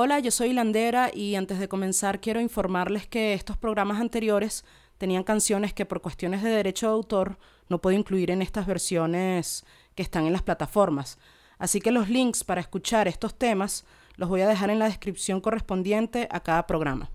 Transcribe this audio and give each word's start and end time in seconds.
Hola, 0.00 0.20
yo 0.20 0.30
soy 0.30 0.52
Landera 0.52 1.10
y 1.12 1.34
antes 1.34 1.58
de 1.58 1.66
comenzar 1.66 2.20
quiero 2.20 2.40
informarles 2.40 3.08
que 3.08 3.34
estos 3.34 3.56
programas 3.56 4.00
anteriores 4.00 4.64
tenían 4.96 5.24
canciones 5.24 5.74
que 5.74 5.86
por 5.86 6.00
cuestiones 6.00 6.44
de 6.44 6.50
derecho 6.50 6.86
de 6.86 6.92
autor 6.92 7.36
no 7.68 7.80
puedo 7.80 7.98
incluir 7.98 8.30
en 8.30 8.40
estas 8.40 8.64
versiones 8.64 9.64
que 9.96 10.04
están 10.04 10.24
en 10.24 10.32
las 10.32 10.42
plataformas. 10.42 11.18
Así 11.58 11.80
que 11.80 11.90
los 11.90 12.08
links 12.08 12.44
para 12.44 12.60
escuchar 12.60 13.08
estos 13.08 13.36
temas 13.36 13.84
los 14.14 14.28
voy 14.28 14.42
a 14.42 14.46
dejar 14.46 14.70
en 14.70 14.78
la 14.78 14.84
descripción 14.84 15.40
correspondiente 15.40 16.28
a 16.30 16.38
cada 16.44 16.64
programa. 16.68 17.10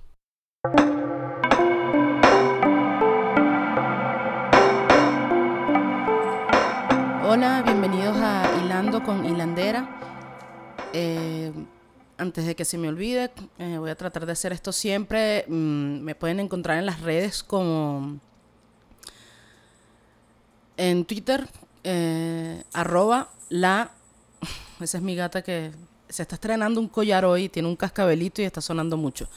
Hola, 7.26 7.62
bienvenidos 7.64 8.18
a 8.18 8.44
Hilando 8.62 9.02
con 9.04 9.26
Hilandera. 9.26 9.88
Eh, 10.92 11.54
antes 12.18 12.46
de 12.46 12.56
que 12.56 12.66
se 12.66 12.78
me 12.78 12.90
olvide, 12.90 13.32
eh, 13.58 13.78
voy 13.78 13.90
a 13.90 13.96
tratar 13.96 14.26
de 14.26 14.32
hacer 14.32 14.54
esto 14.54 14.72
siempre. 14.72 15.46
Mm, 15.48 16.02
me 16.02 16.16
pueden 16.16 16.40
encontrar 16.40 16.78
en 16.78 16.86
las 16.86 17.02
redes 17.02 17.44
como 17.44 18.20
en 20.78 21.06
Twitter, 21.06 21.48
eh, 21.84 22.64
arroba 22.74 23.30
la... 23.50 23.92
Esa 24.80 24.98
es 24.98 25.04
mi 25.04 25.16
gata 25.16 25.42
que 25.42 25.72
se 26.10 26.22
está 26.22 26.36
estrenando 26.36 26.80
un 26.80 26.88
collar 26.88 27.26
hoy, 27.26 27.50
tiene 27.50 27.68
un 27.68 27.76
cascabelito 27.76 28.42
y 28.42 28.46
está 28.46 28.62
sonando 28.62 28.98
mucho. 28.98 29.28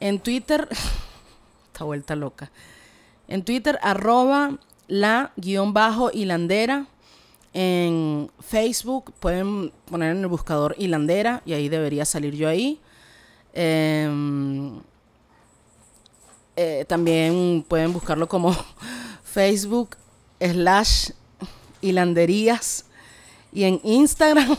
En 0.00 0.20
Twitter, 0.20 0.68
está 1.72 1.84
vuelta 1.84 2.16
loca. 2.16 2.50
En 3.28 3.44
Twitter, 3.44 3.78
arroba 3.82 4.58
la 4.88 5.32
guion 5.36 5.72
bajo 5.72 6.10
hilandera. 6.12 6.86
En 7.58 8.30
Facebook 8.38 9.14
pueden 9.18 9.72
poner 9.86 10.14
en 10.14 10.20
el 10.20 10.26
buscador 10.26 10.74
hilandera 10.76 11.40
y 11.46 11.54
ahí 11.54 11.70
debería 11.70 12.04
salir 12.04 12.34
yo 12.34 12.50
ahí. 12.50 12.78
Em, 13.54 14.78
eh, 16.54 16.84
también 16.86 17.64
pueden 17.66 17.94
buscarlo 17.94 18.28
como 18.28 18.54
Facebook 19.24 19.96
slash 20.38 21.12
hilanderías 21.80 22.84
y 23.54 23.64
en 23.64 23.80
Instagram 23.84 24.54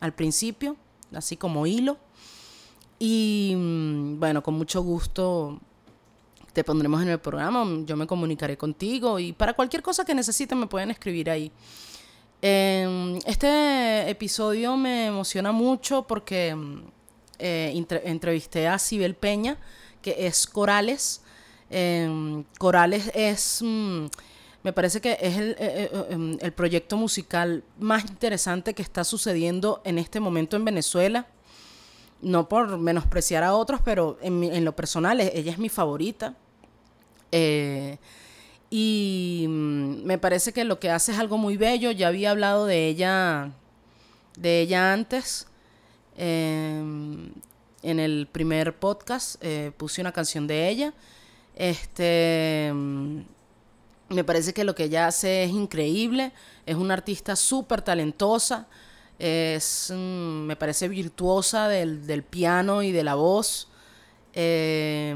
al 0.00 0.14
principio 0.14 0.78
así 1.14 1.36
como 1.36 1.66
hilo. 1.66 1.98
Y 2.98 3.54
mm, 3.56 4.20
bueno, 4.20 4.42
con 4.42 4.54
mucho 4.54 4.82
gusto 4.82 5.58
te 6.52 6.64
pondremos 6.64 7.02
en 7.02 7.08
el 7.08 7.18
programa, 7.18 7.66
yo 7.86 7.96
me 7.96 8.06
comunicaré 8.06 8.56
contigo 8.58 9.18
y 9.18 9.32
para 9.32 9.54
cualquier 9.54 9.82
cosa 9.82 10.04
que 10.04 10.14
necesiten 10.14 10.58
me 10.58 10.66
pueden 10.66 10.90
escribir 10.90 11.30
ahí. 11.30 11.50
Em, 12.42 13.18
este 13.24 14.10
episodio 14.10 14.76
me 14.76 15.06
emociona 15.06 15.52
mucho 15.52 16.06
porque 16.06 16.54
mm, 16.54 16.82
eh, 17.38 17.84
entrevisté 18.04 18.68
a 18.68 18.78
Sibel 18.78 19.14
Peña, 19.14 19.56
que 20.02 20.26
es 20.26 20.46
Corales. 20.46 21.22
Em, 21.70 22.44
Corales 22.58 23.10
es... 23.14 23.60
Mm, 23.62 24.06
me 24.62 24.72
parece 24.72 25.00
que 25.00 25.18
es 25.20 25.36
el, 25.36 25.50
eh, 25.52 25.56
eh, 25.58 26.06
em, 26.10 26.38
el, 26.40 26.52
proyecto 26.52 26.96
musical 26.96 27.64
más 27.78 28.04
interesante 28.04 28.74
que 28.74 28.82
está 28.82 29.02
sucediendo 29.02 29.82
en 29.84 29.98
este 29.98 30.20
momento 30.20 30.56
en 30.56 30.64
Venezuela. 30.64 31.26
No 32.20 32.48
por 32.48 32.78
menospreciar 32.78 33.42
a 33.42 33.54
otros, 33.54 33.80
pero 33.84 34.18
en, 34.22 34.64
lo 34.64 34.76
personal 34.76 35.20
e, 35.20 35.32
ella 35.34 35.50
es 35.50 35.58
mi 35.58 35.68
favorita. 35.68 36.36
Eh, 37.32 37.98
y 38.70 39.46
mm, 39.48 40.04
me 40.04 40.18
parece 40.18 40.52
que 40.52 40.64
lo 40.64 40.78
que 40.78 40.90
hace 40.90 41.10
es 41.10 41.18
algo 41.18 41.38
muy 41.38 41.56
bello. 41.56 41.90
Ya 41.90 42.06
había 42.08 42.30
hablado 42.30 42.66
de 42.66 42.86
ella, 42.86 43.50
de 44.36 44.60
ella 44.60 44.92
antes. 44.92 45.48
Em, 46.16 47.32
en 47.82 47.98
el 47.98 48.28
primer 48.30 48.78
podcast 48.78 49.42
puse 49.76 50.00
una 50.00 50.12
canción 50.12 50.46
de 50.46 50.68
ella. 50.68 50.94
Este 51.56 52.70
mm, 52.72 53.22
me 54.12 54.24
parece 54.24 54.52
que 54.52 54.64
lo 54.64 54.74
que 54.74 54.84
ella 54.84 55.06
hace 55.06 55.44
es 55.44 55.50
increíble, 55.50 56.32
es 56.66 56.76
una 56.76 56.94
artista 56.94 57.36
súper 57.36 57.82
talentosa, 57.82 58.68
es, 59.18 59.92
mm, 59.94 60.46
me 60.46 60.56
parece 60.56 60.88
virtuosa 60.88 61.68
del, 61.68 62.22
piano 62.22 62.82
y 62.82 62.92
de 62.92 63.04
la 63.04 63.14
voz. 63.14 63.68
Eh, 64.34 65.14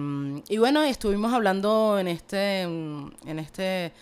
y 0.48 0.58
bueno, 0.58 0.82
estuvimos 0.82 1.32
hablando 1.32 1.98
en 1.98 2.08
este, 2.08 2.62
en 2.62 3.38
este 3.38 3.92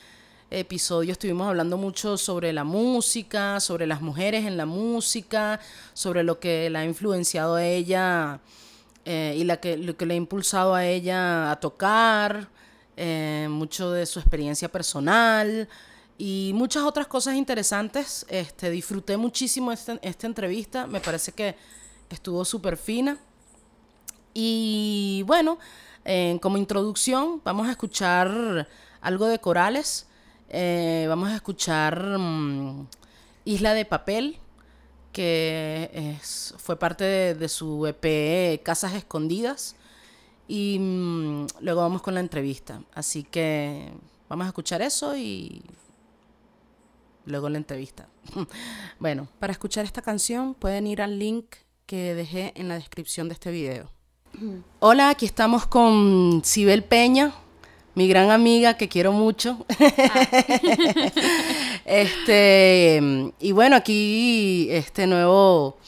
episodio, 0.51 1.13
estuvimos 1.13 1.49
hablando 1.49 1.77
mucho 1.77 2.17
sobre 2.17 2.53
la 2.53 2.65
música, 2.65 3.61
sobre 3.61 3.87
las 3.87 4.01
mujeres 4.01 4.47
en 4.47 4.57
la 4.57 4.67
música, 4.67 5.61
sobre 5.95 6.23
lo 6.23 6.39
que 6.39 6.71
la 6.71 6.81
ha 6.81 6.85
influenciado 6.85 7.57
a 7.57 7.65
ella 7.65 8.41
eh, 9.05 9.35
y 9.37 9.45
la 9.45 9.59
que, 9.59 9.77
lo 9.77 9.97
que 9.97 10.07
le 10.07 10.15
ha 10.15 10.17
impulsado 10.17 10.75
a 10.75 10.87
ella 10.87 11.51
a 11.51 11.61
tocar. 11.61 12.49
Eh, 12.97 13.49
mucho 13.51 13.91
de 13.91 14.07
su 14.07 14.21
experiencia 14.21 14.69
personal 14.71 15.69
y 16.17 16.53
muchas 16.55 16.85
otras 16.85 17.07
cosas 17.07 17.35
interesantes. 17.35 18.25
Este, 18.29 18.71
disfruté 18.71 19.17
muchísimo 19.17 19.73
esta, 19.73 19.99
esta 20.03 20.27
entrevista, 20.27 20.87
me 20.87 21.01
parece 21.01 21.33
que 21.33 21.57
estuvo 22.09 22.45
súper 22.45 22.77
fina. 22.77 23.19
Y 24.33 25.23
bueno, 25.27 25.59
como 26.41 26.59
introducción 26.59 27.41
vamos 27.45 27.69
a 27.69 27.71
escuchar 27.71 28.69
algo 29.01 29.27
de 29.27 29.39
corales, 29.39 30.07
eh, 30.51 31.07
vamos 31.09 31.31
a 31.31 31.37
escuchar 31.37 32.19
mm, 32.19 32.87
Isla 33.45 33.75
de 33.75 33.85
Papel, 33.85 34.39
que 35.13 36.19
fue 36.59 36.77
parte 36.77 37.35
de 37.35 37.49
su 37.49 37.87
EP 37.87 38.63
Casas 38.63 38.95
Escondidas. 38.95 39.77
Y 40.47 40.79
mm, 40.79 41.47
luego 41.61 41.81
vamos 41.81 42.03
con 42.03 42.15
la 42.15 42.21
entrevista. 42.21 42.83
Así 42.95 43.25
que 43.25 43.91
vamos 44.29 44.45
a 44.45 44.49
escuchar 44.49 44.83
eso 44.83 45.17
y 45.17 45.63
luego 47.27 47.49
la 47.49 47.59
entrevista. 47.59 48.09
bueno, 48.99 49.29
para 49.39 49.53
escuchar 49.53 49.85
esta 49.85 50.03
canción 50.03 50.55
pueden 50.55 50.87
ir 50.87 51.03
al 51.03 51.19
link 51.19 51.57
que 51.87 52.15
dejé 52.15 52.53
en 52.57 52.69
la 52.69 52.75
descripción 52.75 53.29
de 53.29 53.35
este 53.35 53.51
video. 53.51 53.91
Hola, 54.81 55.11
aquí 55.11 55.27
estamos 55.27 55.67
con 55.67 56.43
Sibel 56.45 56.83
Peña, 56.83 57.33
mi 57.95 58.09
gran 58.09 58.33
amiga 58.33 58.77
que 58.77 58.89
quiero 58.89 59.13
mucho. 59.13 59.65
este, 61.85 63.33
y 63.39 63.53
bueno, 63.53 63.77
aquí 63.77 64.67
este 64.71 65.07
nuevo 65.07 65.79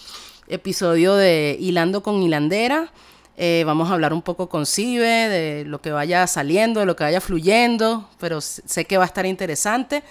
episodio 0.46 1.16
de 1.16 1.56
Hilando 1.58 2.04
con 2.04 2.22
Hilandera. 2.22 2.92
Eh, 3.38 3.64
vamos 3.66 3.90
a 3.90 3.92
hablar 3.92 4.14
un 4.14 4.22
poco 4.22 4.48
con 4.48 4.64
Cibe, 4.64 5.28
de 5.28 5.64
lo 5.66 5.82
que 5.82 5.92
vaya 5.92 6.26
saliendo, 6.26 6.80
de 6.80 6.86
lo 6.86 6.96
que 6.96 7.04
vaya 7.04 7.20
fluyendo, 7.20 8.08
pero 8.18 8.40
sé 8.40 8.86
que 8.86 8.96
va 8.96 9.04
a 9.04 9.06
estar 9.06 9.26
interesante. 9.26 10.02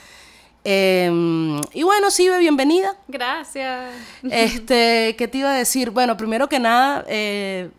Em, 0.63 1.59
y 1.73 1.81
bueno, 1.81 2.11
Cibe, 2.11 2.37
bienvenida. 2.37 2.95
Gracias. 3.07 3.93
Este, 4.23 5.15
¿qué 5.17 5.27
te 5.27 5.39
iba 5.39 5.51
a 5.51 5.55
decir? 5.55 5.89
Bueno, 5.89 6.15
primero 6.17 6.47
que 6.47 6.59
nada, 6.59 7.03
eh, 7.07 7.69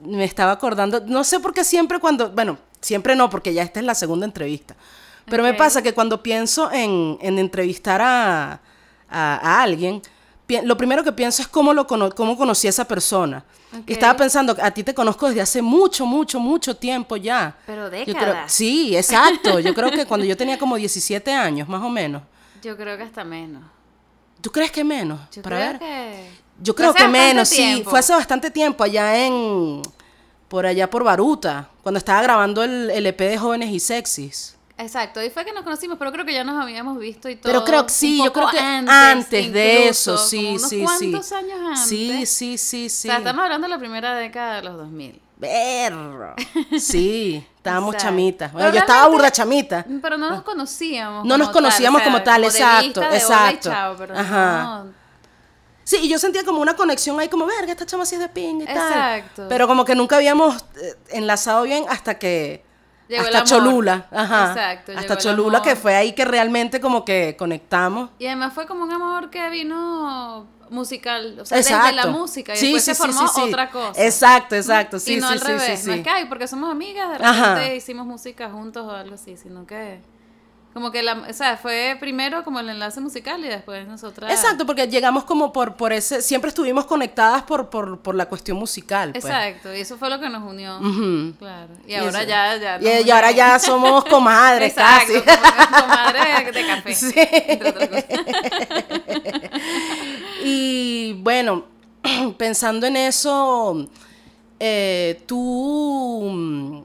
me 0.00 0.24
estaba 0.24 0.52
acordando, 0.52 1.00
no 1.06 1.24
sé 1.24 1.40
por 1.40 1.52
qué 1.52 1.64
siempre 1.64 1.98
cuando, 1.98 2.30
bueno, 2.30 2.58
siempre 2.80 3.16
no, 3.16 3.28
porque 3.30 3.52
ya 3.52 3.64
esta 3.64 3.80
es 3.80 3.86
la 3.86 3.96
segunda 3.96 4.26
entrevista, 4.26 4.76
pero 5.26 5.42
me 5.42 5.54
pasa 5.54 5.82
que 5.82 5.92
cuando 5.92 6.22
pienso 6.22 6.70
en, 6.72 7.18
entrevistar 7.20 8.00
a, 8.00 8.60
a 9.08 9.62
alguien, 9.62 10.02
lo 10.62 10.76
primero 10.76 11.04
que 11.04 11.12
pienso 11.12 11.42
es 11.42 11.48
cómo, 11.48 11.72
lo 11.74 11.86
cómo 11.86 12.36
conocí 12.36 12.66
a 12.66 12.70
esa 12.70 12.86
persona. 12.86 13.44
estaba 13.86 14.16
pensando, 14.16 14.56
a 14.60 14.70
ti 14.70 14.82
te 14.82 14.94
conozco 14.94 15.28
desde 15.28 15.42
hace 15.42 15.62
mucho, 15.62 16.06
mucho, 16.06 16.40
mucho 16.40 16.74
tiempo 16.74 17.16
ya. 17.16 17.56
Pero 17.66 17.90
décadas. 17.90 18.50
sí, 18.50 18.96
exacto. 18.96 19.60
Yo 19.60 19.74
creo 19.74 19.90
que 19.90 20.06
cuando 20.06 20.24
yo 20.24 20.36
tenía 20.36 20.58
como 20.58 20.76
17 20.76 21.32
años, 21.32 21.68
más 21.68 21.82
o 21.82 21.90
menos. 21.90 22.22
Yo 22.60 22.76
creo 22.76 22.96
que 22.96 23.04
hasta 23.04 23.22
menos. 23.22 23.62
¿Tú 24.40 24.50
crees 24.50 24.72
que 24.72 24.82
menos? 24.82 25.20
Yo 25.30 25.42
creo 25.42 25.78
que... 25.78 26.28
Yo 26.60 26.74
creo 26.74 26.92
que 26.92 27.06
menos, 27.06 27.48
sí. 27.48 27.84
Fue 27.86 28.00
hace 28.00 28.12
bastante 28.12 28.50
tiempo 28.50 28.82
allá 28.82 29.16
en... 29.24 29.80
Por 30.48 30.66
allá 30.66 30.90
por 30.90 31.04
Baruta, 31.04 31.68
cuando 31.82 31.98
estaba 31.98 32.20
grabando 32.22 32.64
el, 32.64 32.90
el 32.90 33.06
EP 33.06 33.20
de 33.20 33.38
Jóvenes 33.38 33.70
y 33.70 33.78
Sexys. 33.78 34.57
Exacto, 34.78 35.18
ahí 35.18 35.28
fue 35.30 35.44
que 35.44 35.52
nos 35.52 35.64
conocimos, 35.64 35.98
pero 35.98 36.12
creo 36.12 36.24
que 36.24 36.32
ya 36.32 36.44
nos 36.44 36.62
habíamos 36.62 36.98
visto 36.98 37.28
y 37.28 37.34
todo. 37.34 37.52
Pero 37.52 37.64
creo 37.64 37.84
que 37.84 37.92
sí, 37.92 38.22
yo 38.24 38.32
creo 38.32 38.48
que 38.48 38.60
antes, 38.60 38.94
antes, 38.94 39.52
de 39.52 39.88
eso, 39.88 40.16
sí, 40.16 40.36
como 40.36 40.50
unos 40.50 40.68
sí, 40.68 40.78
sí. 40.98 41.10
¿Cuántos 41.10 41.32
años 41.32 41.58
antes? 41.60 41.80
Sí, 41.88 42.26
sí, 42.26 42.58
sí, 42.58 42.88
sí. 42.88 43.08
O 43.08 43.10
sea, 43.10 43.18
estamos 43.18 43.42
hablando 43.42 43.66
de 43.66 43.70
la 43.70 43.78
primera 43.78 44.14
década 44.14 44.56
de 44.56 44.62
los 44.62 44.76
2000. 44.76 45.20
Berro. 45.36 46.34
Sí, 46.78 47.44
estábamos 47.56 47.94
Exacto. 47.94 48.10
chamitas. 48.10 48.52
Bueno, 48.52 48.72
yo 48.72 48.78
estaba 48.78 49.08
burda 49.08 49.30
chamita. 49.30 49.84
Pero 50.00 50.16
no 50.16 50.30
nos 50.30 50.42
conocíamos. 50.42 51.24
No 51.24 51.36
nos 51.36 51.48
como 51.48 51.54
tal, 51.54 51.62
conocíamos 51.64 52.00
o 52.00 52.04
sea, 52.04 52.12
como 52.12 52.24
tal, 52.24 52.40
de 52.42 52.46
exacto, 52.48 52.84
vista, 52.86 53.10
de 53.10 53.16
exacto. 53.16 53.70
chao, 53.70 53.94
pero 53.98 54.16
Ajá. 54.16 54.62
no- 54.84 54.98
Sí, 55.84 55.96
y 56.02 56.08
yo 56.10 56.18
sentía 56.18 56.44
como 56.44 56.60
una 56.60 56.76
conexión 56.76 57.18
ahí, 57.18 57.28
como, 57.28 57.46
verga, 57.46 57.72
esta 57.72 57.86
chama 57.86 58.04
sí 58.04 58.16
es 58.16 58.20
de 58.20 58.28
ping 58.28 58.60
y 58.60 58.66
tal. 58.66 58.76
Exacto. 58.76 59.46
Pero 59.48 59.66
como 59.66 59.86
que 59.86 59.94
nunca 59.94 60.16
habíamos 60.16 60.56
eh, 60.76 60.94
enlazado 61.10 61.62
bien 61.62 61.84
hasta 61.88 62.18
que. 62.18 62.62
Llegó 63.08 63.24
hasta. 63.24 63.44
Cholula. 63.44 64.06
Ajá. 64.10 64.48
Exacto, 64.50 64.92
Hasta 64.96 65.16
Cholula, 65.18 65.62
que 65.62 65.76
fue 65.76 65.94
ahí 65.96 66.12
que 66.12 66.24
realmente 66.24 66.80
como 66.80 67.04
que 67.04 67.36
conectamos. 67.38 68.10
Y 68.18 68.26
además 68.26 68.52
fue 68.52 68.66
como 68.66 68.84
un 68.84 68.92
amor 68.92 69.30
que 69.30 69.48
vino 69.50 70.46
musical, 70.70 71.38
o 71.40 71.46
sea, 71.46 71.58
Exacto. 71.58 71.86
desde 71.86 71.96
la 71.96 72.06
música 72.08 72.52
y 72.52 72.56
Sí, 72.56 72.66
después 72.72 72.84
sí, 72.84 72.94
se 72.94 72.94
formó 72.94 73.26
sí, 73.28 73.40
otra 73.40 73.70
cosa. 73.70 74.04
Exacto, 74.04 74.54
exacto. 74.54 74.98
Sí, 74.98 75.14
y 75.14 75.16
no 75.20 75.28
sí, 75.28 75.32
al 75.32 75.40
sí, 75.40 75.46
revés, 75.46 75.80
sí, 75.80 75.86
no 75.88 75.94
es 75.94 76.02
que 76.02 76.10
ay, 76.10 76.24
porque 76.26 76.46
somos 76.46 76.70
amigas, 76.70 77.18
de 77.18 77.24
Ajá. 77.24 77.54
repente 77.54 77.76
hicimos 77.76 78.06
música 78.06 78.50
juntos 78.50 78.84
o 78.86 78.90
algo 78.90 79.14
así, 79.14 79.36
sino 79.38 79.66
que 79.66 80.00
como 80.78 80.92
que 80.92 81.02
la, 81.02 81.14
o 81.28 81.32
sea, 81.32 81.56
fue 81.56 81.96
primero 81.98 82.44
como 82.44 82.60
el 82.60 82.68
enlace 82.68 83.00
musical 83.00 83.44
y 83.44 83.48
después 83.48 83.84
nosotras 83.88 84.30
Exacto, 84.30 84.64
porque 84.64 84.86
llegamos 84.86 85.24
como 85.24 85.52
por, 85.52 85.74
por 85.74 85.92
ese, 85.92 86.22
siempre 86.22 86.50
estuvimos 86.50 86.86
conectadas 86.86 87.42
por, 87.42 87.68
por, 87.68 87.98
por 87.98 88.14
la 88.14 88.26
cuestión 88.26 88.56
musical. 88.58 89.10
Pues. 89.10 89.24
Exacto, 89.24 89.74
y 89.74 89.80
eso 89.80 89.98
fue 89.98 90.08
lo 90.08 90.20
que 90.20 90.28
nos 90.28 90.48
unió. 90.48 90.78
Claro. 91.36 91.72
Y 91.84 91.90
Y 91.90 91.94
ahora 91.96 92.20
eso. 92.20 92.28
ya 92.28 92.78
ya 92.78 93.00
Y, 93.00 93.10
ahora 93.10 93.32
ya 93.32 93.58
somos 93.58 94.04
comadres 94.04 94.70
Exacto, 94.78 95.14
casi. 95.24 95.40
como 95.40 95.80
comadre 95.82 96.52
de 96.52 96.66
café. 96.68 96.94
Sí. 96.94 97.12
entre 97.16 97.68
otras 97.70 97.88
cosas. 97.88 98.04
Y 100.44 101.14
bueno, 101.14 101.64
pensando 102.38 102.86
en 102.86 102.96
eso, 102.98 103.88
eh, 104.60 105.22
tú, 105.26 106.30
mm, 106.32 106.82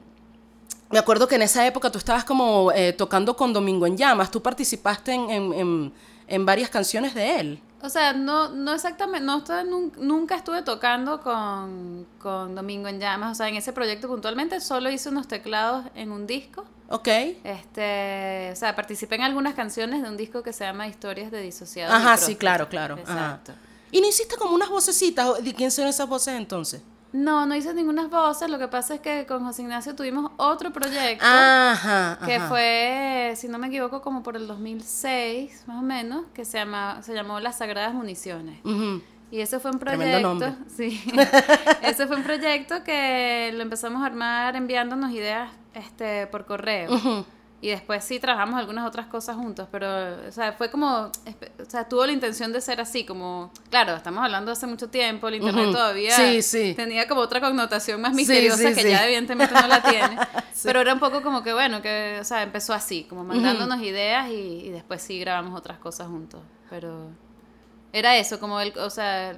me 0.94 1.00
acuerdo 1.00 1.26
que 1.26 1.34
en 1.34 1.42
esa 1.42 1.66
época 1.66 1.90
tú 1.90 1.98
estabas 1.98 2.22
como 2.24 2.70
eh, 2.72 2.92
tocando 2.92 3.36
con 3.36 3.52
Domingo 3.52 3.84
en 3.84 3.96
Llamas, 3.96 4.30
tú 4.30 4.40
participaste 4.40 5.12
en, 5.12 5.28
en- 5.28 5.52
en- 5.52 5.92
en 6.28 6.46
varias 6.46 6.70
canciones 6.70 7.14
de 7.14 7.40
él. 7.40 7.60
O 7.82 7.88
sea, 7.88 8.12
no, 8.12 8.48
no 8.50 8.72
exactamente, 8.72 9.26
no 9.26 9.44
nun- 9.44 9.92
nunca 9.98 10.36
estuve 10.36 10.62
tocando 10.62 11.20
con, 11.20 12.06
con 12.20 12.54
Domingo 12.54 12.86
en 12.88 13.00
Llamas, 13.00 13.32
o 13.32 13.34
sea, 13.34 13.48
en 13.48 13.56
ese 13.56 13.72
proyecto 13.72 14.06
puntualmente 14.06 14.60
solo 14.60 14.88
hice 14.88 15.08
unos 15.08 15.26
teclados 15.26 15.84
en 15.96 16.12
un 16.12 16.26
disco. 16.28 16.64
¿Ok? 16.88 17.08
Este, 17.42 18.50
o 18.52 18.56
sea, 18.56 18.76
participé 18.76 19.16
en 19.16 19.22
algunas 19.22 19.54
canciones 19.54 20.00
de 20.02 20.08
un 20.08 20.16
disco 20.16 20.42
que 20.44 20.52
se 20.52 20.64
llama 20.64 20.86
Historias 20.86 21.30
de 21.32 21.40
Disociados. 21.42 21.92
Ajá, 21.94 22.16
sí, 22.16 22.36
claro, 22.36 22.68
claro. 22.68 22.94
ajá. 23.02 23.12
Exacto. 23.12 23.52
¿Y 23.90 24.00
no 24.00 24.06
hiciste 24.08 24.36
como 24.36 24.54
unas 24.54 24.68
vocecitas? 24.70 25.42
¿De 25.42 25.52
quién 25.54 25.70
son 25.70 25.86
esas 25.88 26.08
voces 26.08 26.34
entonces? 26.34 26.82
No, 27.14 27.46
no 27.46 27.54
hice 27.54 27.72
ninguna 27.74 28.08
voces, 28.08 28.50
lo 28.50 28.58
que 28.58 28.66
pasa 28.66 28.96
es 28.96 29.00
que 29.00 29.24
con 29.24 29.44
José 29.44 29.62
Ignacio 29.62 29.94
tuvimos 29.94 30.32
otro 30.36 30.72
proyecto. 30.72 31.24
Ajá, 31.24 32.18
que 32.26 32.34
ajá. 32.34 32.48
fue, 32.48 33.34
si 33.36 33.46
no 33.46 33.56
me 33.56 33.68
equivoco, 33.68 34.02
como 34.02 34.24
por 34.24 34.34
el 34.36 34.48
2006, 34.48 35.62
más 35.68 35.78
o 35.78 35.82
menos, 35.82 36.24
que 36.34 36.44
se, 36.44 36.58
llama, 36.58 37.00
se 37.02 37.14
llamó 37.14 37.38
Las 37.38 37.58
Sagradas 37.58 37.94
Municiones. 37.94 38.58
Y 39.30 39.40
ese 39.40 39.60
fue 39.60 39.70
un 39.70 39.78
proyecto, 39.78 40.56
sí. 40.76 41.00
ese 41.82 42.08
fue 42.08 42.16
un 42.16 42.24
proyecto 42.24 42.82
que 42.82 43.52
lo 43.54 43.62
empezamos 43.62 44.02
a 44.02 44.06
armar 44.06 44.56
enviándonos 44.56 45.12
ideas 45.12 45.52
este 45.72 46.26
por 46.26 46.46
correo. 46.46 47.24
Y 47.64 47.68
después 47.68 48.04
sí 48.04 48.20
trabajamos 48.20 48.60
algunas 48.60 48.86
otras 48.86 49.06
cosas 49.06 49.36
juntos, 49.36 49.66
pero 49.72 49.88
o 50.28 50.30
sea, 50.30 50.52
fue 50.52 50.70
como 50.70 51.04
o 51.06 51.10
sea, 51.66 51.88
tuvo 51.88 52.04
la 52.04 52.12
intención 52.12 52.52
de 52.52 52.60
ser 52.60 52.78
así, 52.78 53.06
como 53.06 53.50
claro, 53.70 53.96
estamos 53.96 54.22
hablando 54.22 54.52
hace 54.52 54.66
mucho 54.66 54.90
tiempo, 54.90 55.28
el 55.28 55.36
internet 55.36 55.72
todavía 55.72 56.14
Sí, 56.14 56.42
sí. 56.42 56.74
tenía 56.74 57.08
como 57.08 57.22
otra 57.22 57.40
connotación 57.40 58.02
más 58.02 58.12
misteriosa 58.12 58.68
sí, 58.68 58.74
que 58.74 58.90
ya 58.90 59.06
evidentemente 59.06 59.54
no 59.54 59.66
la 59.66 59.82
tiene. 59.82 60.14
Pero 60.62 60.82
era 60.82 60.92
un 60.92 61.00
poco 61.00 61.22
como 61.22 61.42
que 61.42 61.54
bueno, 61.54 61.80
que 61.80 62.18
o 62.20 62.24
sea, 62.24 62.42
empezó 62.42 62.74
así, 62.74 63.04
como 63.04 63.24
mandándonos 63.24 63.80
ideas 63.80 64.28
y, 64.28 64.66
y 64.66 64.68
después 64.68 65.00
sí 65.00 65.18
grabamos 65.18 65.58
otras 65.58 65.78
cosas 65.78 66.08
juntos, 66.08 66.42
pero 66.68 67.08
era 67.94 68.14
eso, 68.18 68.38
como 68.38 68.60
el, 68.60 68.78
o 68.78 68.90
sea, 68.90 69.34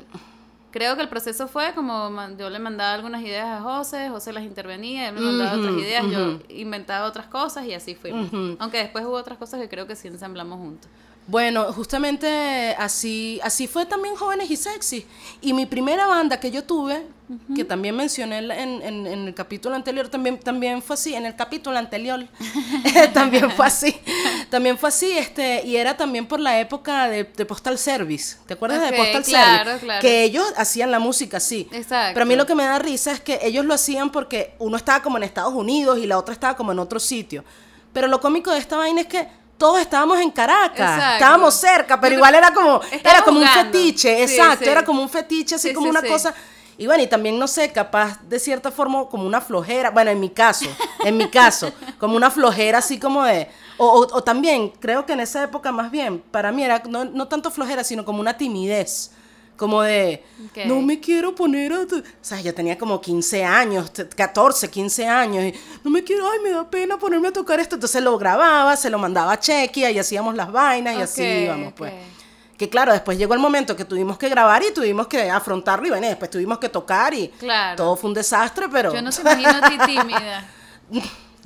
creo 0.77 0.95
que 0.95 1.01
el 1.01 1.09
proceso 1.09 1.49
fue 1.49 1.73
como 1.75 2.11
yo 2.37 2.51
le 2.51 2.59
mandaba 2.59 2.93
algunas 2.93 3.23
ideas 3.23 3.47
a 3.47 3.63
José, 3.63 4.11
José 4.11 4.35
las 4.35 4.45
intervenía, 4.45 5.09
él 5.09 5.15
me 5.15 5.23
mandaba 5.23 5.57
otras 5.57 5.73
ideas, 5.73 6.05
yo 6.11 6.39
inventaba 6.51 7.07
otras 7.07 7.29
cosas 7.29 7.65
y 7.65 7.73
así 7.73 7.95
fuimos. 7.95 8.31
Aunque 8.59 8.77
después 8.77 9.03
hubo 9.07 9.15
otras 9.15 9.39
cosas 9.39 9.59
que 9.59 9.71
creo 9.71 9.87
que 9.87 9.97
sí 9.97 10.09
ensamblamos 10.09 10.59
juntos. 10.59 10.91
Bueno, 11.29 11.73
justamente 11.73 12.75
así, 12.79 13.41
así 13.43 13.67
fue 13.67 13.85
también 13.85 14.15
Jóvenes 14.15 14.49
y 14.51 14.57
Sexy. 14.57 15.05
Y 15.41 15.53
mi 15.55 15.67
primera 15.67 16.07
banda 16.07 16.39
que 16.39 16.51
yo 16.53 16.63
tuve, 16.63 17.05
que 17.57 17.65
también 17.65 17.97
mencioné 17.97 18.39
en, 18.39 18.51
en- 18.83 19.07
en 19.09 19.27
el 19.27 19.35
capítulo 19.35 19.75
anterior, 19.75 20.09
también, 20.09 20.39
también 20.39 20.81
fue 20.81 20.95
así, 20.95 21.15
en 21.17 21.27
el 21.27 21.35
capítulo 21.35 21.77
anterior, 21.77 22.25
también 23.13 23.51
fue 23.51 23.67
así, 23.67 23.97
también 24.51 24.79
fue 24.79 24.89
así, 24.91 25.11
este, 25.19 25.67
y 25.67 25.77
era 25.77 25.97
también 25.97 26.27
por 26.29 26.39
la 26.39 26.61
época 26.61 27.09
de, 27.09 27.25
de 27.25 27.45
Postal 27.45 27.77
Service. 27.79 28.37
¿Te 28.47 28.55
acuerdas 28.55 28.81
de 28.89 28.97
Postal 28.97 29.23
claro, 29.25 29.65
Service? 29.65 29.85
claro. 29.85 30.01
Que 30.03 30.23
ellos 30.23 30.45
hacían 30.57 30.93
la 30.93 31.01
música 31.01 31.39
así. 31.39 31.69
Exacto. 31.73 32.15
Pero 32.15 32.23
a 32.23 32.27
mí 32.29 32.37
lo 32.37 32.47
que 32.47 32.55
me 32.55 32.63
da 32.65 32.79
risa 32.79 33.11
es 33.11 33.21
que 33.21 33.41
ellos 33.43 33.65
lo 33.65 33.75
hacían 33.75 34.11
porque 34.11 34.55
uno 34.61 34.77
estaba 34.77 35.03
como 35.03 35.17
en 35.17 35.25
Estados 35.25 35.55
Unidos 35.55 35.99
y 35.99 36.07
la 36.07 36.19
otra 36.19 36.33
estaba 36.33 36.57
como 36.57 36.71
en 36.71 36.79
otro 36.79 37.01
sitio. 37.01 37.45
Pero 37.93 38.07
lo 38.07 38.21
cómico 38.21 38.53
de 38.53 38.59
esta 38.59 38.77
vaina 38.77 39.01
es 39.01 39.07
que 39.09 39.27
todos 39.59 39.81
estábamos 39.81 40.19
en 40.21 40.31
Caracas, 40.31 40.95
Exacto. 40.97 41.13
estábamos 41.15 41.55
cerca, 41.55 42.01
pero 42.01 42.15
igual 42.15 42.35
era 42.35 42.53
como, 42.53 42.81
era 43.03 43.23
como 43.23 43.41
un 43.41 43.49
fetiche, 43.49 44.23
exacto, 44.23 44.65
sí. 44.65 44.71
era 44.71 44.85
como 44.85 45.03
un 45.03 45.09
fetiche, 45.09 45.55
así 45.55 45.69
Sí, 45.69 45.75
como 45.75 45.89
una 45.89 46.03
cosa. 46.03 46.35
Y 46.79 46.87
bueno, 46.87 47.03
y 47.03 47.07
también, 47.07 47.39
no 47.39 47.49
sé, 47.49 47.73
capaz 47.73 48.21
de 48.29 48.39
cierta 48.39 48.71
forma 48.71 49.07
como 49.07 49.25
una 49.27 49.41
flojera, 49.41 49.89
bueno, 49.91 50.11
en 50.11 50.21
mi 50.21 50.29
caso, 50.29 50.67
en 51.05 51.17
mi 51.17 51.29
caso, 51.31 51.73
como 51.99 52.17
una 52.17 52.31
flojera 52.31 52.79
así 52.79 52.99
como 53.01 53.25
de, 53.25 53.49
o, 53.79 53.87
o- 53.87 54.17
o 54.17 54.23
también, 54.23 54.69
creo 54.79 55.07
que 55.07 55.15
en 55.15 55.21
esa 55.21 55.43
época 55.43 55.73
más 55.73 55.91
bien, 55.91 56.23
para 56.31 56.53
mí 56.53 56.63
era 56.63 56.83
no, 56.87 57.07
no 57.07 57.29
tanto 57.29 57.51
flojera, 57.51 57.83
sino 57.83 58.05
como 58.05 58.21
una 58.21 58.37
timidez, 58.37 59.13
como 59.57 59.83
de, 59.83 60.23
Ok. 60.51 60.67
no 60.67 60.81
me 60.83 61.01
quiero 61.01 61.35
poner 61.35 61.73
a... 61.73 61.87
tu-". 61.87 61.99
O 61.99 62.03
sea, 62.21 62.41
yo 62.41 62.55
tenía 62.55 62.77
como 62.79 63.01
15 63.01 63.45
años, 63.45 63.93
t- 63.93 64.09
14, 64.09 64.71
15 64.71 65.07
años, 65.09 65.45
y 65.45 65.55
no 65.83 65.91
me 65.91 66.05
quiero, 66.05 66.31
ay, 66.31 66.39
me 66.43 66.51
da 66.51 66.69
pena 66.71 66.99
ponerme 66.99 67.29
a 67.29 67.33
tocar 67.33 67.59
esto, 67.61 67.77
entonces 67.77 68.03
lo 68.03 68.17
grababa, 68.19 68.77
se 68.77 68.91
lo 68.91 68.99
mandaba 68.99 69.33
a 69.33 69.41
Chequia 69.41 69.91
y 69.91 69.99
hacíamos 69.99 70.35
las 70.35 70.53
vainas 70.53 70.97
y 70.97 71.01
así 71.03 71.23
Ok, 71.23 71.29
íbamos, 71.45 71.73
pues. 71.75 71.93
Que 72.59 72.71
claro, 72.71 72.93
después 72.93 73.19
llegó 73.19 73.35
el 73.35 73.41
momento 73.41 73.77
que 73.77 73.85
tuvimos 73.85 74.17
que 74.17 74.31
grabar 74.31 74.63
y 74.63 74.73
tuvimos 74.73 75.09
que 75.09 75.29
afrontarlo 75.31 75.87
y 75.87 75.91
bueno, 75.91 76.07
después 76.07 76.31
tuvimos 76.31 76.59
que 76.59 76.71
tocar 76.71 77.13
y 77.13 77.29
Claro. 77.29 77.77
todo 77.77 77.97
fue 77.97 78.09
un 78.09 78.15
desastre, 78.15 78.67
pero 78.71 78.95
Yo 78.95 79.03
no 79.03 79.11
te 79.11 79.21
imagino 79.21 79.51
a 79.51 79.69
ti 79.69 79.79
tímida. 79.87 80.49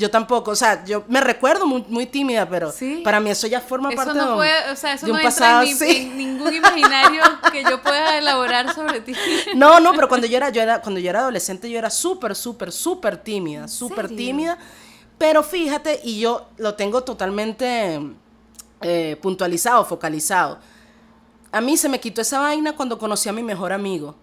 Yo 0.01 0.11
tampoco, 0.11 0.51
o 0.51 0.57
sea, 0.57 0.83
yo 0.85 1.05
me 1.09 1.21
recuerdo 1.21 1.67
muy, 1.67 1.85
muy 1.89 2.07
tímida, 2.07 2.49
pero 2.49 2.73
Sí. 2.73 3.03
para 3.05 3.21
mí 3.21 3.31
eso 3.31 3.47
ya 3.47 3.61
forma 3.61 3.91
Eso 3.91 3.97
parte 3.97 4.19
no 4.19 4.25
de 4.25 4.31
un, 4.31 4.37
puede, 4.39 4.71
o 4.73 4.77
sea, 4.77 4.95
eso 4.95 5.07
de 5.07 5.13
no 5.13 5.19
un 5.19 5.23
pasado 5.23 5.63
en, 5.63 6.17
ningún 6.17 6.55
imaginario 6.55 7.23
que 7.53 7.63
yo 7.63 7.83
pueda 7.83 8.17
elaborar 8.17 8.75
sobre 8.75 9.01
ti. 9.03 9.13
No, 9.55 9.79
no, 9.79 9.93
pero 9.93 10.09
cuando 10.09 10.27
yo 10.27 10.39
era, 10.39 10.49
yo 10.49 10.63
era, 10.63 10.81
cuando 10.81 10.99
yo 10.99 11.11
era 11.11 11.21
adolescente, 11.21 11.71
yo 11.71 11.79
era 11.79 11.91
súper, 11.91 12.35
súper, 12.35 12.73
súper 12.73 13.19
tímida, 13.19 13.69
súper 13.69 14.09
tímida. 14.09 14.59
Pero 15.19 15.43
fíjate, 15.43 16.01
y 16.03 16.19
yo 16.19 16.49
lo 16.57 16.75
tengo 16.75 17.05
totalmente 17.05 18.01
eh, 18.81 19.19
puntualizado, 19.21 19.85
focalizado. 19.85 20.59
A 21.53 21.61
mí 21.61 21.77
se 21.77 21.91
me 21.91 22.01
quitó 22.01 22.23
esa 22.23 22.41
vaina 22.41 22.75
cuando 22.75 22.99
conocí 22.99 23.29
a 23.29 23.33
mi 23.33 23.43
mejor 23.43 23.73
amigo. 23.73 24.17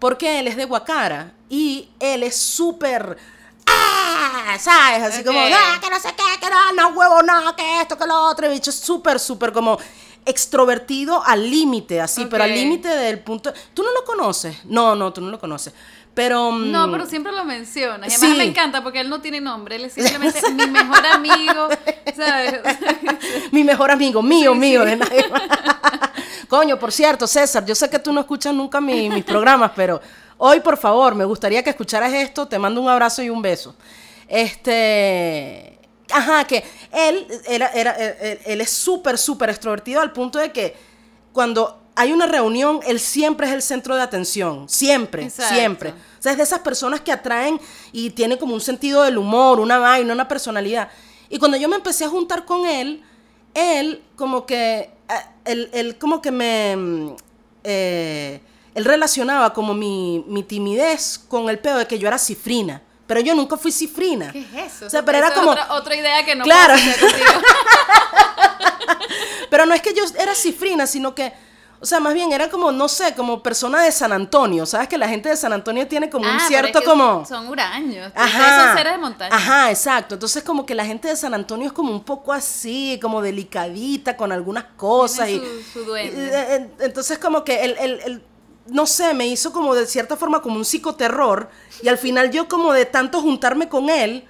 Porque 0.00 0.40
él 0.40 0.48
es 0.48 0.56
de 0.56 0.64
Guacara 0.64 1.34
y 1.48 1.90
él 2.00 2.24
es 2.24 2.36
súper. 2.36 3.16
¡Ah! 4.20 4.58
¿Sabes? 4.58 5.02
Así 5.02 5.24
como, 5.24 5.38
Ok. 5.38 5.52
¡ah! 5.54 5.78
Que 5.82 5.90
no 5.90 5.98
sé 6.00 6.08
qué, 6.16 6.40
que 6.40 6.50
no, 6.50 6.72
no 6.72 6.88
huevo, 6.96 7.22
no, 7.22 7.56
que 7.56 7.80
esto, 7.80 7.96
que 7.96 8.06
lo 8.06 8.22
otro. 8.28 8.46
El 8.46 8.52
bicho 8.52 8.70
es 8.70 8.76
súper, 8.76 9.18
súper 9.18 9.52
como 9.52 9.78
extrovertido 10.26 11.22
al 11.24 11.48
límite, 11.50 12.00
así, 12.00 12.26
pero 12.26 12.44
al 12.44 12.52
límite 12.54 12.88
del 12.88 13.20
punto. 13.20 13.52
¿Tú 13.74 13.82
no 13.82 13.92
lo 13.92 14.04
conoces? 14.04 14.64
No, 14.64 14.94
no, 14.94 15.12
tú 15.12 15.20
no 15.20 15.30
lo 15.30 15.38
conoces. 15.38 15.72
Pero. 16.12 16.50
mm, 16.50 16.70
No, 16.72 16.90
pero 16.90 17.06
siempre 17.06 17.32
lo 17.32 17.44
mencionas. 17.44 18.10
Y 18.10 18.14
además 18.14 18.30
Sí. 18.32 18.36
me 18.38 18.44
encanta 18.44 18.82
porque 18.82 19.00
él 19.00 19.08
no 19.08 19.20
tiene 19.20 19.40
nombre. 19.40 19.76
Él 19.76 19.84
es 19.84 19.92
simplemente 19.94 20.40
mi 20.52 20.66
mejor 20.66 21.06
amigo. 21.06 21.68
¿Sabes? 22.16 22.54
Mi 23.52 23.64
mejor 23.64 23.90
amigo, 23.90 24.20
mío, 24.22 24.52
Sí, 24.52 24.58
mío, 24.58 24.82
sí. 24.84 24.90
de 24.90 24.96
nadie 24.96 25.28
más. 25.28 25.42
Coño, 26.48 26.78
por 26.78 26.90
cierto, 26.92 27.26
César, 27.26 27.64
yo 27.64 27.74
sé 27.74 27.88
que 27.88 27.98
tú 27.98 28.12
no 28.12 28.20
escuchas 28.20 28.52
nunca 28.52 28.80
mi- 28.80 29.08
mis 29.08 29.24
programas, 29.24 29.70
pero 29.76 30.00
hoy, 30.38 30.60
por 30.60 30.76
favor, 30.76 31.14
me 31.14 31.24
gustaría 31.24 31.62
que 31.62 31.70
escucharas 31.70 32.12
esto. 32.12 32.46
Te 32.46 32.58
mando 32.58 32.80
un 32.80 32.88
abrazo 32.88 33.22
y 33.22 33.30
un 33.30 33.40
beso. 33.40 33.74
Este. 34.30 35.78
Ajá, 36.12 36.44
que 36.44 36.64
él, 36.92 37.26
era, 37.46 37.68
era, 37.68 37.92
él, 37.92 38.38
él 38.46 38.60
es 38.62 38.70
súper, 38.70 39.18
súper 39.18 39.50
extrovertido 39.50 40.00
al 40.00 40.12
punto 40.12 40.38
de 40.38 40.50
que 40.50 40.74
cuando 41.32 41.80
hay 42.00 42.12
una 42.12 42.26
reunión, 42.26 42.80
él 42.86 42.98
siempre 42.98 43.46
es 43.46 43.52
el 43.52 43.60
centro 43.60 43.94
de 43.94 44.02
atención. 44.02 44.68
Siempre, 44.68 45.24
Exacto. 45.24 45.54
siempre. 45.54 45.90
O 45.90 46.22
sea, 46.22 46.32
es 46.32 46.38
de 46.38 46.44
esas 46.44 46.60
personas 46.60 47.02
que 47.02 47.12
atraen 47.12 47.60
y 47.92 48.10
tiene 48.10 48.38
como 48.38 48.54
un 48.54 48.60
sentido 48.60 49.02
del 49.02 49.18
humor, 49.18 49.60
una 49.60 49.78
vaina, 49.78 50.12
una 50.12 50.26
personalidad. 50.26 50.88
Y 51.28 51.38
cuando 51.38 51.56
yo 51.56 51.68
me 51.68 51.76
empecé 51.76 52.04
a 52.04 52.08
juntar 52.08 52.44
con 52.44 52.66
él, 52.66 53.02
él 53.54 54.02
como 54.16 54.46
que, 54.46 54.78
eh, 54.78 54.90
él, 55.44 55.70
él 55.74 55.98
como 55.98 56.22
que 56.22 56.30
me, 56.30 56.76
mm, 56.76 57.16
eh, 57.64 58.40
él 58.74 58.84
relacionaba 58.84 59.52
como 59.52 59.74
mi, 59.74 60.24
mi 60.26 60.42
timidez 60.42 61.18
con 61.18 61.50
el 61.50 61.58
pedo 61.58 61.78
de 61.78 61.86
que 61.86 61.98
yo 61.98 62.08
era 62.08 62.18
cifrina. 62.18 62.82
Pero 63.10 63.22
yo 63.22 63.34
nunca 63.34 63.56
fui 63.56 63.72
cifrina. 63.72 64.30
¿Qué 64.30 64.38
es 64.38 64.72
eso? 64.72 64.86
O 64.86 64.90
sea, 64.90 65.04
pero 65.04 65.18
era 65.18 65.34
como... 65.34 65.50
Otra, 65.50 65.72
otra 65.74 65.96
idea 65.96 66.24
que 66.24 66.36
no 66.36 66.44
Claro. 66.44 66.74
puedo. 66.74 67.12
Pero 69.50 69.66
no 69.66 69.74
es 69.74 69.82
que 69.82 69.92
yo 69.94 70.04
era 70.16 70.32
cifrina, 70.34 70.86
sino 70.86 71.12
que, 71.12 71.32
o 71.80 71.86
sea, 71.86 71.98
más 71.98 72.14
bien 72.14 72.32
era 72.32 72.48
como, 72.48 72.70
no 72.70 72.86
sé, 72.88 73.14
como 73.16 73.42
persona 73.42 73.82
de 73.82 73.90
San 73.90 74.12
Antonio. 74.12 74.64
¿Sabes 74.64 74.86
que 74.86 74.96
la 74.96 75.08
gente 75.08 75.28
de 75.28 75.36
San 75.36 75.52
Antonio 75.52 75.88
tiene 75.88 76.08
como 76.08 76.24
Ah, 76.26 76.30
un 76.30 76.36
pero 76.36 76.48
cierto 76.48 76.78
es 76.78 76.84
que 76.84 76.88
como... 76.90 77.26
Son 77.26 77.48
huraños. 77.48 78.12
Ajá. 78.14 78.66
Son 78.68 78.76
seres 78.76 78.92
de 78.92 78.98
montaña. 78.98 79.34
Ajá, 79.34 79.70
exacto. 79.72 80.14
Entonces 80.14 80.44
como 80.44 80.64
que 80.64 80.76
la 80.76 80.84
gente 80.84 81.08
de 81.08 81.16
San 81.16 81.34
Antonio 81.34 81.66
es 81.66 81.72
como 81.72 81.90
un 81.90 82.04
poco 82.04 82.32
así, 82.32 82.96
como 83.02 83.20
delicadita 83.22 84.16
con 84.16 84.30
algunas 84.30 84.64
cosas. 84.76 85.26
Tiene 85.26 85.44
y, 85.44 85.62
su- 85.64 85.80
su 85.80 85.84
duende. 85.84 86.22
y, 86.22 86.28
eh, 86.32 86.70
entonces 86.80 87.18
como 87.18 87.42
que 87.42 87.64
el, 87.64 87.76
el- 87.78 88.00
el- 88.04 88.24
no 88.70 88.86
sé, 88.86 89.14
me 89.14 89.26
hizo 89.26 89.52
como 89.52 89.74
de 89.74 89.86
cierta 89.86 90.16
forma 90.16 90.42
como 90.42 90.56
un 90.56 90.64
psicoterror. 90.64 91.50
Y 91.82 91.88
al 91.88 91.98
final 91.98 92.30
yo 92.30 92.48
como 92.48 92.72
de 92.72 92.86
tanto 92.86 93.20
juntarme 93.20 93.68
con 93.68 93.90
él, 93.90 94.24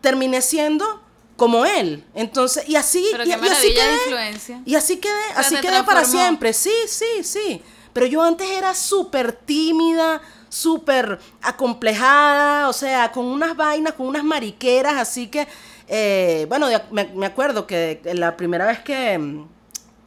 terminé 0.00 0.42
siendo 0.42 1.02
como 1.36 1.64
él. 1.64 2.04
Entonces, 2.14 2.68
y 2.68 2.76
así, 2.76 3.06
Pero 3.10 3.24
y, 3.24 3.30
qué 3.30 3.38
y 3.42 3.48
así 3.48 3.74
quedé. 3.74 3.94
influencia. 4.04 4.62
Y 4.64 4.74
así 4.74 4.96
quedé, 4.98 5.12
sea, 5.32 5.40
así 5.40 5.56
quedé 5.56 5.82
para 5.84 6.04
siempre. 6.04 6.52
Sí, 6.52 6.72
sí, 6.86 7.22
sí. 7.22 7.62
Pero 7.92 8.06
yo 8.06 8.22
antes 8.22 8.48
era 8.50 8.74
súper 8.74 9.32
tímida, 9.32 10.20
súper 10.48 11.18
acomplejada, 11.42 12.68
o 12.68 12.72
sea, 12.72 13.12
con 13.12 13.24
unas 13.26 13.56
vainas, 13.56 13.94
con 13.94 14.06
unas 14.06 14.24
mariqueras, 14.24 14.94
así 14.94 15.28
que, 15.28 15.46
eh, 15.88 16.46
bueno, 16.48 16.68
me, 16.90 17.04
me 17.14 17.26
acuerdo 17.26 17.66
que 17.66 18.00
la 18.14 18.36
primera 18.36 18.66
vez 18.66 18.80
que, 18.80 19.44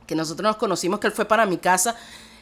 que 0.06 0.16
nosotros 0.16 0.44
nos 0.44 0.58
conocimos, 0.58 1.00
que 1.00 1.08
él 1.08 1.14
fue 1.14 1.26
para 1.26 1.46
mi 1.46 1.58
casa, 1.58 1.96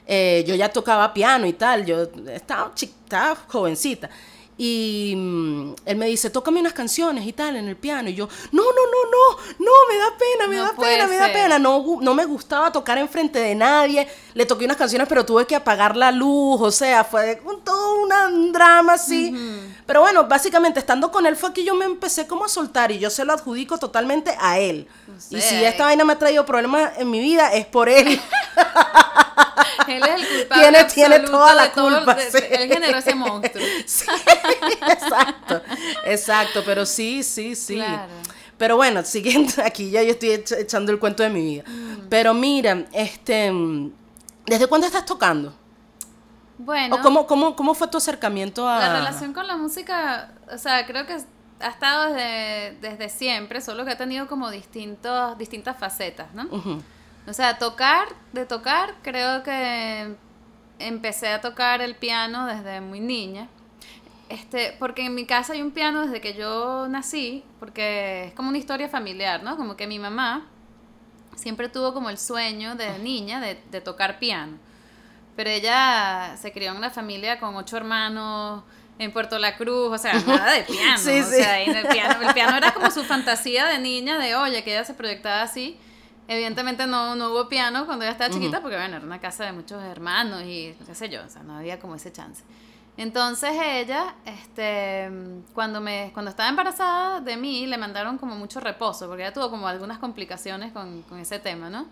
eh, 0.07 0.43
yo 0.47 0.55
ya 0.55 0.69
tocaba 0.69 1.13
piano 1.13 1.45
y 1.47 1.53
tal, 1.53 1.85
yo 1.85 2.03
estaba, 2.33 2.71
estaba 2.75 3.35
jovencita. 3.47 4.09
Y 4.57 5.13
mm, 5.17 5.73
él 5.85 5.97
me 5.97 6.05
dice, 6.05 6.29
tócame 6.29 6.61
unas 6.61 6.71
canciones 6.71 7.27
y 7.27 7.33
tal 7.33 7.57
en 7.57 7.67
el 7.67 7.75
piano. 7.75 8.07
Y 8.09 8.15
yo, 8.15 8.29
no, 8.53 8.63
no, 8.63 8.69
no, 8.69 9.11
no, 9.11 9.65
no, 9.65 9.71
me 9.89 9.97
da 9.97 10.17
pena, 10.17 10.47
me 10.47 10.55
No 10.55 10.63
da 10.63 10.71
pena, 10.77 11.07
me 11.07 11.17
da 11.17 11.25
ser. 11.25 11.33
pena. 11.33 11.59
No, 11.59 11.97
no 11.99 12.13
me 12.13 12.23
gustaba 12.23 12.71
tocar 12.71 12.97
enfrente 12.97 13.37
de 13.37 13.53
nadie. 13.53 14.07
Le 14.33 14.45
toqué 14.45 14.63
unas 14.63 14.77
canciones, 14.77 15.09
pero 15.09 15.25
tuve 15.25 15.45
que 15.45 15.57
apagar 15.57 15.97
la 15.97 16.09
luz. 16.09 16.61
O 16.61 16.71
sea, 16.71 17.03
fue 17.03 17.41
un- 17.43 17.59
todo 17.65 18.01
una- 18.01 18.27
un 18.29 18.53
drama 18.53 18.93
así. 18.93 19.35
Pero 19.85 19.99
bueno, 19.99 20.23
básicamente 20.25 20.79
estando 20.79 21.11
con 21.11 21.25
él 21.25 21.35
fue 21.35 21.51
que 21.51 21.65
yo 21.65 21.75
me 21.75 21.83
empecé 21.83 22.25
como 22.25 22.45
a 22.45 22.47
soltar 22.47 22.93
y 22.93 22.97
yo 22.99 23.09
se 23.09 23.25
lo 23.25 23.33
adjudico 23.33 23.77
totalmente 23.77 24.33
a 24.39 24.57
él. 24.57 24.87
No 25.31 25.37
Y 25.37 25.41
si 25.41 25.65
esta 25.65 25.83
vaina 25.83 26.05
me 26.05 26.13
ha 26.13 26.17
traído 26.19 26.45
problemas 26.45 26.93
en 26.97 27.11
mi 27.11 27.19
vida, 27.19 27.53
es 27.53 27.65
por 27.65 27.89
él. 27.89 28.21
Él 29.87 30.01
es 30.03 30.09
el 30.21 30.27
culpable. 30.39 30.87
Tiene- 30.93 31.19
toda 31.19 31.53
la 31.55 31.63
de 31.63 31.69
todo- 31.69 31.95
culpa, 31.97 32.15
de- 32.15 32.31
sí. 32.31 32.37
Él 32.49 32.69
generó 32.71 32.97
ese 32.97 33.15
monstruo. 33.15 33.65
Sí, 33.85 34.05
exacto, 34.89 35.61
exacto, 36.05 36.63
pero 36.65 36.85
sí, 36.85 37.23
sí, 37.23 37.55
sí. 37.55 37.75
Claro. 37.75 38.11
Pero 38.57 38.77
bueno, 38.77 39.03
siguiendo 39.03 39.53
aquí 39.65 39.89
ya 39.91 40.01
yo 40.03 40.11
estoy 40.11 40.29
echa- 40.31 40.57
echando 40.59 40.91
el 40.91 40.99
cuento 40.99 41.23
de 41.23 41.29
mi 41.29 41.41
vida. 41.41 41.63
Mm. 41.67 42.07
Pero 42.09 42.33
mira, 42.33 42.85
este, 42.93 43.51
mm, 43.51 43.91
¿desde 44.45 44.67
cuándo 44.67 44.87
estás 44.87 45.05
tocando? 45.05 45.53
Bueno. 46.57 46.95
¿O 46.95 47.01
cómo, 47.01 47.27
cómo, 47.27 47.55
cómo 47.55 47.73
fue 47.75 47.87
tu 47.89 47.97
acercamiento 47.97 48.67
a...? 48.67 48.79
La 48.79 48.93
relación 48.99 49.33
con 49.33 49.45
la 49.45 49.57
música, 49.57 50.31
o 50.53 50.57
sea, 50.57 50.85
creo 50.85 51.05
que 51.05 51.17
ha 51.59 51.67
estado 51.67 52.13
desde, 52.13 52.77
desde 52.81 53.09
siempre, 53.09 53.59
solo 53.61 53.83
que 53.83 53.91
ha 53.91 53.97
tenido 53.97 54.27
como 54.27 54.49
distintos, 54.49 55.37
distintas 55.37 55.77
facetas, 55.77 56.33
¿no? 56.33 56.43
Ujú. 56.45 56.81
O 57.27 57.33
sea, 57.33 57.57
tocar, 57.57 58.07
de 58.33 58.45
tocar, 58.45 58.95
creo 59.01 59.43
que 59.43 60.15
empecé 60.79 61.29
a 61.29 61.41
tocar 61.41 61.81
el 61.81 61.95
piano 61.95 62.45
desde 62.45 62.81
muy 62.81 62.99
niña. 62.99 63.47
Este, 64.29 64.75
porque 64.79 65.05
en 65.05 65.15
mi 65.15 65.25
casa 65.25 65.53
hay 65.53 65.61
un 65.61 65.71
piano 65.71 66.05
desde 66.05 66.21
que 66.21 66.33
yo 66.33 66.87
nací, 66.87 67.43
porque 67.59 68.25
es 68.25 68.33
como 68.33 68.49
una 68.49 68.57
historia 68.57 68.89
familiar, 68.89 69.43
¿no? 69.43 69.55
Como 69.57 69.75
que 69.75 69.87
mi 69.87 69.99
mamá 69.99 70.47
siempre 71.35 71.69
tuvo 71.69 71.93
como 71.93 72.09
el 72.09 72.17
sueño 72.17 72.75
de 72.75 72.97
niña 72.99 73.39
de, 73.39 73.61
de 73.69 73.81
tocar 73.81 74.19
piano. 74.19 74.57
Pero 75.35 75.49
ella 75.49 76.35
se 76.37 76.51
crió 76.51 76.71
en 76.71 76.77
una 76.77 76.89
familia 76.89 77.39
con 77.39 77.55
ocho 77.55 77.77
hermanos 77.77 78.63
en 78.97 79.11
Puerto 79.11 79.37
La 79.37 79.57
Cruz, 79.57 79.91
o 79.91 79.97
sea, 79.97 80.13
nada 80.27 80.51
de 80.53 80.63
piano. 80.63 80.97
Sí, 80.97 81.19
o 81.19 81.23
sí. 81.23 81.35
sea, 81.35 81.61
en 81.61 81.75
el 81.75 81.87
piano, 81.87 82.27
el 82.27 82.33
piano 82.33 82.55
era 82.55 82.73
como 82.73 82.89
su 82.91 83.03
fantasía 83.03 83.65
de 83.65 83.79
niña, 83.79 84.17
de 84.17 84.35
oye, 84.35 84.63
que 84.63 84.71
ella 84.71 84.85
se 84.85 84.93
proyectaba 84.93 85.41
así. 85.41 85.77
Evidentemente 86.27 86.87
no, 86.87 87.15
no 87.15 87.29
hubo 87.31 87.47
piano 87.47 87.85
cuando 87.85 88.03
ella 88.03 88.11
estaba 88.13 88.29
chiquita, 88.33 88.61
porque 88.61 88.77
bueno, 88.77 88.97
era 88.97 89.05
una 89.05 89.19
casa 89.19 89.45
de 89.45 89.51
muchos 89.51 89.83
hermanos 89.83 90.41
y 90.43 90.75
qué 90.85 90.95
sé 90.95 91.09
yo, 91.09 91.23
o 91.23 91.29
sea, 91.29 91.43
no 91.43 91.57
había 91.57 91.79
como 91.79 91.95
ese 91.95 92.11
chance. 92.11 92.43
Entonces 92.97 93.51
ella, 93.61 94.15
este, 94.25 95.09
cuando 95.53 95.81
me, 95.81 96.11
cuando 96.13 96.29
estaba 96.31 96.49
embarazada 96.49 97.19
de 97.21 97.35
mí, 97.37 97.67
le 97.67 97.77
mandaron 97.77 98.17
como 98.17 98.35
mucho 98.35 98.59
reposo, 98.59 99.07
porque 99.07 99.23
ella 99.23 99.33
tuvo 99.33 99.49
como 99.49 99.67
algunas 99.67 99.97
complicaciones 99.99 100.71
con, 100.71 101.01
con 101.03 101.19
ese 101.19 101.37
tema, 101.39 101.69
¿no? 101.69 101.85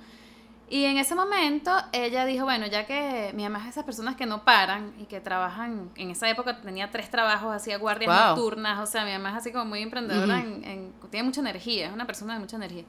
Y 0.70 0.86
en 0.86 0.98
ese 0.98 1.14
momento 1.14 1.72
ella 1.92 2.26
dijo, 2.26 2.46
bueno, 2.46 2.66
ya 2.68 2.86
que 2.88 3.32
mi 3.36 3.44
mamá 3.44 3.60
es 3.60 3.68
esas 3.72 3.84
personas 3.84 4.16
que 4.16 4.26
no 4.26 4.44
paran 4.46 4.94
y 4.98 5.04
que 5.04 5.20
trabajan, 5.20 5.92
en 5.96 6.10
esa 6.10 6.28
época 6.30 6.62
tenía 6.62 6.90
tres 6.90 7.12
trabajos, 7.12 7.54
hacía 7.54 7.78
guardias 7.78 8.10
Wow. 8.16 8.28
nocturnas, 8.38 8.80
o 8.80 8.92
sea, 8.92 9.04
mi 9.06 9.12
mamá 9.12 9.32
es 9.32 9.36
así 9.36 9.52
como 9.52 9.66
muy 9.66 9.82
emprendedora, 9.84 10.40
en, 10.42 10.64
en- 10.64 10.94
tiene 11.12 11.26
mucha 11.26 11.42
energía, 11.42 11.88
es 11.88 11.94
una 11.94 12.08
persona 12.08 12.34
de 12.34 12.40
mucha 12.40 12.56
energía. 12.56 12.86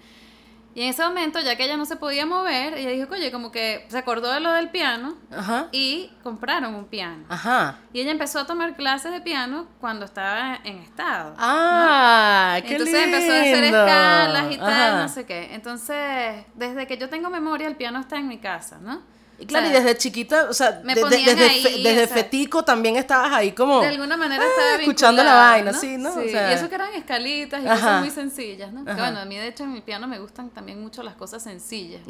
Y 0.74 0.82
en 0.82 0.88
ese 0.88 1.04
momento, 1.04 1.38
ya 1.40 1.54
que 1.54 1.64
ella 1.64 1.76
no 1.76 1.86
se 1.86 1.94
podía 1.96 2.26
mover, 2.26 2.74
ella 2.74 2.90
dijo, 2.90 3.14
oye, 3.14 3.30
como 3.30 3.52
que 3.52 3.86
se 3.88 3.96
acordó 3.96 4.32
de 4.32 4.40
lo 4.40 4.52
del 4.52 4.70
piano 4.70 5.14
Ajá, 5.30 5.68
y 5.70 6.10
compraron 6.24 6.74
un 6.74 6.86
piano. 6.86 7.24
ajá. 7.28 7.78
Y 7.92 8.00
ella 8.00 8.10
empezó 8.10 8.40
a 8.40 8.46
tomar 8.46 8.74
clases 8.74 9.12
de 9.12 9.20
piano 9.20 9.68
cuando 9.80 10.04
estaba 10.04 10.58
en 10.64 10.78
estado. 10.78 11.34
Ah, 11.38 12.58
qué 12.62 12.72
Entonces 12.72 13.04
empezó 13.04 13.32
a 13.32 13.40
hacer 13.40 13.64
escalas 13.64 14.52
y 14.52 14.58
tal, 14.58 15.02
no 15.02 15.08
sé 15.08 15.24
qué. 15.26 15.54
Entonces, 15.54 16.44
desde 16.54 16.86
que 16.88 16.98
yo 16.98 17.08
tengo 17.08 17.30
memoria, 17.30 17.68
el 17.68 17.76
piano 17.76 18.00
está 18.00 18.16
en 18.16 18.26
mi 18.26 18.38
casa, 18.38 18.78
¿no? 18.80 19.02
Y 19.38 19.46
claro, 19.46 19.66
O 19.66 19.70
y 19.70 19.72
desde 19.72 19.96
chiquita, 19.98 20.48
o 20.48 20.52
sea, 20.52 20.80
me 20.84 20.94
de- 20.94 21.00
de- 21.00 21.00
ponían 21.00 21.24
desde, 21.24 21.44
ahí, 21.48 21.62
fe- 21.62 21.82
desde 21.82 22.04
o 22.04 22.06
sea, 22.06 22.16
fetico 22.16 22.64
también 22.64 22.96
estabas 22.96 23.32
ahí 23.32 23.50
como... 23.52 23.80
De 23.80 23.88
alguna 23.88 24.16
manera 24.16 24.42
ah, 24.44 24.48
estaba 24.48 24.80
escuchando 24.82 25.24
la 25.24 25.34
vaina, 25.34 25.72
sí, 25.72 25.96
¿no? 25.98 26.10
O 26.10 26.22
sea- 26.28 26.50
y 26.50 26.54
eso 26.54 26.68
que 26.68 26.74
eran 26.76 26.94
escalitas 26.94 27.62
y 27.62 27.66
Ajá. 27.66 27.74
cosas 27.76 28.00
muy 28.00 28.10
sencillas, 28.10 28.72
¿no? 28.72 28.84
Que 28.84 28.92
bueno, 28.94 29.18
a 29.18 29.24
mí 29.24 29.36
de 29.36 29.48
hecho 29.48 29.64
en 29.64 29.74
el 29.74 29.82
piano 29.82 30.06
me 30.06 30.20
gustan 30.20 30.50
también 30.50 30.80
mucho 30.80 31.02
las 31.02 31.14
cosas 31.16 31.42
sencillas. 31.42 32.02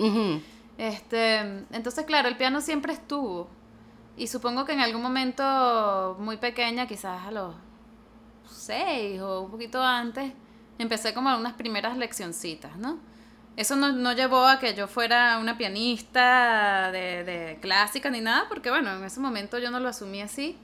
Este, 0.77 1.39
entonces, 1.73 2.05
claro, 2.05 2.29
el 2.29 2.37
piano 2.37 2.61
siempre 2.61 2.93
estuvo. 2.93 3.49
Y 4.17 4.27
supongo 4.27 4.65
que 4.65 4.73
en 4.73 4.81
algún 4.81 5.03
momento 5.03 6.17
muy 6.21 6.37
pequeña, 6.37 6.87
quizás 6.87 7.27
a 7.27 7.31
los 7.31 7.55
seis 8.51 9.21
o 9.21 9.41
un 9.43 9.51
poquito 9.51 9.83
antes, 9.83 10.33
empecé 10.79 11.15
como 11.15 11.35
unas 11.37 11.55
primeras 11.55 11.97
leccioncitas, 11.97 12.77
¿no? 12.77 12.99
Eso 13.57 13.77
no, 13.77 13.93
no 13.93 14.13
llevó 14.13 14.47
a 14.47 14.59
que 14.59 14.75
yo 14.75 14.89
fuera 14.89 15.39
una 15.39 15.57
pianista 15.57 16.91
de, 16.91 17.23
de 17.25 17.59
clásica 17.61 18.11
ni 18.11 18.21
nada, 18.21 18.47
porque 18.49 18.71
bueno, 18.71 18.95
en 18.97 19.05
ese 19.05 19.21
momento 19.21 19.59
yo 19.59 19.71
no 19.71 19.81
lo 19.81 19.89
asumí 19.89 20.23
así. 20.23 20.57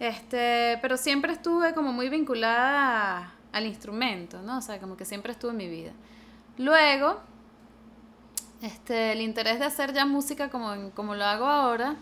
Este, 0.00 0.78
pero 0.80 0.96
siempre 0.96 1.32
estuve 1.32 1.74
como 1.74 1.92
muy 1.92 2.08
vinculada 2.08 3.34
al 3.52 3.66
instrumento, 3.66 4.42
¿no? 4.42 4.58
O 4.58 4.60
sea, 4.60 4.78
como 4.78 4.96
que 4.96 5.04
siempre 5.04 5.32
estuvo 5.32 5.50
en 5.50 5.56
mi 5.56 5.68
vida. 5.68 5.92
Luego, 6.56 7.20
este, 8.62 9.12
el 9.12 9.20
interés 9.20 9.58
de 9.58 9.64
hacer 9.64 9.92
ya 9.92 10.04
música 10.06 10.50
como, 10.50 10.90
como 10.92 11.14
lo 11.14 11.24
hago 11.24 11.46
ahora, 11.46 11.96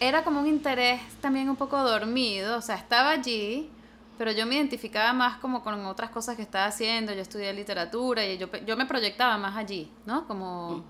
era 0.00 0.24
como 0.24 0.40
un 0.40 0.46
interés 0.46 1.00
también 1.20 1.48
un 1.48 1.56
poco 1.56 1.82
dormido, 1.82 2.58
o 2.58 2.60
sea, 2.60 2.76
estaba 2.76 3.10
allí, 3.10 3.70
pero 4.18 4.32
yo 4.32 4.46
me 4.46 4.54
identificaba 4.56 5.12
más 5.12 5.38
como 5.38 5.62
con 5.62 5.84
otras 5.86 6.10
cosas 6.10 6.36
que 6.36 6.42
estaba 6.42 6.66
haciendo, 6.66 7.12
yo 7.12 7.20
estudié 7.22 7.52
literatura 7.52 8.24
y 8.24 8.38
yo, 8.38 8.48
yo 8.66 8.76
me 8.76 8.86
proyectaba 8.86 9.36
más 9.38 9.56
allí, 9.56 9.90
¿no? 10.06 10.26
Como, 10.26 10.84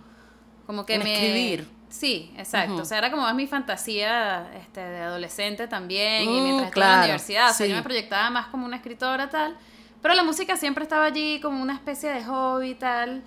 como 0.66 0.85
que 0.87 0.95
En 0.95 1.04
me... 1.04 1.12
escribir. 1.14 1.69
Sí, 1.88 2.33
exacto, 2.37 2.83
o 2.83 2.85
sea, 2.85 2.99
era 2.99 3.11
como 3.11 3.23
más 3.23 3.35
mi 3.37 3.47
fantasía 3.47 4.50
este, 4.57 4.81
de 4.81 4.99
adolescente 5.02 5.69
también 5.69 6.28
y 6.28 6.40
Mm, 6.40 6.43
mientras 6.43 6.69
estaba 6.69 6.69
en 6.69 6.73
claro, 6.73 6.97
la 6.99 7.04
universidad, 7.04 7.50
o 7.50 7.54
sea, 7.54 7.66
sí. 7.66 7.71
yo 7.71 7.76
me 7.76 7.83
proyectaba 7.85 8.31
más 8.31 8.47
como 8.49 8.66
una 8.66 8.76
escritora 8.76 9.31
tal, 9.31 9.57
pero 10.02 10.14
la 10.14 10.25
música 10.25 10.57
siempre 10.57 10.83
estaba 10.85 11.04
allí 11.07 11.40
como 11.40 11.62
una 11.62 11.75
especie 11.75 12.11
de 12.11 12.25
hobby 12.25 12.75
tal. 12.75 13.23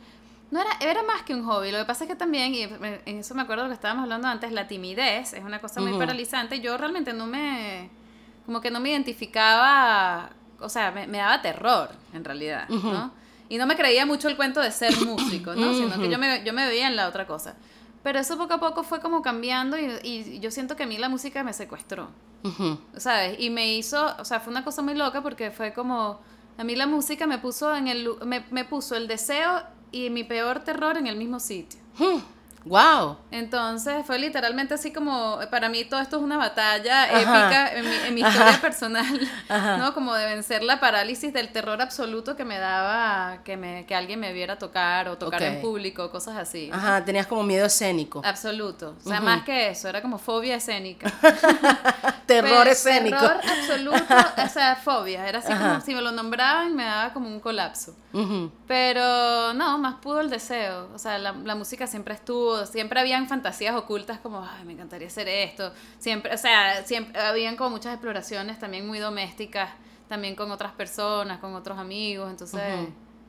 No 0.51 0.62
era, 0.62 0.70
era 0.80 1.04
más 1.04 1.24
que 1.24 1.34
un 1.34 1.44
hobby. 1.46 1.72
Lo 1.72 1.80
que 1.80 1.86
pasa 1.86 2.04
es 2.06 2.10
que 2.10 2.16
también, 2.16 2.54
y 2.54 2.63
en 2.63 3.18
eso 3.20 3.36
me 3.36 3.42
acuerdo 3.42 3.63
de 3.63 3.70
lo 3.70 3.72
que 3.72 3.75
estábamos 3.75 4.04
hablando 4.04 4.27
antes, 4.27 4.51
la 4.51 4.68
timidez 4.68 5.34
es 5.34 5.44
una 5.44 5.60
cosa 5.60 5.82
muy 5.82 5.98
paralizante. 5.98 6.60
Yo 6.62 6.77
realmente 6.77 7.13
no 7.13 7.25
me, 7.25 7.89
como 8.48 8.62
que 8.62 8.72
no 8.72 8.80
me 8.80 8.89
identificaba, 8.89 10.32
o 10.60 10.70
sea, 10.70 10.89
me, 10.92 11.06
me 11.06 11.20
daba 11.20 11.42
terror 11.44 11.92
en 12.13 12.24
realidad, 12.24 12.68
Ujú. 12.72 12.88
¿no? 12.89 13.12
Y 13.50 13.58
no 13.58 13.68
me 13.68 13.75
creía 13.75 14.06
mucho 14.06 14.27
el 14.27 14.36
cuento 14.36 14.60
de 14.62 14.72
ser 14.72 14.98
músico, 15.06 15.54
¿no? 15.54 15.74
Sino 15.74 16.00
que 16.00 16.10
yo 16.10 16.18
me, 16.18 16.44
yo 16.44 16.54
me 16.54 16.66
veía 16.66 16.88
en 16.88 16.96
la 16.96 17.08
otra 17.08 17.27
cosa. 17.27 17.56
Pero 18.04 18.20
eso 18.20 18.38
poco 18.38 18.56
a 18.56 18.60
poco 18.60 18.84
fue 18.84 19.00
como 19.01 19.22
cambiando 19.22 19.77
y, 19.77 20.00
y 20.04 20.39
yo 20.39 20.50
siento 20.50 20.75
que 20.75 20.84
a 20.84 20.88
mí 20.88 20.98
la 20.98 21.10
música 21.10 21.44
me 21.44 21.54
secuestró. 21.54 22.08
Ujú. 22.44 22.80
¿sabes? 22.96 23.38
Y 23.39 23.50
me 23.50 23.74
hizo, 23.75 24.16
o 24.20 24.25
sea, 24.25 24.39
fue 24.39 24.51
una 24.51 24.63
cosa 24.63 24.82
muy 24.82 24.96
loca 24.96 25.22
porque 25.22 25.51
fue 25.51 25.74
como, 25.74 26.20
A 26.58 26.63
mí 26.63 26.75
la 26.75 26.88
música 26.88 27.27
me 27.27 27.38
puso 27.38 27.75
en 27.75 27.88
el 27.88 28.10
me, 28.25 28.46
me 28.50 28.63
puso 28.63 28.96
el 28.96 29.08
deseo 29.08 29.62
y 29.92 30.10
mi 30.10 30.24
peor 30.24 30.60
terror 30.63 30.98
en 30.98 31.08
el 31.08 31.16
mismo 31.18 31.39
sitio. 31.39 31.80
Wow. 32.66 33.18
Entonces 33.32 34.06
fue 34.06 34.20
literalmente 34.20 34.74
así 34.74 34.92
como, 34.92 35.40
para 35.50 35.70
mí 35.70 35.86
todo 35.86 36.00
esto 36.02 36.18
es 36.18 36.22
una 36.24 36.38
batalla 36.38 37.04
Ajá. 37.04 37.18
épica 37.18 37.74
en 37.78 37.90
mi, 37.90 37.96
en 38.08 38.16
mi 38.16 38.22
historia 38.22 38.50
Ajá. 38.50 38.62
personal, 38.62 39.30
Ajá. 39.50 39.78
¿no? 39.78 39.94
Como 39.94 40.14
de 40.14 40.26
vencer 40.26 40.64
la 40.64 40.80
parálisis 40.80 41.32
del 41.32 41.50
terror 41.50 41.82
absoluto 41.82 42.36
que 42.36 42.44
me 42.46 42.58
daba 42.58 43.44
que, 43.44 43.56
me, 43.58 43.86
que 43.86 43.96
alguien 43.96 44.20
me 44.20 44.34
viera 44.34 44.58
tocar 44.58 45.08
o 45.08 45.18
tocar 45.18 45.42
Ok. 45.42 45.48
en 45.48 45.62
público, 45.62 46.10
cosas 46.12 46.38
así. 46.38 46.70
Ajá, 46.74 47.06
tenías 47.06 47.28
como 47.28 47.44
miedo 47.44 47.66
escénico. 47.66 48.22
Absoluto. 48.26 48.96
O 49.04 49.08
sea, 49.08 49.18
Ujú. 49.18 49.26
más 49.26 49.44
que 49.44 49.70
eso, 49.70 49.88
era 49.88 50.02
como 50.02 50.18
fobia 50.18 50.56
escénica. 50.56 51.10
Terror 52.26 52.50
Pero 52.60 52.72
escénico. 52.72 53.18
Terror 53.18 53.40
absoluto, 53.60 54.16
o 54.46 54.50
sea, 54.50 54.76
fobia. 54.76 55.28
Era 55.28 55.40
así 55.40 55.54
como 55.54 55.80
si 55.82 55.94
me 55.96 56.02
lo 56.02 56.12
nombraban 56.12 56.76
me 56.76 56.84
daba 56.84 57.14
como 57.14 57.28
un 57.28 57.40
colapso. 57.40 57.96
Ujú. 58.14 58.52
Pero 58.68 59.54
no, 59.54 59.78
más 59.78 59.96
pudo 59.96 60.20
el 60.22 60.30
deseo. 60.30 60.90
O 60.94 61.00
sea, 61.00 61.18
la, 61.18 61.32
la 61.32 61.56
música 61.56 61.88
siempre 61.88 62.14
estuvo, 62.14 62.57
siempre 62.66 63.00
habían 63.00 63.28
fantasías 63.28 63.76
ocultas 63.76 64.20
como, 64.20 64.44
ay, 64.44 64.66
me 64.66 64.74
encantaría 64.74 65.08
hacer 65.08 65.28
esto. 65.28 65.72
Siempre, 66.00 66.34
o 66.34 66.38
sea, 66.38 66.84
siempre 66.86 67.22
habían 67.22 67.56
como 67.56 67.72
muchas 67.72 67.94
exploraciones 67.94 68.60
también 68.60 68.88
muy 68.88 69.00
domésticas, 69.00 69.70
también 70.08 70.36
con 70.36 70.52
otras 70.52 70.72
personas, 70.74 71.40
con 71.40 71.54
otros 71.56 71.78
amigos. 71.78 72.30
Entonces, 72.30 72.62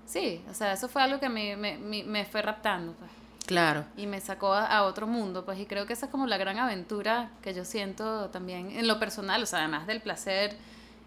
sí, 0.06 0.42
o 0.50 0.54
sea, 0.54 0.72
eso 0.72 0.88
fue 0.88 1.02
algo 1.02 1.20
que 1.20 1.28
me, 1.28 1.56
me, 1.56 1.78
me, 1.78 2.04
me 2.04 2.24
fue 2.24 2.42
raptando, 2.42 2.92
pues. 2.94 3.10
Claro. 3.46 3.84
Y 3.96 4.06
me 4.06 4.20
sacó 4.20 4.52
a, 4.52 4.66
a 4.66 4.84
otro 4.84 5.06
mundo, 5.06 5.44
pues, 5.44 5.58
y 5.58 5.66
creo 5.66 5.86
que 5.86 5.94
esa 5.94 6.06
es 6.06 6.12
como 6.12 6.26
la 6.26 6.36
gran 6.36 6.58
aventura 6.58 7.30
que 7.42 7.54
yo 7.54 7.64
siento 7.64 8.28
también 8.28 8.70
en 8.72 8.86
lo 8.86 8.98
personal, 8.98 9.42
o 9.42 9.46
sea, 9.46 9.60
además 9.60 9.86
del 9.86 10.02
placer 10.02 10.56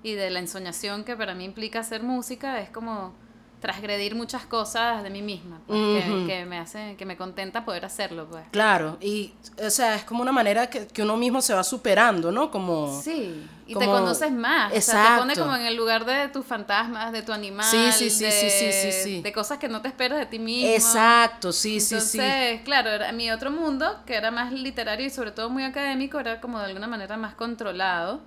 y 0.04 0.13
de 0.13 0.30
la 0.32 0.40
ensoñación 0.40 1.04
que 1.04 1.16
para 1.16 1.36
mí 1.36 1.46
implica 1.46 1.80
hacer 1.80 2.01
música, 2.01 2.60
es 2.60 2.72
como 2.72 3.13
transgredir 3.62 4.15
muchas 4.15 4.46
cosas 4.46 5.03
de 5.03 5.10
mí 5.10 5.22
misma, 5.22 5.62
pues, 5.68 5.80
que- 6.25 6.46
me 6.46 6.58
hace, 6.58 6.96
que 6.98 7.06
me 7.06 7.15
contenta 7.15 7.63
poder 7.63 7.86
hacerlo, 7.86 8.27
pues. 8.30 8.44
Claro. 8.51 8.98
Y, 9.00 9.34
o 9.63 9.70
sea, 9.70 9.96
es 9.96 10.03
como 10.03 10.22
una 10.24 10.32
manera 10.32 10.68
que, 10.70 10.88
que 10.88 11.03
uno 11.03 11.15
mismo 11.15 11.41
se 11.41 11.53
va 11.53 11.63
superando, 11.63 12.32
¿no? 12.32 12.50
Como. 12.51 13.00
Sí, 13.01 13.48
y 13.68 13.75
te 13.75 13.86
conoces 13.86 14.32
más, 14.34 14.74
o 14.75 14.82
sea, 14.82 15.13
te 15.13 15.20
pone 15.20 15.34
Exacto. 15.34 15.41
como 15.41 15.56
en 15.56 15.65
el 15.68 15.75
lugar 15.77 16.03
de 16.03 16.27
tus 16.27 16.46
fantasmas, 16.46 17.13
de 17.13 17.22
tu 17.22 17.32
animal, 17.32 17.65
Sí, 17.65 17.91
sí, 17.94 18.10
sí, 18.10 18.25
de, 18.25 18.32
sí, 18.32 18.50
sí, 18.50 18.72
sí, 18.74 18.91
sí. 19.03 19.22
de 19.22 19.32
cosas 19.32 19.60
que 19.60 19.70
no 19.70 19.82
te 19.82 19.88
esperas 19.88 20.18
de 20.20 20.25
ti 20.25 20.39
mismo. 20.39 20.72
Exacto, 20.74 21.53
sí, 21.53 21.80
sí, 21.80 21.94
Entonces, 21.96 22.58
sí. 22.58 22.62
claro, 22.65 22.89
era 22.89 23.12
mi 23.13 23.32
otro 23.32 23.50
mundo, 23.51 24.00
que 24.06 24.15
era 24.15 24.30
más 24.32 24.51
literario 24.51 25.06
y 25.06 25.10
sobre 25.10 25.32
todo 25.32 25.50
muy 25.50 25.63
académico, 25.63 26.20
era 26.20 26.41
como 26.41 26.60
de 26.60 26.65
alguna 26.65 26.88
manera 26.88 27.15
más 27.15 27.36
controlado. 27.36 28.20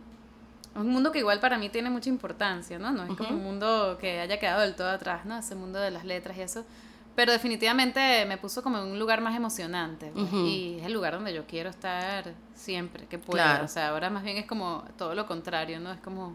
Un 0.75 0.89
mundo 0.89 1.13
que 1.13 1.21
igual 1.21 1.39
para 1.41 1.57
mí 1.59 1.69
tiene 1.69 1.89
mucha 1.91 2.09
importancia, 2.09 2.79
¿no? 2.79 2.91
No 2.91 3.05
es 3.05 3.17
como 3.17 3.31
un 3.31 3.43
mundo 3.43 3.97
que 4.01 4.21
haya 4.21 4.39
quedado 4.41 4.63
del 4.63 4.75
todo 4.75 4.89
atrás, 4.91 5.25
¿no? 5.25 5.39
Ese 5.39 5.55
mundo 5.55 5.79
de 5.79 5.91
las 5.91 6.05
letras 6.05 6.37
y 6.37 6.43
eso. 6.43 6.65
Pero 7.15 7.31
definitivamente 7.31 8.25
me 8.27 8.39
puso 8.39 8.61
como 8.63 8.79
en 8.79 8.85
un 8.85 8.99
lugar 8.99 9.21
más 9.21 9.37
emocionante. 9.37 10.11
pues, 10.13 10.27
Ujú. 10.27 10.47
Y 10.47 10.79
es 10.81 10.87
el 10.87 10.93
lugar 10.93 11.15
donde 11.15 11.33
yo 11.33 11.47
quiero 11.47 11.71
estar 11.71 12.33
siempre 12.55 13.07
que 13.07 13.19
pueda. 13.19 13.45
Claro. 13.45 13.65
O 13.67 13.69
sea, 13.69 13.91
ahora 13.91 14.11
más 14.11 14.25
bien 14.25 14.37
es 14.37 14.47
como 14.47 14.83
todo 14.99 15.15
lo 15.15 15.27
contrario, 15.27 15.79
¿no? 15.79 15.93
Es 15.93 16.01
como, 16.01 16.35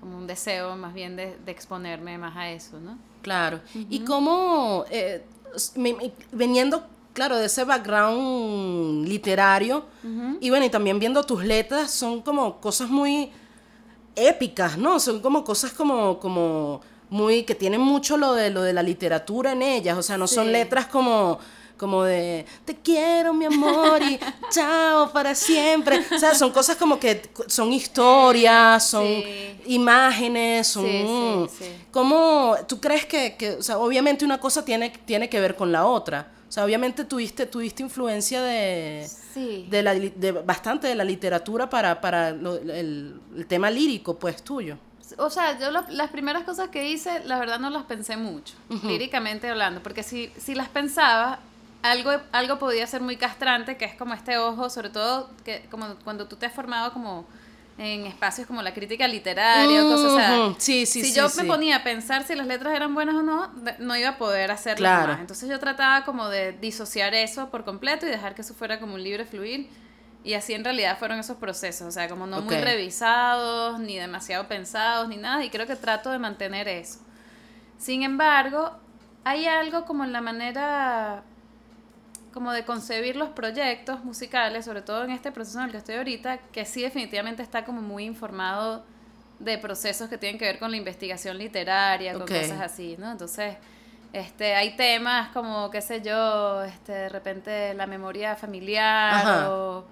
como 0.00 0.16
un 0.18 0.26
deseo 0.26 0.74
más 0.74 0.92
bien 0.92 1.14
de, 1.14 1.36
de 1.44 1.52
exponerme 1.52 2.18
más 2.18 2.36
a 2.36 2.50
eso, 2.50 2.80
¿no? 2.80 2.98
Claro. 3.22 3.60
Y 3.74 4.00
cómo, 4.00 4.84
eh, 4.90 5.24
veniendo, 6.32 6.86
claro, 7.16 7.38
de 7.38 7.46
ese 7.46 7.64
background 7.64 9.08
literario, 9.08 9.84
y 10.40 10.50
bueno, 10.50 10.66
y 10.66 10.70
también 10.70 10.98
viendo 10.98 11.24
tus 11.24 11.42
letras, 11.42 11.90
son 11.90 12.20
como 12.20 12.60
cosas 12.60 12.90
muy 12.90 13.30
épicas, 14.14 14.76
¿no? 14.76 15.00
Son 15.00 15.20
como 15.20 15.42
cosas 15.42 15.72
como, 15.72 16.18
como 16.20 16.82
muy, 17.08 17.44
que 17.44 17.54
tienen 17.54 17.80
mucho 17.80 18.18
lo 18.18 18.34
de, 18.34 18.50
lo 18.50 18.60
de 18.62 18.72
la 18.74 18.82
literatura 18.82 19.52
en 19.52 19.62
ellas, 19.62 19.96
o 19.96 20.02
sea, 20.02 20.18
no 20.18 20.26
son 20.26 20.52
letras 20.52 20.86
como 20.86 21.38
como 21.78 22.04
de 22.04 22.46
te 22.64 22.74
quiero 22.74 23.34
mi 23.34 23.44
amor 23.44 24.00
y 24.02 24.18
chao 24.50 25.12
para 25.12 25.34
siempre 25.34 26.00
o 26.10 26.18
sea 26.18 26.34
son 26.34 26.50
cosas 26.50 26.76
como 26.76 26.98
que 26.98 27.20
son 27.48 27.70
historias 27.70 28.82
son 28.88 29.04
Sí. 29.04 29.60
imágenes 29.66 30.68
son 30.68 30.86
Sí, 30.86 31.04
sí, 31.58 31.64
sí. 31.66 31.84
¿Cómo 31.90 32.56
tú 32.66 32.80
crees 32.80 33.04
que, 33.04 33.36
que, 33.36 33.56
o 33.56 33.62
sea, 33.62 33.76
obviamente 33.76 34.24
una 34.24 34.40
cosa 34.40 34.64
tiene, 34.64 34.88
tiene 35.04 35.28
que 35.28 35.38
ver 35.38 35.54
con 35.54 35.70
la 35.70 35.84
otra? 35.84 36.32
O 36.48 36.52
sea, 36.52 36.64
obviamente 36.64 37.04
tuviste, 37.04 37.46
tuviste 37.46 37.82
influencia 37.82 38.40
de, 38.42 39.08
Sí. 39.34 39.66
de, 39.68 39.82
la, 39.82 39.94
de 39.94 40.32
bastante 40.32 40.86
de 40.86 40.94
la 40.94 41.04
literatura 41.04 41.68
para, 41.68 42.00
para 42.00 42.30
lo- 42.32 42.56
el, 42.56 43.20
el 43.36 43.46
tema 43.46 43.68
lírico, 43.70 44.16
pues, 44.18 44.42
tuyo. 44.42 44.78
O 45.18 45.28
sea, 45.30 45.58
yo 45.58 45.70
lo- 45.70 45.84
las 45.90 46.10
primeras 46.10 46.44
cosas 46.44 46.68
que 46.68 46.88
hice, 46.88 47.22
la 47.24 47.38
verdad 47.38 47.58
no 47.58 47.70
las 47.70 47.84
pensé 47.84 48.16
mucho, 48.16 48.54
líricamente 48.84 49.48
hablando, 49.48 49.82
porque 49.82 50.02
si, 50.02 50.32
si 50.36 50.54
las 50.54 50.68
pensaba, 50.68 51.38
algo, 51.82 52.10
algo 52.32 52.58
podía 52.58 52.86
ser 52.86 53.00
muy 53.02 53.16
castrante, 53.16 53.76
que 53.76 53.84
es 53.84 53.94
como 53.94 54.14
este 54.14 54.38
ojo, 54.38 54.68
sobre 54.70 54.90
todo 54.90 55.28
que 55.44 55.66
como 55.70 55.94
cuando 56.04 56.26
tú 56.26 56.36
te 56.36 56.46
has 56.46 56.52
formado 56.52 56.92
como 56.92 57.24
en 57.78 58.06
espacios 58.06 58.46
como 58.46 58.62
la 58.62 58.72
crítica 58.72 59.06
literaria 59.06 59.84
o 59.84 59.88
cosas, 59.88 60.12
o 60.12 60.16
sea, 60.16 60.46
Ujú, 60.46 60.56
sí, 60.58 60.86
sí, 60.86 61.02
si 61.02 61.10
sí, 61.10 61.16
yo 61.16 61.28
me 61.36 61.44
ponía 61.44 61.76
a 61.76 61.84
pensar 61.84 62.24
si 62.24 62.34
las 62.34 62.46
letras 62.46 62.74
eran 62.74 62.94
buenas 62.94 63.14
o 63.16 63.22
no, 63.22 63.52
no 63.78 63.96
iba 63.96 64.10
a 64.10 64.18
poder 64.18 64.50
hacerlo 64.50 64.78
Claro. 64.84 65.12
más. 65.12 65.20
Entonces 65.20 65.48
yo 65.48 65.58
trataba 65.58 66.04
como 66.04 66.28
de 66.28 66.52
disociar 66.52 67.14
eso 67.14 67.50
por 67.50 67.64
completo 67.64 68.06
y 68.06 68.10
dejar 68.10 68.34
que 68.34 68.40
eso 68.42 68.54
fuera 68.54 68.80
como 68.80 68.94
un 68.94 69.02
libre 69.02 69.24
fluir. 69.26 69.68
Y 70.24 70.34
así 70.34 70.54
en 70.54 70.64
realidad 70.64 70.98
fueron 70.98 71.18
esos 71.20 71.36
procesos, 71.36 71.86
o 71.86 71.90
sea, 71.92 72.08
como 72.08 72.26
no 72.26 72.40
muy 72.40 72.56
revisados, 72.56 73.78
ni 73.78 73.96
demasiado 73.96 74.48
pensados, 74.48 75.08
ni 75.08 75.16
nada, 75.18 75.44
y 75.44 75.50
creo 75.50 75.66
que 75.66 75.76
trato 75.76 76.10
de 76.10 76.18
mantener 76.18 76.66
eso. 76.66 76.98
Sin 77.78 78.02
embargo, 78.02 78.72
hay 79.22 79.46
algo 79.46 79.84
como 79.84 80.02
en 80.02 80.12
la 80.12 80.20
manera 80.20 81.22
como 82.36 82.52
de 82.52 82.64
concebir 82.66 83.16
los 83.16 83.30
proyectos 83.30 84.04
musicales, 84.04 84.66
sobre 84.66 84.82
todo 84.82 85.02
en 85.04 85.10
este 85.10 85.32
proceso 85.32 85.58
en 85.58 85.64
el 85.64 85.70
que 85.72 85.78
estoy 85.78 85.94
ahorita, 85.96 86.38
que 86.52 86.66
sí 86.66 86.82
definitivamente 86.82 87.42
está 87.42 87.64
como 87.64 87.80
muy 87.80 88.04
informado 88.04 88.84
de 89.38 89.56
procesos 89.56 90.08
que 90.10 90.18
tienen 90.18 90.38
que 90.38 90.44
ver 90.44 90.58
con 90.58 90.70
la 90.70 90.76
investigación 90.76 91.38
literaria, 91.38 92.12
con 92.12 92.26
cosas 92.42 92.60
así, 92.60 92.96
¿no? 92.98 93.10
Entonces, 93.10 93.56
este, 94.12 94.54
hay 94.54 94.76
temas 94.76 95.30
como, 95.30 95.70
qué 95.70 95.80
sé 95.80 96.02
yo, 96.02 96.62
este, 96.62 96.92
de 96.92 97.08
repente 97.08 97.72
la 97.74 97.86
memoria 97.86 98.36
familiar 98.36 99.24
o, 99.50 99.84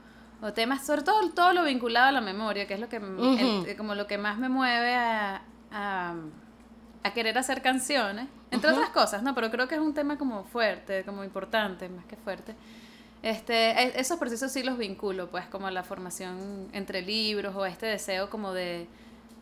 o 0.42 0.52
temas, 0.52 0.86
sobre 0.86 1.02
todo 1.02 1.30
todo 1.30 1.52
lo 1.54 1.64
vinculado 1.64 2.08
a 2.08 2.12
la 2.12 2.20
memoria, 2.20 2.66
que 2.66 2.74
es 2.74 2.80
lo 2.80 2.88
que, 2.90 3.00
el- 3.66 3.76
como 3.78 3.94
lo 3.94 4.06
que 4.06 4.18
más 4.18 4.36
me 4.38 4.48
mueve 4.50 4.94
a, 4.94 5.42
a, 5.72 6.14
a 7.04 7.12
querer 7.12 7.36
hacer 7.38 7.62
canciones, 7.62 8.26
entre 8.50 8.70
otras 8.72 8.88
cosas, 8.90 9.22
¿no? 9.22 9.34
Pero 9.34 9.50
creo 9.50 9.68
que 9.68 9.74
es 9.76 9.80
un 9.80 9.94
tema 9.94 10.18
como 10.18 10.44
fuerte, 10.44 11.04
como 11.04 11.22
importante, 11.22 11.88
más 11.88 12.04
que 12.06 12.16
fuerte. 12.16 12.54
Este, 13.22 13.70
e- 13.70 14.00
esos 14.00 14.18
procesos 14.18 14.50
sí 14.52 14.62
los 14.62 14.76
vinculo, 14.78 15.30
pues, 15.30 15.46
como 15.46 15.70
la 15.70 15.82
formación 15.82 16.68
entre 16.72 17.02
libros 17.02 17.54
o 17.56 17.64
este 17.66 17.86
deseo 17.86 18.28
como 18.30 18.52
de, 18.52 18.86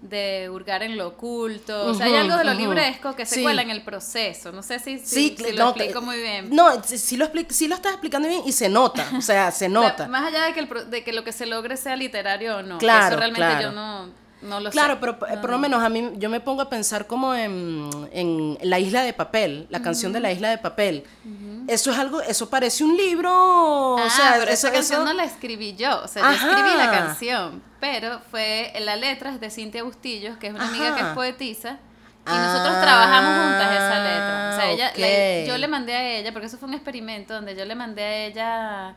de 0.00 0.50
hurgar 0.50 0.82
en 0.82 0.96
lo 0.98 1.08
oculto. 1.08 1.86
O 1.86 1.94
sea, 1.94 2.06
hay 2.06 2.16
algo 2.16 2.36
de 2.36 2.44
lo 2.44 2.52
ujú. 2.52 2.60
libresco 2.60 3.14
que 3.14 3.26
se 3.26 3.36
Sí. 3.36 3.42
cuela 3.42 3.62
en 3.62 3.70
el 3.70 3.82
proceso. 3.82 4.50
No 4.52 4.62
sé 4.64 4.78
si, 4.80 4.98
si, 4.98 5.06
Sí, 5.06 5.36
si 5.38 5.52
no, 5.52 5.64
lo 5.64 5.68
explico 5.70 6.00
que- 6.00 6.06
muy 6.06 6.16
bien. 6.20 6.48
No, 6.50 6.82
sí, 6.82 6.98
sí 6.98 7.16
lo, 7.16 7.30
sí 7.48 7.68
lo 7.68 7.76
estás 7.76 7.92
explicando 7.92 8.28
bien 8.28 8.42
y 8.44 8.50
se 8.52 8.68
nota, 8.68 9.08
o 9.16 9.20
sea, 9.20 9.50
se 9.52 9.68
nota. 9.68 10.08
más 10.08 10.26
allá 10.26 10.44
de 10.46 10.52
que, 10.52 10.60
el, 10.60 10.90
de 10.90 11.04
que 11.04 11.12
lo 11.12 11.22
que 11.22 11.30
se 11.32 11.46
logre 11.46 11.76
sea 11.76 11.94
literario 11.94 12.56
o 12.56 12.62
no. 12.62 12.78
Claro, 12.78 13.06
eso 13.06 13.16
realmente 13.16 13.46
claro. 13.46 13.62
yo 13.62 13.72
no, 13.72 14.10
no 14.42 14.60
lo 14.60 14.70
Claro, 14.70 14.94
sé. 14.94 15.00
pero 15.00 15.12
No, 15.12 15.40
por 15.40 15.50
lo 15.50 15.56
no. 15.56 15.58
menos 15.60 15.82
a 15.82 15.88
mí 15.88 16.10
yo 16.16 16.28
me 16.28 16.40
pongo 16.40 16.62
a 16.62 16.68
pensar 16.68 17.06
como 17.06 17.34
en, 17.34 17.88
en 18.12 18.58
La 18.62 18.78
isla 18.78 19.02
de 19.02 19.12
papel, 19.12 19.66
la 19.70 19.80
canción 19.82 20.12
de 20.12 20.20
La 20.20 20.32
isla 20.32 20.50
de 20.50 20.58
papel. 20.58 21.04
Eso 21.68 21.92
es 21.92 21.98
algo, 21.98 22.20
eso 22.20 22.50
parece 22.50 22.82
un 22.84 22.96
libro, 22.96 23.30
o 23.32 23.98
ah, 23.98 24.10
sea, 24.10 24.32
pero 24.38 24.50
eso, 24.50 24.66
esa 24.66 24.72
canción 24.72 25.00
eso- 25.02 25.08
no 25.08 25.12
la 25.14 25.24
escribí 25.24 25.74
yo, 25.76 26.02
o 26.02 26.08
sea, 26.08 26.22
yo 26.22 26.30
escribí 26.36 26.70
la 26.76 26.90
canción, 26.90 27.62
pero 27.80 28.20
fue 28.30 28.72
la 28.80 28.96
letra 28.96 29.30
es 29.30 29.40
de 29.40 29.48
Cintia 29.48 29.82
Bustillos, 29.84 30.36
que 30.38 30.48
es 30.48 30.54
una 30.54 30.66
amiga 30.68 30.94
que 30.96 31.00
es 31.02 31.06
poetisa, 31.08 31.78
y 32.24 32.30
Ah, 32.30 32.38
nosotros 32.38 32.80
trabajamos 32.80 33.44
juntas 33.46 33.72
esa 33.74 33.98
letra. 33.98 34.50
O 34.52 34.56
sea, 34.56 34.70
ella, 34.70 34.90
ok. 34.92 34.98
la- 34.98 35.44
yo 35.46 35.58
le 35.58 35.68
mandé 35.68 35.94
a 35.94 36.08
ella, 36.18 36.32
porque 36.32 36.46
eso 36.46 36.56
fue 36.58 36.68
un 36.68 36.74
experimento 36.74 37.34
donde 37.34 37.54
yo 37.56 37.64
le 37.64 37.74
mandé 37.74 38.02
a 38.02 38.16
ella 38.26 38.94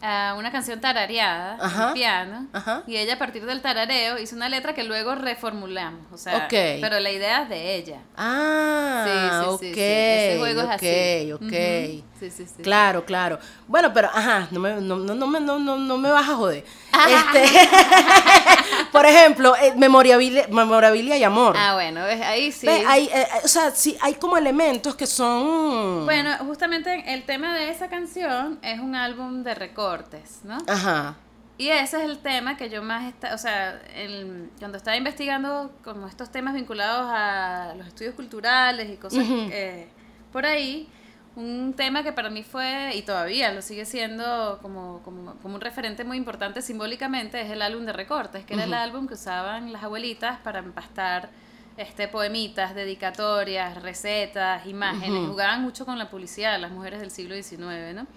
a 0.00 0.34
una 0.38 0.52
canción 0.52 0.80
tarareada 0.80 1.56
Ajá. 1.60 1.92
piano, 1.92 2.46
Ajá. 2.52 2.82
y 2.86 2.96
ella 2.96 3.14
a 3.14 3.18
partir 3.18 3.44
del 3.46 3.60
tarareo 3.62 4.18
hizo 4.18 4.36
una 4.36 4.48
letra 4.48 4.74
que 4.74 4.84
luego 4.84 5.14
reformulamos, 5.14 6.06
o 6.12 6.16
sea, 6.18 6.46
pero 6.48 7.00
la 7.00 7.10
idea 7.10 7.42
es 7.42 7.48
de 7.48 7.74
ella. 7.74 7.98
Ah, 8.16 9.04
Sí, 9.04 9.12
sí, 9.40 9.46
ok, 9.48 9.60
sí, 9.60 9.74
sí. 9.74 9.80
Ese 9.80 10.36
juego 10.38 10.60
ok, 10.62 10.68
es 10.68 10.74
así. 10.74 11.32
ok. 11.32 12.07
Sí, 12.18 12.30
sí, 12.30 12.46
sí. 12.46 12.62
Claro, 12.62 13.04
claro. 13.04 13.38
Bueno, 13.66 13.92
pero, 13.94 14.08
ajá, 14.08 14.48
no 14.50 14.58
me, 14.60 14.80
no, 14.80 14.96
no, 14.96 15.14
no, 15.14 15.26
me- 15.26 15.40
no, 15.40 15.58
no, 15.58 15.76
no 15.76 15.98
me 15.98 16.10
vas 16.10 16.28
a 16.28 16.34
joder. 16.34 16.64
Este, 17.08 17.44
por 18.92 19.06
ejemplo, 19.06 19.54
eh, 19.56 19.72
memorabilia, 19.76 20.46
memorabilia 20.50 21.16
y 21.16 21.24
amor. 21.24 21.54
Ah, 21.56 21.74
bueno, 21.74 22.04
ves, 22.04 22.20
ahí 22.22 22.50
sí. 22.52 22.66
Ve, 22.66 22.84
hay, 22.86 23.06
eh, 23.12 23.26
o 23.44 23.48
sea, 23.48 23.70
sí, 23.70 23.96
hay 24.00 24.14
como 24.14 24.36
elementos 24.36 24.94
que 24.96 25.06
son... 25.06 26.04
Bueno, 26.04 26.36
justamente 26.46 27.04
el 27.12 27.24
tema 27.24 27.54
de 27.54 27.70
esa 27.70 27.88
canción 27.88 28.58
es 28.62 28.80
un 28.80 28.94
álbum 28.94 29.42
de 29.42 29.54
recortes, 29.54 30.40
¿no? 30.44 30.58
Ajá. 30.66 31.16
Y 31.56 31.68
ese 31.70 31.98
es 31.98 32.04
el 32.04 32.18
tema 32.18 32.56
que 32.56 32.68
yo 32.70 32.82
más, 32.82 33.04
está, 33.06 33.34
o 33.34 33.38
sea, 33.38 33.80
el, 33.94 34.48
cuando 34.60 34.78
estaba 34.78 34.96
investigando 34.96 35.72
como 35.82 36.06
estos 36.06 36.30
temas 36.30 36.54
vinculados 36.54 37.06
a 37.12 37.74
los 37.76 37.86
estudios 37.88 38.14
culturales 38.14 38.88
y 38.90 38.96
cosas 38.96 39.24
eh, 39.28 39.88
por 40.32 40.46
ahí, 40.46 40.88
un 41.38 41.72
tema 41.74 42.02
que 42.02 42.12
para 42.12 42.30
mí 42.30 42.42
fue, 42.42 42.90
y 42.96 43.02
todavía 43.02 43.52
lo 43.52 43.62
sigue 43.62 43.84
siendo 43.84 44.58
como, 44.60 45.00
como, 45.04 45.36
como, 45.36 45.54
un 45.54 45.60
referente 45.60 46.02
muy 46.02 46.16
importante 46.16 46.62
simbólicamente, 46.62 47.40
es 47.40 47.50
el 47.50 47.62
álbum 47.62 47.86
de 47.86 47.92
recortes, 47.92 48.44
que 48.44 48.54
era 48.54 48.64
el 48.64 48.74
álbum 48.74 49.06
que 49.06 49.14
usaban 49.14 49.72
las 49.72 49.84
abuelitas 49.84 50.40
para 50.40 50.58
empastar 50.58 51.30
este, 51.76 52.08
poemitas, 52.08 52.74
dedicatorias, 52.74 53.80
recetas, 53.80 54.66
imágenes. 54.66 55.28
Jugaban 55.28 55.62
mucho 55.62 55.86
con 55.86 55.96
la 55.96 56.10
publicidad, 56.10 56.58
las 56.58 56.72
mujeres 56.72 56.98
del 56.98 57.12
siglo 57.12 57.36
XIX, 57.36 57.94
¿no? 57.94 58.08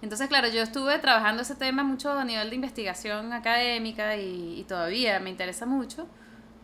Entonces, 0.00 0.26
claro, 0.28 0.48
yo 0.48 0.62
estuve 0.62 0.98
trabajando 1.00 1.42
ese 1.42 1.56
tema 1.56 1.84
mucho 1.84 2.18
a 2.18 2.24
nivel 2.24 2.48
de 2.48 2.56
investigación 2.56 3.34
académica 3.34 4.16
y, 4.16 4.64
todavía 4.66 5.20
me 5.20 5.28
interesa 5.28 5.66
mucho, 5.66 6.06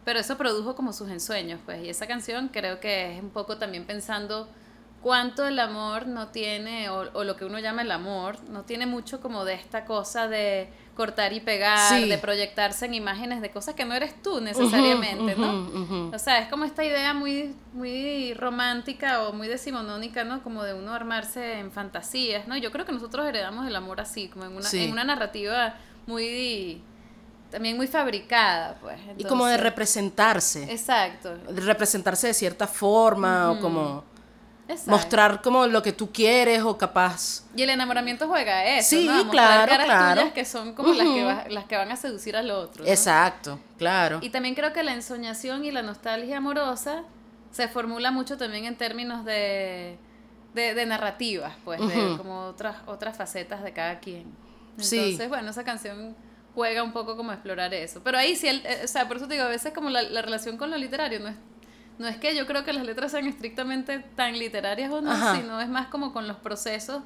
pero 0.06 0.18
eso 0.18 0.38
produjo 0.38 0.74
como 0.74 0.94
sus 0.94 1.10
ensueños, 1.10 1.60
pues, 1.66 1.84
y 1.84 1.90
esa 1.90 2.06
canción 2.06 2.48
creo 2.48 2.80
que 2.80 3.16
es 3.16 3.22
un 3.22 3.30
poco 3.30 3.58
también 3.58 3.84
pensando 3.84 4.48
cuánto 5.02 5.46
el 5.46 5.58
amor 5.58 6.06
no 6.06 6.28
tiene, 6.28 6.90
o, 6.90 7.10
o 7.12 7.24
lo 7.24 7.36
que 7.36 7.44
uno 7.44 7.58
llama 7.58 7.82
el 7.82 7.90
amor, 7.90 8.36
no 8.50 8.62
tiene 8.62 8.86
mucho 8.86 9.20
como 9.20 9.44
de 9.44 9.54
esta 9.54 9.84
cosa 9.84 10.28
de 10.28 10.68
cortar 11.00 11.32
y 11.32 11.40
pegar, 11.40 11.98
de 11.98 12.18
proyectarse 12.18 12.84
en 12.84 12.92
imágenes 12.92 13.40
de 13.40 13.50
cosas 13.50 13.74
que 13.74 13.86
no 13.86 13.94
eres 13.94 14.22
tú 14.22 14.42
necesariamente, 14.42 15.34
¿no? 15.34 16.10
O 16.14 16.18
sea, 16.18 16.40
es 16.40 16.48
como 16.48 16.66
esta 16.66 16.84
idea 16.84 17.14
muy, 17.14 17.54
muy 17.72 18.34
romántica 18.34 19.22
o 19.22 19.32
muy 19.32 19.48
decimonónica, 19.48 20.24
¿no? 20.24 20.42
Como 20.42 20.62
de 20.62 20.74
uno 20.74 20.92
armarse 20.92 21.58
en 21.58 21.72
fantasías, 21.72 22.46
¿no? 22.48 22.56
Yo 22.58 22.70
creo 22.70 22.84
que 22.84 22.92
nosotros 22.92 23.26
heredamos 23.26 23.66
el 23.66 23.76
amor 23.76 23.98
así, 23.98 24.28
como 24.28 24.44
en 24.44 24.52
una, 24.54 24.68
en 24.70 24.92
una 24.92 25.04
narrativa 25.04 25.74
muy 26.06 26.82
también 27.50 27.78
muy 27.78 27.86
fabricada, 27.86 28.76
pues. 28.80 28.98
y 29.16 29.24
como 29.24 29.46
de 29.46 29.56
representarse. 29.56 30.70
Exacto. 30.70 31.34
De 31.36 31.62
representarse 31.62 32.26
de 32.26 32.34
cierta 32.34 32.66
forma 32.66 33.50
o 33.52 33.60
como 33.60 34.04
mostrar 34.86 35.42
como 35.42 35.66
lo 35.66 35.82
que 35.82 35.92
tú 35.92 36.12
quieres 36.12 36.62
o 36.62 36.76
capaz. 36.76 37.44
Y 37.54 37.62
el 37.62 37.70
enamoramiento 37.70 38.28
juega 38.28 38.64
eso, 38.64 38.90
sí, 38.90 39.06
¿no? 39.06 39.28
claro, 39.30 39.72
claro. 39.84 40.32
que 40.32 40.44
son 40.44 40.74
como 40.74 40.92
las, 40.92 41.06
que 41.06 41.52
las 41.54 41.64
que 41.64 41.76
van 41.76 41.90
a 41.90 41.96
seducir 41.96 42.36
al 42.36 42.50
otro. 42.50 42.84
Exacto, 42.86 43.58
claro. 43.78 44.18
Y 44.22 44.30
también 44.30 44.54
creo 44.54 44.72
que 44.72 44.82
la 44.82 44.92
ensoñación 44.92 45.64
y 45.64 45.70
la 45.70 45.82
nostalgia 45.82 46.38
amorosa 46.38 47.04
se 47.50 47.68
formula 47.68 48.10
mucho 48.10 48.36
también 48.36 48.64
en 48.64 48.76
términos 48.76 49.24
de, 49.24 49.98
de, 50.54 50.86
narrativas, 50.86 51.54
pues, 51.64 51.80
de 51.80 52.16
como 52.16 52.46
otras, 52.46 52.76
otras 52.86 53.16
facetas 53.16 53.62
de 53.62 53.72
cada 53.72 53.98
quien. 53.98 54.24
Entonces, 54.72 55.28
bueno, 55.28 55.50
esa 55.50 55.64
canción 55.64 56.16
juega 56.54 56.82
un 56.82 56.92
poco 56.92 57.16
como 57.16 57.30
a 57.30 57.34
explorar 57.34 57.72
eso. 57.74 58.00
Pero 58.02 58.18
ahí 58.18 58.36
sí, 58.36 58.48
el, 58.48 58.64
eh, 58.64 58.82
o 58.84 58.88
sea, 58.88 59.06
por 59.06 59.16
eso 59.16 59.26
te 59.26 59.34
digo, 59.34 59.46
a 59.46 59.48
veces 59.48 59.72
como 59.72 59.90
la, 59.90 60.02
la 60.02 60.22
relación 60.22 60.56
con 60.56 60.70
lo 60.70 60.76
literario 60.76 61.20
no 61.20 61.28
es 61.28 61.36
no 61.98 62.08
es 62.08 62.16
que 62.16 62.34
yo 62.34 62.46
creo 62.46 62.64
que 62.64 62.72
las 62.72 62.84
letras 62.84 63.12
sean 63.12 63.26
estrictamente 63.26 63.98
tan 64.16 64.38
literarias 64.38 64.90
o 64.90 65.00
no, 65.00 65.34
sino 65.34 65.60
es 65.60 65.68
más 65.68 65.88
como 65.88 66.12
con 66.12 66.26
los 66.26 66.38
procesos 66.38 67.02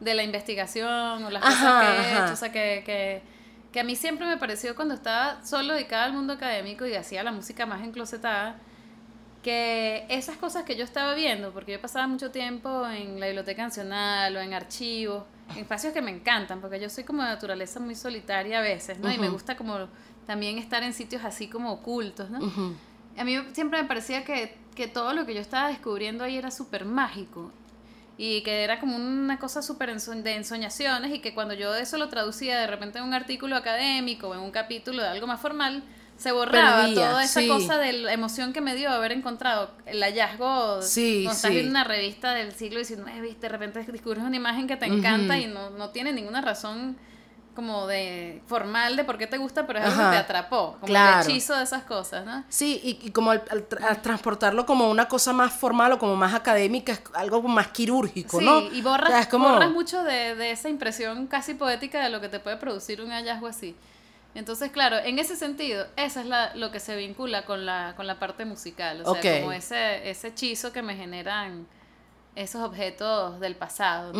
de 0.00 0.14
la 0.14 0.24
investigación 0.24 1.24
o 1.24 1.30
las 1.30 1.42
cosas 1.42 1.84
que 1.84 2.02
he 2.02 2.12
hecho. 2.12 2.32
O 2.32 2.36
sea, 2.36 2.52
que, 2.52 3.22
que, 3.72 3.80
a 3.80 3.84
mí 3.84 3.96
siempre 3.96 4.26
me 4.26 4.36
pareció 4.36 4.74
cuando 4.74 4.94
estaba 4.94 5.44
solo 5.44 5.74
dedicada 5.74 6.04
al 6.04 6.12
mundo 6.12 6.32
académico 6.32 6.86
y 6.86 6.94
hacía 6.94 7.22
la 7.22 7.32
música 7.32 7.66
más 7.66 7.82
enclosetada, 7.82 8.56
que 9.42 10.06
esas 10.08 10.36
cosas 10.36 10.64
que 10.64 10.76
yo 10.76 10.84
estaba 10.84 11.14
viendo, 11.14 11.52
porque 11.52 11.72
yo 11.72 11.80
pasaba 11.80 12.06
mucho 12.06 12.30
tiempo 12.30 12.86
en 12.88 13.18
la 13.18 13.26
Biblioteca 13.26 13.62
Nacional 13.62 14.36
o 14.36 14.40
en 14.40 14.54
archivos, 14.54 15.24
en 15.50 15.58
espacios 15.58 15.92
que 15.92 16.00
me 16.00 16.10
encantan, 16.12 16.60
porque 16.60 16.78
yo 16.78 16.88
soy 16.88 17.04
como 17.04 17.22
de 17.22 17.28
naturaleza 17.28 17.80
muy 17.80 17.94
solitaria 17.94 18.58
a 18.58 18.62
veces, 18.62 18.98
¿no? 18.98 19.12
Y 19.12 19.18
me 19.18 19.28
gusta 19.28 19.56
como 19.56 19.88
también 20.26 20.58
estar 20.58 20.82
en 20.82 20.92
sitios 20.92 21.24
así 21.24 21.48
como 21.48 21.72
ocultos, 21.72 22.30
¿no? 22.30 22.40
A 23.16 23.24
mí 23.24 23.38
siempre 23.52 23.82
me 23.82 23.88
parecía 23.88 24.24
que, 24.24 24.56
que 24.74 24.88
todo 24.88 25.12
lo 25.12 25.26
que 25.26 25.34
yo 25.34 25.40
estaba 25.40 25.68
descubriendo 25.68 26.24
ahí 26.24 26.36
era 26.36 26.50
súper 26.50 26.84
mágico 26.84 27.52
y 28.18 28.42
que 28.42 28.62
era 28.62 28.78
como 28.78 28.96
una 28.96 29.38
cosa 29.38 29.62
súper 29.62 29.92
de 29.92 30.34
ensoñaciones 30.34 31.14
y 31.14 31.20
que 31.20 31.34
cuando 31.34 31.54
yo 31.54 31.74
eso 31.74 31.96
lo 31.96 32.08
traducía 32.08 32.60
de 32.60 32.66
repente 32.66 32.98
en 32.98 33.04
un 33.04 33.14
artículo 33.14 33.56
académico 33.56 34.28
o 34.28 34.34
en 34.34 34.40
un 34.40 34.50
capítulo 34.50 35.02
de 35.02 35.08
algo 35.08 35.26
más 35.26 35.40
formal, 35.40 35.82
se 36.16 36.30
borraba 36.30 36.92
toda 36.94 37.24
esa 37.24 37.44
cosa 37.48 37.78
de 37.78 37.92
la 37.94 38.12
emoción 38.12 38.52
que 38.52 38.60
me 38.60 38.76
dio 38.76 38.90
haber 38.90 39.12
encontrado 39.12 39.72
el 39.86 40.00
hallazgo. 40.02 40.82
Sí, 40.82 41.26
estás 41.26 41.50
viendo 41.50 41.70
una 41.70 41.84
revista 41.84 42.32
del 42.32 42.52
siglo 42.52 42.84
XIX, 42.84 43.40
de 43.40 43.48
repente 43.48 43.82
descubres 43.90 44.22
una 44.22 44.36
imagen 44.36 44.68
que 44.68 44.76
te 44.76 44.86
encanta 44.86 45.38
y 45.38 45.46
no, 45.46 45.70
no 45.70 45.90
tiene 45.90 46.12
ninguna 46.12 46.40
razón 46.40 46.96
como 47.54 47.86
de 47.86 48.42
formal 48.46 48.96
de 48.96 49.04
por 49.04 49.18
qué 49.18 49.26
te 49.26 49.38
gusta, 49.38 49.66
pero 49.66 49.78
es 49.78 49.84
algo 49.84 49.96
que 49.96 50.10
te 50.10 50.16
atrapó, 50.16 50.76
como 50.80 50.94
el 50.94 51.20
hechizo 51.20 51.56
de 51.56 51.64
esas 51.64 51.84
cosas, 51.84 52.24
¿no? 52.24 52.44
Sí, 52.48 52.80
y, 52.82 53.10
como 53.10 53.30
al, 53.30 53.42
transportarlo 54.02 54.66
como 54.66 54.90
una 54.90 55.08
cosa 55.08 55.32
más 55.32 55.52
formal 55.52 55.92
o 55.92 55.98
como 55.98 56.16
más 56.16 56.34
académica, 56.34 56.92
es 56.92 57.02
algo 57.14 57.42
más 57.42 57.68
quirúrgico, 57.68 58.40
¿no? 58.40 58.60
Sí, 58.60 58.70
y 58.74 58.82
borras, 58.82 59.30
borras 59.30 59.70
mucho 59.70 60.02
de, 60.02 60.34
de, 60.34 60.50
esa 60.50 60.68
impresión 60.68 61.26
casi 61.26 61.54
poética 61.54 62.02
de 62.02 62.10
lo 62.10 62.20
que 62.20 62.28
te 62.28 62.40
puede 62.40 62.56
producir 62.56 63.00
un 63.00 63.10
hallazgo 63.10 63.46
así. 63.46 63.76
Entonces, 64.34 64.70
claro, 64.70 64.96
en 64.98 65.18
ese 65.18 65.36
sentido, 65.36 65.86
eso 65.96 66.20
es 66.20 66.26
la, 66.26 66.54
lo 66.54 66.70
que 66.70 66.80
se 66.80 66.96
vincula 66.96 67.44
con 67.44 67.66
la, 67.66 67.94
con 67.96 68.06
la 68.06 68.18
parte 68.18 68.44
musical, 68.44 69.02
o 69.04 69.14
sea, 69.14 69.40
como 69.40 69.52
ese, 69.52 70.08
ese 70.08 70.28
hechizo 70.28 70.72
que 70.72 70.80
me 70.80 70.96
generan 70.96 71.66
esos 72.34 72.62
objetos 72.62 73.40
del 73.40 73.56
pasado. 73.56 74.12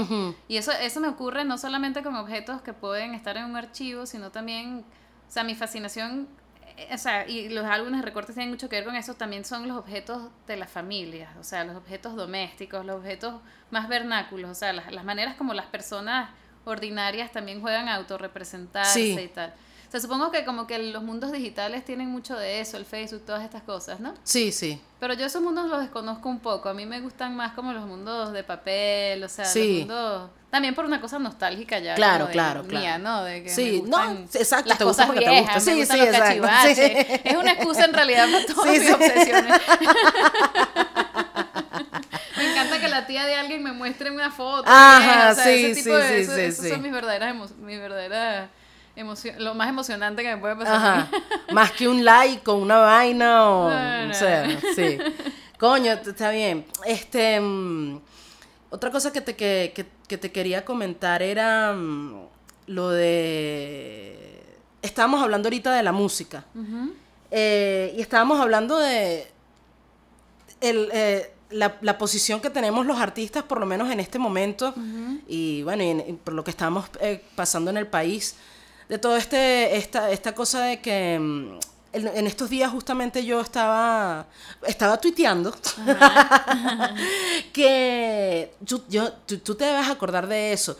Y 0.49 0.57
eso, 0.57 0.73
eso 0.73 1.01
me 1.01 1.09
ocurre 1.09 1.45
no 1.45 1.59
solamente 1.59 2.03
con 2.03 2.15
objetos 2.17 2.61
que 2.63 2.73
pueden 2.73 3.15
estar 3.15 3.37
en 3.37 3.45
un 3.45 3.57
archivo, 3.57 4.07
sino 4.07 4.31
también, 4.31 4.85
o 5.29 5.31
sea, 5.31 5.45
mi 5.45 5.55
fascinación, 5.55 6.29
eh, 6.77 6.91
o 6.93 6.99
sea, 6.99 7.27
y 7.27 7.49
los 7.49 7.65
álbumes 7.65 8.01
de 8.01 8.05
recortes 8.05 8.35
tienen 8.35 8.51
mucho 8.51 8.69
que 8.69 8.77
ver 8.77 8.85
con 8.85 8.97
eso, 8.97 9.15
también 9.15 9.45
son 9.45 9.67
los 9.67 9.79
objetos 9.79 10.31
de 10.47 10.57
las 10.57 10.71
familias, 10.71 11.31
o 11.41 11.45
sea, 11.45 11.65
los 11.65 11.77
objetos 11.77 12.15
domésticos, 12.15 12.85
los 12.85 12.97
objetos 12.97 13.41
más 13.71 13.89
vernáculos, 13.89 14.51
o 14.51 14.55
sea, 14.55 14.73
las, 14.73 14.93
las 14.93 15.05
maneras 15.05 15.37
como 15.37 15.55
las 15.55 15.67
personas 15.67 16.31
ordinarias 16.65 17.33
también 17.33 17.61
juegan 17.61 17.89
a 17.89 17.97
autorrepresentarse 17.97 19.23
y 19.23 19.29
tal 19.29 19.55
sea, 19.93 20.01
supongo 20.01 20.31
que 20.31 20.45
como 20.47 20.67
que 20.67 20.79
los 20.79 21.03
mundos 21.03 21.33
digitales 21.33 21.85
tienen 21.85 22.09
mucho 22.09 22.35
de 22.35 22.61
eso, 22.61 22.79
el 22.79 22.87
Facebook, 22.87 23.27
todas 23.27 23.45
estas 23.45 23.63
cosas, 23.63 24.01
¿no? 24.01 24.15
Sí, 24.25 24.51
sí. 24.51 24.81
Pero 24.99 25.13
yo 25.13 25.27
esos 25.27 25.43
mundos 25.43 25.69
los 25.69 25.83
desconozco 25.83 26.31
un 26.31 26.41
poco. 26.41 26.71
A 26.71 26.75
mí 26.75 26.87
me 26.87 27.01
gustan 27.01 27.37
más 27.37 27.53
como 27.53 27.75
los 27.75 27.85
mundos 27.85 28.33
de 28.33 28.43
papel, 28.43 29.23
o 29.23 29.29
sea, 29.29 29.45
los 29.45 29.55
mundos... 29.55 30.31
También 30.49 30.75
por 30.75 30.87
una 30.87 30.99
cosa 30.99 31.19
nostálgica 31.19 31.79
ya. 31.79 31.95
Claro, 31.95 32.29
claro, 32.31 32.63
mía, 32.65 32.97
¿no? 32.97 33.23
De 33.25 33.43
que 33.43 33.51
sí, 33.51 33.83
no, 33.87 34.03
exacto, 34.33 34.69
las 34.69 34.79
te 34.79 34.85
cosas 34.85 35.09
gusta 35.09 35.21
viejas, 35.21 35.65
te 35.65 35.75
gusta. 35.75 35.95
Sí, 35.95 36.01
sí, 36.01 36.07
exacto. 36.07 36.49
Sí. 36.75 36.81
Es 37.25 37.37
una 37.37 37.53
excusa 37.53 37.85
en 37.85 37.93
realidad 37.93 38.27
para 38.33 38.47
todas 38.47 38.71
mis 38.71 38.91
obsesiones. 38.91 39.61
me 42.37 42.51
encanta 42.51 42.81
que 42.81 42.89
la 42.89 43.07
tía 43.07 43.27
de 43.27 43.35
alguien 43.35 43.63
me 43.63 43.73
muestre 43.73 44.11
una 44.11 44.31
foto. 44.31 44.65
Ajá, 44.67 45.35
sí, 45.35 45.75
sí, 45.75 45.83
sí, 45.83 45.91
eso, 45.91 46.35
sí, 46.35 46.41
Esas 46.41 46.69
son 46.69 46.83
mis 46.83 46.93
verdaderas, 46.93 47.35
mis 47.59 47.79
verdaderas 47.79 48.49
lo 49.39 49.55
más 49.55 49.69
emocionante 49.69 50.23
que 50.23 50.35
me 50.35 50.41
puede 50.41 50.57
pasar. 50.57 51.09
Más 51.53 51.73
que 51.73 51.89
un 51.89 52.05
like 52.05 52.49
o 52.51 52.55
una 52.55 52.79
vaina 52.79 53.49
o, 53.49 53.67
o 53.67 54.15
sea, 54.15 54.49
sí. 54.75 54.99
Coño, 55.59 55.93
está 55.93 56.31
bien. 56.31 56.67
Este, 56.85 57.41
mm, 57.41 58.01
otra 58.71 58.91
cosa 58.91 59.13
que 59.13 59.21
te, 59.21 59.37
que, 59.37 59.73
que, 60.09 60.19
te 60.19 60.33
quería 60.33 60.65
comentar 60.65 61.23
era 61.23 61.73
mm, 61.73 62.27
lo 62.67 62.91
de... 62.91 64.43
Estábamos 64.83 65.23
hablando 65.23 65.47
ahorita 65.47 65.73
de 65.73 65.83
la 65.83 65.93
música. 65.93 66.45
Eh, 67.31 67.95
y 67.97 68.01
estábamos 68.01 68.41
hablando 68.41 68.79
de 68.79 69.27
el, 70.61 70.91
eh, 70.93 71.33
la, 71.51 71.77
la, 71.81 71.99
posición 71.99 72.41
que 72.41 72.51
tenemos 72.51 72.85
los 72.87 72.99
artistas, 72.99 73.43
por 73.45 73.61
lo 73.61 73.67
menos 73.67 73.91
en 73.91 74.01
este 74.01 74.19
momento, 74.19 74.75
y 75.29 75.63
bueno, 75.63 75.83
y, 75.83 76.13
por 76.25 76.35
lo 76.35 76.45
que 76.45 76.51
estamos 76.51 76.91
eh, 77.01 77.23
pasando 77.35 77.71
en 77.71 77.77
el 77.77 77.87
país 77.87 78.37
de 78.93 78.99
todo 78.99 79.17
este, 79.17 79.75
esta, 79.79 80.11
esta 80.11 80.35
cosa 80.35 80.61
de 80.65 80.83
que 80.83 81.19
mm, 81.19 81.59
en, 81.95 82.27
estos 82.27 82.51
días 82.51 82.71
justamente 82.71 83.25
yo 83.25 83.41
estaba, 83.41 84.27
estaba 84.67 84.99
tuiteando. 85.01 85.55
Que 87.55 88.53
yo, 88.61 88.83
tú, 89.13 89.55
te 89.55 89.65
debes 89.65 89.89
acordar 89.89 90.27
de 90.27 90.53
eso 90.53 90.77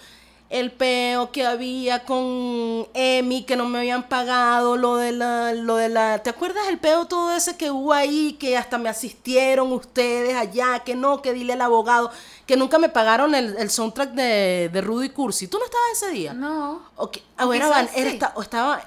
el 0.53 0.71
peo 0.71 1.33
que 1.33 1.47
había 1.47 2.05
con 2.05 2.87
Emi, 2.93 3.45
que 3.45 3.57
no 3.57 3.71
me 3.71 3.79
habían 3.79 4.03
pagado, 4.03 4.77
lo 4.77 4.97
de 4.97 5.11
la, 5.11 5.55
lo 5.55 5.77
de 5.77 5.89
la, 5.89 6.19
¿te 6.19 6.29
acuerdas 6.29 6.69
el 6.69 6.79
peo 6.79 7.07
todo 7.07 7.35
ese 7.35 7.57
que 7.57 7.71
hubo 7.71 7.95
ahí, 7.95 8.35
que 8.39 8.59
hasta 8.59 8.77
me 8.77 8.91
asistieron 8.91 9.73
ustedes 9.73 10.37
allá, 10.37 10.81
que 10.81 10.95
no, 10.95 11.23
que 11.23 11.33
dile 11.33 11.55
al 11.55 11.63
abogado, 11.63 12.11
que 12.45 12.59
nunca 12.59 12.79
me 12.79 12.91
pagaron 12.91 13.35
el, 13.35 13.71
soundtrack 13.71 14.11
de, 14.11 14.69
de 14.71 14.81
Rudy 14.83 15.09
Cursi? 15.09 15.49
¿Tú 15.49 15.59
no 15.59 15.65
estabas 15.65 15.89
ese 15.95 16.11
día? 16.11 16.35
No. 16.35 16.83
O, 16.97 17.11
era, 17.55 17.89
era, 17.97 18.33
o 18.35 18.43
estaba, 18.43 18.83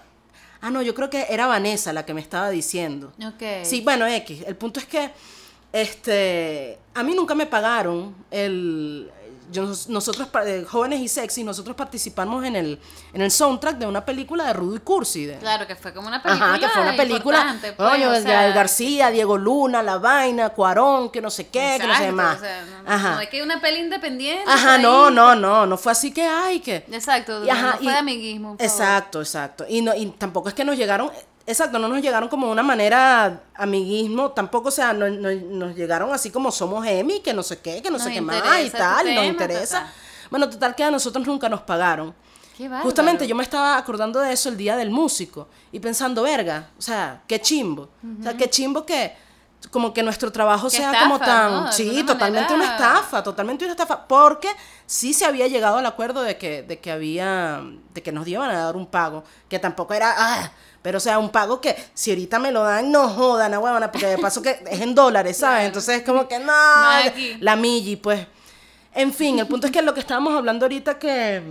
ah 0.62 0.70
no, 0.70 0.84
yo 0.84 0.94
creo 0.94 1.10
que 1.10 1.26
era 1.32 1.48
Vanessa 1.48 1.92
la 1.94 2.06
que 2.06 2.14
me 2.14 2.22
estaba 2.22 2.52
diciendo. 2.52 3.12
Ok. 3.26 3.42
Sí, 3.64 3.82
bueno, 3.82 4.06
X, 4.06 4.44
el 4.46 4.56
punto 4.56 4.80
es 4.80 4.86
que, 4.86 5.10
este, 5.74 6.78
a 6.94 7.02
mí 7.02 7.16
nunca 7.16 7.34
me 7.34 7.48
pagaron 7.48 8.16
el 8.30 9.12
yo, 9.52 9.72
nosotros, 9.88 10.28
jóvenes 10.68 11.00
y 11.02 11.08
sexy, 11.08 11.44
nosotros 11.44 11.76
participamos 11.76 12.44
en 12.46 12.56
el, 12.56 12.80
en 13.14 13.22
el 13.22 13.32
soundtrack 13.32 13.78
de 13.78 13.86
una 13.86 14.04
película 14.06 14.46
de 14.46 14.54
Rudy 14.54 14.80
Cursi. 14.80 15.26
de- 15.26 15.38
Claro, 15.38 15.66
que 15.68 15.76
fue 15.76 15.94
como 15.94 16.08
una 16.08 16.22
película. 16.22 16.48
Ajá, 16.50 16.60
que 16.60 16.70
fue 16.70 16.82
una 16.82 16.96
película, 16.98 17.58
pues, 17.62 17.74
coño, 17.74 18.10
o 18.10 18.12
de 18.12 18.22
sea, 18.22 18.50
García, 18.50 19.10
Diego 19.10 19.38
Luna, 19.38 19.82
La 19.84 19.98
Vaina, 19.98 20.50
Cuarón, 20.50 21.10
que 21.12 21.22
no 21.22 21.30
sé 21.30 21.48
qué, 21.48 21.78
que 21.80 21.88
no 21.88 21.94
sé 21.94 22.00
qué 22.02 22.10
exacto, 22.10 22.16
más. 22.16 22.38
o 22.38 22.40
sea, 22.40 22.66
no, 22.84 22.92
Ajá. 22.92 23.16
no 23.16 23.22
es 23.22 23.30
que 23.30 23.44
una 23.44 23.60
peli 23.62 23.80
independiente. 23.80 24.44
Ajá, 24.50 24.78
no, 24.78 25.10
no, 25.12 25.36
no, 25.36 25.66
no 25.66 25.78
fue 25.78 25.92
así 25.92 26.12
que, 26.12 26.24
ay, 26.26 26.60
que... 26.60 26.86
Exacto, 26.92 27.44
Y, 27.44 27.48
no, 27.48 27.54
ajá, 27.54 27.72
no 27.72 27.78
fue 27.78 27.86
y- 27.86 27.90
de 27.90 27.96
amiguismo. 27.98 28.56
Exacto, 28.60 29.22
exacto. 29.22 29.66
Y, 29.68 29.82
no, 29.82 29.94
y 29.96 30.06
tampoco 30.18 30.50
es 30.50 30.56
que 30.56 30.64
nos 30.66 30.78
llegaron, 30.78 31.12
exacto, 31.48 31.80
no 31.80 31.88
nos 31.88 32.02
llegaron 32.02 32.30
como 32.30 32.48
de 32.48 32.54
una 32.54 32.64
manera 32.64 33.42
amiguismo, 33.56 34.32
tampoco, 34.32 34.70
o 34.70 34.72
sea, 34.72 34.94
no, 34.94 35.08
no- 35.10 35.32
nos 35.32 35.76
llegaron 35.76 36.14
así 36.14 36.30
como 36.32 36.52
somos 36.52 36.86
Emi, 36.86 37.20
que 37.22 37.34
no 37.34 37.44
sé 37.44 37.60
qué, 37.60 37.82
que 37.82 37.90
no 37.90 37.98
Nos 37.98 38.04
sé 38.04 38.14
qué 38.14 38.22
más 38.22 38.38
y 38.64 38.70
tal, 38.70 39.08
y 39.08 39.16
nos 39.16 39.26
interesa. 39.26 39.88
Bueno, 40.30 40.50
total 40.50 40.76
que 40.76 40.84
a 40.84 40.92
nosotros 40.92 41.26
nunca 41.28 41.48
nos 41.50 41.62
pagaron. 41.62 42.14
Qué. 42.58 42.70
Justamente 42.84 43.28
yo 43.28 43.36
me 43.36 43.44
estaba 43.44 43.78
acordando 43.78 44.20
de 44.22 44.32
eso 44.32 44.48
el 44.50 44.56
día 44.58 44.78
del 44.78 44.90
músico 44.90 45.50
y 45.74 45.80
pensando, 45.80 46.24
verga, 46.24 46.70
o 46.78 46.82
sea, 46.82 47.22
qué 47.28 47.40
chimbo. 47.42 47.90
O 48.20 48.24
sea, 48.24 48.36
qué 48.38 48.50
chimbo 48.50 48.86
que 48.86 49.14
como 49.72 49.94
que 49.94 50.04
nuestro 50.04 50.32
trabajo 50.32 50.70
Qué 50.70 50.78
sea 50.78 50.94
como 51.02 51.16
estafa, 51.16 51.32
tan, 51.32 51.52
¿no? 51.66 51.72
Sí, 51.72 52.04
totalmente 52.06 52.54
una 52.54 52.66
manera. 52.68 52.86
estafa, 52.88 53.24
totalmente 53.24 53.66
una 53.66 53.72
estafa, 53.74 54.08
porque 54.08 54.48
sí 54.86 55.14
se 55.14 55.26
había 55.26 55.48
llegado 55.48 55.78
al 55.78 55.86
acuerdo 55.86 56.22
de 56.22 56.38
que 56.38 56.62
de 56.64 56.80
que 56.80 56.92
había 56.92 57.62
de 57.94 58.04
que 58.04 58.12
nos 58.12 58.28
iban 58.28 58.50
a 58.52 58.66
dar 58.66 58.76
un 58.76 58.86
pago, 58.86 59.24
que 59.50 59.58
tampoco 59.60 59.94
era 59.96 60.14
ah, 60.16 60.52
pero 60.86 61.00
o 61.00 61.02
sea, 61.02 61.18
un 61.18 61.32
pago 61.32 61.60
que 61.60 61.76
si 61.96 62.12
ahorita 62.12 62.38
me 62.38 62.52
lo 62.52 62.62
dan, 62.64 62.92
no 62.92 63.10
jodan, 63.10 63.52
a 63.56 63.60
huevona, 63.60 63.92
porque 63.92 64.06
de 64.06 64.20
paso 64.20 64.44
que 64.44 64.64
es 64.70 64.82
en 64.82 64.94
dólares, 64.94 65.38
¿sabes? 65.38 65.56
Claro. 65.56 65.66
Entonces 65.66 65.98
es 65.98 66.04
como 66.06 66.28
que 66.28 66.38
no, 66.38 66.54
la 67.40 67.56
milli, 67.56 67.96
pues. 67.96 68.28
En 68.94 69.12
fin, 69.12 69.40
el 69.40 69.48
punto 69.48 69.66
es 69.66 69.74
que 69.74 69.82
lo 69.82 69.96
que 69.96 70.00
estábamos 70.00 70.36
hablando 70.36 70.66
ahorita 70.66 71.00
que, 71.00 71.42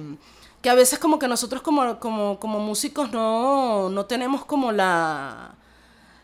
que 0.62 0.70
a 0.70 0.74
veces 0.74 1.00
como 1.00 1.18
que 1.18 1.26
nosotros 1.26 1.62
como, 1.62 1.98
como, 1.98 2.38
como 2.38 2.60
músicos 2.60 3.10
no, 3.10 3.90
no 3.90 4.06
tenemos 4.06 4.44
como 4.44 4.70
la, 4.70 5.50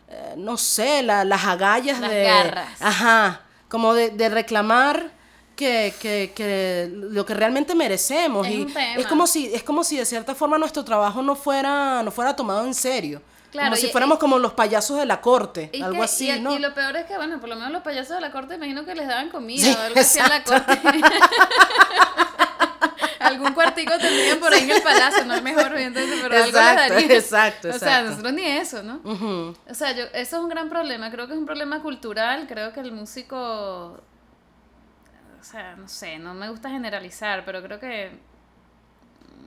eh, 0.07 0.35
no 0.37 0.55
sé, 0.55 1.03
la- 1.03 1.25
las 1.25 1.43
agallas 1.43 1.99
Las 1.99 2.11
de... 2.11 2.23
garras. 2.23 2.81
Ajá, 2.81 3.41
como 3.67 3.93
de, 3.93 4.09
de 4.11 4.29
reclamar 4.29 5.11
que, 5.55 5.93
que, 6.01 6.31
que 6.35 6.89
lo 6.91 7.25
que 7.25 7.33
realmente 7.33 7.75
merecemos. 7.75 8.47
Es 8.47 8.53
y 8.53 8.61
un 8.61 8.73
tema. 8.73 8.95
es 8.95 9.07
como 9.07 9.27
si, 9.27 9.53
es 9.53 9.63
como 9.63 9.83
si 9.83 9.97
de 9.97 10.05
cierta 10.05 10.33
forma 10.35 10.57
nuestro 10.57 10.83
trabajo 10.83 11.21
no 11.21 11.35
fuera, 11.35 12.01
no 12.03 12.11
fuera 12.11 12.35
tomado 12.35 12.65
en 12.65 12.73
serio. 12.73 13.21
Claro, 13.51 13.67
como 13.71 13.75
si 13.81 13.87
y- 13.87 13.91
fuéramos 13.91 14.17
como 14.17 14.39
los 14.39 14.53
payasos 14.53 14.97
de 14.97 15.05
la 15.05 15.19
corte, 15.19 15.69
Y 15.73 15.81
algo 15.81 15.97
que- 15.97 16.03
así, 16.03 16.29
y, 16.31 16.39
¿no? 16.39 16.55
y 16.55 16.59
lo 16.59 16.73
peor 16.73 16.95
es 16.95 17.05
que, 17.05 17.17
bueno, 17.17 17.39
por 17.39 17.49
lo 17.49 17.55
menos 17.57 17.71
los 17.71 17.81
payasos 17.83 18.15
de 18.15 18.21
la 18.21 18.31
corte, 18.31 18.55
imagino 18.55 18.85
que 18.85 18.95
les 18.95 19.07
daban 19.07 19.29
comida 19.29 19.65
Sí, 19.65 19.73
o 19.77 19.81
algo 19.81 19.99
así 19.99 20.19
a 20.19 20.27
la 20.29 20.43
corte. 20.43 20.79
Algún 23.19 23.53
cuartico 23.53 23.91
tendrían 23.97 24.39
por 24.39 24.51
ahí 24.53 24.63
en 24.63 24.71
el 24.71 24.81
palacio, 24.81 25.25
no 25.25 25.35
es 25.35 25.43
mejor, 25.43 25.75
entonces, 25.77 26.19
pero 26.21 26.35
algo 26.35 26.45
les 26.47 26.55
Exacto, 26.55 26.93
darían. 26.93 27.11
exacto, 27.11 27.67
O 27.69 27.71
sea, 27.73 27.77
exacto. 27.89 28.09
nosotros 28.09 28.33
ni 28.33 28.45
eso, 28.45 28.83
¿no? 28.83 28.99
Ujú. 29.03 29.55
O 29.69 29.73
sea, 29.73 29.91
yo, 29.93 30.03
eso 30.13 30.37
es 30.37 30.41
un 30.43 30.49
gran 30.49 30.69
problema, 30.69 31.11
creo 31.11 31.27
que 31.27 31.33
es 31.33 31.39
un 31.39 31.45
problema 31.45 31.81
cultural, 31.81 32.45
creo 32.47 32.73
que 32.73 32.79
el 32.81 32.91
músico, 32.91 34.01
o 35.41 35.43
sea, 35.43 35.75
no 35.75 35.87
sé, 35.87 36.19
no 36.19 36.33
me 36.35 36.49
gusta 36.49 36.69
generalizar, 36.69 37.43
pero 37.43 37.61
creo 37.63 37.79
que 37.79 38.11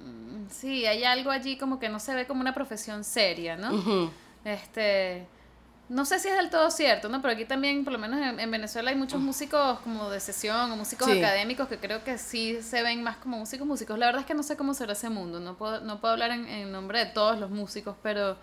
mm, 0.04 0.50
sí, 0.50 0.86
hay 0.86 1.04
algo 1.04 1.30
allí 1.30 1.56
como 1.56 1.78
que 1.78 1.88
no 1.88 2.00
se 2.00 2.14
ve 2.14 2.26
como 2.26 2.40
una 2.40 2.54
profesión 2.54 3.04
seria, 3.04 3.56
¿no? 3.56 4.10
Este, 4.44 5.26
no 5.88 6.04
sé 6.04 6.18
si 6.18 6.28
es 6.28 6.36
del 6.36 6.50
todo 6.50 6.70
cierto, 6.70 7.08
¿no? 7.08 7.20
Pero 7.22 7.34
aquí 7.34 7.44
también, 7.44 7.84
por 7.84 7.92
lo 7.92 7.98
menos 7.98 8.20
en, 8.20 8.40
en 8.40 8.50
Venezuela, 8.50 8.90
hay 8.90 8.96
muchos 8.96 9.20
músicos 9.20 9.78
como 9.80 10.10
de 10.10 10.20
sesión 10.20 10.70
o 10.72 10.76
músicos 10.76 11.08
Sí. 11.08 11.18
académicos 11.18 11.68
que 11.68 11.78
creo 11.78 12.02
que 12.04 12.18
sí 12.18 12.60
se 12.62 12.82
ven 12.82 13.02
más 13.02 13.16
como 13.18 13.38
músicos 13.38 13.66
músicos. 13.66 13.98
La 13.98 14.06
verdad 14.06 14.20
es 14.22 14.26
que 14.26 14.34
no 14.34 14.42
sé 14.42 14.56
cómo 14.56 14.74
será 14.74 14.92
ese 14.94 15.08
mundo, 15.10 15.40
no 15.40 15.56
puedo, 15.56 15.80
no 15.80 16.00
puedo 16.00 16.12
hablar 16.12 16.30
en, 16.32 16.46
en 16.48 16.72
nombre 16.72 16.98
de 16.98 17.06
todos 17.06 17.38
los 17.38 17.50
músicos, 17.50 17.96
pero 18.02 18.36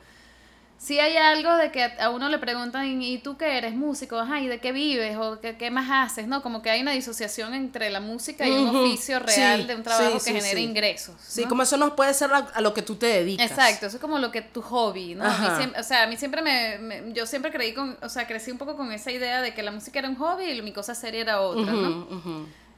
sí 0.84 1.00
hay 1.00 1.16
algo 1.16 1.56
de 1.58 1.72
que 1.72 1.84
a 1.84 2.10
uno 2.10 2.28
le 2.28 2.40
preguntan, 2.40 3.02
¿y 3.04 3.20
tú 3.20 3.38
qué 3.38 3.56
eres 3.60 3.76
músico? 3.76 4.18
Ajá, 4.18 4.42
¿y 4.42 4.48
de 4.48 4.60
qué 4.60 4.72
vives? 4.72 5.16
¿O 5.16 5.40
qué, 5.40 5.56
qué 5.56 5.70
más 5.70 5.88
haces? 5.92 6.28
¿No? 6.28 6.42
Como 6.42 6.64
que 6.64 6.72
hay 6.72 6.82
una 6.82 6.92
disociación 6.92 7.54
entre 7.54 7.92
la 7.92 8.00
música 8.00 8.48
y 8.48 8.52
un 8.52 8.76
oficio 8.76 9.20
real 9.20 9.62
Sí, 9.62 9.68
de 9.68 9.76
un 9.76 9.84
trabajo 9.84 10.20
sí, 10.20 10.34
que 10.34 10.42
genera 10.42 10.60
ingresos. 10.60 11.16
Sí, 11.22 11.44
como 11.46 11.62
eso 11.62 11.78
no 11.78 11.96
puede 11.96 12.14
ser 12.16 12.34
a, 12.34 12.38
a 12.38 12.62
lo 12.62 12.74
que 12.74 12.82
tú 12.82 12.96
te 12.96 13.06
dedicas. 13.06 13.52
Exacto, 13.52 13.86
eso 13.86 13.98
es 13.98 14.02
como 14.02 14.18
lo 14.18 14.32
que 14.32 14.42
tu 14.42 14.64
hobby, 14.64 15.14
¿no? 15.14 15.24
A 15.24 15.38
mí 15.60 15.72
o 15.80 15.84
sea, 15.84 16.04
a 16.04 16.08
mí 16.08 16.18
siempre 16.18 16.42
me, 16.42 16.80
me- 16.80 17.14
yo 17.14 17.28
siempre 17.28 17.52
creí 17.52 17.74
con, 17.74 17.96
o 18.02 18.10
sea, 18.10 18.26
crecí 18.26 18.50
un 18.50 18.58
poco 18.58 18.76
con 18.76 18.92
esa 18.92 19.12
idea 19.12 19.42
de 19.44 19.54
que 19.54 19.62
la 19.62 19.72
música 19.72 20.00
era 20.00 20.10
un 20.10 20.16
hobby 20.16 20.46
y 20.46 20.62
mi 20.64 20.74
cosa 20.74 20.96
seria 20.96 21.22
era 21.22 21.42
otra, 21.42 21.72
¿no? 21.74 22.08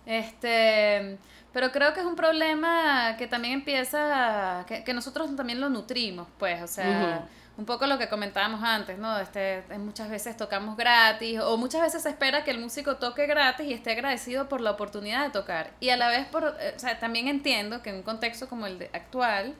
Este, 0.06 1.18
pero 1.54 1.72
creo 1.72 1.94
que 1.94 2.00
es 2.00 2.06
un 2.06 2.16
problema 2.16 3.16
que 3.18 3.28
también 3.28 3.54
empieza, 3.54 4.66
que, 4.68 4.84
que 4.84 4.94
nosotros 4.94 5.34
también 5.36 5.62
lo 5.62 5.70
nutrimos, 5.70 6.28
pues, 6.40 6.62
o 6.64 6.68
sea, 6.68 7.28
un 7.56 7.66
poco 7.66 7.86
lo 7.86 8.00
que 8.00 8.10
comentábamos 8.10 8.64
antes, 8.64 8.98
¿no? 8.98 9.20
Este, 9.20 9.64
muchas 9.78 10.10
veces 10.10 10.36
tocamos 10.36 10.76
gratis 10.76 11.40
o 11.40 11.56
muchas 11.58 11.82
veces 11.82 12.02
se 12.02 12.10
espera 12.10 12.44
que 12.44 12.50
el 12.50 12.60
músico 12.60 12.96
toque 12.96 13.28
gratis 13.28 13.68
y 13.68 13.74
esté 13.74 13.92
agradecido 13.92 14.50
por 14.50 14.62
la 14.62 14.72
oportunidad 14.72 15.24
de 15.26 15.30
tocar. 15.30 15.72
Y 15.80 15.90
a 15.90 15.98
la 15.98 16.08
vez, 16.08 16.26
por, 16.26 16.58
eh, 16.60 16.74
o 16.76 16.80
sea, 16.80 17.00
también 17.00 17.28
entiendo 17.28 17.84
que 17.84 17.92
en 17.92 17.98
un 17.98 18.04
contexto 18.04 18.50
como 18.50 18.66
el 18.66 18.80
de 18.80 18.90
actual, 18.92 19.54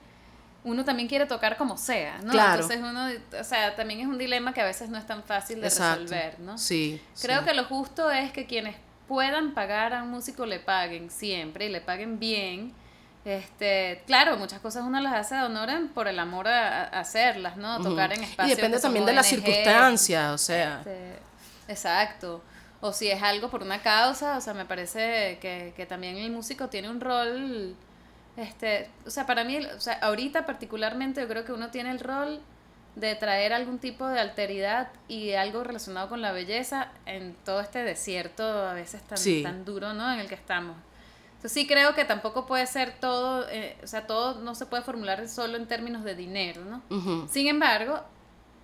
uno 0.64 0.84
también 0.84 1.08
quiere 1.08 1.26
tocar 1.26 1.56
como 1.56 1.76
sea, 1.76 2.18
¿no? 2.24 2.32
Claro. 2.32 2.62
Entonces 2.62 2.80
uno, 2.80 3.06
o 3.38 3.44
sea, 3.44 3.76
también 3.76 4.00
es 4.00 4.06
un 4.08 4.18
dilema 4.18 4.52
que 4.52 4.62
a 4.62 4.64
veces 4.64 4.88
no 4.88 4.98
es 4.98 5.06
tan 5.06 5.22
fácil 5.22 5.60
de 5.60 5.68
Exacto. 5.68 6.02
resolver, 6.02 6.40
¿no? 6.40 6.58
Sí. 6.58 7.00
Creo 7.22 7.40
sí. 7.40 7.44
que 7.44 7.54
lo 7.54 7.64
justo 7.64 8.10
es 8.10 8.32
que 8.32 8.46
quienes 8.46 8.74
puedan 9.08 9.54
pagar 9.54 9.92
a 9.94 10.02
un 10.02 10.10
músico 10.10 10.46
le 10.46 10.60
paguen 10.60 11.10
siempre 11.10 11.66
y 11.66 11.68
le 11.70 11.80
paguen 11.80 12.18
bien. 12.18 12.74
Este, 13.24 14.02
claro, 14.06 14.36
muchas 14.36 14.60
cosas 14.60 14.84
uno 14.84 15.00
las 15.00 15.14
hace 15.14 15.34
de 15.36 15.42
honor 15.42 15.70
por 15.94 16.08
el 16.08 16.18
amor 16.18 16.46
a, 16.48 16.84
a 16.84 17.00
hacerlas, 17.00 17.56
¿no? 17.56 17.80
Tocar 17.80 18.12
en 18.12 18.22
Y 18.22 18.24
espacios. 18.24 18.56
depende 18.56 18.76
que 18.76 18.80
son 18.80 18.88
también 18.88 19.06
de 19.06 19.12
las 19.14 19.26
circunstancias, 19.26 20.32
o 20.32 20.38
sea. 20.38 20.80
este, 20.80 21.22
exacto. 21.68 22.42
O 22.80 22.92
si 22.92 23.10
es 23.10 23.22
algo 23.22 23.50
por 23.50 23.62
una 23.62 23.80
causa, 23.82 24.36
o 24.36 24.40
sea, 24.40 24.52
me 24.54 24.66
parece 24.66 25.38
que, 25.40 25.72
que 25.76 25.86
también 25.86 26.16
el 26.18 26.30
músico 26.30 26.68
tiene 26.68 26.90
un 26.90 27.00
rol, 27.00 27.78
este, 28.36 28.90
o 29.06 29.10
sea, 29.10 29.26
para 29.26 29.44
mí, 29.44 29.58
o 29.58 29.80
sea, 29.80 29.94
ahorita 30.02 30.44
particularmente 30.44 31.20
yo 31.22 31.28
creo 31.28 31.44
que 31.44 31.52
uno 31.52 31.70
tiene 31.70 31.90
el 31.90 32.00
rol 32.00 32.42
de 32.96 33.14
traer 33.16 33.52
algún 33.52 33.78
tipo 33.78 34.06
de 34.06 34.20
alteridad 34.20 34.88
y 35.08 35.32
algo 35.32 35.64
relacionado 35.64 36.08
con 36.08 36.22
la 36.22 36.30
belleza 36.32 36.88
en 37.06 37.34
todo 37.44 37.60
este 37.60 37.82
desierto 37.82 38.44
a 38.44 38.72
veces 38.74 39.02
tan, 39.02 39.18
Sí. 39.18 39.42
tan 39.42 39.64
duro, 39.64 39.92
¿no? 39.94 40.12
En 40.12 40.20
el 40.20 40.28
que 40.28 40.36
estamos. 40.36 40.76
Entonces 41.36 41.52
sí 41.52 41.66
creo 41.66 41.94
que 41.94 42.04
tampoco 42.04 42.46
puede 42.46 42.66
ser 42.66 42.94
todo, 43.00 43.46
eh, 43.50 43.76
o 43.82 43.86
sea, 43.86 44.06
todo 44.06 44.40
no 44.40 44.54
se 44.54 44.64
puede 44.66 44.82
formular 44.82 45.28
solo 45.28 45.56
en 45.56 45.66
términos 45.66 46.04
de 46.04 46.14
dinero, 46.14 46.62
¿no? 46.64 47.26
Sin 47.28 47.48
embargo, 47.48 48.00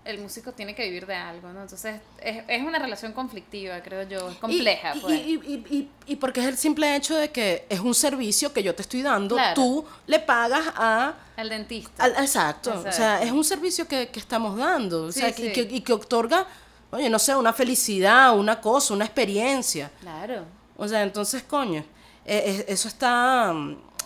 el 0.04 0.18
músico 0.18 0.52
tiene 0.52 0.74
que 0.74 0.82
vivir 0.84 1.06
de 1.06 1.14
algo, 1.14 1.50
¿no? 1.52 1.62
Entonces, 1.62 2.00
es, 2.22 2.42
es 2.48 2.62
una 2.62 2.78
relación 2.78 3.12
conflictiva, 3.12 3.80
creo 3.82 4.02
yo, 4.08 4.30
es 4.30 4.36
compleja, 4.38 4.96
Y, 4.96 5.00
pues. 5.00 5.20
y, 5.20 5.34
y, 5.34 5.54
y, 5.76 5.88
y 6.06 6.16
porque 6.16 6.40
es 6.40 6.46
el 6.46 6.56
simple 6.56 6.96
hecho 6.96 7.14
de 7.16 7.30
que 7.30 7.66
es 7.68 7.80
un 7.80 7.94
servicio 7.94 8.52
que 8.52 8.62
yo 8.62 8.74
te 8.74 8.82
estoy 8.82 9.02
dando, 9.02 9.34
Claro. 9.36 9.54
tú 9.54 9.84
le 10.06 10.18
pagas 10.18 10.72
a... 10.74 11.14
Al 11.36 11.48
dentista. 11.50 12.02
al- 12.04 12.12
exacto. 12.12 12.82
O 12.86 12.92
sea, 12.92 13.22
es 13.22 13.30
un 13.30 13.44
servicio 13.44 13.86
que, 13.86 14.08
que 14.08 14.18
estamos 14.20 14.56
dando. 14.56 15.04
O 15.04 15.12
sea, 15.12 15.32
sí. 15.32 15.52
que, 15.52 15.68
y 15.70 15.80
que 15.82 15.92
otorga, 15.92 16.46
oye, 16.90 17.10
no 17.10 17.18
sé, 17.18 17.36
una 17.36 17.52
felicidad, 17.52 18.36
una 18.38 18.60
cosa, 18.60 18.94
una 18.94 19.04
experiencia. 19.04 19.90
Claro. 20.00 20.44
O 20.78 20.88
sea, 20.88 21.02
entonces, 21.02 21.42
coño, 21.42 21.80
eh, 22.24 22.42
eh, 22.46 22.64
eso 22.68 22.88
está 22.88 23.54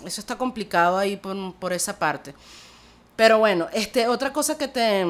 eso 0.05 0.21
está 0.21 0.37
complicado 0.37 0.99
ahí 0.99 1.17
por, 1.17 1.55
por 1.55 1.73
esa 1.73 1.97
parte. 1.99 2.35
Pero 3.17 3.39
bueno, 3.39 3.69
este 3.73 4.09
otra 4.09 4.33
cosa 4.33 4.59
que 4.59 4.67
te 4.69 5.05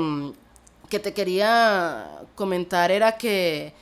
que 0.95 1.01
te 1.01 1.13
quería 1.13 2.07
comentar 2.37 2.93
era 2.93 3.19
que 3.19 3.73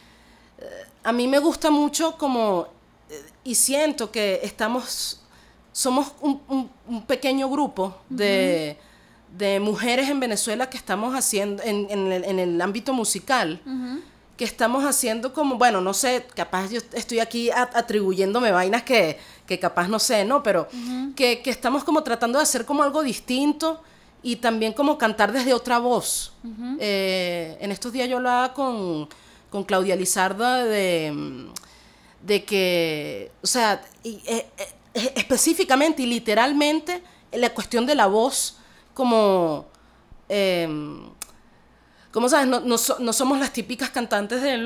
eh, 0.59 0.85
a 1.05 1.13
mí 1.13 1.29
me 1.29 1.39
gusta 1.41 1.71
mucho 1.71 2.17
como 2.17 2.69
eh, 3.11 3.23
y 3.45 3.55
siento 3.55 4.11
que 4.11 4.41
estamos 4.43 5.21
somos 5.73 6.13
un, 6.23 6.41
un- 6.49 6.71
un 6.89 7.03
pequeño 7.03 7.51
grupo 7.51 7.95
de, 8.09 8.79
de 9.37 9.61
mujeres 9.61 10.09
en 10.09 10.21
Venezuela 10.21 10.71
que 10.71 10.79
estamos 10.79 11.15
haciendo 11.15 11.63
en, 11.63 11.87
en 11.91 12.11
el, 12.13 12.25
en 12.25 12.39
el 12.39 12.61
ámbito 12.63 12.95
musical 12.95 13.61
que 14.39 14.45
estamos 14.47 14.85
haciendo 14.87 15.35
como, 15.35 15.57
bueno, 15.57 15.83
no 15.83 15.93
sé, 15.93 16.25
capaz 16.35 16.71
yo 16.71 16.81
estoy 16.95 17.21
aquí 17.21 17.51
atribuyéndome 17.51 18.51
vainas 18.51 18.83
que, 18.83 19.19
que 19.47 19.59
capaz 19.59 19.87
no 19.89 19.99
sé, 19.99 20.25
¿no? 20.25 20.43
Pero 20.43 20.67
que, 21.15 21.43
que 21.43 21.51
estamos 21.51 21.85
como 21.85 22.03
tratando 22.03 22.39
de 22.39 22.45
hacer 22.45 22.65
como 22.65 22.83
algo 22.83 23.03
distinto 23.03 23.83
y 24.23 24.37
también 24.37 24.73
como 24.73 24.99
cantar 24.99 25.33
desde 25.33 25.53
otra 25.55 25.79
voz. 25.79 26.33
Eh, 26.81 27.57
en 27.61 27.73
estos 27.73 27.93
días 27.93 28.09
yo 28.09 28.17
hablaba 28.19 28.53
con, 28.55 29.09
con 29.51 29.65
Claudia 29.65 29.97
Lizarda 29.97 30.65
de, 30.65 31.49
de 32.23 32.45
que, 32.45 33.33
o 33.43 33.47
sea, 33.47 33.83
y, 34.05 34.21
eh, 34.27 34.47
eh, 34.95 35.13
específicamente 35.17 36.03
y 36.03 36.07
literalmente 36.07 37.03
la 37.33 37.51
cuestión 37.51 37.87
de 37.87 37.95
la 37.95 38.07
voz 38.07 38.59
como... 38.95 39.67
em, 40.29 41.11
como 42.13 42.29
sabes, 42.29 42.47
no, 42.47 42.61
no, 42.61 42.77
so- 42.77 42.99
no 43.01 43.13
somos 43.15 43.39
las 43.39 43.53
típicas 43.55 43.89
cantantes 43.89 44.43
de... 44.43 44.59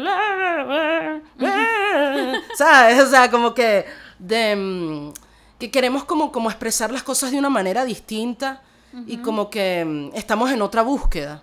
¿Sabes? 2.57 3.01
O 3.03 3.07
sea, 3.09 3.31
como 3.31 3.55
que... 3.55 3.85
de 4.19 4.57
mm, 4.57 5.13
que 5.59 5.71
queremos 5.71 6.05
como, 6.05 6.33
como 6.33 6.51
expresar 6.51 6.91
las 6.93 7.03
cosas 7.03 7.31
de 7.31 7.39
una 7.39 7.49
manera 7.49 7.85
distinta 7.87 8.61
y 9.07 9.19
como 9.19 9.51
que 9.51 9.85
mm, 9.85 10.17
estamos 10.17 10.51
en 10.51 10.63
otra 10.63 10.83
búsqueda. 10.83 11.43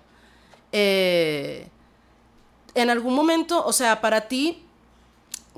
Eh, 0.72 1.68
en 2.74 2.90
algún 2.90 3.14
momento, 3.14 3.64
o 3.64 3.72
sea, 3.72 4.00
para 4.00 4.22
ti, 4.22 4.64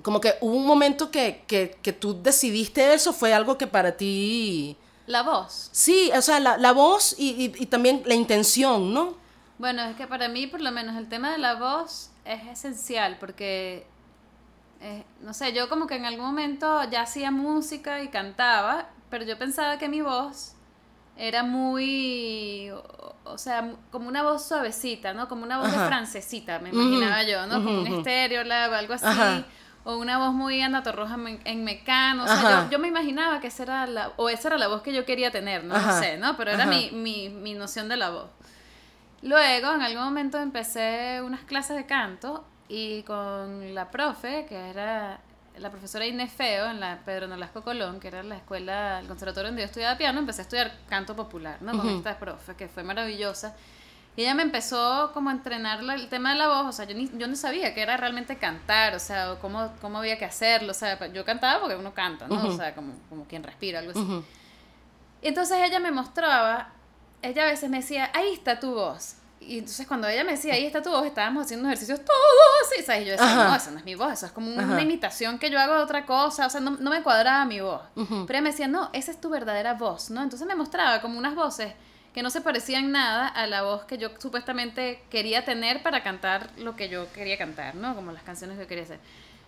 como 0.02 0.20
que 0.20 0.34
hubo 0.40 0.54
un 0.54 0.66
momento 0.66 1.10
que, 1.10 1.44
que, 1.46 1.78
que 1.82 1.92
tú 1.92 2.20
decidiste 2.22 2.92
eso, 2.92 3.12
fue 3.12 3.32
algo 3.32 3.56
que 3.56 3.66
para 3.66 3.96
ti... 3.96 4.76
La 5.06 5.22
voz. 5.22 5.70
Sí, 5.72 6.10
o 6.14 6.20
sea, 6.20 6.40
la, 6.40 6.58
la 6.58 6.72
voz 6.72 7.14
y, 7.16 7.30
y, 7.30 7.62
y 7.62 7.66
también 7.66 8.02
la 8.04 8.14
intención, 8.14 8.92
¿no? 8.92 9.14
Bueno, 9.58 9.82
es 9.84 9.96
que 9.96 10.06
para 10.06 10.28
mí, 10.28 10.46
por 10.46 10.60
lo 10.60 10.70
menos, 10.72 10.96
el 10.96 11.08
tema 11.08 11.32
de 11.32 11.38
la 11.38 11.54
voz 11.54 12.10
es 12.24 12.44
esencial 12.46 13.16
porque, 13.18 13.86
eh, 14.82 15.04
no 15.22 15.32
sé, 15.32 15.52
yo 15.52 15.68
como 15.68 15.86
que 15.86 15.94
en 15.94 16.04
algún 16.04 16.26
momento 16.26 16.82
ya 16.90 17.02
hacía 17.02 17.30
música 17.30 18.02
y 18.02 18.08
cantaba, 18.08 18.90
pero 19.08 19.24
yo 19.24 19.38
pensaba 19.38 19.78
que 19.78 19.88
mi 19.88 20.02
voz 20.02 20.55
era 21.16 21.42
muy, 21.42 22.70
o, 23.24 23.38
sea, 23.38 23.72
como 23.90 24.08
una 24.08 24.22
voz 24.22 24.46
suavecita, 24.46 25.14
¿no? 25.14 25.28
Como 25.28 25.44
una 25.44 25.58
voz 25.58 25.70
de 25.72 25.78
francesita, 25.78 26.58
me 26.58 26.70
imaginaba 26.70 27.22
yo, 27.22 27.46
¿no? 27.46 27.54
Como 27.54 27.70
un 27.70 27.78
ujú, 27.80 27.86
ujú. 27.88 27.96
estéreo 27.98 28.44
lab, 28.44 28.72
algo 28.74 28.94
así. 28.94 29.06
Ajá. 29.06 29.44
O 29.84 29.98
una 29.98 30.18
voz 30.18 30.32
muy 30.34 30.60
Ana 30.62 30.82
Torroja 30.82 31.16
me- 31.16 31.38
en 31.44 31.62
Mecano. 31.62 32.24
O 32.24 32.26
sea, 32.26 32.64
yo, 32.64 32.70
yo 32.72 32.78
me 32.80 32.88
imaginaba 32.88 33.38
que 33.40 33.46
esa 33.46 33.62
era 33.62 33.86
la, 33.86 34.12
o 34.16 34.28
esa 34.28 34.48
era 34.48 34.58
la 34.58 34.66
voz 34.66 34.82
que 34.82 34.92
yo 34.92 35.04
quería 35.04 35.30
tener, 35.30 35.62
no, 35.64 35.78
no 35.78 35.92
sé, 36.00 36.16
¿no? 36.18 36.36
Pero 36.36 36.50
era 36.50 36.66
mi, 36.66 36.90
mi, 36.90 37.28
mi 37.28 37.54
noción 37.54 37.88
de 37.88 37.96
la 37.96 38.10
voz. 38.10 38.28
Luego, 39.22 39.72
en 39.72 39.82
algún 39.82 40.02
momento 40.04 40.38
empecé 40.38 41.22
unas 41.24 41.40
clases 41.42 41.76
de 41.76 41.86
canto 41.86 42.44
y 42.68 43.02
con 43.04 43.74
la 43.74 43.90
profe, 43.90 44.44
que 44.48 44.56
era 44.70 45.20
la 45.58 45.70
profesora 45.70 46.06
Inés 46.06 46.32
Feo 46.32 46.66
en 46.70 46.80
la 46.80 46.98
Pedro 47.04 47.26
Nolasco 47.28 47.62
Colón, 47.62 48.00
que 48.00 48.08
era 48.08 48.22
la 48.22 48.36
escuela, 48.36 49.00
el 49.00 49.06
conservatorio 49.06 49.48
donde 49.48 49.62
yo 49.62 49.66
estudiaba 49.66 49.96
piano, 49.98 50.18
empecé 50.20 50.40
a 50.40 50.44
estudiar 50.44 50.72
canto 50.88 51.14
popular, 51.16 51.58
¿no? 51.62 51.72
Con 51.76 51.88
esta 51.88 52.18
profe, 52.18 52.54
que 52.54 52.68
fue 52.68 52.82
maravillosa. 52.82 53.54
Y 54.16 54.22
ella 54.22 54.34
me 54.34 54.42
empezó 54.42 55.10
como 55.12 55.28
a 55.28 55.32
entrenar 55.32 55.82
la- 55.82 55.94
el 55.94 56.08
tema 56.08 56.32
de 56.32 56.38
la 56.38 56.48
voz, 56.48 56.66
o 56.66 56.72
sea, 56.72 56.86
yo, 56.86 56.94
ni, 56.94 57.10
yo 57.18 57.26
no 57.26 57.36
sabía 57.36 57.74
que 57.74 57.82
era 57.82 57.96
realmente 57.98 58.36
cantar, 58.38 58.94
o 58.94 58.98
sea, 58.98 59.32
o 59.32 59.38
cómo, 59.40 59.70
cómo 59.82 59.98
había 59.98 60.18
que 60.18 60.24
hacerlo, 60.24 60.70
o 60.70 60.74
sea, 60.74 61.06
yo 61.12 61.24
cantaba 61.24 61.60
porque 61.60 61.76
uno 61.76 61.92
canta, 61.92 62.26
¿no? 62.26 62.42
O 62.42 62.46
Ujú. 62.46 62.56
sea, 62.56 62.74
como, 62.74 62.94
como 63.10 63.24
quien 63.26 63.42
respira, 63.42 63.80
algo 63.80 63.90
así. 63.90 64.00
Y 65.22 65.28
entonces 65.28 65.58
ella 65.62 65.80
me 65.80 65.90
mostraba, 65.90 66.70
ella 67.22 67.42
a 67.42 67.46
veces 67.46 67.68
me 67.68 67.78
decía, 67.78 68.10
ahí 68.14 68.32
está 68.32 68.58
tu 68.60 68.74
voz. 68.74 69.16
Y 69.40 69.58
entonces 69.58 69.86
cuando 69.86 70.08
ella 70.08 70.24
me 70.24 70.32
decía, 70.32 70.54
ahí 70.54 70.66
está 70.66 70.82
tu 70.82 70.90
voz, 70.90 71.06
estábamos 71.06 71.44
haciendo 71.44 71.68
ejercicios 71.68 72.00
todos 72.04 72.18
así, 72.72 72.82
¿sabes? 72.82 73.02
Y 73.02 73.04
yo 73.06 73.12
decía, 73.12 73.26
Ajá. 73.26 73.48
no, 73.48 73.54
esa 73.54 73.70
no 73.70 73.78
es 73.78 73.84
mi 73.84 73.94
voz, 73.94 74.12
eso 74.12 74.26
es 74.26 74.32
como 74.32 74.52
una 74.52 74.64
Ajá. 74.64 74.80
imitación 74.80 75.38
que 75.38 75.50
yo 75.50 75.60
hago 75.60 75.74
de 75.74 75.82
otra 75.82 76.04
cosa, 76.06 76.46
o 76.46 76.50
sea, 76.50 76.60
no, 76.60 76.70
no 76.72 76.90
me 76.90 77.02
cuadraba 77.02 77.44
mi 77.44 77.60
voz. 77.60 77.82
Pero 77.94 78.24
ella 78.28 78.40
me 78.42 78.50
decía, 78.50 78.66
no, 78.66 78.90
esa 78.92 79.10
es 79.10 79.20
tu 79.20 79.28
verdadera 79.28 79.74
voz, 79.74 80.10
¿no? 80.10 80.22
Entonces 80.22 80.46
me 80.48 80.54
mostraba 80.54 81.00
como 81.00 81.18
unas 81.18 81.34
voces 81.34 81.72
que 82.12 82.22
no 82.22 82.30
se 82.30 82.40
parecían 82.40 82.90
nada 82.92 83.28
a 83.28 83.46
la 83.46 83.62
voz 83.62 83.84
que 83.84 83.98
yo 83.98 84.08
supuestamente 84.18 85.04
quería 85.10 85.44
tener 85.44 85.82
para 85.82 86.02
cantar 86.02 86.48
lo 86.56 86.74
que 86.74 86.88
yo 86.88 87.12
quería 87.12 87.36
cantar, 87.36 87.74
¿no? 87.74 87.94
Como 87.94 88.10
las 88.10 88.22
canciones 88.22 88.56
que 88.56 88.62
yo 88.64 88.68
quería 88.68 88.84
hacer. 88.84 89.00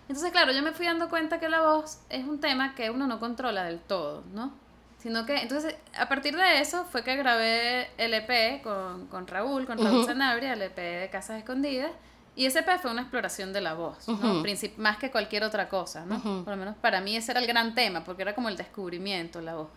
Entonces, 0.07 0.31
claro, 0.31 0.51
yo 0.51 0.61
me 0.61 0.71
fui 0.71 0.85
dando 0.85 1.09
cuenta 1.09 1.39
que 1.39 1.49
la 1.49 1.61
voz 1.61 1.99
es 2.09 2.25
un 2.25 2.39
tema 2.39 2.75
que 2.75 2.89
uno 2.91 3.07
no 3.07 3.19
controla 3.19 3.63
del 3.63 3.79
todo, 3.79 4.23
¿no? 4.33 4.53
Sino 4.99 5.25
que, 5.25 5.37
entonces, 5.41 5.75
a 5.97 6.09
partir 6.09 6.35
de 6.35 6.59
eso 6.59 6.83
fue 6.85 7.03
que 7.03 7.15
grabé 7.15 7.87
el 7.97 8.13
EP 8.13 8.61
con, 8.61 9.07
con 9.07 9.27
Raúl, 9.27 9.65
con 9.65 9.77
Raúl 9.77 9.99
Ujú. 9.99 10.05
Sanabria, 10.07 10.53
el 10.53 10.61
EP 10.61 10.75
de 10.75 11.09
Casas 11.09 11.37
Escondidas. 11.39 11.91
Y 12.35 12.45
ese 12.45 12.59
EP 12.59 12.79
fue 12.81 12.91
una 12.91 13.01
exploración 13.01 13.51
de 13.53 13.61
la 13.61 13.73
voz, 13.73 14.07
¿no? 14.07 14.13
Ujú. 14.15 14.43
Princip- 14.43 14.75
más 14.77 14.97
que 14.97 15.09
cualquier 15.09 15.43
otra 15.43 15.67
cosa, 15.69 16.05
¿no? 16.05 16.17
Ujú. 16.17 16.43
Por 16.43 16.53
lo 16.53 16.57
menos 16.57 16.75
para 16.77 16.99
mí 17.01 17.15
ese 17.15 17.31
era 17.31 17.39
el 17.39 17.47
gran 17.47 17.75
tema, 17.75 18.03
porque 18.03 18.21
era 18.23 18.35
como 18.35 18.49
el 18.49 18.57
descubrimiento, 18.57 19.39
la 19.41 19.55
voz. 19.55 19.69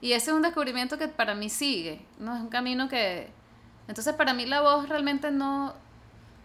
Y 0.00 0.12
ese 0.14 0.30
es 0.30 0.36
un 0.36 0.42
descubrimiento 0.42 0.98
que 0.98 1.08
para 1.08 1.34
mí 1.34 1.48
sigue, 1.50 2.04
¿no? 2.18 2.34
Es 2.34 2.40
un 2.40 2.48
camino 2.48 2.88
que... 2.88 3.28
Entonces, 3.88 4.14
para 4.14 4.32
mí 4.34 4.46
la 4.46 4.60
voz 4.62 4.88
realmente 4.88 5.30
no, 5.30 5.74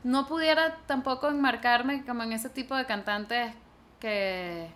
no 0.04 0.28
pudiera 0.28 0.78
tampoco 0.86 1.30
enmarcarme 1.30 2.04
como 2.06 2.24
en 2.24 2.34
ese 2.34 2.50
tipo 2.50 2.76
de 2.76 2.86
cantantes 2.86 3.54
que... 4.00 4.70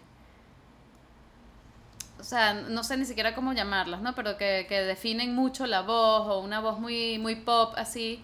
O 2.22 2.24
sea, 2.24 2.54
no 2.54 2.84
sé 2.84 2.96
ni 2.96 3.06
siquiera 3.06 3.36
cómo 3.36 3.52
llamarlas, 3.52 4.02
¿no? 4.02 4.16
Pero 4.16 4.38
que, 4.38 4.66
que 4.70 4.82
definen 4.82 5.36
mucho 5.36 5.66
la 5.68 5.82
voz 5.82 6.28
o 6.28 6.40
una 6.40 6.62
voz 6.62 6.80
muy, 6.80 7.18
muy 7.20 7.36
pop 7.36 7.74
así. 7.76 8.24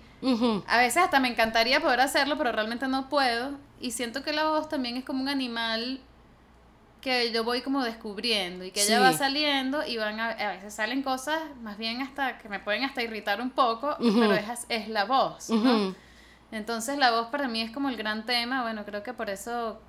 A 0.67 0.77
veces 0.77 1.03
hasta 1.03 1.19
me 1.19 1.27
encantaría 1.27 1.81
poder 1.81 1.99
hacerlo, 1.99 2.37
pero 2.37 2.51
realmente 2.51 2.87
no 2.87 3.09
puedo. 3.09 3.51
Y 3.81 3.91
siento 3.91 4.23
que 4.23 4.31
la 4.33 4.45
voz 4.45 4.69
también 4.69 4.97
es 4.97 5.03
como 5.03 5.21
un 5.21 5.29
animal 5.29 5.99
que 7.01 7.31
yo 7.31 7.43
voy 7.43 7.61
como 7.61 7.83
descubriendo 7.83 8.65
y 8.65 8.71
que 8.71 8.81
ella 8.81 8.99
va 8.99 9.13
saliendo 9.13 9.85
y 9.85 9.97
van 9.97 10.19
a, 10.19 10.29
a 10.31 10.51
veces 10.53 10.73
salen 10.73 11.03
cosas 11.03 11.41
más 11.61 11.77
bien 11.77 12.01
hasta 12.01 12.37
que 12.39 12.49
me 12.49 12.59
pueden 12.59 12.83
hasta 12.83 13.03
irritar 13.03 13.39
un 13.41 13.51
poco, 13.51 13.95
pero 13.99 14.33
es, 14.33 14.65
es 14.69 14.89
la 14.89 15.05
voz, 15.05 15.49
¿no? 15.49 15.95
Entonces 16.51 16.97
la 16.97 17.11
voz 17.11 17.27
para 17.27 17.47
mí 17.47 17.61
es 17.61 17.71
como 17.71 17.89
el 17.89 17.97
gran 17.97 18.25
tema, 18.25 18.63
bueno, 18.63 18.83
creo 18.85 19.03
que 19.03 19.13
por 19.13 19.29
eso 19.29 19.79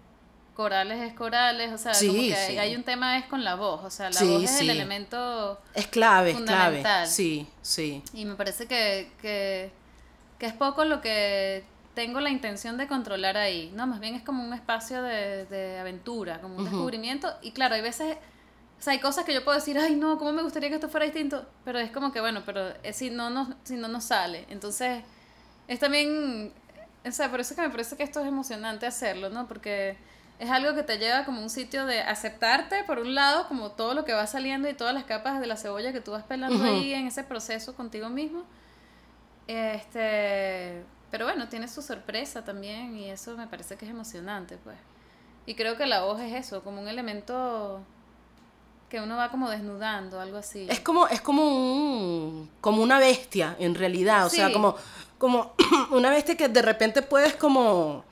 corales 0.58 0.98
es 1.00 1.14
corales, 1.14 1.72
o 1.72 1.78
sea, 1.78 1.94
Sí, 1.94 2.08
como 2.08 2.18
que 2.20 2.34
hay, 2.34 2.50
sí. 2.54 2.58
hay 2.58 2.74
un 2.74 2.82
tema 2.82 3.16
es 3.16 3.26
con 3.26 3.44
la 3.44 3.54
voz, 3.54 3.84
o 3.84 3.90
sea, 3.90 4.10
la 4.10 4.18
Sí, 4.18 4.26
voz 4.26 4.42
es 4.42 4.60
el 4.60 4.70
elemento 4.70 5.60
Es 5.72 5.86
clave, 5.86 6.32
es 6.32 6.36
clave. 6.38 6.78
Fundamental. 6.78 7.06
Sí, 7.06 7.46
sí. 7.62 8.02
y 8.12 8.24
me 8.24 8.34
parece 8.34 8.66
que, 8.66 9.08
que, 9.22 9.70
que 10.40 10.46
es 10.46 10.52
poco 10.54 10.84
lo 10.84 11.00
que 11.00 11.62
tengo 11.94 12.20
la 12.20 12.30
intención 12.30 12.76
de 12.76 12.88
controlar 12.88 13.36
ahí, 13.36 13.70
¿no? 13.76 13.86
Más 13.86 14.00
bien 14.00 14.16
es 14.16 14.22
como 14.22 14.42
un 14.44 14.52
espacio 14.52 15.00
de, 15.00 15.46
de 15.46 15.78
aventura, 15.78 16.40
como 16.40 16.56
un 16.56 16.64
descubrimiento. 16.64 17.32
Y 17.40 17.52
claro, 17.52 17.76
hay 17.76 17.80
veces, 17.80 18.16
o 18.80 18.82
sea, 18.82 18.94
hay 18.94 18.98
cosas 18.98 19.24
que 19.24 19.32
yo 19.34 19.44
puedo 19.44 19.56
decir, 19.56 19.78
ay, 19.78 19.94
no, 19.94 20.18
¿cómo 20.18 20.32
me 20.32 20.42
gustaría 20.42 20.70
que 20.70 20.74
esto 20.74 20.88
fuera 20.88 21.06
distinto? 21.06 21.46
Pero 21.64 21.78
es 21.78 21.92
como 21.92 22.10
que, 22.10 22.20
bueno, 22.20 22.42
pero 22.44 22.72
es 22.82 22.96
si 22.96 23.10
no 23.10 23.30
nos, 23.30 23.48
si 23.62 23.76
no 23.76 23.86
nos 23.86 24.02
sale. 24.04 24.44
Entonces, 24.50 25.04
es 25.68 25.78
también, 25.78 26.52
o 27.06 27.12
sea, 27.12 27.30
por 27.30 27.38
eso 27.38 27.54
que 27.54 27.62
me 27.62 27.70
parece 27.70 27.96
que 27.96 28.02
esto 28.02 28.20
es 28.20 28.26
emocionante 28.26 28.86
hacerlo, 28.86 29.28
¿no? 29.30 29.46
Porque 29.46 29.96
es 30.38 30.50
algo 30.50 30.74
que 30.74 30.82
te 30.82 30.98
lleva 30.98 31.24
como 31.24 31.42
un 31.42 31.50
sitio 31.50 31.84
de 31.86 32.00
aceptarte, 32.00 32.84
por 32.84 32.98
un 32.98 33.14
lado, 33.14 33.48
como 33.48 33.72
todo 33.72 33.94
lo 33.94 34.04
que 34.04 34.12
va 34.12 34.26
saliendo 34.26 34.68
y 34.68 34.74
todas 34.74 34.94
las 34.94 35.04
capas 35.04 35.40
de 35.40 35.46
la 35.46 35.56
cebolla 35.56 35.92
que 35.92 36.00
tú 36.00 36.12
vas 36.12 36.24
pelando 36.24 36.62
ahí 36.64 36.94
en 36.94 37.06
ese 37.06 37.24
proceso 37.24 37.74
contigo 37.74 38.08
mismo. 38.08 38.44
Este, 39.48 40.84
pero 41.10 41.24
bueno, 41.24 41.48
tiene 41.48 41.66
su 41.68 41.82
sorpresa 41.82 42.44
también 42.44 42.96
y 42.96 43.10
eso 43.10 43.36
me 43.36 43.46
parece 43.46 43.76
que 43.76 43.84
es 43.84 43.90
emocionante, 43.90 44.58
pues. 44.62 44.76
Y 45.46 45.54
creo 45.54 45.76
que 45.76 45.86
la 45.86 46.02
voz 46.04 46.20
es 46.20 46.34
eso, 46.34 46.62
como 46.62 46.80
un 46.80 46.88
elemento 46.88 47.80
que 48.88 49.00
uno 49.00 49.16
va 49.16 49.30
como 49.30 49.50
desnudando, 49.50 50.20
algo 50.20 50.38
así. 50.38 50.66
Es 50.68 50.80
como, 50.80 51.08
es 51.08 51.20
como 51.20 51.42
un, 51.44 52.50
como 52.60 52.82
una 52.82 52.98
bestia, 52.98 53.56
en 53.58 53.74
realidad. 53.74 54.26
O 54.26 54.30
sea, 54.30 54.52
como, 54.52 54.76
como 55.18 55.52
una 55.90 56.10
bestia 56.10 56.36
que 56.36 56.48
de 56.48 56.62
repente 56.62 57.02
puedes 57.02 57.34
como. 57.34 58.04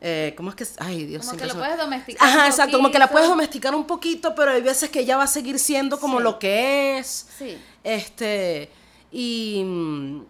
Eh, 0.00 0.34
¿Cómo 0.36 0.50
es 0.50 0.56
que? 0.56 0.66
Ay, 0.78 1.06
Dios 1.06 1.26
como 1.26 1.38
que 1.38 1.46
lo 1.46 1.54
puedes 1.54 1.76
domesticar. 1.76 2.28
Ajá, 2.28 2.46
exacto, 2.46 2.76
como 2.76 2.90
que 2.90 2.98
la 2.98 3.08
puedes 3.08 3.28
domesticar 3.28 3.74
un 3.74 3.86
poquito, 3.86 4.34
pero 4.34 4.52
hay 4.52 4.62
veces 4.62 4.90
que 4.90 5.00
ella 5.00 5.16
va 5.16 5.24
a 5.24 5.28
seguir 5.28 5.58
siendo 5.58 5.98
como 5.98 6.18
Sí. 6.18 6.24
lo 6.24 6.38
que 6.38 6.98
es. 6.98 7.26
Sí. 7.36 7.58
Este, 7.82 8.70
y 9.10 9.62
mm, 9.64 10.20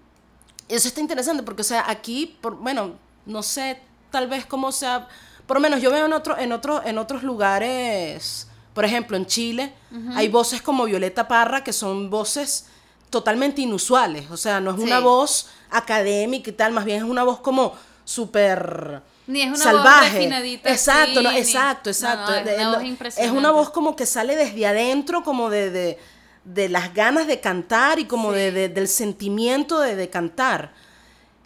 eso 0.69 0.89
está 0.89 1.01
interesante 1.01 1.43
porque, 1.43 1.63
o 1.63 1.65
sea, 1.65 1.85
aquí, 1.89 2.39
por, 2.41 2.57
bueno, 2.57 2.95
no 3.27 3.43
sé, 3.43 3.81
tal 4.11 4.27
vez 4.27 4.47
cómo 4.47 4.73
sea, 4.73 5.07
por 5.47 5.57
lo 5.59 5.61
menos 5.61 5.83
yo 5.83 5.91
veo 5.91 6.07
en, 6.07 6.13
otro, 6.15 6.39
en, 6.39 6.53
otro, 6.53 6.83
en 6.85 6.97
otros 6.97 7.23
lugares, 7.23 8.49
por 8.73 8.85
ejemplo, 8.87 9.17
en 9.17 9.27
Chile, 9.27 9.75
hay 10.15 10.29
voces 10.29 10.63
como 10.63 10.85
Violeta 10.85 11.27
Parra 11.29 11.65
que 11.65 11.73
son 11.73 12.09
voces 12.11 12.67
totalmente 13.11 13.63
inusuales, 13.63 14.31
o 14.31 14.37
sea, 14.37 14.61
no 14.61 14.71
es 14.71 14.79
una 14.79 15.01
voz 15.01 15.49
académica 15.71 16.51
y 16.51 16.53
tal, 16.53 16.73
más 16.73 16.85
bien 16.85 16.99
es 16.99 17.11
una 17.11 17.25
voz 17.25 17.41
como 17.41 17.75
súper 18.05 19.03
Ni 19.29 19.43
es 19.43 19.47
una 19.47 19.55
voz 19.57 19.63
salvaje. 19.63 20.11
refinadita 20.19 20.71
exacto, 20.71 21.21
así, 21.21 21.23
no, 21.23 21.31
exacto, 21.31 21.91
exacto. 21.91 22.31
no, 22.33 22.37
es 22.39 22.43
una 22.57 22.65
no, 22.65 22.71
voz 22.73 22.83
es 22.83 22.89
impresionante. 22.89 23.39
una 23.39 23.51
voz 23.53 23.71
como 23.71 23.95
que 23.95 24.07
sale 24.07 24.35
desde 24.35 24.67
adentro, 24.67 25.23
como 25.23 25.49
de, 25.51 25.71
de, 25.71 25.99
de 26.45 26.69
las 26.69 26.93
ganas 26.95 27.27
de 27.29 27.39
cantar 27.39 27.99
y 28.01 28.07
como 28.07 28.31
Sí. 28.33 28.37
de, 28.39 28.53
de- 28.53 28.69
del 28.71 28.89
sentimiento 28.89 29.79
de, 29.81 30.09
cantar. 30.11 30.73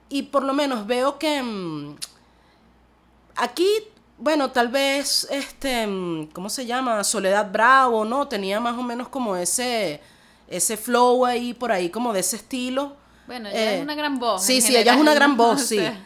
Y 0.08 0.22
por 0.22 0.42
lo 0.44 0.54
menos 0.54 0.86
veo 0.86 1.18
que 1.18 1.42
mm, 1.42 1.96
aquí, 3.36 3.68
bueno, 4.18 4.50
tal 4.52 4.68
vez, 4.68 5.26
este, 5.30 5.86
mm, 5.86 6.26
¿cómo 6.32 6.48
se 6.50 6.66
llama? 6.66 7.02
Soledad 7.04 7.50
Bravo, 7.50 8.04
¿no? 8.04 8.28
Tenía 8.28 8.60
más 8.60 8.76
o 8.78 8.82
menos 8.82 9.08
como 9.08 9.36
ese, 9.36 10.00
ese 10.48 10.76
flow 10.76 11.24
ahí, 11.26 11.54
por 11.54 11.72
ahí, 11.72 11.90
como 11.90 12.12
de 12.12 12.20
ese 12.20 12.36
estilo. 12.36 12.94
Bueno, 13.26 13.48
ella 13.48 13.72
Eh, 13.72 13.76
es 13.78 13.82
una 13.82 13.94
gran 13.94 14.18
voz. 14.18 14.42
Sí, 14.44 14.60
sí, 14.60 14.76
ella 14.76 14.94
es 14.94 15.00
una 15.00 15.14
gran 15.14 15.36
voz, 15.36 15.62
sí. 15.62 15.76
sea, 15.78 15.98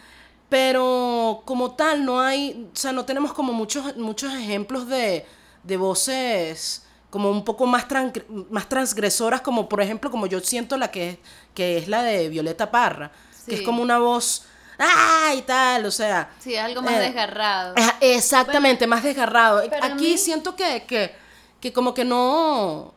Pero 0.48 1.42
como 1.44 1.72
tal, 1.72 2.04
no 2.04 2.20
hay, 2.20 2.68
o 2.72 2.76
sea, 2.76 2.92
no 2.92 3.04
tenemos 3.04 3.32
como 3.32 3.52
muchos, 3.52 3.96
muchos 3.96 4.32
ejemplos 4.32 4.86
de, 4.88 5.26
de 5.64 5.76
voces 5.76 6.82
como 7.10 7.30
un 7.30 7.44
poco 7.44 7.66
más, 7.66 7.88
tran- 7.88 8.24
más 8.50 8.68
transgresoras, 8.68 9.40
como 9.40 9.68
por 9.68 9.80
ejemplo, 9.80 10.10
como 10.10 10.26
yo 10.26 10.38
siento 10.40 10.76
la 10.76 10.90
que 10.90 11.10
es, 11.10 11.18
que 11.54 11.78
es 11.78 11.88
la 11.88 12.02
de 12.02 12.28
Violeta 12.28 12.70
Parra, 12.70 13.10
que 13.46 13.54
es 13.56 13.62
como 13.62 13.82
una 13.82 13.98
voz, 13.98 14.44
¡ah! 14.78 15.32
y 15.36 15.42
tal, 15.42 15.86
o 15.86 15.90
sea. 15.90 16.30
Sí, 16.38 16.56
algo 16.56 16.82
más 16.82 16.94
eh, 16.94 16.98
desgarrado. 17.00 17.74
Exactamente, 18.00 18.86
más 18.86 19.02
desgarrado. 19.02 19.62
Aquí 19.80 20.12
mí- 20.12 20.18
siento 20.18 20.54
que, 20.56 20.84
que, 20.86 21.14
que 21.60 21.72
como 21.72 21.94
que 21.94 22.04
no 22.04 22.92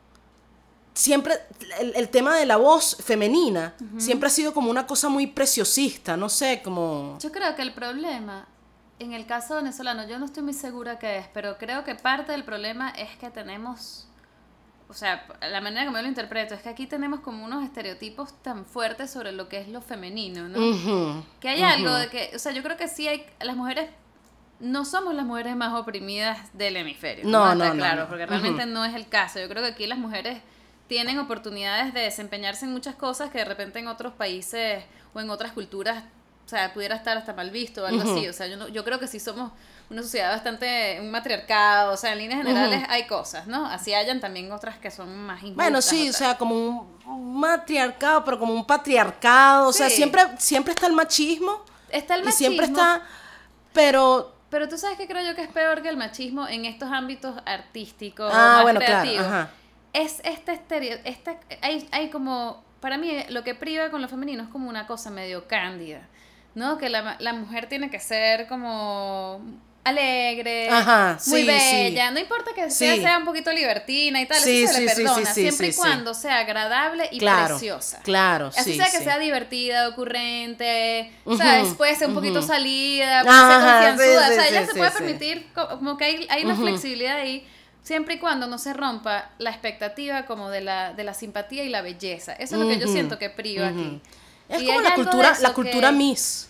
siempre 1.00 1.36
el, 1.80 1.96
el 1.96 2.10
tema 2.10 2.36
de 2.36 2.46
la 2.46 2.58
voz 2.58 2.98
femenina 3.02 3.74
siempre 3.98 4.28
ha 4.28 4.30
sido 4.30 4.54
como 4.54 4.70
una 4.70 4.86
cosa 4.86 5.08
muy 5.08 5.28
preciosista, 5.28 6.18
no 6.18 6.28
sé, 6.28 6.62
como 6.62 7.18
Yo 7.22 7.32
creo 7.32 7.56
que 7.56 7.62
el 7.62 7.72
problema, 7.72 8.46
en 9.00 9.14
el 9.14 9.26
caso 9.26 9.56
venezolano, 9.56 10.06
yo 10.06 10.20
no 10.20 10.26
estoy 10.26 10.44
muy 10.44 10.54
segura 10.54 11.00
qué 11.00 11.20
es, 11.20 11.28
pero 11.34 11.58
creo 11.58 11.86
que 11.86 11.96
parte 11.96 12.34
del 12.34 12.44
problema 12.44 12.90
es 12.90 13.16
que 13.16 13.30
tenemos, 13.30 14.10
o 14.90 14.94
sea, 14.94 15.26
la 15.40 15.62
manera 15.62 15.86
como 15.86 15.96
yo 15.96 16.04
lo 16.04 16.10
interpreto, 16.10 16.54
es 16.54 16.62
que 16.62 16.70
aquí 16.70 16.86
tenemos 16.86 17.22
como 17.22 17.46
unos 17.46 17.64
estereotipos 17.64 18.34
tan 18.42 18.66
fuertes 18.66 19.10
sobre 19.10 19.32
lo 19.32 19.48
que 19.48 19.62
es 19.62 19.70
lo 19.70 19.82
femenino, 19.82 20.50
¿no? 20.50 21.24
Que 21.40 21.48
hay 21.48 21.64
algo 21.64 21.94
de 21.94 22.10
que, 22.10 22.32
o 22.36 22.40
sea, 22.40 22.52
yo 22.52 22.62
creo 22.62 22.76
que 22.76 22.90
sí 22.90 23.08
hay, 23.08 23.26
las 23.40 23.56
mujeres 23.56 23.90
no 24.60 24.84
somos 24.84 25.16
las 25.16 25.26
mujeres 25.26 25.56
más 25.56 25.74
oprimidas 25.74 26.38
del 26.58 26.76
hemisferio. 26.76 27.24
No, 27.26 27.56
no, 27.56 27.72
claro, 27.72 28.02
no. 28.02 28.10
porque 28.10 28.26
realmente 28.26 28.66
no 28.66 28.84
es 28.84 28.94
el 28.94 29.08
caso. 29.08 29.40
Yo 29.40 29.48
creo 29.48 29.64
que 29.64 29.70
aquí 29.70 29.88
las 29.88 29.98
mujeres 29.98 30.42
tienen 30.90 31.18
oportunidades 31.20 31.94
de 31.94 32.02
desempeñarse 32.02 32.66
en 32.66 32.74
muchas 32.74 32.96
cosas 32.96 33.30
que 33.30 33.38
de 33.38 33.46
repente 33.46 33.80
en 33.80 33.88
otros 33.88 34.12
países 34.14 34.84
o 35.14 35.22
en 35.22 35.30
otras 35.30 35.54
culturas, 35.54 36.04
o 36.46 36.50
sea, 36.50 36.74
pudiera 36.74 36.96
estar 36.96 37.16
hasta 37.18 37.32
mal 37.34 37.52
visto 37.52 37.84
o 37.84 37.86
algo 37.86 38.02
así. 38.02 38.28
O 38.28 38.34
sea, 38.34 38.48
yo, 38.48 38.58
no- 38.58 38.68
yo 38.68 38.84
creo 38.84 39.00
que 39.00 39.08
sí 39.08 39.20
somos 39.20 39.52
una 39.92 40.02
sociedad 40.04 40.32
bastante, 40.32 40.98
un 41.00 41.10
matriarcado, 41.12 41.94
o 41.94 41.98
sea, 41.98 42.12
en 42.14 42.18
líneas 42.20 42.40
generales 42.40 42.84
hay 42.90 43.08
cosas, 43.08 43.48
¿no? 43.48 43.66
Así 43.68 43.94
hayan 43.94 44.20
también 44.20 44.52
otras 44.52 44.78
que 44.78 44.92
son 44.92 45.16
más 45.26 45.38
injustas. 45.44 45.56
Bueno, 45.56 45.82
sí, 45.82 46.10
o 46.10 46.14
sea, 46.14 46.38
como 46.38 46.56
un- 46.56 47.40
matriarcado, 47.40 48.24
pero 48.26 48.38
como 48.40 48.54
un 48.54 48.66
patriarcado, 48.66 49.70
o 49.70 49.74
sea, 49.74 49.90
siempre 49.90 50.24
siempre 50.38 50.74
está 50.74 50.88
el 50.88 50.94
machismo 50.94 51.64
está 51.90 52.16
el 52.16 52.22
y 52.22 52.26
machismo. 52.26 52.38
siempre 52.48 52.66
está 52.68 53.02
pero 53.74 54.34
Pero 54.50 54.68
tú 54.68 54.78
sabes 54.80 54.98
que 54.98 55.08
creo 55.08 55.24
yo 55.24 55.36
que 55.36 55.44
es 55.44 55.50
peor 55.50 55.82
que 55.84 55.90
el 55.90 55.98
machismo 55.98 56.48
en 56.48 56.66
estos 56.66 56.92
ámbitos 56.92 57.36
artísticos, 57.46 58.32
Ah, 58.34 58.54
más 58.56 58.62
bueno, 58.64 58.80
claro, 58.80 59.02
creativos. 59.02 59.28
ajá. 59.28 59.50
Es 59.94 60.22
este 60.24 60.52
estereo, 60.54 61.00
esta, 61.04 61.38
hay, 61.62 61.88
hay 61.92 62.10
como, 62.10 62.64
para 62.80 62.98
mí 62.98 63.12
lo 63.30 63.44
que 63.44 63.56
priva 63.56 63.90
con 63.90 64.02
lo 64.02 64.08
femenino 64.08 64.44
es 64.44 64.50
como 64.50 64.70
una 64.70 64.86
cosa 64.86 65.10
medio 65.10 65.48
cándida, 65.48 66.08
¿no? 66.54 66.78
Que 66.78 66.90
la, 66.90 67.16
la 67.20 67.34
mujer 67.34 67.68
tiene 67.68 67.90
que 67.90 68.00
ser 68.00 68.48
como 68.48 69.42
alegre, 69.84 70.70
Ajá, 70.70 71.18
muy 71.26 71.42
sí, 71.42 71.48
bella, 71.48 72.08
sí. 72.10 72.14
no 72.14 72.20
importa 72.20 72.52
que 72.54 72.70
Sí. 72.70 72.86
sea, 72.86 72.96
sea 72.98 73.18
un 73.18 73.26
poquito 73.26 73.52
libertina 73.52 74.22
y 74.22 74.28
tal, 74.28 74.38
eso 74.38 74.74
se 74.74 74.82
le 74.82 74.86
perdona, 74.94 75.26
sí, 75.26 75.26
sí, 75.26 75.42
siempre 75.42 75.68
y 75.70 75.74
cuando 75.74 76.14
sea 76.14 76.40
agradable 76.40 77.10
y 77.12 77.18
claro, 77.18 77.56
preciosa. 77.56 78.00
claro, 78.04 78.48
Así 78.50 78.72
sí, 78.72 78.76
sea 78.76 78.92
que 78.92 79.00
sea 79.00 79.18
divertida, 79.18 79.90
ocurrente, 79.90 81.12
Ujú, 81.26 81.38
¿sabes? 81.38 81.74
Puede 81.74 81.96
ser 81.96 82.10
un 82.10 82.14
poquito 82.14 82.40
ujú. 82.40 82.48
salida, 82.48 83.24
puede 83.24 83.38
ser 83.40 83.60
confianzuda, 83.60 84.30
o 84.30 84.32
sea, 84.34 84.48
ella 84.50 84.66
se 84.68 84.74
puede 84.76 84.92
permitir, 84.92 85.48
co- 85.56 85.68
como 85.70 85.98
que 85.98 86.06
hay, 86.06 86.28
hay 86.30 86.44
una 86.46 86.56
flexibilidad 86.56 87.18
ahí, 87.18 87.48
siempre 87.84 88.16
y 88.16 88.20
cuando 88.20 88.48
no 88.48 88.58
se 88.58 88.74
rompa 88.74 89.30
la 89.38 89.50
expectativa 89.50 90.26
como 90.26 90.50
de 90.50 90.62
la, 90.62 90.94
de 90.94 91.04
la 91.04 91.14
simpatía 91.14 91.64
y 91.64 91.70
la 91.70 91.82
belleza. 91.82 92.34
Eso 92.34 92.56
es 92.56 92.62
lo 92.62 92.68
que 92.68 92.80
yo 92.80 92.88
siento 92.88 93.18
que 93.18 93.30
priva 93.30 93.68
aquí. 93.70 94.02
Es 94.48 94.62
Y 94.62 94.66
como 94.66 94.82
la 94.82 94.96
cultura, 94.96 95.34
la 95.42 95.54
cultura 95.54 95.90
que- 95.90 95.96
Miss. 95.96 96.48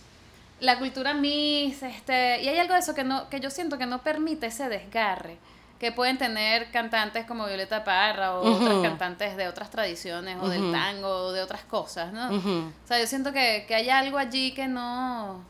La 0.61 0.77
cultura 0.77 1.13
Miss, 1.13 1.81
este, 1.83 2.41
y 2.41 2.49
hay 2.49 2.57
algo 2.57 2.73
de 2.73 2.79
eso 2.81 2.93
que 2.93 3.03
no, 3.05 3.29
que 3.29 3.39
yo 3.39 3.49
siento 3.49 3.77
que 3.77 3.85
no 3.85 4.01
permite 4.01 4.47
ese 4.47 4.67
desgarre 4.67 5.37
que 5.79 5.93
pueden 5.93 6.17
tener 6.17 6.69
cantantes 6.71 7.25
como 7.25 7.45
Violeta 7.45 7.85
Parra 7.85 8.35
o 8.37 8.41
otras 8.57 8.81
cantantes 8.81 9.37
de 9.37 9.47
otras 9.47 9.69
tradiciones 9.69 10.37
o 10.41 10.49
del 10.49 10.73
tango 10.73 11.07
o 11.07 11.31
de 11.31 11.41
otras 11.41 11.61
cosas, 11.63 12.11
¿no? 12.11 12.27
O 12.35 12.61
sea, 12.85 12.99
yo 12.99 13.07
siento 13.07 13.31
que, 13.31 13.63
que 13.65 13.75
hay 13.75 13.89
algo 13.89 14.17
allí 14.17 14.51
que 14.51 14.67
no... 14.67 15.41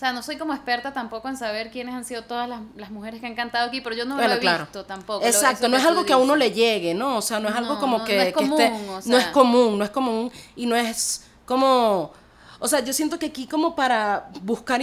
O 0.00 0.02
sea, 0.02 0.14
no 0.14 0.22
soy 0.22 0.38
como 0.38 0.54
experta 0.54 0.94
tampoco 0.94 1.28
en 1.28 1.36
saber 1.36 1.70
quiénes 1.70 1.94
han 1.94 2.06
sido 2.06 2.24
todas 2.24 2.48
las, 2.48 2.62
las 2.74 2.90
mujeres 2.90 3.20
que 3.20 3.26
han 3.26 3.34
cantado 3.34 3.68
aquí, 3.68 3.82
pero 3.82 3.94
yo 3.94 4.06
no 4.06 4.14
Bueno, 4.14 4.30
lo 4.30 4.34
he 4.36 4.38
claro. 4.38 4.64
visto 4.64 4.86
tampoco. 4.86 5.26
Exacto, 5.26 5.68
no 5.68 5.76
es 5.76 5.84
algo 5.84 6.06
que 6.06 6.14
a 6.14 6.16
uno 6.16 6.36
le 6.36 6.52
llegue, 6.52 6.94
¿no? 6.94 7.18
O 7.18 7.20
sea, 7.20 7.38
no 7.38 7.50
es 7.50 7.54
algo 7.54 7.74
No, 7.74 7.80
como 7.80 7.98
no, 7.98 8.04
que, 8.06 8.16
no 8.16 8.22
es 8.22 8.34
que 8.34 8.44
esté- 8.44 8.70
común, 8.70 8.88
o 8.88 8.92
no 8.94 9.02
sea. 9.02 9.18
es 9.18 9.26
común, 9.26 9.78
no 9.78 9.84
es 9.84 9.90
común 9.90 10.32
y 10.56 10.64
no 10.64 10.74
es 10.74 11.26
como, 11.44 12.12
o 12.60 12.66
sea, 12.66 12.80
yo 12.80 12.94
siento 12.94 13.18
que 13.18 13.26
aquí 13.26 13.46
como 13.46 13.76
para 13.76 14.30
buscar 14.40 14.80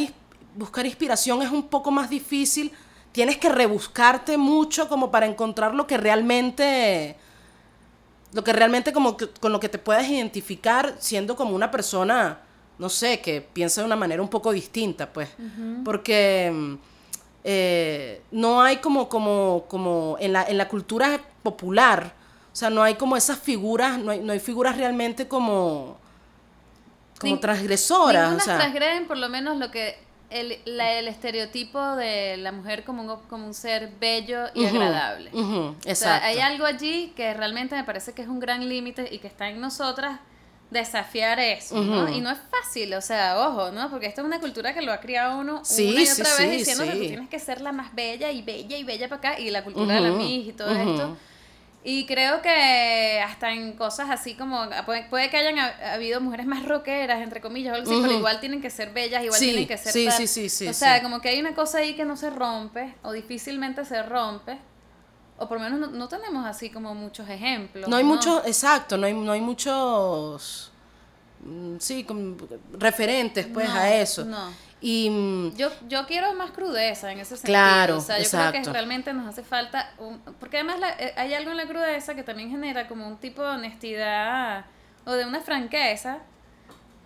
buscar 0.53 0.86
inspiración 0.86 1.41
es 1.41 1.49
un 1.49 1.63
poco 1.68 1.89
más 1.89 2.11
difícil, 2.11 2.72
tienes 3.11 3.39
que 3.39 3.49
rebuscarte 3.49 4.38
mucho 4.38 4.88
como 4.88 5.09
para 5.09 5.26
encontrar 5.26 5.74
lo 5.74 5.88
que 5.88 5.97
realmente 5.97 7.18
lo 8.34 8.43
que 8.43 8.53
realmente 8.53 8.93
como 8.93 9.18
que- 9.18 9.30
con 9.30 9.51
lo 9.51 9.59
que 9.59 9.70
te 9.70 9.80
puedas 9.80 10.07
identificar 10.07 10.93
siendo 10.99 11.36
como 11.36 11.55
una 11.55 11.72
persona, 11.72 12.41
no 12.80 12.89
sé, 12.89 13.19
que 13.21 13.41
piensa 13.41 13.82
de 13.82 13.86
una 13.88 13.95
manera 13.95 14.21
un 14.21 14.30
poco 14.30 14.51
distinta, 14.51 15.11
pues. 15.11 15.30
Porque 15.84 16.51
mm, 16.53 16.73
eh, 17.43 18.21
no 18.32 18.61
hay 18.61 18.78
como, 18.78 19.07
como, 19.09 19.65
como 19.67 20.17
en 20.19 20.34
la, 20.34 20.43
en 20.43 20.57
la 20.57 20.67
cultura 20.67 21.19
popular, 21.43 22.13
o 22.51 22.55
sea, 22.55 22.69
no 22.69 22.82
hay 22.84 22.95
como 22.95 23.15
esas 23.15 23.39
figuras, 23.39 23.97
no 23.99 24.11
hay, 24.11 24.19
no 24.19 24.34
hay 24.34 24.39
figuras 24.39 24.78
realmente 24.78 25.28
como, 25.28 25.97
como 27.19 27.39
transgresoras, 27.39 28.36
o 28.36 28.39
sea. 28.39 28.57
transgreden 28.57 29.07
por 29.07 29.17
lo 29.17 29.30
menos 29.30 29.57
lo 29.57 29.71
que 29.71 29.97
el, 30.30 30.59
la- 30.65 30.93
el 30.93 31.07
estereotipo 31.07 31.95
de 31.95 32.36
la 32.38 32.51
mujer 32.51 32.84
como 32.84 33.01
un, 33.03 33.19
como 33.30 33.45
un 33.47 33.53
ser 33.53 33.91
bello 33.99 34.45
y 34.53 34.65
agradable. 34.65 35.30
ujú, 35.34 35.55
O 35.69 35.75
sea, 35.82 35.91
exacto. 35.91 36.28
hay 36.28 36.39
algo 36.39 36.65
allí 36.65 37.13
que 37.15 37.34
realmente 37.34 37.75
me 37.75 37.84
parece 37.86 38.13
que 38.13 38.23
es 38.23 38.28
un 38.28 38.39
gran 38.39 38.67
límite 38.67 39.07
y 39.11 39.19
que 39.19 39.28
está 39.28 39.49
en 39.49 39.61
nosotras 39.61 40.19
desafiar 40.70 41.39
eso, 41.39 41.86
¿no? 41.86 42.09
Y 42.09 42.22
no 42.22 42.30
es 42.32 42.39
fácil, 42.51 42.93
o 42.93 43.01
sea, 43.01 43.39
ojo, 43.47 43.72
¿no? 43.72 43.89
Porque 43.89 44.07
esto 44.07 44.22
es 44.22 44.28
una 44.28 44.39
cultura 44.39 44.74
que 44.74 44.82
lo 44.82 44.91
ha 44.91 44.99
criado 44.99 45.39
uno 45.39 45.63
Sí, 45.63 45.88
una 45.88 46.03
y 46.03 46.07
sí, 46.07 46.09
otra 46.09 46.24
sí, 46.26 46.43
vez 46.43 46.51
diciendo 46.51 46.86
que 46.86 46.95
tú 46.97 47.05
sí. 47.05 47.07
tienes 47.07 47.30
que 47.30 47.39
ser 47.39 47.61
la 47.61 47.72
más 47.72 47.93
bella 47.95 48.32
y 48.32 48.41
bella 48.41 48.78
y 48.78 48.84
bella 48.84 49.07
para 49.09 49.32
acá 49.34 49.39
y 49.39 49.49
la 49.49 49.63
cultura 49.63 49.95
de 49.95 50.01
la 50.01 50.11
Miss 50.11 50.47
y 50.49 50.53
todo 50.53 50.74
esto. 50.76 51.13
Y 51.84 52.05
creo 52.05 52.41
que 52.41 53.22
hasta 53.26 53.51
en 53.53 53.74
cosas 53.78 54.09
así 54.09 54.36
como, 54.36 54.68
puede, 54.86 55.03
puede 55.09 55.30
que 55.30 55.38
hayan 55.38 55.57
ha- 55.59 55.93
habido 55.93 56.20
mujeres 56.20 56.45
más 56.45 56.65
rockeras, 56.65 57.22
entre 57.22 57.39
comillas, 57.39 57.72
o 57.72 57.76
algo 57.76 57.86
así, 57.86 57.97
pero 58.01 58.13
igual 58.13 58.39
tienen 58.41 58.61
que 58.61 58.70
ser 58.70 58.91
bellas, 58.91 59.24
igual 59.24 59.39
Sí, 59.39 59.45
tienen 59.45 59.68
que 59.68 59.78
ser 59.78 59.93
sí, 59.93 60.05
tal. 60.05 60.13
sí, 60.18 60.28
sí, 60.28 60.49
sí, 60.49 60.68
O 60.70 60.74
sea, 60.74 60.97
sí. 60.97 61.01
como 61.03 61.22
que 61.22 61.30
hay 61.30 61.39
una 61.39 61.53
cosa 61.55 61.78
ahí 61.80 61.95
que 61.95 62.03
no 62.05 62.18
se 62.18 62.30
rompe, 62.30 62.95
o 63.03 63.13
difícilmente 63.13 63.86
se 63.86 64.03
rompe, 64.03 64.57
o 65.38 65.48
por 65.48 65.58
lo 65.60 65.64
menos 65.64 65.80
no, 65.80 65.88
no 65.88 66.08
tenemos 66.08 66.46
así 66.46 66.70
como 66.70 66.94
muchos 66.96 67.30
ejemplos. 67.30 67.88
No 67.88 67.96
hay 67.96 68.04
muchos, 68.04 68.46
exacto, 68.46 68.98
no 68.98 69.06
hay, 69.08 69.14
no 69.14 69.32
hay 69.32 69.42
muchos, 69.42 70.72
mm, 71.42 71.78
sí, 71.80 72.04
como 72.04 72.36
referentes 72.74 73.46
pues 73.54 73.68
No, 73.70 73.76
a 73.76 73.94
eso. 73.94 74.26
no. 74.26 74.68
Y 74.80 75.10
mm, 75.10 75.56
Yo, 75.56 75.70
yo 75.88 76.06
quiero 76.06 76.34
más 76.36 76.52
crudeza 76.52 77.12
en 77.12 77.20
ese 77.20 77.36
sentido. 77.36 77.52
Claro, 77.54 77.98
o 77.98 78.02
sea, 78.02 78.20
yo 78.20 78.30
creo 78.30 78.52
que 78.52 78.64
realmente 78.72 79.12
nos 79.14 79.28
hace 79.28 79.44
falta. 79.44 79.92
un- 79.98 80.20
porque 80.40 80.58
además 80.58 80.80
la- 80.80 80.92
eh, 81.00 81.14
hay 81.18 81.34
algo 81.34 81.50
en 81.52 81.58
la 81.58 81.66
crudeza 81.68 82.14
que 82.16 82.22
también 82.24 82.52
genera 82.52 82.88
como 82.88 83.08
un 83.08 83.18
tipo 83.18 83.42
de 83.42 83.50
honestidad 83.50 84.66
o 85.06 85.14
de 85.14 85.26
una 85.26 85.40
franqueza 85.42 86.20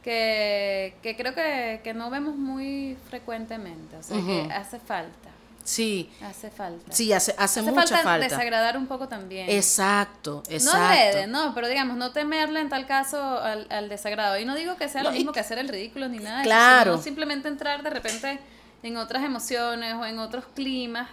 que, 0.03 0.95
que 1.01 1.15
creo 1.15 1.33
que, 1.33 1.81
que 1.83 1.93
no 1.93 2.09
vemos 2.09 2.35
muy 2.35 2.97
frecuentemente. 3.09 3.95
O 3.97 4.03
sea, 4.03 4.17
que 4.17 4.49
hace 4.51 4.79
falta. 4.79 5.29
Sí, 5.63 6.09
Hace 6.21 6.49
falta. 6.51 6.91
sí, 6.91 7.11
hace, 7.13 7.31
hace, 7.33 7.59
hace 7.59 7.61
mucha 7.61 7.75
falta, 7.87 8.03
falta. 8.03 8.27
desagradar 8.27 8.77
un 8.77 8.87
poco 8.87 9.07
también. 9.07 9.49
Exacto, 9.49 10.43
No 10.47 10.53
exacto. 10.55 10.77
adrede, 10.79 11.27
no, 11.27 11.53
pero 11.53 11.67
digamos, 11.67 11.97
no 11.97 12.11
temerle 12.11 12.59
en 12.61 12.69
tal 12.69 12.85
caso 12.87 13.21
al, 13.39 13.67
al 13.69 13.89
desagrado. 13.89 14.37
Y 14.39 14.45
no 14.45 14.55
digo 14.55 14.75
que 14.77 14.89
sea 14.89 15.03
No, 15.03 15.09
lo 15.09 15.15
mismo 15.15 15.31
que- 15.31 15.39
hacer 15.39 15.57
el 15.57 15.67
ridículo 15.69 16.07
ni 16.09 16.19
nada 16.19 16.43
Claro. 16.43 16.91
sino 16.93 17.03
simplemente 17.03 17.47
entrar 17.47 17.83
de 17.83 17.89
repente 17.89 18.39
en 18.83 18.97
otras 18.97 19.23
emociones 19.23 19.93
o 19.95 20.05
en 20.05 20.19
otros 20.19 20.45
climas 20.55 21.09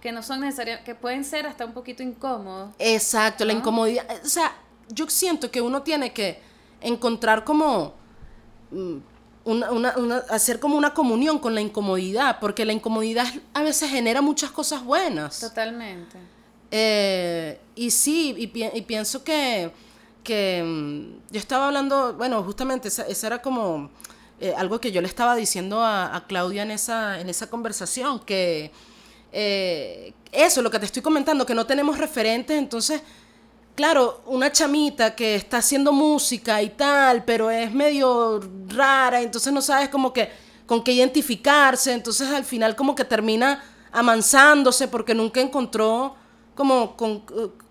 que 0.00 0.10
no 0.12 0.22
son 0.22 0.40
necesarios, 0.40 0.80
que 0.80 0.94
pueden 0.94 1.24
ser 1.24 1.46
hasta 1.46 1.64
un 1.64 1.72
poquito 1.72 2.02
incómodos. 2.02 2.74
Exacto, 2.78 3.44
la 3.44 3.52
¿no? 3.52 3.60
incomodidad. 3.60 4.04
O 4.24 4.28
sea, 4.28 4.52
yo 4.88 5.08
siento 5.08 5.50
que 5.50 5.60
uno 5.60 5.82
tiene 5.82 6.12
que 6.12 6.40
encontrar 6.80 7.44
como 7.44 7.94
mm, 8.72 8.96
una, 9.44 9.70
una- 9.72 9.94
una- 9.96 10.22
hacer 10.30 10.58
como 10.60 10.76
una 10.76 10.94
comunión 10.94 11.38
con 11.38 11.54
la 11.54 11.60
incomodidad, 11.60 12.38
porque 12.40 12.64
la 12.64 12.72
incomodidad 12.72 13.26
a 13.54 13.62
veces 13.62 13.90
genera 13.90 14.20
muchas 14.22 14.50
cosas 14.50 14.84
buenas. 14.84 15.40
Totalmente. 15.40 16.18
Eh, 16.70 17.60
y 17.74 17.90
sí, 17.90 18.34
y, 18.38 18.46
pi- 18.46 18.70
y 18.72 18.82
pienso 18.82 19.22
que, 19.24 19.70
que 20.24 20.62
mm, 20.64 21.32
yo 21.32 21.38
estaba 21.38 21.66
hablando, 21.66 22.14
bueno, 22.14 22.42
justamente 22.42 22.88
esa, 22.88 23.06
esa 23.06 23.26
era 23.26 23.42
como 23.42 23.90
eh, 24.40 24.54
algo 24.56 24.80
que 24.80 24.90
yo 24.92 25.00
le 25.00 25.08
estaba 25.08 25.34
diciendo 25.36 25.80
a, 25.82 26.16
a 26.16 26.26
Claudia 26.26 26.62
en 26.62 26.70
esa, 26.70 27.20
en 27.20 27.28
esa 27.28 27.48
conversación, 27.50 28.20
que 28.20 28.70
eh, 29.32 30.14
eso, 30.32 30.62
lo 30.62 30.70
que 30.70 30.78
te 30.78 30.86
estoy 30.86 31.02
comentando, 31.02 31.44
que 31.46 31.54
no 31.54 31.66
tenemos 31.66 31.98
referentes, 31.98 32.56
entonces, 32.58 33.02
claro, 33.74 34.22
una 34.26 34.50
chamita 34.52 35.14
que 35.14 35.34
está 35.34 35.58
haciendo 35.58 35.92
música 35.92 36.60
y 36.62 36.70
tal, 36.70 37.24
pero 37.24 37.50
es 37.50 37.72
medio 37.72 38.40
rara, 38.68 39.20
entonces 39.20 39.52
no 39.52 39.60
sabes 39.62 39.88
como 39.88 40.12
que 40.12 40.30
con 40.66 40.82
qué 40.84 40.92
identificarse, 40.92 41.92
entonces 41.92 42.28
al 42.30 42.44
final 42.44 42.76
como 42.76 42.94
que 42.94 43.04
termina 43.04 43.62
amansándose 43.90 44.88
porque 44.88 45.14
nunca 45.14 45.40
encontró 45.40 46.14
como, 46.54 46.96
con- 46.96 47.22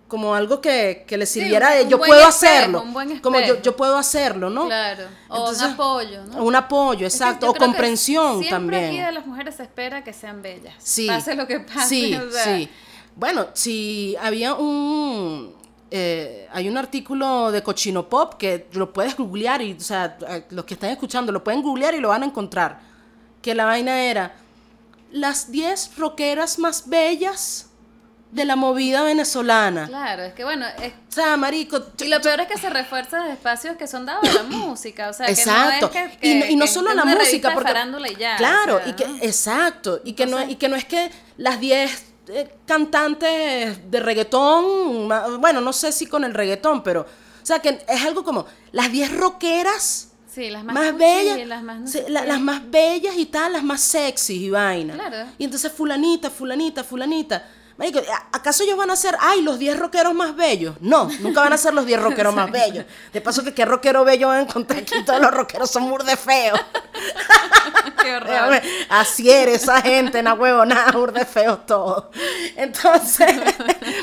como 0.08 0.34
algo 0.34 0.60
que, 0.60 1.04
que 1.08 1.16
le 1.16 1.24
Sí, 1.24 1.40
sirviera 1.40 1.68
un- 1.70 1.74
de 1.84 1.88
yo 1.88 1.98
puedo 1.98 2.12
espejo, 2.28 2.28
hacerlo, 2.28 2.84
como 3.22 3.40
yo, 3.40 3.62
yo 3.62 3.74
puedo 3.76 3.96
hacerlo, 3.96 4.50
¿no? 4.50 4.66
Claro. 4.66 5.04
O 5.28 5.36
Entonces, 5.38 5.62
un 5.64 5.70
apoyo, 5.72 6.24
¿no? 6.26 6.44
Un 6.44 6.54
apoyo, 6.56 7.06
exacto, 7.06 7.48
o 7.50 7.54
comprensión 7.54 8.40
siempre 8.42 8.78
también. 8.82 9.06
de 9.06 9.12
las 9.12 9.26
mujeres 9.26 9.54
se 9.56 9.62
espera 9.62 10.04
que 10.04 10.12
sean 10.12 10.42
bellas. 10.42 10.74
Sí. 10.78 11.06
Pase 11.06 11.34
lo 11.34 11.46
que 11.46 11.60
pase. 11.60 11.88
Sí, 11.88 12.14
o 12.14 12.30
sea, 12.30 12.44
sí. 12.44 12.68
Bueno, 13.16 13.46
si 13.54 14.14
había 14.20 14.54
un... 14.54 15.54
eh, 15.94 16.48
hay 16.52 16.68
un 16.70 16.78
artículo 16.78 17.50
de 17.52 17.62
Cochino 17.62 18.08
Pop 18.08 18.34
que 18.38 18.66
lo 18.72 18.92
puedes 18.94 19.14
googlear 19.14 19.60
y, 19.60 19.74
o 19.74 19.80
sea, 19.80 20.16
los 20.50 20.64
que 20.64 20.74
están 20.74 20.88
escuchando 20.90 21.30
lo 21.32 21.44
pueden 21.44 21.60
googlear 21.62 21.94
y 21.94 22.00
lo 22.00 22.08
van 22.08 22.22
a 22.22 22.26
encontrar. 22.26 22.80
Que 23.42 23.54
la 23.54 23.66
vaina 23.66 24.02
era 24.02 24.32
las 25.10 25.50
10 25.52 25.96
rockeras 25.98 26.58
más 26.58 26.88
bellas 26.88 27.66
de 28.30 28.46
la 28.46 28.56
movida 28.56 29.02
venezolana. 29.02 29.86
Claro, 29.88 30.22
es 30.22 30.32
que 30.32 30.44
bueno, 30.44 30.64
es- 30.82 30.94
O 31.10 31.12
sea, 31.12 31.36
marico, 31.36 31.78
y 32.02 32.08
lo 32.08 32.18
peor 32.22 32.40
es 32.40 32.46
que 32.48 32.56
se 32.56 32.70
refuerzan 32.70 33.30
espacios 33.30 33.76
que 33.76 33.86
son 33.86 34.06
dados 34.06 34.26
a 34.26 34.32
la 34.32 34.42
música, 34.44 35.10
o 35.10 35.12
sea, 35.12 35.26
exacto. 35.28 35.90
que 35.90 36.00
no 36.00 36.06
es 36.06 36.16
que, 36.16 36.26
y, 36.30 36.34
no- 36.38 36.46
y 36.46 36.56
no 36.56 36.64
que 36.64 36.70
solo 36.70 36.88
es 36.88 36.96
la 36.96 37.04
música, 37.04 37.48
de 37.50 37.54
porque 37.54 37.72
y 38.10 38.16
ya, 38.16 38.36
claro, 38.38 38.76
o 38.76 38.78
sea, 38.78 38.88
y 38.88 38.92
que 38.94 39.06
¿no? 39.06 39.16
exacto, 39.20 40.00
y 40.04 40.14
que 40.14 40.24
no 40.24 40.42
y 40.48 40.54
que 40.56 40.68
no 40.70 40.76
es 40.76 40.86
que 40.86 41.10
las 41.36 41.60
10 41.60 42.11
eh, 42.28 42.54
cantantes 42.66 43.90
de 43.90 44.00
reggaetón, 44.00 45.08
bueno, 45.40 45.60
no 45.60 45.72
sé 45.72 45.92
si 45.92 46.06
con 46.06 46.24
el 46.24 46.34
reggaetón, 46.34 46.82
pero 46.82 47.02
o 47.02 47.46
sea, 47.46 47.58
que 47.60 47.84
es 47.88 48.04
algo 48.04 48.22
como 48.24 48.46
las 48.72 48.90
10 48.92 49.16
rockeras 49.16 50.08
Sí, 50.32 50.48
las 50.48 50.64
más, 50.64 50.96
bellas, 50.96 51.46
las 51.46 51.62
más 51.62 51.80
no 51.80 51.86
sí, 51.86 51.92
sé 51.92 52.08
la- 52.08 52.22
qué. 52.22 52.28
las 52.28 52.40
más 52.40 52.62
bellas 52.70 53.16
y 53.18 53.26
tal, 53.26 53.52
las 53.52 53.62
más 53.62 53.82
sexy 53.82 54.46
y 54.46 54.50
vaina. 54.50 54.94
Claro. 54.94 55.28
Y 55.36 55.44
entonces 55.44 55.70
fulanita, 55.70 56.30
fulanita, 56.30 56.82
fulanita. 56.84 57.46
Marico, 57.82 57.98
¿a- 57.98 58.36
¿acaso 58.36 58.62
ellos 58.62 58.76
van 58.76 58.92
a 58.92 58.96
ser, 58.96 59.16
ay, 59.18 59.42
los 59.42 59.58
10 59.58 59.76
rockeros 59.76 60.14
más 60.14 60.36
bellos? 60.36 60.76
No, 60.78 61.10
nunca 61.18 61.40
van 61.40 61.52
a 61.52 61.58
ser 61.58 61.74
los 61.74 61.84
10 61.84 62.00
rockeros 62.00 62.32
más 62.32 62.48
bellos. 62.52 62.84
De 63.12 63.20
paso 63.20 63.42
que 63.42 63.52
qué 63.52 63.64
rockero 63.64 64.04
bello 64.04 64.28
van 64.28 64.38
a 64.38 64.42
encontrar 64.42 64.78
aquí, 64.82 65.02
todos 65.04 65.20
los 65.20 65.32
rockeros 65.32 65.68
son 65.68 65.88
burde 65.90 66.16
feos. 66.16 66.60
Qué 68.02 68.14
horror. 68.16 68.60
Así 68.88 69.28
eres 69.30 69.62
esa 69.64 69.80
gente, 69.80 70.22
na 70.22 70.34
huevo, 70.34 70.64
nada, 70.64 70.92
burde 70.92 71.24
feos 71.24 71.66
todos. 71.66 72.04
Entonces, 72.56 73.32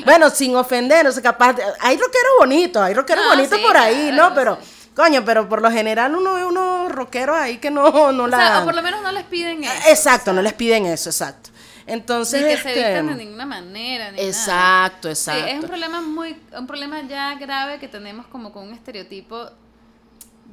bueno, 0.06 0.30
sin 0.30 0.56
ofender, 0.58 1.08
o 1.08 1.12
sea, 1.14 1.24
capaz, 1.24 1.56
hay 1.80 1.96
rockeros 1.98 2.32
bonitos, 2.40 2.82
hay 2.82 2.94
rockeros 2.94 3.24
No, 3.24 3.30
bonitos 3.32 3.58
sí, 3.60 3.66
por 3.66 3.78
ahí, 3.78 4.10
claro, 4.12 4.30
¿no? 4.30 4.36
Pero, 4.36 4.58
coño, 4.96 5.24
pero 5.26 5.48
por 5.48 5.62
lo 5.62 5.72
general 5.72 6.16
uno 6.16 6.34
ve 6.34 6.44
unos 6.46 6.92
rockeros 6.92 7.38
ahí 7.38 7.58
que 7.60 7.70
no, 7.72 8.12
no 8.12 8.24
O 8.24 8.28
la... 8.28 8.38
sea, 8.38 8.60
o 8.62 8.66
por 8.66 8.76
lo 8.76 8.82
menos 8.82 9.02
no 9.02 9.12
les 9.14 9.24
piden 9.26 9.64
eso. 9.64 9.74
Exacto, 9.90 10.34
no 10.34 10.42
les 10.42 10.54
piden 10.54 10.86
eso, 10.86 11.10
exacto. 11.10 11.50
Entonces, 11.94 12.44
que 12.46 12.58
se 12.58 12.74
vistan 12.76 13.08
de 13.08 13.16
ninguna 13.16 13.46
manera, 13.46 14.12
ni 14.12 14.18
nada. 14.18 14.28
Exacto, 14.28 15.08
Sí, 15.16 15.32
exacto. 15.32 15.46
es 15.48 15.56
un 15.62 15.68
problema 15.70 16.02
muy, 16.02 16.36
un 16.58 16.68
problema 16.68 17.02
ya 17.08 17.36
grave 17.36 17.80
que 17.80 17.88
tenemos 17.88 18.26
como 18.28 18.52
con 18.52 18.68
un 18.68 18.74
estereotipo 18.74 19.50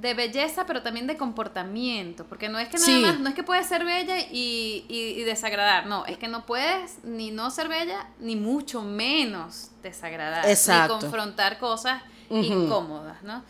de 0.00 0.12
belleza, 0.12 0.66
pero 0.66 0.82
también 0.82 1.06
de 1.06 1.16
comportamiento, 1.16 2.26
porque 2.26 2.50
no 2.50 2.58
es 2.58 2.68
que 2.68 2.76
nada 2.76 2.86
Sí. 2.86 3.00
más, 3.00 3.18
no 3.18 3.28
es 3.30 3.34
que 3.34 3.42
puedes 3.42 3.66
ser 3.66 3.82
bella 3.84 4.18
y, 4.20 4.84
y- 4.90 5.14
y 5.20 5.22
desagradar, 5.24 5.86
no, 5.86 6.04
es 6.04 6.18
que 6.18 6.28
no 6.28 6.44
puedes 6.44 6.98
ni 7.02 7.30
no 7.30 7.50
ser 7.50 7.68
bella, 7.68 8.06
ni 8.20 8.36
mucho 8.36 8.82
menos 8.82 9.70
desagradar, 9.82 10.46
Exacto. 10.48 10.96
ni 10.96 11.00
confrontar 11.00 11.58
cosas 11.58 12.02
incómodas, 12.28 13.22
¿no? 13.22 13.42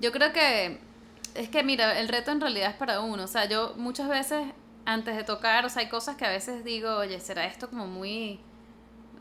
Yo 0.00 0.10
creo 0.10 0.32
que 0.32 0.80
es 1.34 1.48
que 1.48 1.62
mira, 1.62 1.98
el 1.98 2.08
reto 2.08 2.30
en 2.32 2.40
realidad 2.40 2.70
es 2.70 2.76
para 2.76 3.00
uno, 3.00 3.22
o 3.24 3.28
sea, 3.28 3.44
yo 3.44 3.74
muchas 3.76 4.08
veces 4.08 4.44
antes 4.84 5.16
de 5.16 5.24
tocar, 5.24 5.64
o 5.64 5.68
sea, 5.68 5.82
hay 5.82 5.88
cosas 5.88 6.16
que 6.16 6.24
a 6.24 6.30
veces 6.30 6.64
digo, 6.64 6.96
oye, 6.96 7.20
será 7.20 7.44
esto 7.46 7.68
como 7.68 7.86
muy 7.86 8.40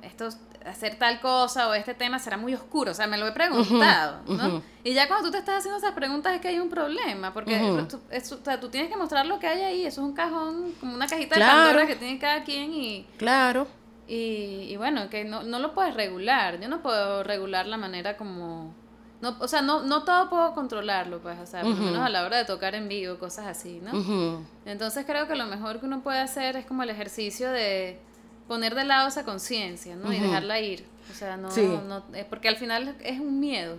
esto 0.04 0.30
hacer 0.66 0.96
tal 0.96 1.20
cosa 1.22 1.68
o 1.70 1.74
este 1.76 1.94
tema 1.94 2.18
será 2.18 2.36
muy 2.38 2.54
oscuro, 2.56 2.92
o 2.92 2.94
sea, 2.96 3.06
me 3.08 3.18
lo 3.18 3.28
he 3.28 3.32
preguntado, 3.32 4.22
¿no? 4.28 4.64
Y 4.84 4.94
ya 4.94 5.08
cuando 5.08 5.28
tú 5.28 5.32
te 5.34 5.38
estás 5.38 5.60
haciendo 5.60 5.78
esas 5.78 5.92
preguntas 5.94 6.34
es 6.34 6.42
que 6.42 6.48
hay 6.48 6.60
un 6.60 6.70
problema, 6.70 7.34
porque 7.34 7.56
Ujú. 7.62 7.86
tú, 7.88 7.98
o 8.12 8.44
sea, 8.44 8.60
tú 8.60 8.70
tienes 8.70 8.90
que 8.90 8.98
mostrar 8.98 9.26
lo 9.28 9.38
que 9.40 9.48
hay 9.48 9.62
ahí, 9.62 9.86
eso 9.86 10.02
es 10.02 10.08
un 10.08 10.14
cajón, 10.16 10.74
como 10.80 10.96
una 10.96 11.06
cajita 11.08 11.36
Claro. 11.36 11.60
de 11.60 11.66
Pandora 11.68 11.88
que 11.88 11.96
tiene 11.96 12.18
cada 12.20 12.44
quien 12.44 12.74
y, 12.74 13.06
Claro. 13.18 13.68
y, 14.08 14.68
y 14.70 14.76
bueno, 14.78 15.08
que 15.10 15.24
no, 15.24 15.44
no 15.44 15.60
lo 15.60 15.74
puedes 15.76 15.94
regular, 15.94 16.60
yo 16.60 16.68
no 16.68 16.82
puedo 16.82 17.24
regular 17.24 17.68
la 17.68 17.78
manera 17.78 18.18
como... 18.18 18.74
No, 19.22 19.36
o 19.40 19.48
sea, 19.48 19.62
no, 19.62 19.84
no 19.84 20.04
todo 20.04 20.30
puedo 20.30 20.54
controlarlo, 20.56 21.20
pues, 21.20 21.38
o 21.40 21.46
sea, 21.46 21.62
por 21.62 21.70
lo 21.72 21.76
menos 21.78 22.00
a 22.06 22.10
la 22.10 22.24
hora 22.26 22.38
de 22.38 22.46
tocar 22.46 22.74
en 22.74 22.88
vivo, 22.88 23.18
cosas 23.20 23.46
así, 23.46 23.80
¿no? 23.84 24.42
Entonces 24.66 25.06
creo 25.06 25.28
que 25.28 25.36
lo 25.36 25.46
mejor 25.46 25.80
que 25.80 25.86
uno 25.86 26.02
puede 26.02 26.20
hacer 26.20 26.56
es 26.58 26.66
como 26.66 26.82
el 26.84 26.90
ejercicio 26.90 27.52
de 27.52 28.00
poner 28.48 28.74
de 28.76 28.84
lado 28.84 29.08
esa 29.08 29.24
conciencia, 29.24 29.96
¿no? 29.96 30.12
Y 30.12 30.20
dejarla 30.20 30.60
ir. 30.60 30.86
O 31.12 31.14
sea, 31.14 31.38
no, 31.38 31.52
Sí. 31.52 31.62
no 31.88 32.04
eh, 32.14 32.26
porque 32.30 32.48
al 32.50 32.58
final 32.58 32.96
es 33.04 33.20
un 33.20 33.40
miedo, 33.40 33.76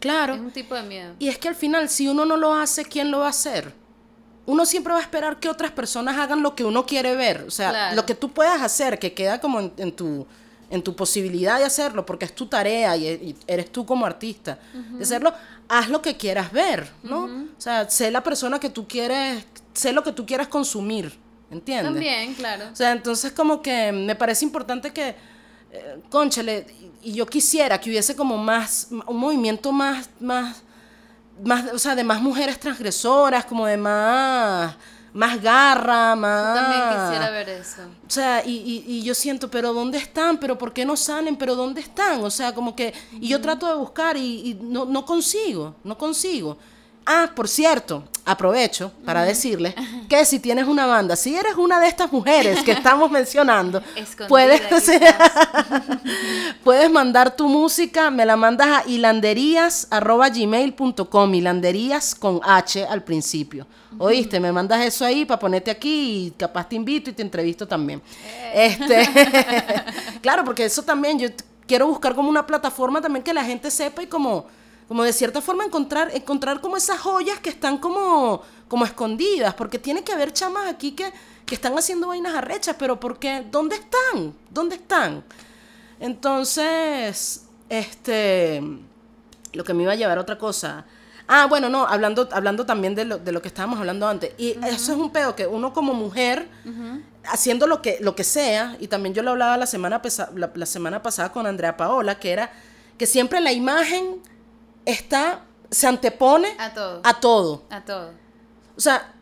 Claro. 0.00 0.34
es 0.34 0.40
un 0.40 0.50
tipo 0.50 0.74
de 0.74 0.82
miedo. 0.82 1.14
Y 1.18 1.28
es 1.28 1.38
que 1.38 1.48
al 1.48 1.54
final, 1.54 1.88
si 1.88 2.08
uno 2.08 2.24
no 2.26 2.36
lo 2.36 2.54
hace, 2.54 2.84
¿quién 2.84 3.10
lo 3.10 3.20
va 3.20 3.26
a 3.26 3.30
hacer? 3.30 3.72
Uno 4.46 4.66
siempre 4.66 4.92
va 4.92 4.98
a 4.98 5.02
esperar 5.02 5.40
que 5.40 5.48
otras 5.48 5.70
personas 5.72 6.18
hagan 6.18 6.42
lo 6.42 6.54
que 6.54 6.64
uno 6.64 6.84
quiere 6.84 7.16
ver. 7.16 7.44
O 7.48 7.50
sea, 7.50 7.70
Claro. 7.70 7.96
lo 7.96 8.04
que 8.04 8.14
tú 8.14 8.30
puedas 8.32 8.60
hacer, 8.60 8.98
que 8.98 9.14
queda 9.14 9.40
como 9.40 9.60
en, 9.60 9.72
en 9.78 9.92
tu, 9.92 10.26
en 10.70 10.82
tu 10.82 10.94
posibilidad 10.96 11.58
de 11.58 11.64
hacerlo, 11.64 12.04
porque 12.04 12.24
es 12.24 12.34
tu 12.34 12.46
tarea 12.46 12.96
y, 12.96 13.06
y 13.06 13.36
eres 13.46 13.70
tú 13.70 13.84
como 13.86 14.06
artista 14.06 14.58
de 14.92 15.02
hacerlo, 15.02 15.32
haz 15.68 15.88
lo 15.88 16.02
que 16.02 16.16
quieras 16.16 16.52
ver, 16.52 16.90
¿no? 17.02 17.24
O 17.24 17.60
sea, 17.60 17.88
sé 17.88 18.10
la 18.10 18.22
persona 18.22 18.58
que 18.58 18.70
tú 18.70 18.86
quieres, 18.86 19.44
sé 19.72 19.92
lo 19.92 20.02
que 20.02 20.12
tú 20.12 20.26
quieras 20.26 20.48
consumir, 20.48 21.12
¿entiendes? 21.50 21.92
También, 21.92 22.34
claro. 22.34 22.64
O 22.72 22.76
sea, 22.76 22.92
entonces 22.92 23.32
como 23.32 23.62
que 23.62 23.92
me 23.92 24.14
parece 24.14 24.44
importante 24.44 24.92
que, 24.92 25.14
eh, 25.72 26.00
conchale, 26.10 26.66
y 26.80 26.84
y 27.04 27.12
yo 27.12 27.26
quisiera 27.26 27.78
que 27.78 27.90
hubiese 27.90 28.16
como 28.16 28.38
más, 28.38 28.88
un 28.90 29.16
movimiento 29.18 29.70
más, 29.70 30.08
más, 30.18 30.62
más, 31.44 31.72
o 31.72 31.78
sea, 31.78 31.94
de 31.94 32.02
más 32.02 32.20
mujeres 32.20 32.58
transgresoras, 32.58 33.44
como 33.44 33.66
de 33.66 33.76
más, 33.76 34.74
más 35.14 35.40
garra, 35.40 36.14
más... 36.16 36.54
También 36.54 36.82
quisiera 36.90 37.30
ver 37.30 37.48
eso. 37.48 37.82
O 38.06 38.10
sea, 38.10 38.44
y, 38.44 38.50
y, 38.50 38.84
y 38.98 39.02
yo 39.04 39.14
siento, 39.14 39.48
pero 39.48 39.72
¿dónde 39.72 39.96
están? 39.96 40.38
¿Pero 40.38 40.58
por 40.58 40.72
qué 40.72 40.84
no 40.84 40.96
salen? 40.96 41.36
¿Pero 41.36 41.54
dónde 41.54 41.80
están? 41.80 42.22
O 42.24 42.30
sea, 42.30 42.52
como 42.52 42.74
que... 42.74 42.92
Y 43.12 43.28
yo 43.28 43.40
trato 43.40 43.66
de 43.68 43.74
buscar 43.76 44.16
y, 44.16 44.50
y 44.50 44.54
no, 44.60 44.84
no 44.84 45.06
consigo, 45.06 45.76
no 45.84 45.96
consigo. 45.96 46.58
Ah, 47.06 47.30
por 47.34 47.48
cierto, 47.48 48.04
aprovecho 48.24 48.90
para 49.04 49.24
decirles 49.24 49.74
que 50.08 50.24
si 50.24 50.38
tienes 50.38 50.66
una 50.66 50.86
banda, 50.86 51.16
si 51.16 51.36
eres 51.36 51.56
una 51.56 51.78
de 51.80 51.88
estas 51.88 52.10
mujeres 52.12 52.62
que 52.62 52.72
estamos 52.72 53.10
mencionando, 53.10 53.82
puedes, 54.28 54.62
puedes 56.64 56.90
mandar 56.90 57.36
tu 57.36 57.46
música, 57.48 58.10
me 58.10 58.24
la 58.24 58.36
mandas 58.36 58.68
a 58.68 58.84
hilanderías.gmail.com, 58.88 61.34
hilanderías 61.34 62.14
con 62.14 62.40
H 62.42 62.86
al 62.86 63.02
principio. 63.02 63.66
¿Oíste? 63.98 64.40
Me 64.40 64.50
mandas 64.50 64.84
eso 64.84 65.04
ahí 65.04 65.24
para 65.24 65.38
ponerte 65.38 65.70
aquí 65.70 66.26
y 66.26 66.30
capaz 66.32 66.68
te 66.68 66.74
invito 66.74 67.10
y 67.10 67.12
te 67.12 67.22
entrevisto 67.22 67.68
también. 67.68 68.02
Este, 68.52 69.08
claro, 70.20 70.44
porque 70.44 70.64
eso 70.64 70.82
también, 70.82 71.16
yo 71.18 71.28
quiero 71.66 71.86
buscar 71.86 72.14
como 72.14 72.28
una 72.28 72.46
plataforma 72.46 73.00
también 73.00 73.22
que 73.22 73.32
la 73.32 73.44
gente 73.44 73.70
sepa 73.70 74.02
y 74.02 74.06
como, 74.06 74.46
como 74.88 75.02
de 75.02 75.12
cierta 75.12 75.40
forma 75.40 75.64
encontrar, 75.64 76.10
encontrar 76.14 76.60
como 76.60 76.76
esas 76.76 76.98
joyas 77.00 77.38
que 77.40 77.50
están 77.50 77.78
como, 77.78 78.42
como 78.68 78.84
escondidas, 78.84 79.54
porque 79.54 79.78
tiene 79.78 80.02
que 80.04 80.12
haber 80.12 80.32
chamas 80.32 80.68
aquí 80.68 80.92
que, 80.92 81.12
que 81.46 81.54
están 81.54 81.76
haciendo 81.78 82.08
vainas 82.08 82.34
arrechas, 82.34 82.76
pero 82.78 83.00
porque, 83.00 83.44
¿dónde 83.50 83.76
están? 83.76 84.34
¿Dónde 84.50 84.76
están? 84.76 85.24
Entonces, 86.00 87.44
este, 87.68 88.62
lo 89.52 89.64
que 89.64 89.74
me 89.74 89.82
iba 89.84 89.92
a 89.92 89.96
llevar 89.96 90.18
a 90.18 90.20
otra 90.20 90.38
cosa. 90.38 90.84
Ah, 91.26 91.46
bueno, 91.46 91.68
no, 91.70 91.86
hablando, 91.86 92.28
hablando 92.32 92.66
también 92.66 92.94
de 92.94 93.04
lo, 93.06 93.18
de 93.18 93.32
lo 93.32 93.40
que 93.40 93.48
estábamos 93.48 93.78
hablando 93.78 94.06
antes. 94.06 94.32
Y 94.36 94.50
eso 94.66 94.92
es 94.92 94.98
un 94.98 95.10
pedo 95.10 95.34
que 95.34 95.46
uno 95.46 95.72
como 95.72 95.94
mujer, 95.94 96.48
haciendo 97.24 97.66
lo 97.66 97.80
que, 97.80 97.96
lo 98.00 98.14
que 98.14 98.24
sea, 98.24 98.76
y 98.80 98.88
también 98.88 99.14
yo 99.14 99.22
lo 99.22 99.30
hablaba 99.30 99.56
la 99.56 99.66
semana, 99.66 100.02
pesa- 100.02 100.30
la, 100.34 100.50
la 100.54 100.66
semana 100.66 101.02
pasada 101.02 101.32
con 101.32 101.46
Andrea 101.46 101.76
Paola, 101.76 102.18
que 102.18 102.32
era 102.32 102.52
que 102.98 103.06
siempre 103.06 103.40
la 103.40 103.52
imagen 103.52 104.20
está, 104.84 105.42
se 105.70 105.86
antepone 105.86 106.48
A 106.58 106.72
todo. 106.74 107.00
a 107.02 107.20
todo. 107.20 107.62
A 107.70 107.80
todo. 107.84 108.10
O 108.76 108.80
sea, 108.80 109.12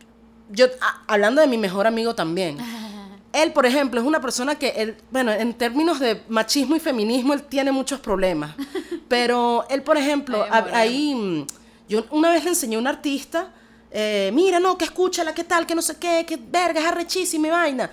yo, 0.49 0.65
a- 0.81 1.03
hablando 1.07 1.41
de 1.41 1.47
mi 1.47 1.57
mejor 1.57 1.87
amigo 1.87 2.13
también. 2.15 2.57
Él, 3.33 3.51
por 3.51 3.65
ejemplo, 3.65 3.99
es 3.99 4.05
una 4.05 4.21
persona 4.21 4.53
que, 4.59 4.67
él, 4.77 4.95
bueno, 5.09 5.31
en 5.31 5.55
términos 5.55 5.99
de 5.99 6.21
machismo 6.29 6.75
y 6.75 6.79
feminismo, 6.79 7.33
él 7.33 7.41
tiene 7.41 7.71
muchos 7.71 7.99
problemas. 7.99 8.53
Pero 9.07 9.65
él, 9.71 9.81
por 9.81 9.97
ejemplo, 9.97 10.43
Ay, 10.43 10.49
a- 10.51 10.57
amor, 10.59 10.75
ahí, 10.75 11.15
mm, 11.15 11.47
yo 11.89 12.05
una 12.11 12.29
vez 12.29 12.43
le 12.43 12.51
enseñé 12.51 12.75
a 12.75 12.79
un 12.79 12.85
artista, 12.85 13.51
eh, 13.89 14.29
mira, 14.35 14.59
no, 14.59 14.77
que 14.77 14.85
escúchala, 14.85 15.33
que 15.33 15.43
tal, 15.43 15.65
que 15.65 15.73
no 15.73 15.81
sé 15.81 15.97
qué, 15.97 16.25
que 16.27 16.37
verga, 16.37 16.79
es 16.79 16.85
arrechísima 16.85 17.47
y 17.47 17.49
vaina. 17.49 17.89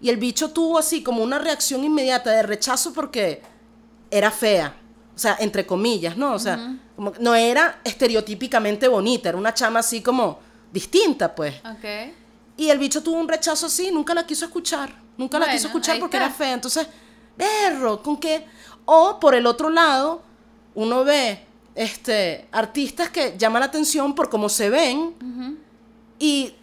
Y 0.00 0.10
el 0.10 0.16
bicho 0.16 0.50
tuvo 0.52 0.78
así 0.78 1.02
como 1.02 1.24
una 1.24 1.40
reacción 1.40 1.82
inmediata 1.82 2.30
de 2.30 2.44
rechazo 2.44 2.92
porque 2.92 3.42
era 4.12 4.30
fea. 4.30 4.76
O 5.14 5.18
sea, 5.18 5.36
entre 5.38 5.64
comillas, 5.64 6.16
¿no? 6.16 6.32
O 6.34 6.38
sea, 6.38 6.76
como 6.96 7.12
no 7.20 7.34
era 7.34 7.80
estereotípicamente 7.84 8.88
bonita, 8.88 9.28
era 9.28 9.38
una 9.38 9.54
chama 9.54 9.80
así 9.80 10.00
como 10.02 10.38
distinta, 10.72 11.34
pues. 11.34 11.54
Ok. 11.64 12.12
Y 12.56 12.68
el 12.70 12.78
bicho 12.78 13.02
tuvo 13.02 13.18
un 13.18 13.28
rechazo 13.28 13.66
así, 13.66 13.90
nunca 13.92 14.12
la 14.14 14.26
quiso 14.26 14.44
escuchar. 14.44 14.92
Nunca 15.16 15.38
la 15.38 15.46
quiso 15.52 15.68
escuchar 15.68 15.98
porque 16.00 16.16
está. 16.16 16.26
era 16.26 16.34
fea. 16.34 16.52
Entonces, 16.52 16.86
berro, 17.36 18.02
¿con 18.02 18.16
qué? 18.18 18.44
O 18.84 19.18
por 19.20 19.34
el 19.34 19.46
otro 19.46 19.70
lado, 19.70 20.22
uno 20.74 21.04
ve 21.04 21.44
este, 21.76 22.48
artistas 22.52 23.10
que 23.10 23.34
llaman 23.38 23.60
la 23.60 23.66
atención 23.66 24.14
por 24.14 24.28
cómo 24.28 24.48
se 24.48 24.70
ven 24.70 25.14
y 26.18 26.54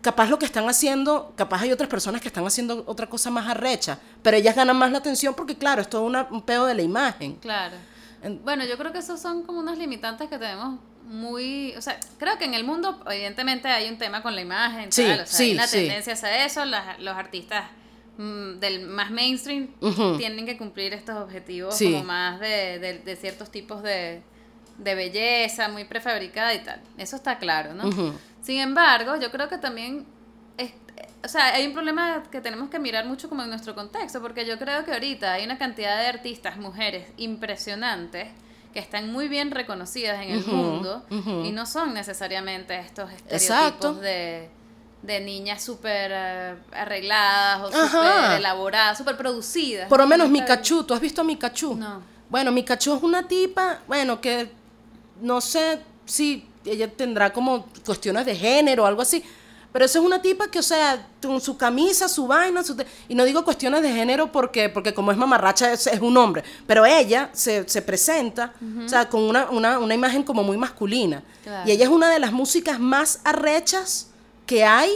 capaz 0.00 0.28
lo 0.28 0.38
que 0.38 0.46
están 0.46 0.68
haciendo, 0.68 1.32
capaz 1.36 1.62
hay 1.62 1.72
otras 1.72 1.88
personas 1.88 2.20
que 2.20 2.28
están 2.28 2.46
haciendo 2.46 2.84
otra 2.86 3.06
cosa 3.08 3.30
más 3.30 3.46
arrecha, 3.48 3.98
pero 4.22 4.36
ellas 4.36 4.54
ganan 4.54 4.76
más 4.76 4.90
la 4.92 4.98
atención 4.98 5.34
porque, 5.34 5.56
claro, 5.56 5.82
es 5.82 5.88
todo 5.90 6.02
una- 6.02 6.28
un 6.30 6.42
pedo 6.42 6.66
de 6.66 6.74
la 6.74 6.82
imagen. 6.82 7.36
Claro. 7.36 7.76
En- 8.22 8.42
Bueno, 8.44 8.64
yo 8.64 8.76
creo 8.78 8.92
que 8.92 8.98
esos 8.98 9.20
son 9.20 9.44
como 9.44 9.60
unas 9.60 9.78
limitantes 9.78 10.28
que 10.28 10.38
tenemos 10.38 10.80
muy, 11.04 11.74
o 11.76 11.80
sea, 11.82 11.98
creo 12.18 12.36
que 12.38 12.44
en 12.44 12.54
el 12.54 12.64
mundo 12.64 13.02
evidentemente 13.10 13.68
hay 13.68 13.88
un 13.88 13.96
tema 13.96 14.22
con 14.22 14.34
la 14.34 14.42
imagen, 14.42 14.92
Sí, 14.92 15.02
tal, 15.04 15.20
o 15.20 15.26
sea, 15.26 15.38
sí, 15.38 15.44
hay 15.44 15.54
una 15.54 15.66
sí. 15.66 15.76
tendencia 15.78 16.12
hacia 16.12 16.44
eso, 16.44 16.64
las- 16.64 16.98
los 17.00 17.16
artistas 17.16 17.64
mm, 18.18 18.58
del 18.58 18.86
más 18.88 19.10
mainstream 19.12 19.68
tienen 20.18 20.44
que 20.44 20.58
cumplir 20.58 20.92
estos 20.92 21.16
objetivos 21.16 21.78
como 21.78 22.02
más 22.04 22.40
de, 22.40 22.78
de- 22.80 22.98
de 22.98 23.16
ciertos 23.16 23.50
tipos 23.50 23.82
de, 23.82 24.22
de 24.78 24.94
belleza, 24.96 25.68
muy 25.68 25.84
prefabricada 25.84 26.52
y 26.52 26.58
tal. 26.64 26.80
Eso 26.98 27.14
está 27.16 27.38
claro, 27.38 27.74
¿no? 27.74 27.84
Sin 28.42 28.58
embargo, 28.60 29.16
yo 29.20 29.30
creo 29.30 29.48
que 29.48 29.56
también 29.58 30.04
es, 30.56 30.72
o 31.24 31.28
sea, 31.28 31.54
hay 31.54 31.66
un 31.66 31.72
problema 31.72 32.22
que 32.30 32.40
tenemos 32.40 32.70
que 32.70 32.78
mirar 32.78 33.04
mucho 33.06 33.28
como 33.28 33.42
en 33.42 33.50
nuestro 33.50 33.74
contexto, 33.74 34.20
porque 34.22 34.46
yo 34.46 34.58
creo 34.58 34.84
que 34.84 34.92
ahorita 34.92 35.32
hay 35.32 35.44
una 35.44 35.58
cantidad 35.58 35.98
de 35.98 36.06
artistas, 36.06 36.56
mujeres 36.56 37.06
impresionantes 37.16 38.28
que 38.72 38.78
están 38.78 39.12
muy 39.12 39.28
bien 39.28 39.50
reconocidas 39.50 40.22
en 40.22 40.30
el 40.30 40.44
mundo 40.44 41.04
y 41.10 41.50
no 41.52 41.66
son 41.66 41.94
necesariamente 41.94 42.78
estos 42.78 43.10
estereotipos 43.10 44.00
de, 44.00 44.50
de 45.02 45.20
niñas 45.20 45.62
súper 45.64 46.10
eh, 46.14 46.54
arregladas 46.72 47.62
o 47.62 47.66
súper 47.72 48.38
elaboradas, 48.38 48.98
súper 48.98 49.16
producidas. 49.16 49.88
Por 49.88 49.98
lo 49.98 50.06
menos 50.06 50.28
Mikachu, 50.28 50.84
¿tú 50.84 50.94
has 50.94 51.00
visto 51.00 51.22
a 51.22 51.24
Mikachu? 51.24 51.74
No. 51.74 52.02
Bueno, 52.28 52.52
Mikachu 52.52 52.96
es 52.96 53.02
una 53.02 53.26
tipa, 53.26 53.80
bueno, 53.88 54.20
que 54.20 54.50
no 55.20 55.40
sé 55.40 55.80
si 56.04 56.46
ella 56.64 56.88
tendrá 56.88 57.32
como 57.32 57.66
cuestiones 57.84 58.26
de 58.26 58.36
género 58.36 58.84
o 58.84 58.86
algo 58.86 59.02
así, 59.02 59.24
pero 59.78 59.86
esa 59.86 60.00
es 60.00 60.04
una 60.04 60.20
tipa 60.20 60.48
que, 60.48 60.58
o 60.58 60.62
sea, 60.62 61.06
con 61.22 61.40
su 61.40 61.56
camisa, 61.56 62.08
su 62.08 62.26
vaina, 62.26 62.64
su 62.64 62.76
y 63.06 63.14
no 63.14 63.22
digo 63.22 63.44
cuestiones 63.44 63.80
de 63.80 63.92
género 63.92 64.32
porque, 64.32 64.68
porque 64.68 64.92
como 64.92 65.12
es 65.12 65.16
mamarracha 65.16 65.72
es, 65.72 65.86
es 65.86 66.00
un 66.00 66.16
hombre, 66.16 66.42
pero 66.66 66.84
ella 66.84 67.30
se, 67.32 67.68
se 67.68 67.80
presenta, 67.80 68.54
o 68.84 68.88
sea, 68.88 69.08
con 69.08 69.22
una, 69.22 69.48
una, 69.50 69.78
una 69.78 69.94
imagen 69.94 70.24
como 70.24 70.42
muy 70.42 70.56
masculina. 70.56 71.22
Claro. 71.44 71.68
Y 71.68 71.70
ella 71.70 71.84
es 71.84 71.90
una 71.90 72.10
de 72.10 72.18
las 72.18 72.32
músicas 72.32 72.80
más 72.80 73.20
arrechas 73.22 74.08
que 74.46 74.64
hay 74.64 74.90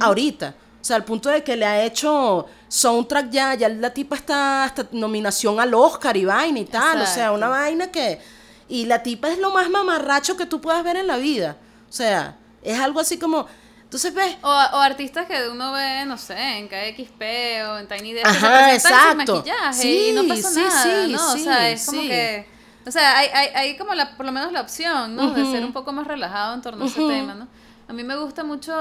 ahorita. 0.00 0.54
O 0.80 0.84
sea, 0.84 0.94
al 0.94 1.04
punto 1.04 1.28
de 1.28 1.42
que 1.42 1.56
le 1.56 1.66
ha 1.66 1.82
hecho 1.82 2.46
soundtrack 2.68 3.30
ya, 3.30 3.54
ya 3.54 3.68
la 3.68 3.92
tipa 3.92 4.14
está 4.14 4.62
hasta 4.62 4.86
nominación 4.92 5.58
al 5.58 5.74
Oscar 5.74 6.16
y 6.16 6.24
vaina 6.24 6.60
y 6.60 6.66
tal. 6.66 7.02
O 7.02 7.06
sea, 7.06 7.32
una 7.32 7.48
vaina 7.48 7.90
que... 7.90 8.20
Y 8.68 8.86
la 8.86 9.02
tipa 9.02 9.28
es 9.28 9.40
lo 9.40 9.50
más 9.50 9.68
mamarracho 9.68 10.36
que 10.36 10.46
tú 10.46 10.60
puedas 10.60 10.84
ver 10.84 10.98
en 10.98 11.08
la 11.08 11.16
vida. 11.16 11.56
O 11.88 11.92
sea, 11.92 12.36
es 12.62 12.78
algo 12.78 13.00
así 13.00 13.18
como... 13.18 13.48
Entonces 13.90 14.14
ves... 14.14 14.36
O, 14.42 14.48
o 14.48 14.78
artistas 14.80 15.26
que 15.26 15.48
uno 15.48 15.72
ve, 15.72 16.04
no 16.06 16.16
sé, 16.16 16.38
en 16.58 16.68
KXP 16.68 17.22
o 17.68 17.78
en 17.78 17.88
Tiny 17.88 18.12
Desk 18.12 18.24
que 18.26 18.32
se 18.38 18.46
Ajá, 18.46 18.68
presentan 18.68 19.00
sin 19.00 19.20
exacto. 19.20 19.36
maquillaje 19.36 20.08
y 20.10 20.12
no 20.12 20.22
Sí, 20.22 20.28
pasa 20.28 20.50
sí, 20.50 20.60
nada, 20.60 20.82
sí, 21.06 21.12
¿no? 21.12 21.18
sí, 21.32 21.40
o 21.40 21.44
sea, 21.44 21.70
es 21.70 21.86
como 21.86 22.00
sí. 22.02 22.08
que... 22.08 22.46
O 22.86 22.90
sea, 22.92 23.18
hay, 23.18 23.28
hay, 23.34 23.48
hay 23.48 23.76
como 23.76 23.92
la, 23.94 24.16
por 24.16 24.24
lo 24.26 24.30
menos 24.32 24.52
la 24.52 24.60
opción, 24.60 25.16
¿no? 25.16 25.30
De 25.32 25.44
ser 25.44 25.64
un 25.64 25.72
poco 25.72 25.92
más 25.92 26.06
relajado 26.06 26.54
en 26.54 26.62
torno 26.62 26.84
a 26.84 26.86
ese 26.88 27.00
tema, 27.00 27.34
¿no? 27.34 27.48
A 27.88 27.92
mí 27.92 28.04
me 28.04 28.14
gusta 28.16 28.44
mucho 28.44 28.72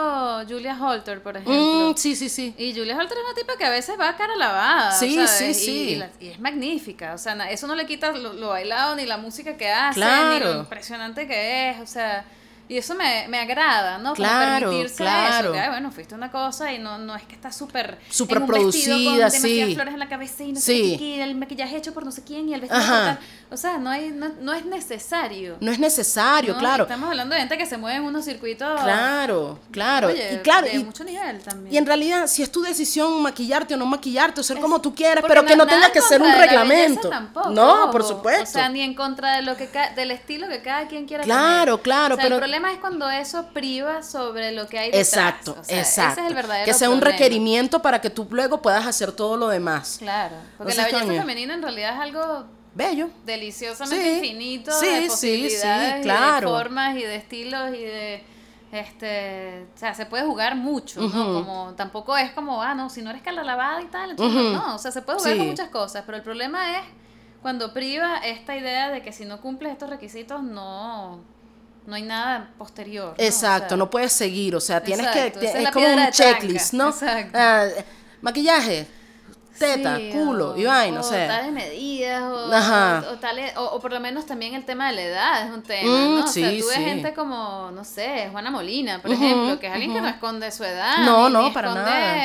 Julia 0.47 0.78
Holter, 0.80 1.24
por 1.24 1.36
ejemplo. 1.36 1.89
mm, 1.91 1.95
sí, 1.97 2.16
sí, 2.16 2.30
sí. 2.30 2.53
Y 2.60 2.74
Julia 2.76 2.95
Holter 2.95 3.18
es 3.18 3.24
una 3.26 3.34
tipa 3.34 3.57
que 3.57 3.66
a 3.66 3.72
veces 3.72 3.99
va 3.99 4.10
a 4.10 4.16
cara 4.16 4.36
lavada. 4.36 4.91
Sí, 4.91 5.16
¿sabes? 5.16 5.32
sí, 5.32 5.53
sí. 5.55 5.72
Y, 5.72 5.95
la- 5.95 6.12
y 6.20 6.28
es 6.28 6.39
magnífica. 6.39 7.16
O 7.16 7.18
sea, 7.18 7.34
eso 7.49 7.66
no 7.66 7.74
le 7.74 7.88
quita 7.88 8.12
lo, 8.12 8.34
lo 8.34 8.49
bailado, 8.49 8.95
ni 8.95 9.07
la 9.07 9.18
música 9.18 9.57
que 9.57 9.68
hace, 9.72 9.99
ni 9.99 10.05
Claro. 10.05 10.53
lo 10.53 10.60
impresionante 10.60 11.28
que 11.28 11.72
es. 11.72 11.80
O 11.82 11.88
sea, 11.88 12.24
y 12.70 12.78
eso 12.78 12.95
me, 12.95 13.28
me 13.28 13.39
agrada, 13.39 13.97
¿no? 13.97 14.11
Como 14.11 14.15
Claro, 14.15 14.67
permitirse 14.70 14.95
claro. 14.97 15.53
eso. 15.53 15.61
Que, 15.63 15.70
bueno, 15.70 15.91
fuiste 15.91 16.15
una 16.15 16.32
cosa 16.32 16.72
y 16.72 16.80
no, 16.80 16.97
no 16.99 17.15
es 17.15 17.24
que 17.24 17.36
está 17.36 17.51
súper. 17.51 17.97
Súper 18.09 18.38
en 18.38 18.43
un 18.43 18.47
vestido 18.49 18.95
con 18.95 19.03
producida, 19.03 19.26
demasiadas 19.26 19.34
sí. 19.41 19.74
flores 19.76 19.93
en 19.93 19.99
la 19.99 20.07
cabeza 20.07 20.43
y 20.43 20.51
no 20.53 20.59
Sí. 20.61 20.91
sé 20.91 20.97
qué, 20.99 21.24
el 21.24 21.36
maquillaje 21.36 21.76
hecho 21.78 21.93
por 21.93 22.05
no 22.05 22.11
sé 22.11 22.24
quién 22.24 22.47
y 22.47 22.53
el 22.53 22.61
vestido. 22.61 22.82
Tal. 22.82 23.20
O 23.51 23.57
sea, 23.57 23.80
no, 23.80 23.89
hay, 23.89 24.11
no, 24.11 24.30
no 24.41 24.53
es 24.53 24.63
necesario. 24.65 25.57
No 25.59 25.72
es 25.72 25.80
necesario, 25.80 26.53
¿no? 26.53 26.59
claro. 26.59 26.84
Estamos 26.84 27.09
hablando 27.09 27.34
de 27.34 27.41
gente 27.41 27.57
que 27.57 27.65
se 27.65 27.78
mueve 27.78 27.97
en 27.97 28.03
unos 28.03 28.24
circuitos. 28.24 28.80
Claro, 28.82 29.59
claro. 29.72 30.09
oye, 30.09 30.36
y 30.36 30.38
claro, 30.38 30.67
de 30.67 30.76
y, 30.76 30.84
mucho 30.84 31.03
nivel 31.03 31.39
también. 31.41 31.74
y 31.74 31.78
en 31.78 31.86
realidad, 31.88 32.28
si 32.28 32.43
es 32.43 32.51
tu 32.51 32.61
decisión 32.61 33.20
maquillarte 33.24 33.74
o 33.74 33.78
no 33.78 33.88
maquillarte, 33.88 34.41
o 34.41 34.43
ser 34.43 34.57
Es- 34.57 34.61
como 34.63 34.80
tú 34.80 34.93
quieras, 34.93 35.24
pero 35.28 35.43
que 35.43 35.55
no 35.55 35.65
tenga 35.65 35.88
en 35.88 35.91
que 35.93 36.01
ser 36.01 36.22
un 36.22 36.32
reglamento. 36.32 37.09
tampoco, 37.09 37.49
no, 37.49 37.89
por 37.91 38.03
supuesto. 38.03 38.43
O 38.43 38.45
sea, 38.45 38.70
ni 38.70 38.82
en 38.82 38.93
contra 38.93 39.38
de 39.38 39.41
lo 39.41 39.57
que 39.57 39.67
del 39.95 40.11
estilo 40.11 40.47
que 40.47 40.61
cada 40.61 40.88
quien 40.88 41.07
quiera 41.07 41.24
Claro, 41.24 41.78
tener. 41.78 41.84
claro, 41.84 42.13
O 42.15 42.17
sea, 42.17 42.24
pero- 42.26 42.36
el 42.36 42.41
problema 42.60 42.74
es 42.74 42.80
cuando 42.80 43.10
eso 43.10 43.47
priva 43.53 44.03
sobre 44.03 44.51
lo 44.51 44.68
que 44.68 44.80
hay 44.80 44.91
detrás. 44.91 45.07
Exacto, 45.07 45.55
O 45.60 45.64
sea, 45.64 45.80
exacto. 45.80 46.12
Ese 46.14 46.22
es 46.22 46.28
el 46.28 46.36
verdadero 46.36 46.66
que 46.66 46.74
sea 46.74 46.89
un 46.89 46.99
problema. 46.99 47.18
requerimiento 47.18 47.82
para 47.82 48.01
que 48.01 48.10
tú 48.10 48.28
luego 48.30 48.62
puedas 48.62 48.86
hacer 48.86 49.12
todo 49.12 49.38
lo 49.38 49.47
demás. 49.49 49.97
Claro, 49.99 50.36
porque 50.57 50.74
O 50.74 50.76
la 50.76 50.86
belleza 50.86 51.05
femenina 51.05 51.53
en 51.53 51.62
realidad 51.62 51.93
es 51.95 51.99
algo 51.99 52.45
Bello. 52.76 53.10
deliciosamente 53.26 54.05
Sí, 54.05 54.16
infinito 54.28 54.72
sí, 54.72 54.86
de 54.86 55.01
sí, 55.03 55.07
posibilidades 55.10 55.93
sí, 55.95 55.99
y 55.99 56.03
claro. 56.03 56.51
de 56.51 56.57
formas 56.57 56.95
y 56.97 57.01
de 57.03 57.16
estilos 57.16 57.70
y 57.74 57.80
de 57.84 58.24
este 58.72 59.66
o 59.76 59.78
sea 59.80 59.95
se 59.95 60.05
puede 60.05 60.24
jugar 60.24 60.55
mucho 60.55 61.01
no 61.01 61.07
Ujú. 61.07 61.34
como 61.34 61.74
tampoco 61.76 62.16
es 62.16 62.30
como 62.32 62.62
ah 62.62 62.76
no 62.76 62.91
si 62.91 63.01
no 63.01 63.10
eres 63.10 63.24
cara 63.24 63.43
lavada 63.43 63.82
y 63.82 63.86
tal 63.86 64.12
entonces 64.12 64.39
Ujú. 64.39 64.51
no, 64.53 64.68
no, 64.68 64.76
o 64.76 64.78
sea 64.78 64.91
se 64.91 65.01
puede 65.01 65.18
jugar 65.18 65.38
con 65.38 65.45
Sí. 65.45 65.49
muchas 65.49 65.70
cosas 65.70 66.03
pero 66.05 66.18
el 66.18 66.24
problema 66.24 66.78
es 66.78 66.84
cuando 67.41 67.74
priva 67.74 68.18
esta 68.20 68.55
idea 68.55 68.91
de 68.91 69.01
que 69.01 69.12
si 69.12 69.26
no 69.26 69.41
cumples 69.41 69.72
estos 69.72 69.89
requisitos 69.89 70.43
no 70.43 71.20
no 71.90 71.96
hay 71.96 72.04
nada 72.04 72.52
posterior 72.58 73.08
¿no? 73.08 73.12
O 73.12 73.16
Exacto, 73.18 73.70
sea, 73.70 73.78
no 73.78 73.90
puedes 73.90 74.14
seguir, 74.14 74.56
o 74.56 74.62
sea, 74.62 74.82
tienes 74.82 75.06
Exacto, 75.08 75.40
que, 75.42 75.64
es 75.64 75.72
como 75.72 75.86
un 75.88 76.12
checklist, 76.12 76.74
¿no? 76.74 76.90
exacto. 76.90 77.38
Ah, 77.38 77.66
maquillaje, 78.22 78.88
teta, 79.58 79.98
Sí, 79.98 80.10
culo 80.14 80.52
o- 80.52 80.58
y 80.58 80.64
vaina, 80.66 81.00
o 81.00 81.02
o 81.02 81.04
sea. 81.04 81.28
tales 81.28 81.52
medidas, 81.52 82.22
o, 82.24 82.54
Ajá. 82.54 83.04
o, 83.12 83.16
tales- 83.18 83.54
o- 83.58 83.80
por 83.82 83.92
lo 83.92 84.00
menos 84.00 84.26
también 84.26 84.54
el 84.54 84.64
tema 84.64 84.88
de 84.88 84.94
la 84.96 85.02
edad 85.02 85.48
es 85.48 85.52
un 85.54 85.64
tema, 85.64 85.90
Mm, 85.90 86.16
¿no? 86.20 86.24
O 86.24 86.28
sea, 86.28 86.50
sí, 86.50 86.60
tú 86.62 86.68
ves 86.68 86.76
sí. 86.78 86.84
gente 86.84 87.14
como, 87.14 87.70
no 87.72 87.84
sé, 87.84 88.30
Juana 88.32 88.52
Molina, 88.52 89.02
por 89.02 89.12
ejemplo, 89.12 89.60
que 89.60 89.68
es 89.68 89.74
alguien 89.74 89.94
que 89.94 90.00
no 90.02 90.08
esconde 90.08 90.50
su 90.52 90.64
edad, 90.64 91.00
No, 91.00 91.28
ni, 91.28 91.34
no, 91.34 91.44
ni 91.44 91.52
para 91.52 91.70
esconde 91.70 91.92
nada. 91.92 92.16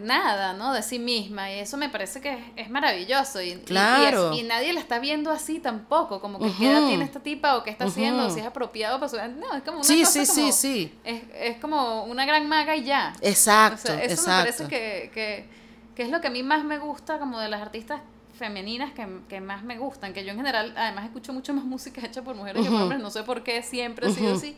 ¿No? 0.00 0.72
De 0.72 0.82
sí 0.82 0.98
misma, 0.98 1.50
y 1.52 1.58
eso 1.60 1.76
me 1.76 1.88
parece 1.88 2.20
que 2.20 2.32
es, 2.34 2.40
es 2.56 2.70
maravilloso, 2.70 3.40
y, 3.40 3.46
y- 3.46 3.50
y 3.50 3.54
es- 3.54 3.62
Claro. 3.64 4.32
y, 4.32 4.42
nadie 4.42 4.72
la 4.72 4.80
está 4.80 4.98
viendo 4.98 5.30
así 5.30 5.58
tampoco, 5.60 6.20
como 6.20 6.38
que 6.38 6.46
Ujú. 6.46 6.58
qué 6.58 6.70
edad 6.70 6.86
tiene 6.86 7.04
esta 7.04 7.20
tipa, 7.20 7.56
o 7.56 7.62
qué 7.62 7.70
está 7.70 7.84
haciendo, 7.86 8.30
si 8.30 8.40
es 8.40 8.46
apropiado 8.46 8.98
para 8.98 9.08
su 9.08 9.16
no, 9.16 9.54
es 9.54 9.62
como 9.62 9.78
una 9.78 9.84
Sí, 9.84 10.00
cosa 10.00 10.12
sí, 10.12 10.26
sí, 10.26 10.40
como- 10.40 10.52
sí. 10.52 10.98
Es, 11.04 11.22
es 11.34 11.56
como 11.58 12.04
una 12.04 12.24
gran 12.26 12.48
maga 12.48 12.76
y 12.76 12.84
ya. 12.84 13.12
Exacto, 13.20 13.74
O 13.76 13.86
sea, 13.86 14.02
eso 14.02 14.14
exacto. 14.14 14.30
me 14.30 14.36
parece 14.38 14.64
que, 14.68 15.10
que, 15.12 15.46
que 15.94 16.02
es 16.02 16.10
lo 16.10 16.20
que 16.20 16.28
a 16.28 16.30
mí 16.30 16.42
más 16.42 16.64
me 16.64 16.78
gusta 16.78 17.18
como 17.18 17.38
de 17.40 17.48
las 17.48 17.60
artistas 17.60 18.00
femeninas 18.38 18.92
que, 18.92 19.04
que 19.28 19.40
más 19.40 19.64
me 19.64 19.78
gustan, 19.78 20.12
que 20.12 20.24
yo 20.24 20.30
en 20.30 20.36
general 20.36 20.72
además 20.76 21.04
escucho 21.06 21.32
mucho 21.32 21.52
más 21.54 21.64
música 21.64 22.00
hecha 22.06 22.22
por 22.22 22.36
mujeres 22.36 22.62
que 22.64 22.70
por 22.70 22.82
hombres, 22.82 23.00
no 23.02 23.10
sé 23.10 23.24
por 23.24 23.42
qué 23.42 23.62
siempre 23.62 24.06
ha 24.06 24.10
sido 24.10 24.34
así. 24.34 24.56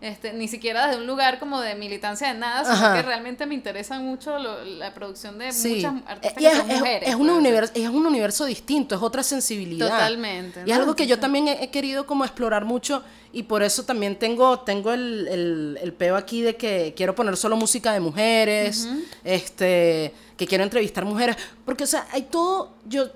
Este, 0.00 0.34
ni 0.34 0.46
siquiera 0.46 0.86
desde 0.88 1.00
un 1.00 1.06
lugar 1.06 1.38
como 1.38 1.60
de 1.62 1.74
militancia 1.74 2.28
de 2.32 2.38
nada, 2.38 2.64
sino 2.64 2.74
Ajá. 2.86 2.96
que 2.96 3.02
realmente 3.02 3.46
me 3.46 3.54
interesa 3.54 3.98
mucho 3.98 4.38
lo- 4.38 4.62
la 4.64 4.92
producción 4.92 5.38
de 5.38 5.52
Sí. 5.52 5.76
muchas 5.76 5.94
Eh, 5.94 6.02
artistas 6.06 6.32
y 6.42 6.44
que 6.44 6.50
es, 6.52 6.56
son 6.58 6.70
es- 6.70 6.78
mujeres. 6.80 7.08
es 7.08 7.14
un 7.14 7.26
pues. 7.26 7.38
universo, 7.38 7.72
es 7.74 7.88
un 7.88 8.06
universo 8.06 8.44
distinto, 8.44 8.94
es 8.94 9.00
otra 9.02 9.22
sensibilidad. 9.22 9.88
Totalmente. 9.88 10.62
Y 10.66 10.70
es 10.70 10.76
algo 10.76 10.94
que 10.94 11.06
yo 11.06 11.18
también 11.18 11.48
he, 11.48 11.64
he 11.64 11.70
querido 11.70 12.06
como 12.06 12.24
explorar 12.26 12.66
mucho 12.66 13.02
y 13.32 13.44
por 13.44 13.62
eso 13.62 13.84
también 13.84 14.16
tengo, 14.16 14.60
tengo 14.60 14.92
el, 14.92 15.28
el, 15.28 15.78
el 15.80 15.92
peo 15.94 16.16
aquí 16.16 16.42
de 16.42 16.56
que 16.56 16.92
quiero 16.94 17.14
poner 17.14 17.34
solo 17.38 17.56
música 17.56 17.92
de 17.94 18.00
mujeres, 18.00 18.86
este, 19.24 20.12
que 20.36 20.46
quiero 20.46 20.62
entrevistar 20.64 21.04
mujeres, 21.04 21.36
porque 21.64 21.84
o 21.84 21.86
sea, 21.86 22.06
hay 22.12 22.22
todo, 22.22 22.74
yo 22.84 23.06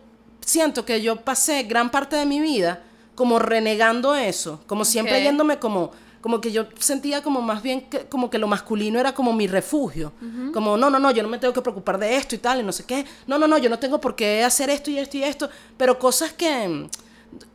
siento 0.41 0.85
que 0.85 1.01
yo 1.03 1.17
pasé 1.17 1.63
gran 1.65 1.91
parte 1.91 2.17
de 2.17 2.25
mi 2.27 2.41
vida 2.41 2.81
como 3.15 3.39
renegando 3.39 4.15
eso, 4.17 4.63
como 4.67 4.85
siempre 4.87 5.23
yéndome 5.23 5.59
como 5.59 5.93
como 6.21 6.41
que 6.41 6.53
yo 6.53 6.67
sentía 6.79 7.23
como 7.23 7.41
más 7.41 7.63
bien 7.63 7.83
que, 7.89 8.07
como 8.07 8.29
que 8.29 8.39
lo 8.39 8.47
masculino 8.47 8.99
era 9.01 9.15
como 9.15 9.33
mi 9.33 9.47
refugio. 9.47 10.13
Como, 10.53 10.77
no, 10.77 10.91
no, 10.91 10.99
no, 10.99 11.11
yo 11.11 11.23
no 11.23 11.29
me 11.31 11.39
tengo 11.39 11.55
que 11.55 11.63
preocupar 11.63 11.99
de 11.99 12.15
esto 12.17 12.35
y 12.35 12.39
tal, 12.39 12.61
y 12.61 12.63
no 12.63 12.73
sé 12.73 12.85
qué. 12.85 13.05
No, 13.27 13.39
no, 13.39 13.47
no, 13.47 13.57
yo 13.59 13.71
no 13.71 13.79
tengo 13.79 14.01
por 14.01 14.15
qué 14.15 14.45
hacer 14.45 14.69
esto 14.71 14.91
y 14.91 14.99
esto 14.99 15.17
y 15.17 15.23
esto. 15.25 15.49
Pero 15.79 15.99
cosas 15.99 16.33
que, 16.33 16.89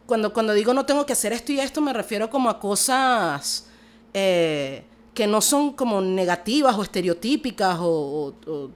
cuando, 0.07 0.33
cuando 0.33 0.53
digo 0.53 0.73
no 0.73 0.85
tengo 0.85 1.05
que 1.05 1.13
hacer 1.13 1.31
esto 1.33 1.51
y 1.51 1.59
esto, 1.59 1.79
me 1.81 1.93
refiero 1.93 2.29
como 2.29 2.49
a 2.49 2.59
cosas 2.59 3.67
eh, 4.13 4.83
que 5.13 5.27
no 5.27 5.41
son 5.41 5.73
como 5.73 6.01
negativas 6.01 6.75
o 6.75 6.81
estereotípicas 6.83 7.77
o, 7.79 7.85
o- 7.85 8.51
o- 8.51 8.69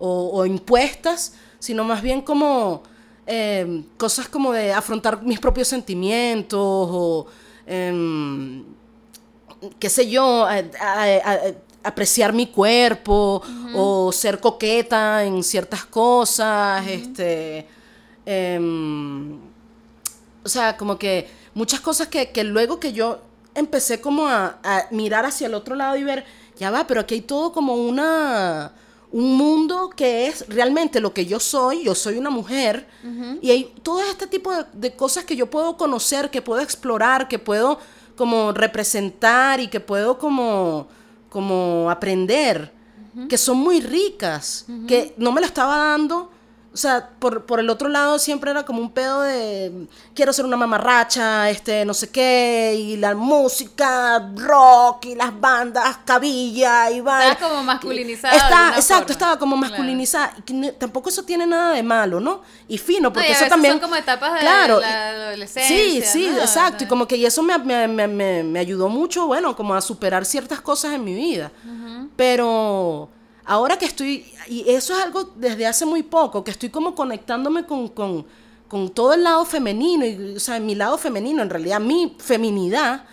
o- 0.00 0.30
o 0.40 0.46
impuestas, 0.46 1.34
sino 1.60 1.84
más 1.84 2.02
bien 2.02 2.22
como 2.22 2.82
eh, 3.26 3.84
cosas 3.98 4.28
como 4.28 4.52
de 4.52 4.72
afrontar 4.72 5.22
mis 5.22 5.38
propios 5.38 5.68
sentimientos 5.68 6.58
o... 6.60 7.26
em, 7.66 8.64
qué 9.78 9.88
sé 9.90 10.08
yo, 10.08 10.44
a- 10.44 10.54
a- 10.80 11.16
a- 11.16 11.40
apreciar 11.84 12.32
mi 12.32 12.48
cuerpo 12.48 13.42
o 13.74 14.10
ser 14.12 14.40
coqueta 14.40 15.24
en 15.24 15.42
ciertas 15.42 15.84
cosas, 15.86 16.86
este, 16.86 17.66
em, 18.26 19.38
o 20.44 20.48
sea, 20.48 20.76
como 20.76 20.98
que 20.98 21.28
muchas 21.54 21.80
cosas 21.80 22.08
que, 22.08 22.30
que 22.30 22.44
luego 22.44 22.78
que 22.78 22.92
yo 22.92 23.20
empecé 23.54 24.00
como 24.00 24.26
a, 24.26 24.58
a 24.62 24.86
mirar 24.90 25.24
hacia 25.24 25.46
el 25.46 25.54
otro 25.54 25.74
lado 25.74 25.96
y 25.96 26.04
ver 26.04 26.24
ya 26.58 26.70
va, 26.70 26.86
pero 26.86 27.00
aquí 27.00 27.14
hay 27.14 27.20
todo 27.22 27.52
como 27.52 27.74
una 27.74 28.72
un 29.10 29.36
mundo 29.38 29.88
que 29.88 30.26
es 30.26 30.46
realmente 30.48 31.00
lo 31.00 31.14
que 31.14 31.24
yo 31.24 31.40
soy, 31.40 31.84
yo 31.84 31.94
soy 31.94 32.18
una 32.18 32.28
mujer, 32.28 32.86
y 33.40 33.50
hay 33.50 33.72
todo 33.82 34.02
este 34.02 34.26
tipo 34.26 34.52
de, 34.54 34.64
de, 34.74 34.94
cosas 34.94 35.24
que 35.24 35.34
yo 35.34 35.48
puedo 35.48 35.78
conocer, 35.78 36.30
que 36.30 36.42
puedo 36.42 36.60
explorar, 36.60 37.26
que 37.26 37.38
puedo 37.38 37.78
como 38.18 38.52
representar 38.52 39.60
y 39.60 39.68
que 39.68 39.78
puedo 39.78 40.18
como, 40.18 40.88
como 41.30 41.88
aprender, 41.88 42.72
que 43.28 43.38
son 43.38 43.58
muy 43.58 43.80
ricas, 43.80 44.66
que 44.88 45.14
no 45.16 45.30
me 45.30 45.40
lo 45.40 45.46
estaba 45.46 45.76
dando 45.76 46.30
o 46.78 46.80
sea, 46.80 47.08
por, 47.18 47.44
por, 47.44 47.58
el 47.58 47.68
otro 47.70 47.88
lado 47.88 48.20
siempre 48.20 48.52
era 48.52 48.64
como 48.64 48.80
un 48.80 48.92
pedo 48.92 49.22
de 49.22 49.88
quiero 50.14 50.32
ser 50.32 50.44
una 50.44 50.56
mamarracha, 50.56 51.50
este, 51.50 51.84
no 51.84 51.92
sé 51.92 52.08
qué, 52.08 52.72
y 52.78 52.96
la 52.96 53.16
música, 53.16 54.30
rock, 54.36 55.06
y 55.06 55.16
las 55.16 55.40
bandas, 55.40 55.98
cabilla, 56.04 56.88
y 56.92 57.00
va. 57.00 57.30
Estaba 57.30 57.50
como 57.50 57.64
masculinizada. 57.64 58.36
Está, 58.36 58.76
exacto, 58.76 59.12
estaba 59.12 59.36
como 59.40 59.56
masculinizada. 59.56 60.32
Y 60.46 60.70
tampoco 60.70 61.08
eso 61.08 61.24
tiene 61.24 61.48
nada 61.48 61.72
de 61.72 61.82
malo, 61.82 62.20
¿no? 62.20 62.42
Y 62.68 62.78
fino, 62.78 63.12
porque 63.12 63.32
eso 63.32 63.46
también. 63.48 63.72
Son 63.72 63.80
como 63.80 63.96
etapas 63.96 64.34
de 64.34 64.38
claro, 64.38 64.78
la 64.78 65.08
adolescencia. 65.08 65.76
Sí, 65.76 66.00
sí, 66.02 66.28
exacto. 66.28 66.84
Y 66.84 66.86
como 66.86 67.08
que 67.08 67.16
y 67.16 67.26
eso 67.26 67.42
me, 67.42 67.58
me, 67.58 67.88
me, 67.88 68.44
me, 68.44 68.58
ayudó 68.60 68.88
mucho, 68.88 69.26
bueno, 69.26 69.56
como 69.56 69.74
a 69.74 69.80
superar 69.80 70.24
ciertas 70.24 70.60
cosas 70.60 70.92
en 70.92 71.02
mi 71.02 71.14
vida. 71.14 71.50
Pero 72.14 73.10
ahora 73.48 73.78
que 73.78 73.86
estoy, 73.86 74.26
y 74.46 74.68
eso 74.68 74.96
es 74.96 75.02
algo 75.02 75.32
desde 75.34 75.66
hace 75.66 75.86
muy 75.86 76.02
poco, 76.02 76.44
que 76.44 76.50
estoy 76.50 76.68
como 76.68 76.94
conectándome 76.94 77.64
con, 77.64 77.88
con, 77.88 78.26
con 78.68 78.90
todo 78.90 79.14
el 79.14 79.24
lado 79.24 79.44
femenino, 79.46 80.04
y, 80.04 80.36
o 80.36 80.40
sea, 80.40 80.60
mi 80.60 80.74
lado 80.74 80.98
femenino, 80.98 81.42
en 81.42 81.48
realidad 81.48 81.80
mi 81.80 82.14
feminidad, 82.18 83.04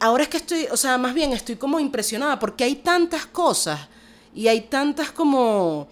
ahora 0.00 0.24
es 0.24 0.28
que 0.28 0.38
estoy, 0.38 0.66
o 0.70 0.76
sea, 0.76 0.98
más 0.98 1.14
bien 1.14 1.32
estoy 1.32 1.54
como 1.54 1.78
impresionada 1.78 2.38
porque 2.40 2.64
hay 2.64 2.74
tantas 2.76 3.24
cosas 3.26 3.78
y 4.34 4.48
hay 4.48 4.62
tantas 4.62 5.12
como, 5.12 5.86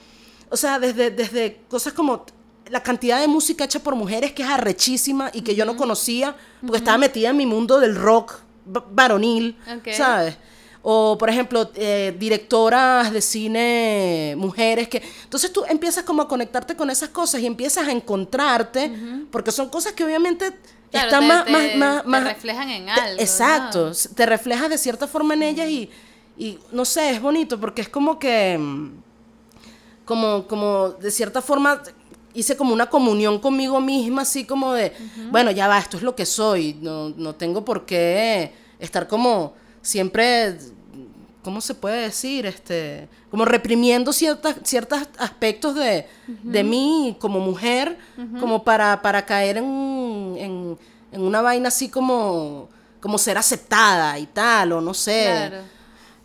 o 0.50 0.56
sea, 0.56 0.80
desde, 0.80 1.12
desde 1.12 1.60
cosas 1.68 1.92
como 1.92 2.26
la 2.70 2.82
cantidad 2.82 3.20
de 3.20 3.28
música 3.28 3.64
hecha 3.64 3.78
por 3.78 3.94
mujeres 3.94 4.32
que 4.32 4.42
es 4.42 4.48
arrechísima 4.48 5.30
y 5.32 5.42
que 5.42 5.54
yo 5.54 5.64
no 5.64 5.76
conocía 5.76 6.34
porque 6.60 6.78
estaba 6.78 6.98
metida 6.98 7.30
en 7.30 7.36
mi 7.36 7.46
mundo 7.46 7.78
del 7.78 7.94
rock 7.94 8.40
varonil, 8.90 9.56
¿sabes? 9.94 10.36
O 10.86 11.16
por 11.16 11.30
ejemplo, 11.30 11.70
eh, 11.76 12.14
directoras 12.18 13.10
de 13.10 13.22
cine, 13.22 14.34
mujeres 14.36 14.86
que... 14.86 15.02
Entonces 15.22 15.50
tú 15.50 15.64
empiezas 15.66 16.04
como 16.04 16.20
a 16.20 16.28
conectarte 16.28 16.76
con 16.76 16.90
esas 16.90 17.08
cosas 17.08 17.40
y 17.40 17.46
empiezas 17.46 17.88
a 17.88 17.90
encontrarte, 17.90 18.92
porque 19.30 19.50
son 19.50 19.70
cosas 19.70 19.94
que 19.94 20.04
obviamente 20.04 20.52
están 20.92 21.26
más, 21.26 21.48
más, 21.48 22.04
más, 22.04 22.24
reflejan 22.24 22.68
en 22.68 22.90
algo. 22.90 23.18
exacto, 23.18 23.92
te 24.14 24.26
reflejas 24.26 24.68
de 24.68 24.76
cierta 24.76 25.08
forma 25.08 25.32
en 25.32 25.44
ellas 25.44 25.70
y, 25.70 25.90
y, 26.36 26.58
no 26.70 26.84
sé, 26.84 27.12
es 27.12 27.20
bonito 27.22 27.58
porque 27.58 27.80
es 27.80 27.88
como 27.88 28.18
que, 28.18 28.60
como, 30.04 30.46
como 30.46 30.90
de 30.90 31.10
cierta 31.10 31.40
forma 31.40 31.82
hice 32.34 32.58
como 32.58 32.74
una 32.74 32.90
comunión 32.90 33.38
conmigo 33.38 33.80
misma, 33.80 34.20
así 34.20 34.44
como 34.44 34.74
de, 34.74 34.92
bueno, 35.30 35.50
ya 35.50 35.66
va, 35.66 35.78
esto 35.78 35.96
es 35.96 36.02
lo 36.02 36.14
que 36.14 36.26
soy, 36.26 36.76
no, 36.82 37.08
no 37.08 37.34
tengo 37.34 37.64
por 37.64 37.86
qué 37.86 38.52
estar 38.78 39.08
como 39.08 39.63
siempre 39.84 40.56
¿cómo 41.44 41.60
se 41.60 41.74
puede 41.74 42.00
decir? 42.00 42.46
Este, 42.46 43.06
como 43.30 43.44
reprimiendo 43.44 44.12
ciertas, 44.12 44.56
ciertos 44.64 44.98
aspectos 45.18 45.76
de, 45.76 46.08
de, 46.26 46.64
mí 46.64 47.16
como 47.20 47.38
mujer, 47.38 47.98
como 48.40 48.64
para, 48.64 49.02
para 49.02 49.24
caer 49.24 49.58
en, 49.58 50.34
en, 50.38 50.78
en, 51.12 51.20
una 51.20 51.42
vaina 51.42 51.68
así 51.68 51.88
como, 51.88 52.68
como 52.98 53.18
ser 53.18 53.36
aceptada 53.38 54.18
y 54.18 54.26
tal, 54.26 54.72
o 54.72 54.80
no 54.80 54.94
sé. 54.94 55.26
Claro. 55.26 55.58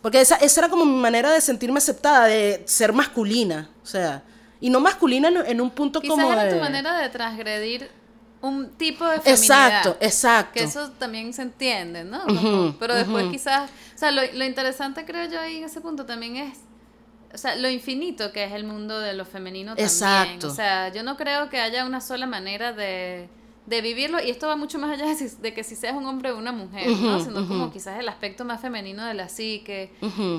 Porque 0.00 0.22
esa, 0.22 0.36
esa 0.36 0.62
era 0.62 0.70
como 0.70 0.86
mi 0.86 0.98
manera 0.98 1.30
de 1.30 1.42
sentirme 1.42 1.78
aceptada, 1.78 2.24
de 2.24 2.62
ser 2.64 2.92
masculina, 2.94 3.68
o 3.82 3.86
sea, 3.86 4.22
y 4.58 4.70
no 4.70 4.80
masculina 4.80 5.28
en, 5.46 5.60
un 5.60 5.70
punto 5.70 6.00
Quizás 6.00 6.16
como... 6.16 6.32
era 6.32 6.44
de... 6.44 6.54
tu 6.54 6.60
manera 6.60 6.98
de 6.98 7.08
transgredir 7.10 7.90
un 8.42 8.70
tipo 8.70 9.04
de 9.06 9.20
feminidad. 9.20 9.68
Exacto, 9.68 9.96
exacto. 10.00 10.52
Que 10.54 10.62
eso 10.62 10.90
también 10.92 11.32
se 11.32 11.42
entiende, 11.42 12.04
¿no? 12.04 12.24
pero 12.78 12.94
después 12.94 13.26
quizás, 13.30 13.70
o 13.94 13.98
sea, 13.98 14.10
lo, 14.10 14.22
lo, 14.32 14.44
interesante 14.44 15.04
creo 15.04 15.30
yo 15.30 15.40
ahí 15.40 15.58
en 15.58 15.64
ese 15.64 15.80
punto 15.80 16.06
también 16.06 16.36
es, 16.36 16.58
o 17.32 17.38
sea, 17.38 17.54
lo 17.56 17.68
infinito 17.68 18.32
que 18.32 18.44
es 18.44 18.52
el 18.52 18.64
mundo 18.64 18.98
de 18.98 19.14
lo 19.14 19.24
femenino 19.24 19.72
también. 19.72 19.86
Exacto. 19.86 20.48
O 20.48 20.54
sea, 20.54 20.92
yo 20.92 21.02
no 21.02 21.16
creo 21.16 21.48
que 21.50 21.60
haya 21.60 21.84
una 21.84 22.00
sola 22.00 22.26
manera 22.26 22.72
de, 22.72 23.28
de 23.66 23.82
vivirlo 23.82 24.20
y 24.20 24.30
esto 24.30 24.48
va 24.48 24.56
mucho 24.56 24.78
más 24.78 24.98
allá 24.98 25.14
de, 25.14 25.54
que 25.54 25.62
si 25.62 25.76
seas 25.76 25.94
un 25.94 26.06
hombre 26.06 26.32
o 26.32 26.38
una 26.38 26.50
mujer, 26.50 26.88
¿no? 26.88 27.22
Sino 27.22 27.46
como 27.46 27.70
quizás 27.70 28.00
el 28.00 28.08
aspecto 28.08 28.44
más 28.44 28.60
femenino 28.60 29.04
de 29.04 29.14
la 29.14 29.28
psique. 29.28 29.92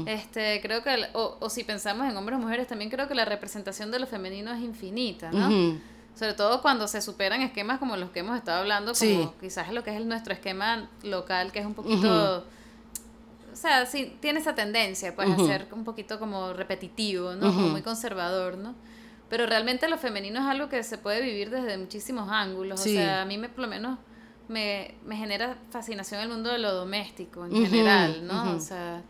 este, 0.08 0.60
creo 0.62 0.84
que, 0.84 1.08
o, 1.14 1.38
o 1.40 1.50
si 1.50 1.64
pensamos 1.64 2.10
en 2.10 2.18
hombres 2.18 2.40
o 2.40 2.42
mujeres, 2.42 2.68
también 2.68 2.90
creo 2.90 3.08
que 3.08 3.16
la 3.16 3.26
representación 3.26 3.92
de 3.92 4.00
lo 4.00 4.08
femenino 4.08 4.52
es 4.52 4.62
infinita, 4.62 5.32
¿no? 5.32 5.80
Sobre 6.22 6.36
todo 6.36 6.62
cuando 6.62 6.88
se 6.88 7.02
superan 7.02 7.42
esquemas 7.42 7.80
como 7.80 7.98
los 7.98 8.12
que 8.12 8.20
hemos 8.20 8.38
estado 8.38 8.60
hablando, 8.60 8.94
como 8.94 9.34
quizás 9.40 9.74
lo 9.74 9.84
que 9.84 9.98
es 9.98 10.06
nuestro 10.06 10.34
esquema 10.34 10.88
local, 11.02 11.52
que 11.52 11.58
es 11.58 11.66
un 11.66 11.74
poquito... 11.74 12.46
O 13.52 13.56
sea, 13.56 13.88
sí, 13.88 14.16
tiene 14.20 14.40
esa 14.40 14.54
tendencia, 14.54 15.16
pues, 15.16 15.32
a 15.32 15.36
ser 15.38 15.68
un 15.72 15.84
poquito 15.84 16.20
como 16.20 16.54
repetitivo, 16.54 17.34
¿no? 17.34 17.52
Como 17.52 17.70
muy 17.70 17.82
conservador, 17.82 18.56
¿no? 18.60 18.76
Pero 19.30 19.48
realmente 19.48 19.90
lo 19.90 19.98
femenino 19.98 20.42
es 20.42 20.46
algo 20.46 20.70
que 20.70 20.84
se 20.84 21.00
puede 21.00 21.24
vivir 21.24 21.50
desde 21.50 21.76
muchísimos 21.80 22.30
ángulos. 22.30 22.80
O 22.80 22.84
sea, 22.84 23.24
a 23.24 23.26
mí 23.26 23.40
me, 23.40 23.50
por 23.50 23.62
lo 23.64 23.68
menos 23.68 23.98
me, 24.48 24.94
me 25.04 25.18
genera 25.18 25.58
fascinación 25.72 26.22
el 26.22 26.30
mundo 26.30 26.52
de 26.52 26.60
lo 26.60 26.72
doméstico 26.72 27.48
en 27.48 27.66
general, 27.66 28.28
¿no? 28.28 28.58
O 28.58 28.60
sea, 28.60 29.02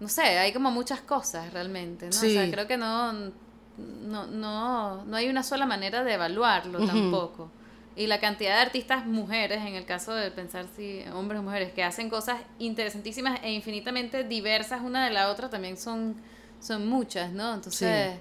no 0.00 0.08
sé, 0.08 0.20
hay 0.20 0.52
como 0.52 0.70
muchas 0.70 1.00
cosas 1.00 1.50
realmente, 1.54 2.10
¿no? 2.10 2.14
O 2.14 2.20
sea, 2.20 2.50
creo 2.50 2.66
que 2.66 2.76
no 2.76 3.32
no, 3.78 4.26
no, 4.26 5.04
no 5.04 5.16
hay 5.16 5.28
una 5.28 5.42
sola 5.42 5.66
manera 5.66 6.04
de 6.04 6.14
evaluarlo 6.14 6.84
tampoco. 6.86 7.50
Y 7.94 8.06
la 8.06 8.20
cantidad 8.20 8.56
de 8.56 8.60
artistas 8.60 9.06
mujeres, 9.06 9.62
en 9.64 9.74
el 9.74 9.86
caso 9.86 10.12
de 10.12 10.30
pensar 10.30 10.66
si 10.76 11.02
hombres 11.14 11.40
o 11.40 11.42
mujeres, 11.42 11.72
que 11.72 11.82
hacen 11.82 12.10
cosas 12.10 12.40
interesantísimas 12.58 13.40
e 13.42 13.52
infinitamente 13.52 14.24
diversas 14.24 14.82
una 14.82 15.04
de 15.06 15.12
la 15.12 15.30
otra, 15.30 15.48
también 15.48 15.78
son, 15.78 16.14
son 16.60 16.86
muchas, 16.86 17.32
¿no? 17.32 17.54
Entonces, 17.54 18.18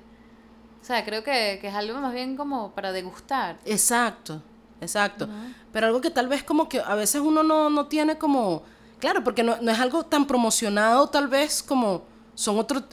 o 0.82 0.86
sea, 0.86 1.03
creo 1.03 1.24
que, 1.24 1.60
es 1.62 1.74
algo 1.74 1.99
más 1.99 2.14
bien 2.14 2.38
como 2.38 2.72
para 2.72 2.93
degustar. 2.93 3.58
Exacto, 3.66 4.41
exacto. 4.80 5.28
Pero 5.74 5.88
algo 5.88 5.99
que 5.99 6.10
tal 6.10 6.30
vez 6.30 6.43
como 6.43 6.70
que 6.70 6.80
a 6.80 6.95
veces 6.95 7.22
uno 7.22 7.43
no, 7.43 7.70
no 7.70 7.88
tiene 7.88 8.18
como, 8.18 8.64
claro, 8.99 9.26
porque 9.26 9.43
no, 9.43 9.58
no 9.62 9.72
es 9.72 9.80
algo 9.80 10.06
tan 10.06 10.26
promocionado 10.26 11.10
tal 11.10 11.28
vez 11.28 11.62
como 11.62 12.14
son 12.36 12.60
otro, 12.60 12.84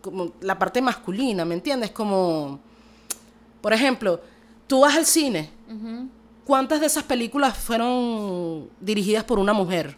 como 0.00 0.32
la 0.40 0.58
parte 0.58 0.80
masculina, 0.82 1.44
¿me 1.44 1.54
entiendes? 1.54 1.90
Como, 1.90 2.58
por 3.60 3.72
ejemplo, 3.72 4.20
tú 4.66 4.80
vas 4.80 4.96
al 4.96 5.06
cine, 5.06 5.50
¿cuántas 6.44 6.80
de 6.80 6.86
esas 6.86 7.04
películas 7.04 7.56
fueron 7.56 8.68
dirigidas 8.80 9.24
por 9.24 9.38
una 9.38 9.52
mujer? 9.52 9.96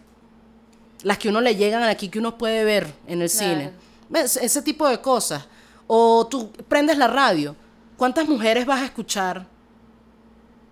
Las 1.02 1.16
que 1.16 1.28
uno 1.28 1.40
le 1.40 1.56
llegan 1.56 1.84
aquí, 1.84 2.08
que 2.08 2.18
uno 2.18 2.36
puede 2.36 2.64
ver 2.64 2.92
en 3.06 3.22
el 3.22 3.30
cine. 3.30 3.72
Ese 4.12 4.60
tipo 4.60 4.86
de 4.88 5.00
cosas. 5.00 5.46
O 5.86 6.26
tú 6.26 6.50
prendes 6.68 6.98
la 6.98 7.06
radio, 7.06 7.56
¿cuántas 7.96 8.28
mujeres 8.28 8.66
vas 8.66 8.82
a 8.82 8.84
escuchar 8.84 9.46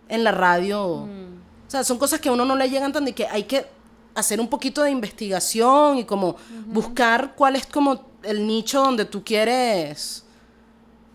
en 0.08 0.22
la 0.22 0.32
radio? 0.32 1.06
Mm. 1.06 1.38
O 1.66 1.70
sea, 1.70 1.82
son 1.82 1.98
cosas 1.98 2.20
que 2.20 2.28
a 2.28 2.32
uno 2.32 2.44
no 2.44 2.56
le 2.56 2.68
llegan 2.70 2.92
tan 2.92 3.04
de 3.04 3.12
que 3.12 3.26
hay 3.26 3.44
que 3.44 3.66
hacer 4.14 4.40
un 4.40 4.48
poquito 4.48 4.82
de 4.82 4.90
investigación 4.90 5.98
y 5.98 6.04
como 6.04 6.36
buscar 6.66 7.34
cuál 7.36 7.56
es 7.56 7.66
como 7.66 8.07
el 8.22 8.46
nicho 8.46 8.82
donde 8.82 9.04
tú 9.04 9.24
quieres 9.24 10.24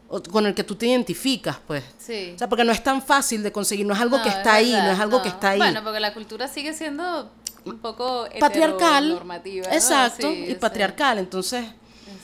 o 0.09 0.21
con 0.21 0.45
el 0.45 0.53
que 0.53 0.63
tú 0.63 0.75
te 0.75 0.85
identificas, 0.85 1.57
pues. 1.65 1.83
Sí. 1.97 2.33
O 2.35 2.37
sea, 2.37 2.47
porque 2.47 2.63
no 2.63 2.71
es 2.71 2.83
tan 2.83 3.01
fácil 3.01 3.41
de 3.41 3.51
conseguir, 3.51 3.85
no 3.85 3.93
es 3.93 3.99
algo 3.99 4.21
que 4.21 4.29
está 4.29 4.55
ahí, 4.55 4.71
no 4.71 4.91
es 4.91 4.99
algo 4.99 5.21
que 5.21 5.29
está 5.29 5.51
ahí. 5.51 5.57
Bueno, 5.57 5.83
porque 5.83 5.99
la 5.99 6.13
cultura 6.13 6.47
sigue 6.47 6.73
siendo 6.73 7.31
un 7.65 7.79
poco 7.79 8.27
patriarcal, 8.39 9.09
normativa, 9.09 9.67
exacto, 9.71 10.31
y 10.31 10.53
patriarcal, 10.55 11.17
entonces 11.17 11.65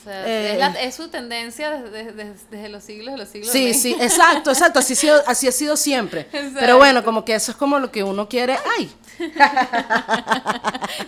eh, 0.06 0.72
es, 0.80 0.94
su 0.94 1.08
tendencia 1.08 1.70
desde, 1.70 2.12
desde, 2.12 2.68
los 2.68 2.82
siglos 2.82 3.14
de 3.14 3.18
los 3.18 3.28
siglos. 3.28 3.50
Sí, 3.50 3.74
sí, 3.74 3.96
exacto, 4.00 4.50
exacto, 4.50 4.78
así, 4.78 4.94
así 5.26 5.48
ha 5.48 5.52
sido 5.52 5.76
siempre. 5.76 6.26
Pero 6.30 6.78
bueno, 6.78 7.04
como 7.04 7.24
que 7.24 7.34
eso 7.34 7.52
es 7.52 7.56
como 7.56 7.78
lo 7.78 7.90
que 7.90 8.02
uno 8.02 8.28
quiere. 8.28 8.58
¡Ay! 8.78 8.90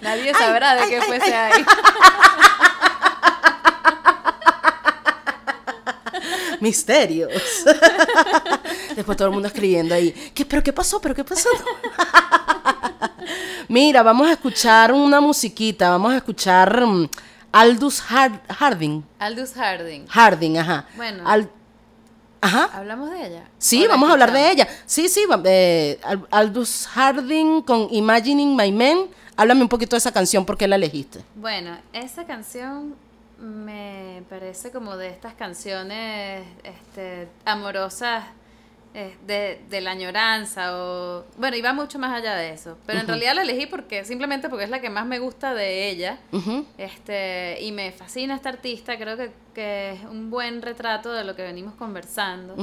Nadie 0.03 0.35
sabrá 0.35 0.75
de 0.77 0.89
qué 0.89 1.01
fuese 1.03 1.35
ahí. 1.35 1.65
Misterios. 6.63 7.33
Después 8.97 9.19
todo 9.19 9.27
el 9.27 9.35
mundo 9.35 9.49
escribiendo 9.49 9.97
ahí. 9.97 10.13
¿Qué, 10.33 10.47
¿Pero 10.47 10.63
qué 10.63 10.73
pasó? 10.73 11.01
¿Pero 11.01 11.13
qué 11.13 11.25
pasó? 11.25 11.49
Mira, 13.69 14.05
vamos 14.05 14.29
a 14.29 14.33
escuchar 14.33 14.93
una 14.93 15.21
musiquita. 15.21 15.91
Vamos 15.91 16.13
a 16.13 16.19
escuchar 16.19 16.87
mm, 16.87 17.09
Aldous 17.51 18.01
Harding. 18.01 19.03
Aldous 19.19 19.55
Harding. 19.55 20.07
Harding, 20.07 20.59
ajá. 20.59 20.87
Bueno. 20.97 21.25
Ajá. 22.41 22.71
¿Hablamos 22.75 23.11
de 23.11 23.27
ella? 23.27 23.49
Sí, 23.59 23.85
vamos 23.89 24.09
a 24.09 24.13
hablar 24.13 24.33
de 24.33 24.51
ella. 24.51 24.69
Sí, 24.87 25.09
sí, 25.09 25.25
eh, 25.45 26.01
Aldous 26.31 26.87
Harding 26.87 27.63
con 27.63 27.89
Imagining 27.91 28.55
My 28.55 28.71
Men. 28.71 29.09
Háblame 29.37 29.63
un 29.63 29.69
poquito 29.69 29.97
de 29.97 29.99
esa 29.99 30.13
canción, 30.13 30.45
¿por 30.45 30.57
qué 30.57 30.69
la 30.69 30.77
elegiste? 30.77 31.25
Bueno, 31.35 31.77
esa 31.93 32.25
canción 32.25 32.95
me 33.43 34.23
parece 34.29 34.71
como 34.71 34.97
de 34.97 35.09
estas 35.09 35.35
canciones 35.35 36.47
este, 36.63 37.29
amorosas 37.45 38.25
eh, 38.95 39.17
de, 39.27 39.61
de, 39.71 39.81
la 39.81 39.93
añoranza 39.93 40.77
o 40.77 41.25
bueno 41.39 41.57
iba 41.57 41.73
mucho 41.73 41.99
más 41.99 42.13
allá 42.13 42.37
de 42.37 42.51
eso. 42.51 42.77
Pero 42.87 43.01
en 43.01 43.07
realidad 43.09 43.35
la 43.35 43.43
elegí 43.43 43.67
porque 43.67 44.05
simplemente 44.05 44.49
porque 44.49 44.65
es 44.65 44.71
la 44.71 44.81
que 44.81 44.91
más 44.91 45.07
me 45.07 45.19
gusta 45.19 45.55
de 45.55 45.89
ella. 45.89 46.19
Este 46.79 47.59
y 47.63 47.73
me 47.73 47.91
fascina 47.91 48.37
esta 48.37 48.51
artista 48.51 48.97
creo 48.99 49.17
que, 49.17 49.33
que, 49.55 49.93
es 49.93 50.05
un 50.05 50.31
buen 50.31 50.63
retrato 50.63 51.11
de 51.13 51.25
lo 51.25 51.35
que 51.35 51.43
venimos 51.43 51.75
conversando. 51.75 52.55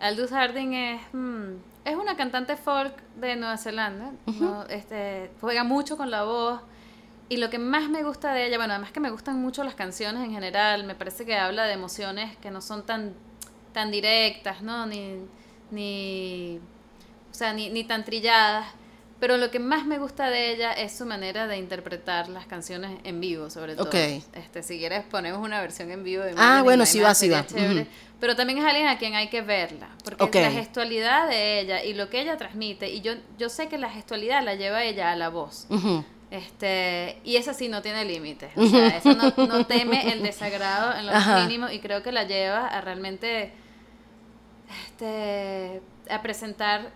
Aldous 0.00 0.30
Harding 0.30 0.74
es 0.74 1.00
mm, 1.12 1.52
es 1.84 1.96
una 1.96 2.16
cantante 2.16 2.56
folk 2.56 2.94
de 3.16 3.36
Nueva 3.36 3.58
Zelanda 3.58 4.12
este 4.70 5.32
juega 5.40 5.64
mucho 5.64 5.96
con 5.96 6.10
la 6.10 6.22
voz 6.22 6.60
y 7.28 7.38
lo 7.38 7.50
que 7.50 7.58
más 7.58 7.88
me 7.88 8.02
gusta 8.02 8.32
de 8.34 8.46
ella 8.46 8.56
bueno 8.58 8.74
además 8.74 8.92
que 8.92 9.00
me 9.00 9.10
gustan 9.10 9.40
mucho 9.40 9.64
las 9.64 9.74
canciones 9.74 10.24
en 10.24 10.32
general 10.32 10.84
me 10.84 10.94
parece 10.94 11.24
que 11.24 11.36
habla 11.36 11.64
de 11.64 11.72
emociones 11.72 12.36
que 12.38 12.50
no 12.50 12.60
son 12.60 12.84
tan 12.84 13.14
tan 13.72 13.90
directas 13.90 14.62
no 14.62 14.86
ni 14.86 15.20
ni, 15.74 16.60
o 17.30 17.34
sea, 17.34 17.52
ni, 17.52 17.68
ni 17.70 17.84
tan 17.84 18.04
trilladas. 18.04 18.66
Pero 19.20 19.36
lo 19.36 19.50
que 19.50 19.58
más 19.58 19.86
me 19.86 19.98
gusta 19.98 20.28
de 20.28 20.52
ella 20.52 20.72
es 20.72 20.96
su 20.98 21.06
manera 21.06 21.46
de 21.46 21.56
interpretar 21.56 22.28
las 22.28 22.46
canciones 22.46 22.98
en 23.04 23.20
vivo, 23.20 23.48
sobre 23.48 23.74
todo. 23.74 23.88
Este, 24.34 24.62
si 24.62 24.78
quieres, 24.78 25.04
ponemos 25.04 25.40
una 25.40 25.60
versión 25.60 25.90
en 25.90 26.04
vivo 26.04 26.24
de 26.24 26.34
Ah, 26.36 26.60
bueno, 26.62 26.84
sí 26.84 27.00
va, 27.00 27.14
sí 27.14 27.28
va. 27.30 27.46
Pero 28.20 28.36
también 28.36 28.58
es 28.58 28.64
alguien 28.64 28.86
a 28.86 28.98
quien 28.98 29.14
hay 29.14 29.28
que 29.28 29.40
verla. 29.40 29.88
Porque 30.18 30.42
la 30.42 30.50
gestualidad 30.50 31.28
de 31.28 31.60
ella 31.60 31.84
y 31.84 31.94
lo 31.94 32.10
que 32.10 32.20
ella 32.20 32.36
transmite, 32.36 32.90
y 32.90 33.00
yo, 33.00 33.14
yo 33.38 33.48
sé 33.48 33.68
que 33.68 33.78
la 33.78 33.88
gestualidad 33.88 34.42
la 34.42 34.56
lleva 34.56 34.84
ella 34.84 35.12
a 35.12 35.16
la 35.16 35.30
voz. 35.30 35.68
Este, 36.34 37.20
y 37.22 37.36
esa 37.36 37.54
sí 37.54 37.68
no 37.68 37.80
tiene 37.80 38.04
límites. 38.04 38.50
O 38.56 38.66
sea, 38.66 38.88
eso 38.96 39.14
no, 39.14 39.32
no, 39.46 39.66
teme 39.66 40.12
el 40.12 40.20
desagrado 40.20 40.92
en 40.98 41.06
lo 41.06 41.12
mínimo 41.42 41.70
y 41.70 41.78
creo 41.78 42.02
que 42.02 42.10
la 42.10 42.24
lleva 42.24 42.66
a 42.66 42.80
realmente 42.80 43.52
este, 44.88 45.80
a 46.10 46.22
presentar 46.22 46.90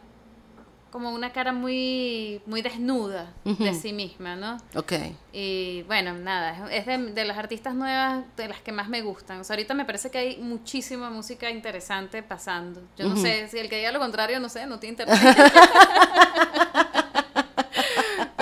como 0.91 1.11
una 1.11 1.31
cara 1.31 1.53
muy, 1.53 2.41
muy 2.47 2.63
desnuda 2.63 3.33
de 3.45 3.75
sí 3.75 3.93
misma, 3.93 4.35
¿no? 4.35 4.57
Ok. 4.75 4.93
Y 5.33 5.83
bueno, 5.83 6.15
nada, 6.15 6.69
es 6.73 6.87
de, 6.87 7.25
las 7.25 7.39
artistas 7.39 7.77
nuevas 7.77 8.25
de 8.37 8.49
las 8.49 8.61
que 8.61 8.73
más 8.73 8.89
me 8.89 9.03
gustan. 9.03 9.39
O 9.39 9.45
sea, 9.45 9.55
ahorita 9.55 9.75
me 9.75 9.85
parece 9.85 10.11
que 10.11 10.19
hay 10.19 10.39
muchísima 10.39 11.11
música 11.11 11.49
interesante 11.49 12.25
pasando. 12.25 12.83
Yo 12.97 13.09
no 13.09 13.17
sé, 13.17 13.47
si 13.49 13.59
el 13.59 13.69
que 13.69 13.77
diga 13.77 13.93
lo 13.93 14.01
contrario, 14.01 14.41
no 14.41 14.49
sé, 14.49 14.67
no 14.67 14.81
tiene 14.81 14.95
internet. 14.95 15.19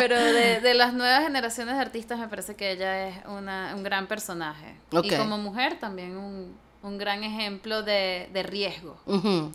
Pero 0.09 0.23
de, 0.23 0.61
de, 0.61 0.75
las 0.75 0.95
nuevas 0.95 1.25
generaciones 1.25 1.75
de 1.75 1.81
artistas 1.81 2.19
me 2.19 2.29
parece 2.29 2.55
que 2.55 2.73
ella 2.73 3.09
es 3.09 3.17
una, 3.27 3.75
un 3.75 3.83
gran 3.83 4.07
personaje. 4.07 4.77
Y 5.03 5.11
como 5.17 5.39
mujer 5.39 5.79
también 5.81 6.17
un, 6.17 6.57
un 6.83 6.99
gran 6.99 7.25
ejemplo 7.25 7.83
de, 7.83 8.29
de 8.33 8.43
riesgo. 8.45 8.97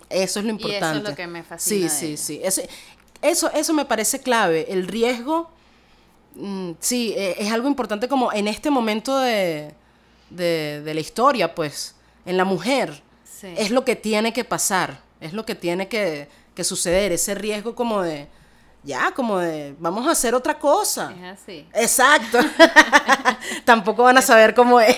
Eso 0.09 0.39
es 0.39 0.45
lo 0.45 0.51
importante. 0.51 0.85
Y 0.85 0.89
eso 0.89 0.97
es 0.97 1.03
lo 1.03 1.15
que 1.15 1.27
me 1.27 1.43
fascina. 1.43 1.89
Sí, 1.89 2.17
sí, 2.17 2.17
sí. 2.17 2.67
Eso, 3.21 3.51
eso, 3.53 3.73
me 3.73 3.85
parece 3.85 4.19
clave. 4.19 4.65
El 4.69 4.87
riesgo, 4.87 5.49
mm, 6.35 6.71
sí, 6.79 7.13
e, 7.15 7.35
es 7.39 7.51
algo 7.51 7.67
importante 7.67 8.09
como 8.09 8.33
en 8.33 8.47
este 8.47 8.69
momento 8.69 9.19
de, 9.19 9.73
de, 10.29 10.91
la 10.93 10.99
historia, 10.99 11.55
pues, 11.55 11.95
en 12.25 12.35
la 12.35 12.43
mujer. 12.43 13.01
Es 13.43 13.71
lo 13.71 13.85
que 13.85 13.95
tiene 13.95 14.33
que 14.33 14.43
pasar, 14.43 15.01
es 15.19 15.33
lo 15.33 15.45
que 15.45 15.55
tiene 15.55 15.87
que, 15.87 16.27
que 16.53 16.63
suceder, 16.63 17.11
ese 17.11 17.33
riesgo 17.33 17.73
como 17.73 18.03
de, 18.03 18.27
ya, 18.83 19.11
como 19.11 19.37
de, 19.37 19.75
vamos 19.79 20.07
a 20.07 20.11
hacer 20.11 20.33
otra 20.33 20.57
cosa. 20.57 21.13
Es 21.13 21.39
así. 21.39 21.67
Exacto. 21.73 22.39
Tampoco 23.65 24.03
van 24.03 24.17
a 24.17 24.21
saber 24.21 24.53
cómo 24.53 24.79
es. 24.79 24.97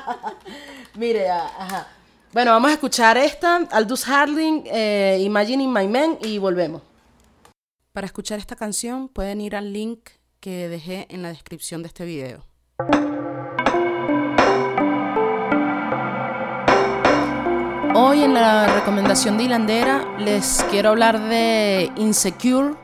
Mire, 0.94 1.30
ajá. 1.30 1.88
Bueno, 2.32 2.52
vamos 2.52 2.70
a 2.70 2.74
escuchar 2.74 3.16
esta, 3.16 3.56
Aldous 3.70 4.04
Harding, 4.04 4.64
eh, 4.66 5.18
Imagining 5.20 5.72
My 5.72 5.86
Man, 5.86 6.18
y 6.20 6.38
volvemos. 6.38 6.82
Para 7.92 8.06
escuchar 8.06 8.38
esta 8.38 8.54
canción 8.54 9.08
pueden 9.08 9.40
ir 9.40 9.56
al 9.56 9.72
link 9.72 10.10
que 10.40 10.68
dejé 10.68 11.06
en 11.10 11.22
la 11.22 11.30
descripción 11.30 11.82
de 11.82 11.88
este 11.88 12.04
video. 12.04 12.44
Hoy 17.94 18.22
en 18.22 18.34
la 18.34 18.66
recomendación 18.74 19.38
de 19.38 19.44
Hilandera 19.44 20.16
les 20.18 20.64
quiero 20.70 20.90
hablar 20.90 21.28
de 21.28 21.90
Insecure. 21.96 22.74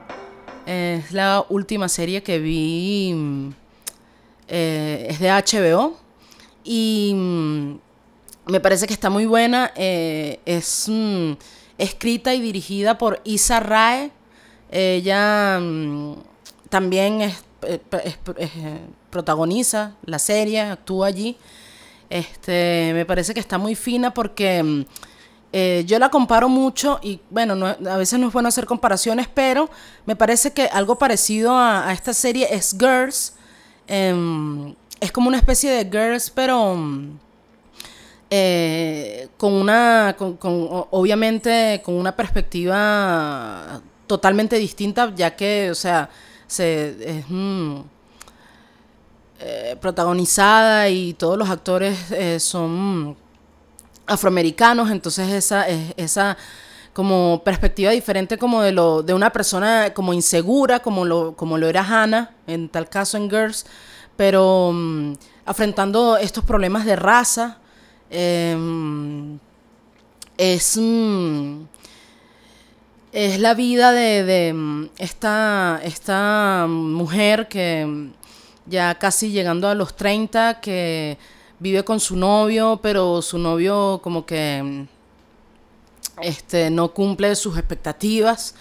es 0.66 1.12
la 1.12 1.44
última 1.50 1.88
serie 1.88 2.22
que 2.22 2.38
vi. 2.38 3.52
Eh, 4.48 5.06
es 5.10 5.20
de 5.20 5.30
HBO. 5.30 5.96
Y 6.64 7.12
me 8.46 8.60
parece 8.60 8.86
que 8.86 8.94
está 8.94 9.10
muy 9.10 9.26
buena. 9.26 9.72
Eh, 9.76 10.40
es 10.46 10.86
mm, 10.88 11.32
escrita 11.76 12.34
y 12.34 12.40
dirigida 12.40 12.96
por 12.96 13.20
Isa 13.24 13.60
Rae. 13.60 14.10
Ella 14.70 15.58
mm, 15.60 16.14
también 16.70 17.20
es, 17.20 17.44
eh, 17.62 17.80
protagoniza 19.10 19.96
la 20.06 20.18
serie, 20.18 20.62
actúa 20.62 21.08
allí. 21.08 21.36
Este, 22.14 22.92
me 22.94 23.04
parece 23.04 23.34
que 23.34 23.40
está 23.40 23.58
muy 23.58 23.74
fina 23.74 24.14
porque 24.14 24.62
mm, 24.62 24.84
yo 25.84 25.98
la 25.98 26.10
comparo 26.10 26.48
mucho 26.48 27.00
y 27.02 27.20
bueno, 27.28 27.66
a 27.66 27.96
veces 27.96 28.20
no 28.20 28.28
es 28.28 28.32
bueno 28.32 28.48
hacer 28.48 28.66
comparaciones, 28.66 29.26
pero 29.34 29.68
me 30.06 30.14
parece 30.14 30.52
que 30.52 30.66
algo 30.66 30.96
parecido 30.96 31.58
a, 31.58 31.92
esta 31.92 32.14
serie 32.14 32.46
es 32.54 32.76
Girls. 32.78 33.34
Em, 33.88 34.76
es 35.00 35.10
como 35.10 35.26
una 35.26 35.38
especie 35.38 35.72
de 35.72 35.90
Girls, 35.90 36.30
pero 36.30 36.78
eh, 38.30 39.26
con 39.36 39.52
una, 39.52 40.14
obviamente, 40.18 41.82
con 41.84 41.94
una 41.96 42.14
perspectiva 42.14 43.82
totalmente 44.06 44.56
distinta, 44.56 45.12
ya 45.16 45.34
que, 45.34 45.68
o 45.68 45.74
sea, 45.74 46.08
se, 46.46 47.24
mm, 47.28 47.80
eh, 49.40 49.76
protagonizada 49.80 50.88
y 50.88 51.14
todos 51.14 51.36
los 51.36 51.50
actores 51.50 52.10
eh, 52.10 52.40
son 52.40 53.16
afroamericanos, 54.06 54.90
entonces 54.90 55.30
esa, 55.30 55.66
esa 55.68 56.36
como 56.92 57.42
perspectiva 57.44 57.90
diferente 57.90 58.38
como 58.38 58.62
de 58.62 58.72
lo 58.72 59.02
de 59.02 59.14
una 59.14 59.30
persona 59.30 59.92
como 59.94 60.12
insegura 60.12 60.78
como 60.80 61.04
lo 61.04 61.34
como 61.34 61.58
lo 61.58 61.66
era 61.68 61.82
Hannah 61.82 62.30
en 62.46 62.68
tal 62.68 62.88
caso 62.88 63.16
en 63.16 63.28
Girls 63.28 63.66
pero 64.16 64.70
mm, 64.72 65.14
afrontando 65.44 66.16
estos 66.16 66.44
problemas 66.44 66.84
de 66.84 66.94
raza 66.94 67.58
Em, 68.16 69.40
es, 70.38 70.76
mm, 70.80 71.64
es 73.12 73.40
la 73.40 73.54
vida 73.54 73.90
de, 73.90 74.52
mm, 74.54 74.90
esta, 74.98 75.80
esta 75.82 76.66
mujer 76.68 77.48
que 77.48 78.10
ya 78.66 78.94
casi 78.96 79.30
llegando 79.30 79.68
a 79.68 79.74
los 79.74 79.96
30, 79.96 80.60
que 80.60 81.18
vive 81.58 81.84
con 81.84 82.00
su 82.00 82.16
novio, 82.16 82.80
pero 82.82 83.22
su 83.22 83.38
novio 83.38 84.00
como 84.02 84.26
que 84.26 84.86
este, 86.22 86.70
no 86.70 86.92
cumple 86.92 87.34
sus 87.36 87.56
expectativas. 87.56 88.54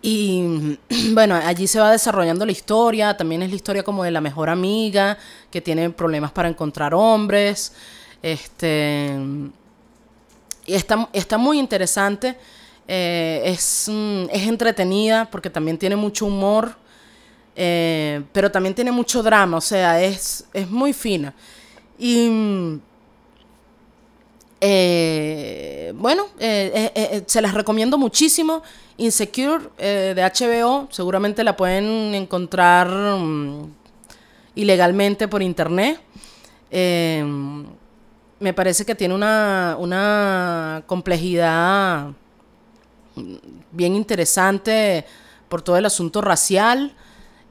Y 0.00 0.78
bueno, 1.12 1.34
allí 1.34 1.66
se 1.66 1.80
va 1.80 1.92
desarrollando 1.92 2.46
la 2.46 2.52
historia, 2.52 3.16
también 3.16 3.42
es 3.42 3.50
la 3.50 3.56
historia 3.56 3.82
como 3.82 4.04
de 4.04 4.10
la 4.10 4.20
mejor 4.20 4.48
amiga, 4.50 5.18
que 5.50 5.60
tiene 5.60 5.90
problemas 5.90 6.32
para 6.32 6.48
encontrar 6.48 6.94
hombres. 6.94 7.72
Este, 8.22 9.10
y 10.66 10.74
está, 10.74 11.08
está 11.12 11.38
muy 11.38 11.58
interesante. 11.58 12.36
Eh, 12.86 13.42
es, 13.44 13.90
mm, 13.92 14.24
es, 14.30 14.48
entretenida 14.48 15.28
porque 15.30 15.50
también 15.50 15.76
tiene 15.76 15.94
mucho 15.94 16.24
humor, 16.24 16.74
eh, 17.60 18.22
pero 18.32 18.50
también 18.50 18.74
tiene 18.74 18.92
mucho 18.92 19.22
drama, 19.22 19.56
o 19.56 19.60
sea, 19.60 20.00
es, 20.00 20.44
es 20.52 20.70
muy 20.70 20.92
fina. 20.92 21.34
Y 21.98 22.28
mm, 22.30 22.80
eh, 24.60 25.92
bueno, 25.96 26.28
se 26.38 27.42
las 27.42 27.54
recomiendo 27.54 27.98
muchísimo. 27.98 28.62
Insecure 28.96 29.64
de 29.76 30.22
HBO, 30.22 30.88
seguramente 30.90 31.44
la 31.44 31.56
pueden 31.56 32.14
encontrar 32.14 32.88
mm, 32.88 33.72
ilegalmente 34.54 35.28
por 35.28 35.42
internet 35.42 36.00
me 38.40 38.54
parece 38.54 38.84
que 38.84 38.94
tiene 38.94 39.14
una, 39.14 40.82
complejidad 40.86 42.12
bien 43.72 43.96
interesante 43.96 45.04
por 45.48 45.62
todo 45.62 45.76
el 45.76 45.86
asunto 45.86 46.20
racial 46.20 46.94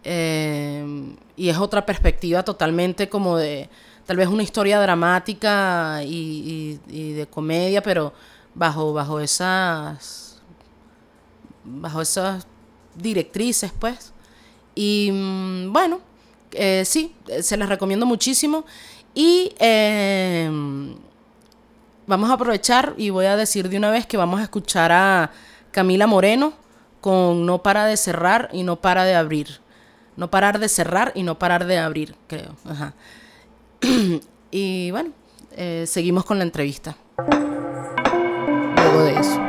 eh, 0.03 1.15
y 1.35 1.49
es 1.49 1.57
otra 1.57 1.85
perspectiva 1.85 2.43
totalmente 2.43 3.09
como 3.09 3.37
de 3.37 3.69
tal 4.05 4.17
vez 4.17 4.27
una 4.27 4.43
historia 4.43 4.79
dramática 4.79 6.01
y, 6.03 6.79
de 6.87 7.27
comedia, 7.29 7.81
pero 7.81 8.13
bajo, 8.55 8.93
bajo 8.93 9.19
esas 9.19 10.41
bajo 11.63 12.01
esas 12.01 12.47
directrices 12.95 13.73
pues 13.77 14.13
y 14.77 15.09
mm, 15.11 15.73
bueno, 15.73 15.99
eh, 16.51 16.83
sí, 16.85 17.15
se 17.41 17.57
las 17.57 17.67
recomiendo 17.67 18.05
muchísimo 18.05 18.63
Y 19.15 19.51
eh, 19.59 20.47
vamos 22.05 22.29
a 22.29 22.33
aprovechar 22.33 22.93
y 22.95 23.09
voy 23.09 23.25
a 23.25 23.35
decir 23.35 23.69
de 23.69 23.77
una 23.77 23.89
vez 23.89 24.05
que 24.05 24.17
vamos 24.17 24.39
a 24.39 24.43
escuchar 24.43 24.91
a 24.91 25.31
Camila 25.71 26.05
Moreno 26.05 26.53
con 27.01 27.45
No 27.47 27.63
para 27.63 27.85
de 27.85 27.97
cerrar 27.97 28.49
y 28.53 28.61
no 28.61 28.75
para 28.75 29.03
de 29.03 29.15
abrir. 29.15 29.59
No 30.17 30.31
parar 30.31 30.59
de 30.59 30.67
cerrar 30.67 31.11
y 31.15 31.23
no 31.23 31.37
parar 31.37 31.65
de 31.65 31.77
abrir, 31.77 32.15
creo. 32.27 32.55
Y 34.49 34.91
bueno, 34.91 35.11
eh, 35.51 35.83
seguimos 35.87 36.23
con 36.23 36.37
la 36.37 36.45
entrevista. 36.45 36.95
Luego 38.77 39.03
de 39.03 39.19
eso. 39.19 39.41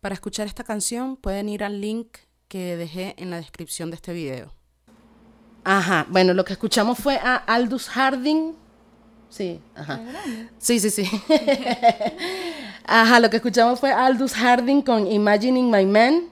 Para 0.00 0.14
escuchar 0.14 0.46
esta 0.46 0.62
canción 0.62 1.16
pueden 1.16 1.48
ir 1.48 1.64
al 1.64 1.80
link 1.80 2.18
que 2.46 2.76
dejé 2.76 3.14
en 3.16 3.30
la 3.30 3.38
descripción 3.38 3.90
de 3.90 3.96
este 3.96 4.12
video. 4.12 4.52
Ajá, 5.64 6.06
bueno, 6.10 6.32
lo 6.34 6.44
que 6.44 6.52
escuchamos 6.52 6.98
fue 6.98 7.16
a 7.16 7.36
Aldous 7.36 7.88
Harding. 7.88 8.65
Sí, 9.28 9.60
ajá. 9.74 10.00
Sí, 10.58 10.80
sí, 10.80 10.90
sí. 10.90 11.04
ajá, 12.86 13.20
lo 13.20 13.28
que 13.28 13.36
escuchamos 13.36 13.80
fue 13.80 13.92
Aldous 13.92 14.34
Harding 14.34 14.82
con 14.82 15.06
Imagining 15.10 15.70
My 15.70 15.84
Man. 15.84 16.30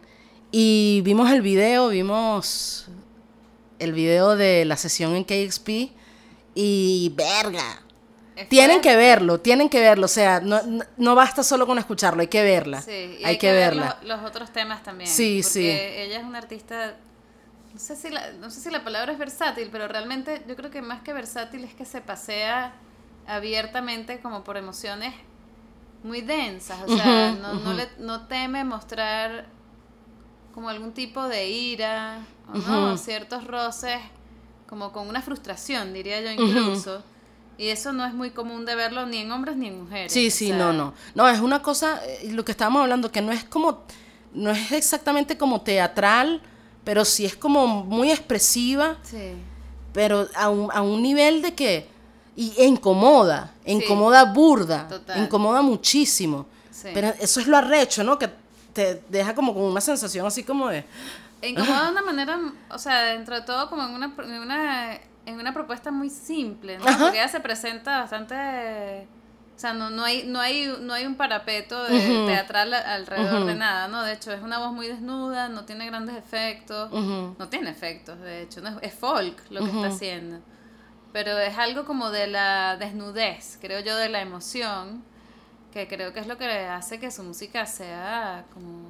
Y 0.51 1.03
vimos 1.05 1.31
el 1.31 1.43
video, 1.43 1.89
vimos 1.89 2.87
el 3.79 3.93
video 3.93 4.37
de 4.37 4.65
la 4.65 4.77
sesión 4.77 5.17
en 5.17 5.25
KXP. 5.25 5.93
Y 6.55 7.13
verga. 7.17 7.83
Tienen 8.49 8.81
que 8.81 8.97
verlo, 8.97 9.41
tienen 9.41 9.69
que 9.69 9.81
verlo. 9.81 10.07
O 10.07 10.09
sea, 10.09 10.41
no, 10.41 10.63
no, 10.63 10.85
no 10.97 11.15
basta 11.15 11.43
solo 11.43 11.67
con 11.67 11.79
escucharlo, 11.79 12.21
hay 12.21 12.29
que 12.29 12.43
verla. 12.43 12.83
Sí, 12.83 13.19
y 13.21 13.25
hay, 13.25 13.39
que, 13.39 13.53
ver 13.53 13.75
verla. 13.75 13.99
Los, 14.03 14.21
los 14.21 14.29
otros 14.31 14.51
temas 14.53 14.83
también. 14.83 15.11
Sí, 15.11 15.41
porque 15.43 15.53
sí. 15.53 15.69
Ella 15.69 16.19
es 16.19 16.25
una 16.25 16.39
artista. 16.39 16.97
No 17.73 17.81
sé, 17.81 17.97
si 17.97 18.09
la, 18.09 18.33
no 18.33 18.51
sé 18.51 18.61
si 18.61 18.71
la 18.71 18.85
palabra 18.85 19.13
es 19.13 19.19
versátil, 19.19 19.69
pero 19.71 19.89
realmente 19.89 20.43
yo 20.47 20.55
creo 20.55 20.71
que 20.71 20.81
más 20.81 21.03
que 21.03 21.13
versátil 21.13 21.65
es 21.65 21.75
que 21.75 21.85
se 21.85 22.01
pasea 22.01 22.73
abiertamente 23.27 24.21
como 24.21 24.45
por 24.45 24.57
emociones 24.57 25.15
muy 26.03 26.21
densas. 26.21 26.79
O 26.87 26.97
sea, 26.97 27.33
no, 27.33 27.73
le, 27.73 27.89
no 27.99 28.27
teme 28.27 28.65
mostrar 28.65 29.47
como 30.55 30.69
algún 30.69 30.93
tipo 30.93 31.27
de 31.27 31.49
ira 31.49 32.21
o 32.53 32.59
no, 32.59 32.97
ciertos 32.99 33.47
roces, 33.47 33.99
como 34.69 34.93
con 34.93 35.09
una 35.09 35.23
frustración, 35.23 35.93
diría 35.93 36.21
yo 36.21 36.31
incluso. 36.31 37.03
Y 37.57 37.69
eso 37.69 37.93
no 37.93 38.05
es 38.05 38.13
muy 38.13 38.31
común 38.31 38.65
de 38.67 38.75
verlo 38.75 39.07
ni 39.07 39.19
en 39.19 39.31
hombres 39.31 39.57
ni 39.57 39.69
en 39.69 39.83
mujeres. 39.85 40.13
Sí, 40.13 40.31
sí, 40.31 40.49
sea, 40.49 40.59
no, 40.59 40.73
no. 40.73 40.93
No, 41.15 41.29
es 41.29 41.41
una 41.41 41.63
cosa, 41.63 42.01
eh, 42.05 42.31
lo 42.33 42.45
que 42.45 42.51
estábamos 42.53 42.83
hablando, 42.83 43.11
que 43.13 43.21
no 43.23 43.31
es 43.33 43.45
como, 43.45 43.85
no 44.33 44.51
es 44.51 44.73
exactamente 44.73 45.39
como 45.39 45.61
teatral, 45.63 46.43
pero 46.83 47.05
sí 47.05 47.25
es 47.25 47.37
como 47.37 47.85
muy 47.85 48.11
expresiva, 48.11 48.97
Sí. 49.05 49.35
pero 49.93 50.27
a 50.35 50.51
un, 50.51 50.71
a 50.73 50.83
un 50.83 51.01
nivel 51.03 51.43
de 51.43 51.55
que, 51.55 51.89
y 52.37 52.53
e 52.57 52.65
incomoda, 52.65 53.53
Sí. 53.65 53.73
incomoda 53.73 54.25
burda, 54.25 54.89
Total. 54.89 55.23
incomoda 55.23 55.63
muchísimo. 55.63 56.47
Sí. 56.71 56.89
Pero 56.93 57.09
eso 57.21 57.41
es 57.41 57.47
lo 57.47 57.57
arrecho, 57.57 58.03
¿no? 58.03 58.19
Que 58.19 58.29
te 58.73 59.03
deja 59.09 59.35
como 59.35 59.55
con 59.55 59.63
una 59.63 59.81
sensación 59.81 60.27
así 60.27 60.43
como 60.43 60.69
de, 60.69 60.85
E 61.43 61.49
incomoda 61.51 61.85
de 61.85 61.91
una 61.93 62.03
manera, 62.03 62.41
o 62.71 62.79
sea, 62.79 63.03
dentro 63.03 63.35
de 63.35 63.43
todo 63.43 63.69
como 63.69 63.83
en 63.85 63.91
una, 63.91 64.15
en 64.19 64.41
una, 64.41 64.95
en 65.27 65.39
una 65.39 65.53
propuesta 65.53 65.91
muy 65.91 66.11
simple, 66.11 66.79
¿no? 66.79 66.87
Ajá. 66.87 66.99
Porque 66.99 67.19
ella 67.19 67.29
se 67.29 67.41
presenta 67.41 68.01
bastante... 68.01 69.07
O 69.57 69.59
sea, 69.61 69.73
no, 69.73 69.89
no, 69.89 70.03
hay, 70.03 70.25
no, 70.27 70.41
hay, 70.41 70.75
no 70.81 70.93
hay 70.95 71.07
un 71.07 71.15
parapeto 71.15 71.85
de 71.85 72.01
teatral 72.27 72.75
alrededor 72.75 73.45
de 73.45 73.55
nada, 73.55 73.87
¿no? 73.87 74.03
De 74.03 74.15
hecho, 74.15 74.33
es 74.33 74.43
una 74.43 74.59
voz 74.59 74.73
muy 74.73 74.89
desnuda, 74.89 75.49
no 75.49 75.65
tiene 75.65 75.87
grandes 75.87 76.17
efectos. 76.17 76.91
No 76.91 77.49
tiene 77.49 77.71
efectos, 77.71 78.19
de 78.21 78.43
hecho, 78.43 78.61
no 78.63 78.71
es, 78.71 78.77
es 78.83 78.95
folk 78.95 79.37
lo 79.51 79.61
que 79.61 79.71
está 79.71 79.87
haciendo. 79.87 80.41
Pero 81.15 81.39
es 81.39 81.57
algo 81.57 81.85
como 81.85 82.11
de 82.11 82.27
la 82.27 82.77
desnudez, 82.77 83.57
creo 83.61 83.79
yo, 83.79 83.97
de 83.97 84.09
la 84.09 84.21
emoción, 84.21 85.05
que 85.73 85.87
creo 85.87 86.13
que 86.13 86.19
es 86.19 86.27
lo 86.27 86.37
que 86.37 86.45
hace 86.45 86.99
que 86.99 87.13
su 87.13 87.23
música 87.23 87.67
sea 87.67 88.45
como... 88.53 88.89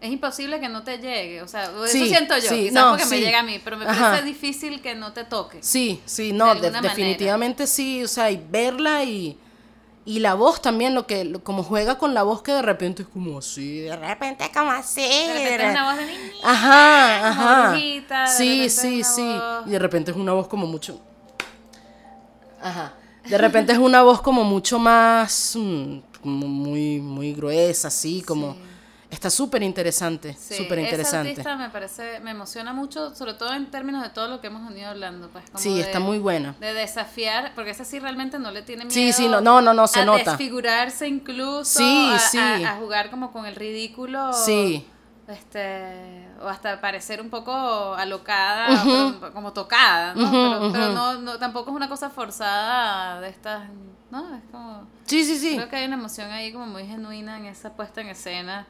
Es 0.00 0.10
imposible 0.10 0.58
que 0.58 0.70
no 0.70 0.82
te 0.84 0.96
llegue, 0.96 1.42
o 1.42 1.48
sea, 1.48 1.64
eso 1.64 1.86
Sí, 1.86 2.08
siento 2.08 2.34
yo, 2.38 2.48
sí, 2.48 2.60
quizás 2.70 2.72
no, 2.72 2.90
porque 2.92 3.04
me 3.04 3.20
llega 3.20 3.40
a 3.40 3.42
mí, 3.42 3.60
pero 3.62 3.76
me 3.76 3.84
Ajá. 3.84 4.12
parece 4.12 4.24
difícil 4.24 4.80
que 4.80 4.94
no 4.94 5.12
te 5.12 5.24
toque. 5.24 5.58
Sí, 5.62 6.00
sí, 6.06 6.32
no, 6.32 6.46
De 6.54 6.62
de- 6.62 6.66
alguna 6.68 6.80
definitivamente 6.80 7.66
sí, 7.66 8.02
o 8.02 8.08
sea, 8.08 8.30
y 8.30 8.42
verla 8.48 9.04
y, 9.04 9.38
y 10.06 10.20
la 10.20 10.32
voz 10.32 10.62
también, 10.62 10.94
lo 10.94 11.06
que, 11.06 11.26
lo- 11.26 11.44
como 11.44 11.62
juega 11.62 11.98
con 11.98 12.14
la 12.14 12.22
voz 12.22 12.40
que 12.40 12.52
de 12.52 12.62
repente 12.62 13.02
es 13.02 13.08
como 13.08 13.36
así, 13.38 13.80
de 13.80 13.94
repente 13.96 14.50
como 14.54 14.70
así. 14.70 15.02
De 15.02 15.34
repente 15.34 15.64
es 15.66 15.70
una 15.72 15.84
voz 15.90 15.96
de 15.98 16.06
niña. 16.06 16.32
Ajá, 16.42 17.28
ajá. 17.28 17.70
brujita, 17.72 18.22
de 18.22 18.28
sí, 18.28 18.64
es 18.64 18.74
sí, 18.76 19.04
sí. 19.04 19.20
voz- 19.22 19.66
Y 19.66 19.70
de 19.72 19.78
repente 19.78 20.10
es 20.12 20.16
una 20.16 20.32
voz 20.32 20.48
como 20.48 20.66
mucho. 20.66 20.98
Ajá. 22.62 22.94
De 23.28 23.36
repente 23.38 23.72
es 23.72 23.78
una 23.78 24.02
voz 24.02 24.20
como 24.22 24.44
mucho 24.44 24.78
más, 24.78 25.54
mm, 25.56 25.98
como 26.22 26.46
muy, 26.48 27.00
muy 27.00 27.32
gruesa, 27.34 27.88
así, 27.88 28.22
como. 28.22 28.54
Sí. 28.54 28.60
Está 29.10 29.28
súper 29.28 29.60
interesante, 29.64 30.36
Sí, 30.38 30.54
súper 30.54 30.78
Esa 30.78 30.88
interesante. 30.88 31.30
artista 31.30 31.56
me 31.56 31.68
parece, 31.70 32.20
me 32.20 32.30
emociona 32.30 32.72
mucho, 32.72 33.12
sobre 33.12 33.34
todo 33.34 33.52
en 33.54 33.68
términos 33.68 34.04
de 34.04 34.10
todo 34.10 34.28
lo 34.28 34.40
que 34.40 34.46
hemos 34.46 34.68
venido 34.68 34.88
hablando, 34.88 35.28
pues 35.30 35.46
como 35.50 35.58
Sí, 35.58 35.74
de- 35.74 35.80
está 35.80 35.98
muy 35.98 36.20
buena. 36.20 36.54
de 36.60 36.72
desafiar, 36.74 37.50
porque 37.56 37.70
esa 37.70 37.84
sí 37.84 37.98
realmente 37.98 38.38
no 38.38 38.52
le 38.52 38.62
tiene 38.62 38.84
miedo. 38.84 38.94
Sí, 38.94 39.12
sí, 39.12 39.26
no, 39.26 39.40
no, 39.40 39.60
no, 39.60 39.74
no, 39.74 39.88
se 39.88 39.98
a 40.00 40.04
nota. 40.04 40.30
desfigurarse 40.36 41.08
incluso, 41.08 41.64
Sí, 41.80 42.10
a, 42.14 42.18
sí. 42.20 42.38
a- 42.38 42.70
a 42.70 42.76
jugar 42.76 43.10
como 43.10 43.32
con 43.32 43.46
el 43.46 43.56
ridículo. 43.56 44.32
Sí. 44.32 44.86
Este, 45.30 46.26
o 46.40 46.48
hasta 46.48 46.80
parecer 46.80 47.20
un 47.20 47.30
poco 47.30 47.52
alocada, 47.94 48.82
pero 49.20 49.32
como 49.32 49.52
tocada, 49.52 50.14
¿no? 50.14 50.72
Pero 50.72 50.92
no, 50.92 51.20
no, 51.20 51.38
tampoco 51.38 51.70
es 51.70 51.76
una 51.76 51.88
cosa 51.88 52.10
forzada 52.10 53.20
de 53.20 53.28
estas, 53.28 53.68
¿no? 54.10 54.34
Es 54.34 54.42
como... 54.50 54.88
Sí, 55.04 55.24
sí, 55.24 55.36
sí. 55.36 55.56
Creo 55.56 55.68
que 55.68 55.76
hay 55.76 55.86
una 55.86 55.96
emoción 55.96 56.30
ahí 56.30 56.52
como 56.52 56.66
muy 56.66 56.86
genuina 56.86 57.36
en 57.36 57.46
esa 57.46 57.74
puesta 57.74 58.00
en 58.00 58.08
escena 58.08 58.66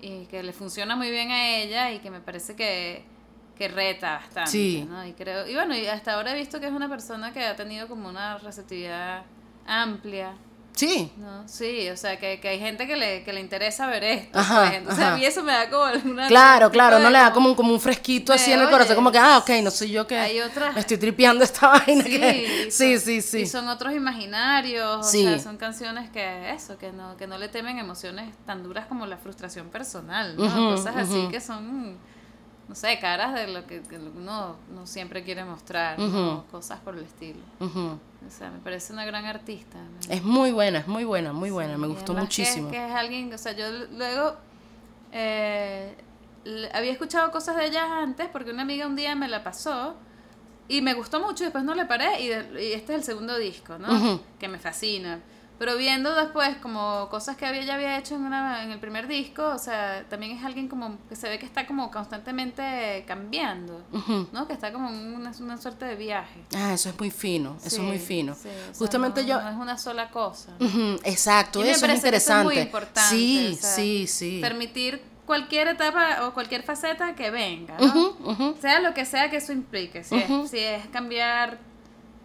y 0.00 0.26
que 0.26 0.42
le 0.42 0.52
funciona 0.52 0.96
muy 0.96 1.10
bien 1.10 1.30
a 1.30 1.56
ella 1.56 1.92
y 1.92 2.00
que 2.00 2.10
me 2.10 2.20
parece 2.20 2.56
que, 2.56 3.04
que 3.56 3.68
reta 3.68 4.14
bastante. 4.14 4.50
Sí. 4.50 4.86
¿no? 4.88 5.06
Y 5.06 5.12
creo 5.12 5.46
y 5.46 5.54
bueno, 5.54 5.76
y 5.76 5.86
hasta 5.86 6.14
ahora 6.14 6.32
he 6.32 6.38
visto 6.38 6.60
que 6.60 6.66
es 6.66 6.72
una 6.72 6.88
persona 6.88 7.32
que 7.32 7.44
ha 7.44 7.56
tenido 7.56 7.88
como 7.88 8.08
una 8.08 8.38
receptividad 8.38 9.22
amplia. 9.66 10.34
Sí. 10.76 11.10
¿no? 11.16 11.48
Sí, 11.48 11.88
o 11.88 11.96
sea, 11.96 12.18
que, 12.18 12.38
que 12.38 12.48
hay 12.48 12.58
gente 12.60 12.86
que 12.86 12.96
le, 12.96 13.24
que 13.24 13.32
le 13.32 13.40
interesa 13.40 13.86
ver 13.86 14.04
esto. 14.04 14.38
Ajá, 14.38 14.60
pues. 14.66 14.74
Entonces 14.74 15.02
ajá. 15.04 15.14
a 15.14 15.16
mí 15.16 15.24
eso 15.24 15.42
me 15.42 15.52
da 15.52 15.68
como 15.70 15.84
alguna... 15.84 16.28
Claro, 16.28 16.70
claro, 16.70 16.98
no 16.98 17.10
le 17.10 17.18
da 17.18 17.32
como 17.32 17.48
un, 17.48 17.54
como 17.54 17.72
un 17.72 17.80
fresquito 17.80 18.32
así 18.32 18.52
en 18.52 18.58
el 18.60 18.66
oye, 18.66 18.72
corazón, 18.72 18.94
como 18.94 19.10
que, 19.10 19.18
ah, 19.18 19.38
ok, 19.38 19.50
no 19.64 19.70
soy 19.70 19.90
yo 19.90 20.06
que 20.06 20.16
hay 20.18 20.38
otras- 20.40 20.74
me 20.74 20.80
estoy 20.80 20.98
tripeando 20.98 21.42
esta 21.44 21.68
vaina. 21.86 22.04
Sí, 22.04 22.10
que- 22.10 22.68
sí, 22.70 22.94
son- 22.98 23.04
sí, 23.06 23.22
sí. 23.22 23.38
Y 23.40 23.46
son 23.46 23.68
otros 23.68 23.94
imaginarios, 23.94 25.10
Sí. 25.10 25.26
o 25.26 25.30
sea, 25.30 25.38
son 25.38 25.56
canciones 25.56 26.10
que 26.10 26.50
eso, 26.50 26.76
que 26.78 26.92
no, 26.92 27.16
que 27.16 27.26
no 27.26 27.38
le 27.38 27.48
temen 27.48 27.78
emociones 27.78 28.28
tan 28.44 28.62
duras 28.62 28.86
como 28.86 29.06
la 29.06 29.16
frustración 29.16 29.68
personal, 29.70 30.36
¿no? 30.36 30.44
Ujú, 30.44 30.76
Cosas 30.76 30.94
así 30.96 31.28
que 31.30 31.40
son, 31.40 31.96
no 32.68 32.74
sé, 32.74 32.98
caras 32.98 33.32
de 33.34 33.46
lo 33.46 33.66
que, 33.66 33.80
que 33.82 33.96
uno 33.98 34.56
no 34.74 34.86
siempre 34.86 35.22
quiere 35.22 35.44
mostrar, 35.44 35.98
¿no? 35.98 36.06
Ujú. 36.38 36.46
cosas 36.50 36.80
por 36.80 36.96
el 36.96 37.04
estilo. 37.04 37.38
Ujú. 37.60 37.98
O 38.26 38.30
sea, 38.30 38.50
me 38.50 38.58
parece 38.58 38.92
una 38.92 39.04
gran 39.04 39.24
artista. 39.24 39.78
¿no? 39.78 40.12
Es 40.12 40.22
muy 40.24 40.50
buena, 40.50 40.80
es 40.80 40.88
muy 40.88 41.04
buena, 41.04 41.32
muy 41.32 41.50
buena, 41.50 41.78
me 41.78 41.86
Y 41.86 41.90
gustó 41.90 42.12
además 42.12 42.34
que- 42.34 42.42
muchísimo. 42.42 42.70
Que, 42.70 42.84
es 42.86 42.92
alguien, 42.92 43.32
o 43.32 43.38
sea, 43.38 43.52
yo 43.52 43.64
luego 43.96 44.34
eh, 45.12 45.94
había 46.74 46.92
escuchado 46.92 47.30
cosas 47.30 47.56
de 47.56 47.66
ella 47.66 48.00
antes 48.02 48.28
porque 48.28 48.50
una 48.50 48.62
amiga 48.62 48.86
un 48.86 48.96
día 48.96 49.14
me 49.14 49.28
la 49.28 49.42
pasó 49.44 49.94
y 50.68 50.82
me 50.82 50.94
gustó 50.94 51.20
mucho 51.20 51.44
después 51.44 51.62
no 51.64 51.74
le 51.74 51.84
paré 51.86 52.20
y, 52.20 52.28
de- 52.28 52.64
y 52.68 52.72
este 52.72 52.94
es 52.94 52.98
el 53.00 53.04
segundo 53.04 53.36
disco, 53.38 53.78
¿no? 53.78 53.92
Ujú. 53.92 54.20
Que 54.38 54.48
me 54.48 54.58
fascina. 54.58 55.20
Pero 55.58 55.76
viendo 55.76 56.14
después 56.14 56.56
como 56.58 57.08
cosas 57.08 57.36
que 57.36 57.46
había, 57.46 57.62
ya 57.64 57.74
había 57.76 57.96
hecho 57.98 58.14
en, 58.14 58.22
una, 58.24 58.62
en 58.62 58.70
el 58.72 58.78
primer 58.78 59.06
disco, 59.08 59.42
o 59.46 59.58
sea, 59.58 60.04
también 60.10 60.32
es 60.36 60.44
alguien 60.44 60.68
como 60.68 60.98
que 61.08 61.16
se 61.16 61.28
ve 61.30 61.38
que 61.38 61.46
está 61.46 61.66
como 61.66 61.90
constantemente 61.90 63.04
cambiando. 63.06 63.82
¿no? 64.32 64.46
Que 64.46 64.52
está 64.52 64.72
como 64.72 64.88
en 64.90 65.14
una, 65.14 65.32
una 65.40 65.56
suerte 65.56 65.84
de 65.86 65.94
viaje. 65.96 66.40
Ah, 66.54 66.74
eso 66.74 66.90
es 66.90 66.98
muy 66.98 67.10
fino, 67.10 67.56
eso 67.64 67.76
es 67.76 67.82
muy 67.82 67.98
fino. 67.98 68.34
sí, 68.34 68.48
o 68.48 68.52
sea, 68.52 68.74
Justamente 68.78 69.22
no- 69.22 69.28
yo... 69.28 69.40
No 69.42 69.48
es 69.48 69.56
una 69.56 69.78
sola 69.78 70.10
cosa. 70.10 70.52
Exacto, 71.04 71.60
Y 71.60 71.64
me 71.64 71.70
eso 71.70 71.86
es 71.86 71.86
eso 71.86 71.86
es 71.86 71.88
muy 71.88 71.96
interesante. 71.96 72.60
importante, 72.60 73.10
sí, 73.16 73.50
o 73.52 73.56
sea, 73.56 73.70
sí, 73.70 74.06
sí. 74.06 74.38
Permitir 74.42 75.02
cualquier 75.24 75.68
etapa 75.68 76.26
o 76.26 76.34
cualquier 76.34 76.62
faceta 76.62 77.14
que 77.14 77.30
venga, 77.30 77.76
¿no? 77.78 78.54
Sea 78.60 78.80
lo 78.80 78.94
que 78.94 79.04
sea 79.04 79.30
que 79.30 79.38
eso 79.38 79.52
implique. 79.52 80.04
Si, 80.04 80.16
es, 80.16 80.50
si 80.50 80.58
es 80.58 80.86
cambiar 80.88 81.58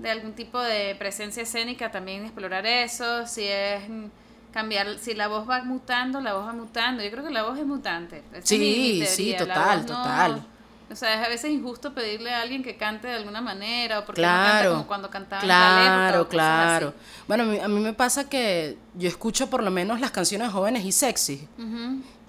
de 0.01 0.09
algún 0.11 0.33
tipo 0.33 0.59
de 0.59 0.95
presencia 0.97 1.43
escénica, 1.43 1.91
también 1.91 2.23
explorar 2.23 2.65
eso. 2.65 3.25
Si 3.27 3.43
es 3.43 3.81
cambiar, 4.51 4.97
si 4.99 5.13
la 5.13 5.27
voz 5.27 5.49
va 5.49 5.63
mutando, 5.63 6.19
la 6.21 6.33
voz 6.33 6.47
va 6.47 6.53
mutando. 6.53 7.03
Yo 7.03 7.11
creo 7.11 7.23
que 7.23 7.31
la 7.31 7.43
voz 7.43 7.57
es 7.57 7.65
mutante. 7.65 8.23
Esa 8.33 8.45
Sí, 8.47 9.03
sí, 9.05 9.35
total, 9.37 9.81
no- 9.81 9.85
total. 9.85 10.45
O 10.91 10.95
sea, 10.95 11.13
es 11.21 11.25
a 11.25 11.29
veces 11.29 11.49
injusto 11.51 11.93
pedirle 11.93 12.33
a 12.33 12.41
alguien 12.41 12.63
que 12.63 12.75
cante 12.75 13.07
de 13.07 13.13
alguna 13.13 13.39
manera 13.39 13.99
o 13.99 14.05
porque 14.05 14.19
no 14.21 14.27
Claro. 14.27 14.51
canta 14.51 14.69
como 14.71 14.87
cuando 14.87 15.09
cantaba 15.09 15.41
Claro, 15.41 16.27
claro. 16.27 16.93
Bueno, 17.29 17.43
a 17.43 17.45
mí, 17.45 17.59
a 17.59 17.67
mí 17.69 17.79
me 17.79 17.93
pasa 17.93 18.27
que 18.27 18.77
yo 18.95 19.07
escucho 19.07 19.49
por 19.49 19.63
lo 19.63 19.71
menos 19.71 20.01
las 20.01 20.11
canciones 20.11 20.51
jóvenes 20.51 20.83
y 20.83 20.91
sexy. 20.91 21.47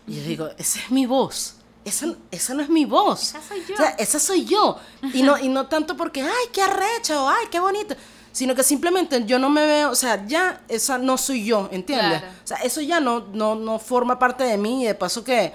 Y 0.07 0.15
yo 0.17 0.23
digo, 0.23 0.49
esa 0.59 0.79
es 0.79 0.91
mi 0.93 1.07
voz. 1.07 1.57
Esa, 1.85 2.07
esa 2.31 2.55
no 2.55 2.63
es 2.63 2.69
mi 2.69 2.85
voz. 2.85 3.31
Esa 3.31 3.43
soy 3.43 3.65
yo. 3.69 3.75
O 3.75 3.77
sea, 3.77 3.89
esa 3.99 4.19
soy 4.21 4.45
yo. 4.45 4.79
Y 5.13 5.23
no, 5.23 5.39
y 5.39 5.49
no 5.49 5.67
tanto 5.67 5.97
porque, 5.97 6.23
ay, 6.23 6.49
qué 6.53 6.63
arrecha 6.63 7.21
o 7.21 7.29
ay, 7.29 7.47
qué 7.51 7.59
bonito. 7.59 7.97
Sino 8.31 8.55
que 8.55 8.63
simplemente 8.63 9.25
yo 9.27 9.39
no 9.39 9.51
me 9.51 9.67
veo, 9.67 9.91
o 9.91 9.95
sea, 9.95 10.25
ya 10.27 10.63
esa 10.69 10.97
no 10.97 11.19
soy 11.19 11.45
yo, 11.45 11.69
¿entiendes? 11.71 12.21
Claro. 12.21 12.35
O 12.43 12.47
sea, 12.47 12.57
eso 12.59 12.81
ya 12.81 12.99
no, 12.99 13.27
no, 13.33 13.57
no 13.57 13.79
forma 13.79 14.19
parte 14.19 14.45
de 14.45 14.57
mí 14.57 14.83
y 14.83 14.87
de 14.87 14.95
paso 14.95 15.23
que 15.23 15.53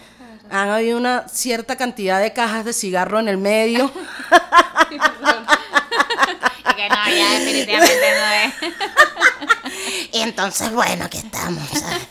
han 0.50 0.70
habido 0.70 0.98
una 0.98 1.28
cierta 1.28 1.76
cantidad 1.76 2.22
de 2.22 2.34
cajas 2.34 2.66
de 2.66 2.74
cigarro 2.74 3.20
en 3.20 3.30
el 3.30 3.38
medio. 3.38 3.92
y 4.92 5.00
que 6.76 6.90
no, 6.90 6.96
ya 7.10 7.40
definitivamente 7.40 8.12
no 8.20 8.26
es. 8.32 8.54
y 10.14 10.20
entonces, 10.22 10.72
bueno, 10.72 11.06
aquí 11.06 11.18
estamos. 11.18 11.68
¿sabes? 11.74 12.08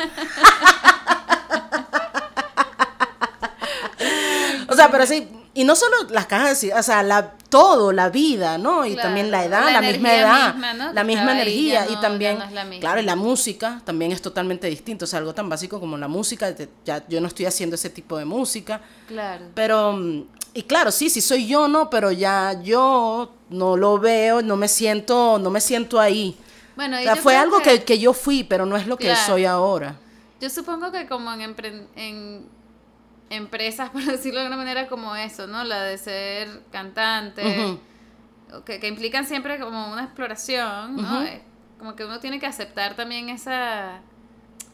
o 4.65 4.65
sea, 4.76 4.90
pero 4.90 5.06
sí, 5.06 5.26
y 5.54 5.64
no 5.64 5.74
solo 5.74 5.94
las 6.10 6.26
cajas 6.26 6.62
o 6.76 6.82
sea, 6.82 7.02
la, 7.02 7.32
todo, 7.48 7.92
la 7.92 8.10
vida, 8.10 8.58
¿no? 8.58 8.84
Y 8.84 8.92
Claro, 8.92 9.08
también 9.08 9.30
la 9.30 9.44
edad, 9.44 9.64
la 9.64 9.72
la, 9.72 9.80
misma 9.80 10.14
edad, 10.14 10.54
misma, 10.54 10.74
¿no? 10.74 10.92
la 10.92 11.04
misma 11.04 11.32
energía 11.32 11.86
y 11.86 11.94
no- 11.94 11.94
ya 11.94 12.00
también, 12.00 12.38
no 12.38 12.78
claro, 12.80 13.00
y 13.00 13.04
la 13.04 13.16
música 13.16 13.80
también 13.84 14.12
es 14.12 14.20
totalmente 14.20 14.66
distinto, 14.68 15.04
o 15.06 15.08
sea, 15.08 15.18
algo 15.20 15.32
tan 15.34 15.48
básico 15.48 15.80
como 15.80 15.96
la 15.96 16.08
música, 16.08 16.54
ya 16.84 17.06
yo 17.08 17.20
no 17.20 17.28
estoy 17.28 17.46
haciendo 17.46 17.74
ese 17.76 17.88
tipo 17.90 18.18
de 18.18 18.24
música, 18.26 18.80
Claro. 19.08 19.46
pero, 19.54 19.98
y 20.52 20.62
claro, 20.64 20.90
sí, 20.90 21.08
sí 21.10 21.20
soy 21.20 21.46
yo, 21.46 21.68
¿no? 21.68 21.88
Pero 21.90 22.10
ya 22.12 22.60
yo 22.62 23.32
no 23.50 23.76
lo 23.76 23.98
veo, 23.98 24.42
no 24.42 24.56
me 24.56 24.68
siento, 24.68 25.38
no 25.38 25.50
me 25.50 25.60
siento 25.60 25.98
ahí. 26.00 26.36
Bueno, 26.76 26.98
O 26.98 27.00
y 27.00 27.04
sea, 27.04 27.16
fue 27.16 27.36
algo 27.36 27.60
que, 27.62 27.82
que 27.84 27.98
yo 27.98 28.12
fui, 28.12 28.44
pero 28.44 28.66
no 28.66 28.76
es 28.76 28.86
lo 28.86 28.98
que 28.98 29.06
Claro. 29.06 29.26
soy 29.26 29.44
ahora. 29.46 29.96
Yo 30.40 30.50
supongo 30.50 30.92
que 30.92 31.06
como 31.06 31.32
en, 31.32 31.54
en 31.96 32.46
empresas, 33.30 33.90
por 33.92 34.02
decirlo 34.04 34.40
de 34.40 34.46
alguna 34.46 34.62
manera, 34.62 34.86
como 34.88 35.14
eso, 35.16 35.46
¿no? 35.46 35.64
La 35.64 35.82
de 35.82 35.98
ser 35.98 36.62
cantante, 36.72 37.42
que, 38.64 38.78
que 38.80 38.88
implican 38.88 39.26
siempre 39.26 39.58
como 39.58 39.92
una 39.92 40.04
exploración, 40.04 40.96
¿no? 40.96 41.22
Eh, 41.24 41.42
Como 41.78 41.94
que 41.96 42.04
uno 42.04 42.20
tiene 42.20 42.38
que 42.38 42.46
aceptar 42.46 42.94
también 42.94 43.28
esa... 43.28 44.00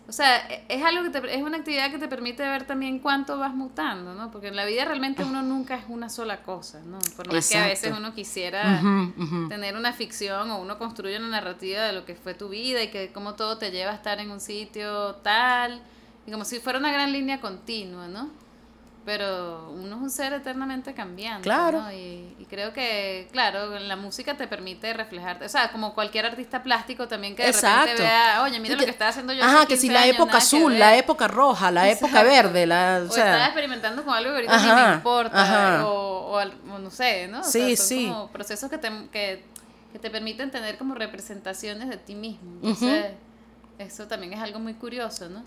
O 0.08 0.12
sea, 0.12 0.36
e- 0.50 0.64
es 0.68 0.84
algo 0.84 1.04
que 1.04 1.10
te, 1.20 1.34
es 1.36 1.42
una 1.42 1.56
actividad 1.58 1.90
que 1.90 1.98
te 1.98 2.06
permite 2.08 2.42
ver 2.42 2.64
también 2.64 2.98
cuánto 2.98 3.38
vas 3.38 3.54
mutando, 3.54 4.14
¿no? 4.14 4.30
Porque 4.30 4.48
en 4.48 4.56
la 4.56 4.64
vida 4.66 4.84
realmente 4.84 5.24
uno 5.24 5.42
nunca 5.42 5.76
es 5.76 5.84
una 5.88 6.08
sola 6.10 6.42
cosa, 6.42 6.80
¿no? 6.84 6.98
Por 7.16 7.28
más 7.32 7.48
que 7.48 7.56
a 7.56 7.66
veces 7.68 7.92
uno 7.98 8.14
quisiera 8.14 8.80
tener 9.48 9.74
una 9.76 9.92
ficción 9.92 10.50
o 10.50 10.58
uno 10.60 10.76
construye 10.78 11.16
una 11.16 11.28
narrativa 11.28 11.82
de 11.82 11.92
lo 11.92 12.04
que 12.04 12.14
fue 12.14 12.34
tu 12.34 12.48
vida 12.50 12.82
y 12.82 12.88
que 12.90 13.10
cómo 13.12 13.34
todo 13.34 13.56
te 13.58 13.70
lleva 13.70 13.92
a 13.92 13.94
estar 13.94 14.18
en 14.20 14.30
un 14.30 14.40
sitio 14.40 15.14
tal 15.22 15.80
y 16.26 16.30
como 16.32 16.44
si 16.44 16.60
fuera 16.60 16.78
una 16.78 16.92
gran 16.92 17.10
línea 17.12 17.40
continua, 17.40 18.06
¿no? 18.08 18.28
Pero 19.04 19.68
uno 19.72 19.96
es 19.96 20.02
un 20.02 20.10
ser 20.10 20.32
eternamente 20.32 20.94
cambiante, 20.94 21.42
Claro. 21.42 21.82
¿no? 21.82 21.92
Y, 21.92 22.36
y 22.38 22.46
creo 22.48 22.72
que, 22.72 23.26
claro, 23.32 23.76
la 23.80 23.96
música 23.96 24.36
te 24.36 24.46
permite 24.46 24.92
reflejarte, 24.92 25.44
o 25.44 25.48
sea, 25.48 25.72
como 25.72 25.92
cualquier 25.92 26.24
artista 26.26 26.62
plástico 26.62 27.08
también 27.08 27.34
que 27.34 27.42
de 27.44 27.50
repente 27.50 27.94
vea, 28.00 28.42
oye, 28.44 28.60
mira 28.60 28.74
Y 28.74 28.76
lo 28.76 28.78
que- 28.78 28.84
que 28.84 28.90
estaba 28.92 29.08
haciendo 29.10 29.32
yo 29.32 29.42
Ajá, 29.42 29.58
hace 29.58 29.66
que 29.66 29.76
si 29.76 29.88
15 29.88 29.92
la 29.94 30.02
años, 30.02 30.14
época 30.14 30.30
que 30.30 30.36
azul, 30.38 30.70
ver". 30.70 30.78
la 30.78 30.96
época 30.96 31.26
roja, 31.26 31.72
la 31.72 31.90
época 31.90 32.22
verde, 32.22 32.64
la, 32.64 32.98
o 33.00 33.02
O 33.02 33.06
estaba 33.08 33.26
sea, 33.38 33.44
experimentando 33.46 34.04
con 34.04 34.14
algo 34.14 34.30
que 34.30 34.36
ahorita 34.36 34.56
ni 34.58 34.68
Ajá, 34.70 34.86
me 34.90 34.94
importa, 34.94 35.42
ajá. 35.42 35.86
o, 35.88 36.38
o 36.40 36.78
no 36.78 36.90
sé, 36.92 37.26
¿no? 37.26 37.42
Sí, 37.42 37.74
sea, 37.74 37.76
son 37.78 37.86
sí. 37.88 38.06
como 38.06 38.28
procesos 38.28 38.70
que 38.70 38.78
te, 38.78 38.88
que, 39.10 39.44
que 39.92 39.98
te 39.98 40.10
permiten 40.10 40.52
tener 40.52 40.78
como 40.78 40.94
representaciones 40.94 41.88
de 41.88 41.96
ti 41.96 42.14
mismo. 42.14 42.52
Entonces, 42.62 43.06
eso 43.78 44.06
también 44.06 44.32
es 44.34 44.40
algo 44.40 44.60
muy 44.60 44.74
curioso, 44.74 45.28
¿no? 45.28 45.42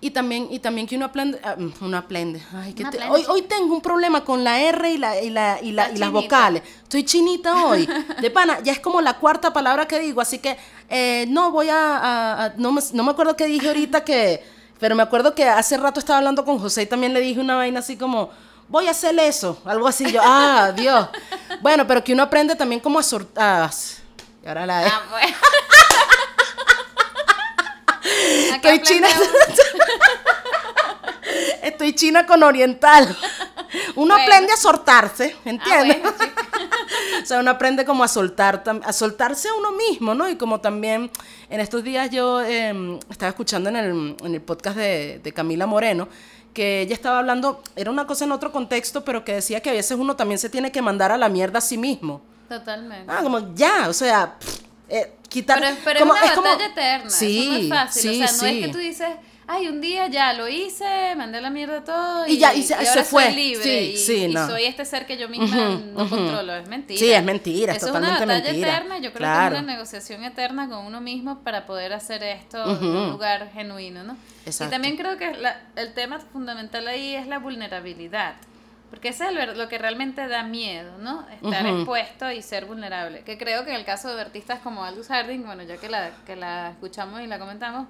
Y 0.00 0.10
también, 0.10 0.48
y 0.50 0.58
también 0.58 0.86
que 0.86 0.96
uno 0.96 1.06
aprende, 1.06 1.40
ah, 1.42 1.54
mm, 1.58 1.72
uno 1.80 1.96
aprende, 1.96 2.42
ay, 2.54 2.72
que 2.74 2.84
te- 2.84 3.02
hoy, 3.08 3.24
hoy 3.28 3.42
tengo 3.42 3.74
un 3.74 3.80
problema 3.80 4.22
con 4.24 4.44
la 4.44 4.60
R 4.60 4.90
y, 4.92 4.98
la, 4.98 5.20
y, 5.20 5.30
la, 5.30 5.58
y, 5.62 5.72
la- 5.72 5.90
y 5.90 5.96
las 5.96 6.10
vocales, 6.10 6.62
estoy 6.82 7.04
chinita 7.04 7.64
hoy, 7.66 7.86
de 8.20 8.30
pana, 8.30 8.58
ya 8.62 8.72
es 8.72 8.80
como 8.80 9.00
la 9.00 9.14
cuarta 9.18 9.52
palabra 9.52 9.86
que 9.88 9.98
digo, 10.00 10.20
así 10.20 10.38
que 10.38 10.56
eh, 10.88 11.26
no 11.28 11.50
voy 11.50 11.68
a, 11.70 11.96
a- 11.96 12.44
a- 12.46 12.52
no, 12.56 12.72
me, 12.72 12.80
no 12.92 13.02
me 13.04 13.10
acuerdo 13.12 13.34
qué 13.36 13.46
dije 13.46 13.68
ahorita 13.68 14.04
que, 14.04 14.44
pero 14.78 14.94
me 14.94 15.02
acuerdo 15.02 15.34
que 15.34 15.44
hace 15.44 15.76
rato 15.76 16.00
estaba 16.00 16.18
hablando 16.18 16.44
con 16.44 16.58
José 16.58 16.82
y 16.82 16.86
también 16.86 17.14
le 17.14 17.20
dije 17.20 17.40
una 17.40 17.56
vaina 17.56 17.80
así 17.80 17.96
como, 17.96 18.30
voy 18.68 18.88
a 18.88 18.90
hacer 18.90 19.18
eso, 19.18 19.58
algo 19.64 19.88
así, 19.88 20.10
yo, 20.12 20.20
ah, 20.22 20.72
Dios, 20.76 21.08
bueno, 21.62 21.86
pero 21.86 22.04
que 22.04 22.12
uno 22.12 22.22
aprende 22.24 22.54
también 22.56 22.80
como 22.80 22.98
a 22.98 23.02
sortar, 23.02 23.70
y 24.44 24.48
ahora 24.48 24.66
la 24.66 24.86
Ah, 24.86 25.02
pues. 25.10 25.26
Estoy 28.54 28.82
china. 28.82 29.08
Estoy 31.62 31.94
china 31.94 32.26
con 32.26 32.42
oriental. 32.42 33.04
Uno 33.96 34.14
Bueno. 34.14 34.22
aprende 34.22 34.52
a 34.52 34.56
soltarse, 34.56 35.36
¿entiendes? 35.44 35.98
Ah, 36.04 36.12
bueno, 36.16 36.32
o 37.22 37.26
sea, 37.26 37.40
uno 37.40 37.50
aprende 37.50 37.84
como 37.84 38.04
a 38.04 38.08
soltar, 38.08 38.62
a 38.84 38.92
soltarse 38.92 39.48
a 39.48 39.54
uno 39.54 39.72
mismo, 39.72 40.14
¿no? 40.14 40.28
Y 40.28 40.36
como 40.36 40.60
también 40.60 41.10
en 41.50 41.60
estos 41.60 41.82
días 41.82 42.10
yo 42.10 42.40
eh, 42.42 42.98
estaba 43.10 43.30
escuchando 43.30 43.68
en 43.70 43.76
el, 43.76 44.16
en 44.22 44.34
el 44.34 44.40
podcast 44.42 44.76
de, 44.76 45.20
de 45.22 45.32
Camila 45.32 45.66
Moreno, 45.66 46.08
que 46.52 46.82
ella 46.82 46.94
estaba 46.94 47.18
hablando, 47.18 47.62
era 47.74 47.90
una 47.90 48.06
cosa 48.06 48.24
en 48.24 48.32
otro 48.32 48.52
contexto, 48.52 49.04
pero 49.04 49.24
que 49.24 49.34
decía 49.34 49.60
que 49.60 49.70
a 49.70 49.74
veces 49.74 49.96
uno 49.98 50.14
también 50.14 50.38
se 50.38 50.48
tiene 50.50 50.70
que 50.70 50.82
mandar 50.82 51.10
a 51.10 51.18
la 51.18 51.28
mierda 51.28 51.58
a 51.58 51.62
sí 51.62 51.76
mismo. 51.78 52.22
Totalmente. 52.48 53.10
Ah, 53.12 53.20
como 53.22 53.54
ya, 53.54 53.88
o 53.88 53.92
sea, 53.92 54.34
pff, 54.38 54.60
eh, 54.96 55.12
quitar... 55.28 55.58
Pero, 55.60 55.76
pero 55.84 56.00
como- 56.00 56.14
es 56.16 56.22
una 56.22 56.34
como- 56.34 56.48
batalla 56.48 56.66
eterna. 56.70 57.10
Sí, 57.10 57.40
eso 57.42 57.50
no 57.50 57.56
es 57.58 57.68
fácil. 57.68 58.02
sí, 58.02 58.08
o 58.22 58.26
sea, 58.28 58.36
no 58.36 58.42
sí. 58.52 58.58
es 58.60 58.66
que 58.66 58.72
tú 58.72 58.78
dices, 58.78 59.08
ay, 59.46 59.68
un 59.68 59.80
día 59.80 60.06
ya 60.06 60.32
lo 60.32 60.48
hice, 60.48 61.14
mandé 61.16 61.40
la 61.40 61.50
mierda 61.50 61.82
todo. 61.84 62.26
Y 62.26 62.38
ya, 62.38 62.54
y 62.54 62.62
se- 62.62 62.74
ahora 62.74 62.92
se 62.92 63.04
fue. 63.04 63.24
Soy 63.24 63.34
libre 63.34 63.82
y, 63.82 63.96
sí, 63.96 64.14
y 64.26 64.32
soy 64.32 64.64
este 64.64 64.84
ser 64.84 65.06
que 65.06 65.16
yo 65.16 65.28
misma 65.28 65.80
no 65.94 66.08
controlo. 66.08 66.54
Es 66.56 66.68
mentira. 66.68 66.98
Sí, 66.98 67.10
es 67.12 67.22
mentira, 67.24 67.72
es 67.72 67.78
Eso 67.78 67.86
totalmente 67.88 68.16
es 68.18 68.22
una 68.24 68.34
batalla 68.34 68.50
mentira. 68.52 68.76
eterna. 68.76 68.98
Yo 68.98 69.10
creo 69.12 69.18
Claro. 69.18 69.50
que 69.50 69.56
es 69.56 69.62
una 69.64 69.72
negociación 69.72 70.24
eterna 70.24 70.68
con 70.68 70.86
uno 70.86 71.00
mismo 71.00 71.40
para 71.42 71.66
poder 71.66 71.92
hacer 71.92 72.22
esto 72.22 72.62
en 72.64 72.84
un 72.86 73.10
lugar 73.10 73.50
genuino, 73.52 74.04
¿no? 74.04 74.16
Exacto. 74.46 74.70
Y 74.70 74.70
también 74.74 74.96
creo 74.96 75.16
que 75.16 75.32
la- 75.34 75.60
el 75.76 75.92
tema 75.94 76.20
fundamental 76.20 76.86
ahí 76.88 77.14
es 77.14 77.26
la 77.26 77.38
vulnerabilidad. 77.38 78.34
Porque 78.94 79.08
ese 79.08 79.26
es 79.26 79.56
lo 79.56 79.68
que 79.68 79.76
realmente 79.76 80.24
da 80.28 80.44
miedo, 80.44 80.98
¿no? 80.98 81.26
Estar 81.28 81.66
expuesto 81.66 82.30
y 82.30 82.42
ser 82.42 82.64
vulnerable. 82.64 83.24
Que 83.24 83.36
creo 83.36 83.64
que 83.64 83.70
en 83.70 83.76
el 83.76 83.84
caso 83.84 84.14
de 84.14 84.22
artistas 84.22 84.60
como 84.60 84.84
Aldous 84.84 85.08
Harding, 85.08 85.44
bueno, 85.44 85.64
ya 85.64 85.78
que 85.78 85.88
la, 85.88 86.12
que 86.24 86.36
la 86.36 86.70
escuchamos 86.70 87.20
y 87.20 87.26
la 87.26 87.40
comentamos, 87.40 87.88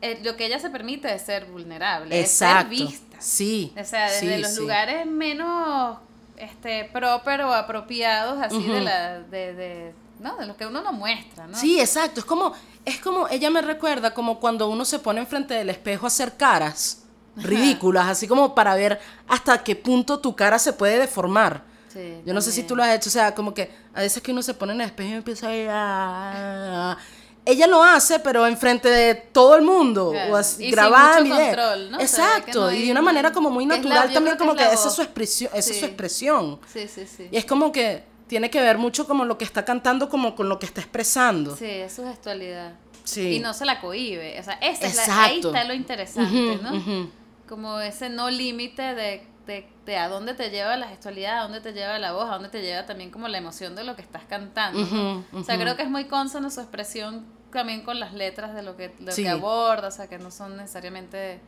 eh, 0.00 0.20
lo 0.22 0.36
que 0.36 0.46
ella 0.46 0.60
se 0.60 0.70
permite 0.70 1.12
es 1.12 1.22
ser 1.22 1.46
vulnerable, 1.46 2.20
Exacto. 2.20 2.72
es 2.72 2.78
ser 2.78 2.86
vista. 2.86 3.16
Sí. 3.18 3.74
O 3.76 3.82
sea, 3.82 4.04
desde 4.04 4.36
sí, 4.36 4.42
los 4.42 4.54
sí. 4.54 4.60
lugares 4.60 5.06
menos 5.06 5.98
este 6.36 6.84
proper 6.84 7.40
o 7.42 7.52
apropiados 7.52 8.40
así 8.40 8.62
de 8.62 8.80
la 8.80 9.18
de, 9.22 9.54
de 9.54 9.94
no, 10.20 10.36
de 10.36 10.46
los 10.46 10.56
que 10.56 10.66
uno 10.66 10.82
no 10.82 10.92
muestra, 10.92 11.48
¿no? 11.48 11.58
Sí, 11.58 11.80
exacto. 11.80 12.20
Es 12.20 12.26
como, 12.26 12.52
es 12.84 13.00
como, 13.00 13.26
ella 13.26 13.50
me 13.50 13.60
recuerda 13.60 14.14
como 14.14 14.38
cuando 14.38 14.68
uno 14.68 14.84
se 14.84 15.00
pone 15.00 15.18
enfrente 15.18 15.54
del 15.54 15.70
espejo 15.70 16.06
a 16.06 16.08
hacer 16.08 16.36
caras 16.36 17.03
ridículas, 17.42 18.06
así 18.08 18.26
como 18.28 18.54
para 18.54 18.74
ver 18.74 19.00
hasta 19.28 19.62
qué 19.64 19.76
punto 19.76 20.18
tu 20.20 20.34
cara 20.36 20.58
se 20.58 20.72
puede 20.72 20.98
deformar. 20.98 21.62
Sí, 21.92 22.18
Yo 22.26 22.34
no 22.34 22.40
sé 22.40 22.50
si 22.50 22.62
también. 22.62 22.66
tú 22.68 22.76
lo 22.76 22.82
has 22.82 22.96
hecho, 22.96 23.08
o 23.08 23.12
sea, 23.12 23.34
como 23.34 23.54
que 23.54 23.70
a 23.94 24.00
veces 24.00 24.20
que 24.22 24.32
uno 24.32 24.42
se 24.42 24.52
pone 24.54 24.72
en 24.72 24.80
el 24.80 24.86
espejo 24.88 25.10
y 25.10 25.12
empieza 25.14 25.48
a 25.48 25.56
ir 25.56 25.68
a... 25.70 26.98
Ella 27.46 27.66
lo 27.66 27.84
hace, 27.84 28.18
pero 28.20 28.46
enfrente 28.46 28.88
de 28.88 29.14
todo 29.14 29.54
el 29.54 29.62
mundo, 29.62 30.10
Claro. 30.12 30.32
o 30.32 30.36
así, 30.36 30.64
Y 30.64 30.70
grabada 30.70 31.20
mucho 31.20 31.36
control, 31.36 31.90
¿no? 31.90 32.00
Exacto, 32.00 32.68
que 32.70 32.76
y 32.78 32.86
de 32.86 32.90
una 32.90 33.00
un- 33.00 33.04
manera 33.06 33.32
como 33.32 33.50
muy 33.50 33.68
que 33.68 33.74
es 33.74 33.84
la- 33.84 33.88
natural 33.90 34.08
yo 34.08 34.14
también, 34.14 34.36
como 34.38 34.52
que 34.54 34.58
que, 34.60 34.64
es 34.64 34.68
la 34.70 34.74
esa 34.74 34.88
es 34.88 34.94
su 34.94 35.02
expresión, 35.02 35.50
esa 35.54 35.58
es 35.70 35.76
Sí. 35.76 35.80
su 35.80 35.86
expresión. 35.86 36.58
Sí, 36.72 36.88
sí, 36.88 37.06
sí. 37.06 37.28
Y 37.30 37.36
es 37.36 37.44
como 37.44 37.70
que 37.70 38.02
tiene 38.28 38.48
que 38.50 38.60
ver 38.62 38.78
mucho 38.78 39.06
como 39.06 39.26
lo 39.26 39.36
que 39.36 39.44
está 39.44 39.62
cantando, 39.66 40.08
como 40.08 40.34
con 40.34 40.48
lo 40.48 40.58
que 40.58 40.64
está 40.64 40.80
expresando. 40.80 41.54
Sí, 41.54 41.66
es 41.66 41.92
su 41.92 42.02
gestualidad. 42.04 42.72
Sí. 43.04 43.34
Y 43.36 43.40
no 43.40 43.52
se 43.52 43.66
la 43.66 43.78
cohibe. 43.82 44.40
O 44.40 44.42
sea, 44.42 44.54
esa 44.54 44.86
es 44.86 44.96
la- 45.06 45.24
ahí 45.24 45.40
está 45.40 45.64
lo 45.64 45.74
interesante, 45.74 46.34
Ujú, 46.56 46.62
¿no? 46.62 46.76
ujú. 46.78 47.10
Como 47.48 47.80
ese 47.80 48.08
no 48.08 48.30
límite 48.30 48.82
de, 48.94 49.26
de, 49.46 49.68
de 49.84 49.96
a 49.96 50.08
dónde 50.08 50.34
te 50.34 50.50
lleva 50.50 50.76
la 50.76 50.88
gestualidad, 50.88 51.40
a 51.40 51.42
dónde 51.42 51.60
te 51.60 51.72
lleva 51.72 51.98
la 51.98 52.12
voz, 52.12 52.24
a 52.30 52.34
dónde 52.34 52.48
te 52.48 52.62
lleva 52.62 52.86
también 52.86 53.10
como 53.10 53.28
la 53.28 53.38
emoción 53.38 53.74
de 53.76 53.84
lo 53.84 53.94
que 53.96 54.02
estás 54.02 54.22
cantando. 54.24 55.24
O 55.32 55.42
sea, 55.44 55.58
creo 55.58 55.76
que 55.76 55.82
es 55.82 55.90
muy 55.90 56.04
consono 56.06 56.50
su 56.50 56.60
expresión 56.60 57.26
también 57.52 57.82
con 57.82 58.00
las 58.00 58.12
letras 58.14 58.54
de 58.54 58.62
lo 58.62 58.76
que, 58.76 58.92
lo 58.98 59.12
Sí. 59.12 59.22
que 59.22 59.28
aborda, 59.28 59.88
o 59.88 59.90
sea, 59.90 60.08
que 60.08 60.18
no 60.18 60.30
son 60.30 60.56
necesariamente 60.56 61.40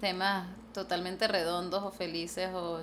temas 0.00 0.46
totalmente 0.72 1.28
redondos 1.28 1.82
o 1.82 1.90
felices 1.90 2.48
o 2.54 2.82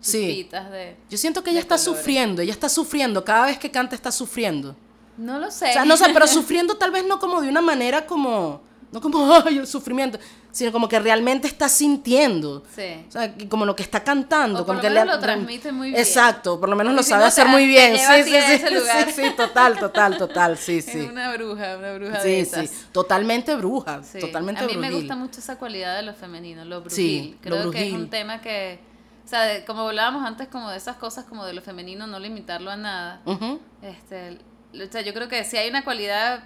Sí. 0.00 0.48
de... 0.52 0.96
Yo 1.10 1.16
siento 1.18 1.42
que 1.42 1.50
ella 1.50 1.60
está 1.60 1.76
colores. 1.76 1.98
sufriendo, 1.98 2.42
ella 2.42 2.52
está 2.52 2.68
sufriendo, 2.68 3.24
cada 3.24 3.46
vez 3.46 3.58
que 3.58 3.70
canta 3.70 3.94
está 3.96 4.12
sufriendo. 4.12 4.76
No 5.16 5.38
lo 5.38 5.50
sé. 5.50 5.70
O 5.70 5.72
sea, 5.72 5.84
no 5.84 5.96
sé, 5.96 6.06
pero 6.12 6.26
sufriendo 6.28 6.76
tal 6.76 6.90
vez 6.90 7.04
no 7.06 7.18
como 7.18 7.40
de 7.40 7.48
una 7.48 7.60
manera 7.60 8.06
como, 8.06 8.60
No 8.92 9.00
como, 9.00 9.32
ay, 9.46 9.58
el 9.58 9.66
sufrimiento, 9.66 10.18
sino 10.52 10.70
como 10.70 10.86
que 10.88 11.00
realmente 11.00 11.48
está 11.48 11.68
sintiendo. 11.68 12.62
Sí. 12.74 13.04
O 13.08 13.10
sea, 13.12 13.34
como 13.48 13.64
lo 13.64 13.74
que 13.74 13.82
está 13.82 14.04
cantando. 14.04 14.62
O 14.62 14.66
por 14.66 14.76
lo 14.76 14.82
menos 14.82 15.06
le- 15.06 15.12
lo 15.12 15.18
transmite 15.18 15.72
muy 15.72 15.88
bien. 15.90 16.00
Exacto, 16.00 16.60
por 16.60 16.68
lo 16.68 16.76
menos 16.76 16.94
lo 16.94 17.02
si 17.02 17.08
sabe 17.08 17.22
no, 17.22 17.28
hacer 17.28 17.48
muy 17.48 17.66
bien. 17.66 17.96
Sí, 17.96 18.22
sí, 18.24 18.30
sí, 18.30 18.58
sí, 18.58 19.12
sí, 19.14 19.30
total, 19.36 19.78
total, 19.78 20.18
total, 20.18 20.58
sí, 20.58 20.78
Es 20.78 20.84
sí. 20.84 21.00
una 21.00 21.32
bruja, 21.34 21.78
una 21.78 21.94
bruja 21.94 22.20
Sí, 22.20 22.28
de 22.28 22.44
sí, 22.44 22.70
totalmente 22.92 23.54
bruja, 23.56 24.02
Sí. 24.04 24.20
totalmente 24.20 24.62
A 24.62 24.66
mí 24.66 24.74
me 24.76 24.88
brujil. 24.88 24.96
gusta 25.06 25.16
mucho 25.16 25.40
esa 25.40 25.56
cualidad 25.58 25.96
de 25.96 26.02
lo 26.02 26.14
femenino, 26.14 26.64
lo 26.64 26.80
brujil. 26.82 26.94
Sí, 26.96 27.36
lo 27.44 27.56
Creo 27.56 27.70
que 27.70 27.78
es 27.78 27.88
brujil. 27.88 27.94
un 27.94 28.10
tema 28.10 28.40
que, 28.42 28.78
o 29.24 29.28
sea, 29.28 29.42
de- 29.44 29.64
como 29.64 29.88
hablábamos 29.88 30.24
antes, 30.26 30.48
como 30.48 30.70
de 30.70 30.76
esas 30.76 30.96
cosas, 30.96 31.24
como 31.24 31.46
de 31.46 31.54
lo 31.54 31.62
femenino, 31.62 32.06
no 32.06 32.18
limitarlo 32.18 32.70
a 32.70 32.76
nada. 32.76 33.22
Ujú. 33.24 33.58
Este, 33.80 34.38
o 34.74 34.92
sea, 34.92 35.00
yo 35.00 35.14
creo 35.14 35.28
que 35.28 35.44
si 35.44 35.56
hay 35.56 35.70
una 35.70 35.82
cualidad 35.84 36.44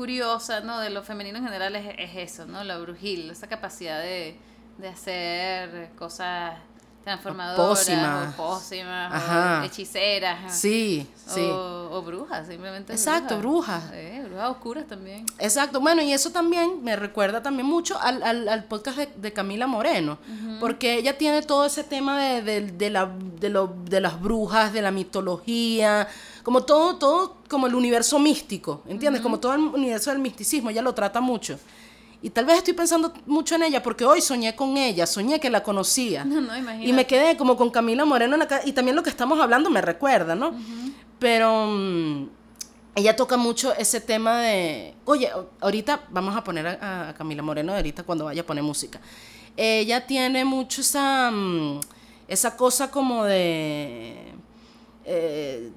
curiosa, 0.00 0.60
¿no? 0.60 0.80
De 0.80 0.88
lo 0.88 1.02
femenino 1.02 1.36
en 1.36 1.44
general 1.44 1.76
es, 1.76 1.94
es 1.98 2.32
eso, 2.32 2.46
¿no? 2.46 2.64
Lo 2.64 2.80
brujil, 2.80 3.28
esa 3.30 3.46
capacidad 3.48 4.00
de, 4.00 4.34
de 4.78 4.88
hacer 4.88 5.90
cosas 5.98 6.54
transformadoras, 7.04 7.86
o 8.38 8.58
Ajá. 9.12 9.60
o 9.62 9.64
hechiceras, 9.66 10.54
Sí, 10.56 11.06
sí. 11.26 11.40
o, 11.40 11.88
o 11.92 12.02
brujas, 12.02 12.46
simplemente 12.46 12.94
Exacto, 12.94 13.38
brujas. 13.38 13.82
Eh, 13.92 14.24
brujas 14.26 14.50
oscuras 14.50 14.86
también. 14.86 15.26
Exacto, 15.38 15.80
bueno, 15.80 16.00
y 16.00 16.12
eso 16.14 16.30
también 16.30 16.82
me 16.82 16.96
recuerda 16.96 17.42
también 17.42 17.66
mucho 17.66 18.00
al, 18.00 18.22
al, 18.22 18.48
al 18.48 18.64
podcast 18.64 18.96
de, 18.96 19.06
de 19.16 19.32
Camila 19.34 19.66
Moreno, 19.66 20.16
porque 20.60 20.94
ella 20.94 21.18
tiene 21.18 21.42
todo 21.42 21.66
ese 21.66 21.84
tema 21.84 22.18
de, 22.22 22.40
de, 22.42 22.60
de 22.72 22.88
la, 22.90 23.10
de, 23.38 23.50
lo, 23.50 23.74
de 23.84 24.00
las 24.00 24.18
brujas, 24.20 24.72
de 24.72 24.80
la 24.82 24.90
mitología, 24.90 26.08
como 26.50 26.64
todo, 26.64 26.96
todo, 26.96 27.36
como 27.48 27.68
el 27.68 27.76
universo 27.76 28.18
místico, 28.18 28.82
¿entiendes? 28.88 29.22
Como 29.22 29.38
todo 29.38 29.54
el 29.54 29.60
universo 29.60 30.10
del 30.10 30.18
misticismo, 30.18 30.68
ella 30.70 30.82
lo 30.82 30.92
trata 30.92 31.20
mucho. 31.20 31.60
Y 32.22 32.30
tal 32.30 32.44
vez 32.44 32.56
estoy 32.58 32.74
pensando 32.74 33.12
mucho 33.26 33.54
en 33.54 33.62
ella 33.62 33.80
porque 33.84 34.04
hoy 34.04 34.20
soñé 34.20 34.56
con 34.56 34.76
ella, 34.76 35.06
soñé 35.06 35.38
que 35.38 35.48
la 35.48 35.62
conocía. 35.62 36.24
No, 36.24 36.40
no, 36.40 36.56
imagínate. 36.56 36.88
Y 36.88 36.92
me 36.92 37.06
quedé 37.06 37.36
como 37.36 37.56
con 37.56 37.70
Camila 37.70 38.04
Moreno 38.04 38.34
en 38.34 38.40
la 38.40 38.48
ca- 38.48 38.62
y 38.64 38.72
también 38.72 38.96
lo 38.96 39.04
que 39.04 39.10
estamos 39.10 39.38
hablando 39.38 39.70
me 39.70 39.80
recuerda, 39.80 40.34
¿no? 40.34 40.52
Pero 41.20 41.66
mm, 41.68 42.28
ella 42.96 43.14
toca 43.14 43.36
mucho 43.36 43.72
ese 43.76 44.00
tema 44.00 44.40
de, 44.40 44.96
oye, 45.04 45.30
ahorita 45.60 46.00
vamos 46.10 46.34
a 46.36 46.42
poner 46.42 46.66
a, 46.66 47.10
a 47.10 47.14
Camila 47.14 47.44
Moreno 47.44 47.74
ahorita 47.76 48.02
cuando 48.02 48.24
vaya 48.24 48.42
a 48.42 48.44
poner 48.44 48.64
música. 48.64 49.00
Ella 49.56 50.04
tiene 50.04 50.44
mucho 50.44 50.80
esa, 50.80 51.30
mm, 51.30 51.78
esa 52.26 52.56
cosa 52.56 52.90
como 52.90 53.24
de 53.24 54.32
eh, 55.04 55.70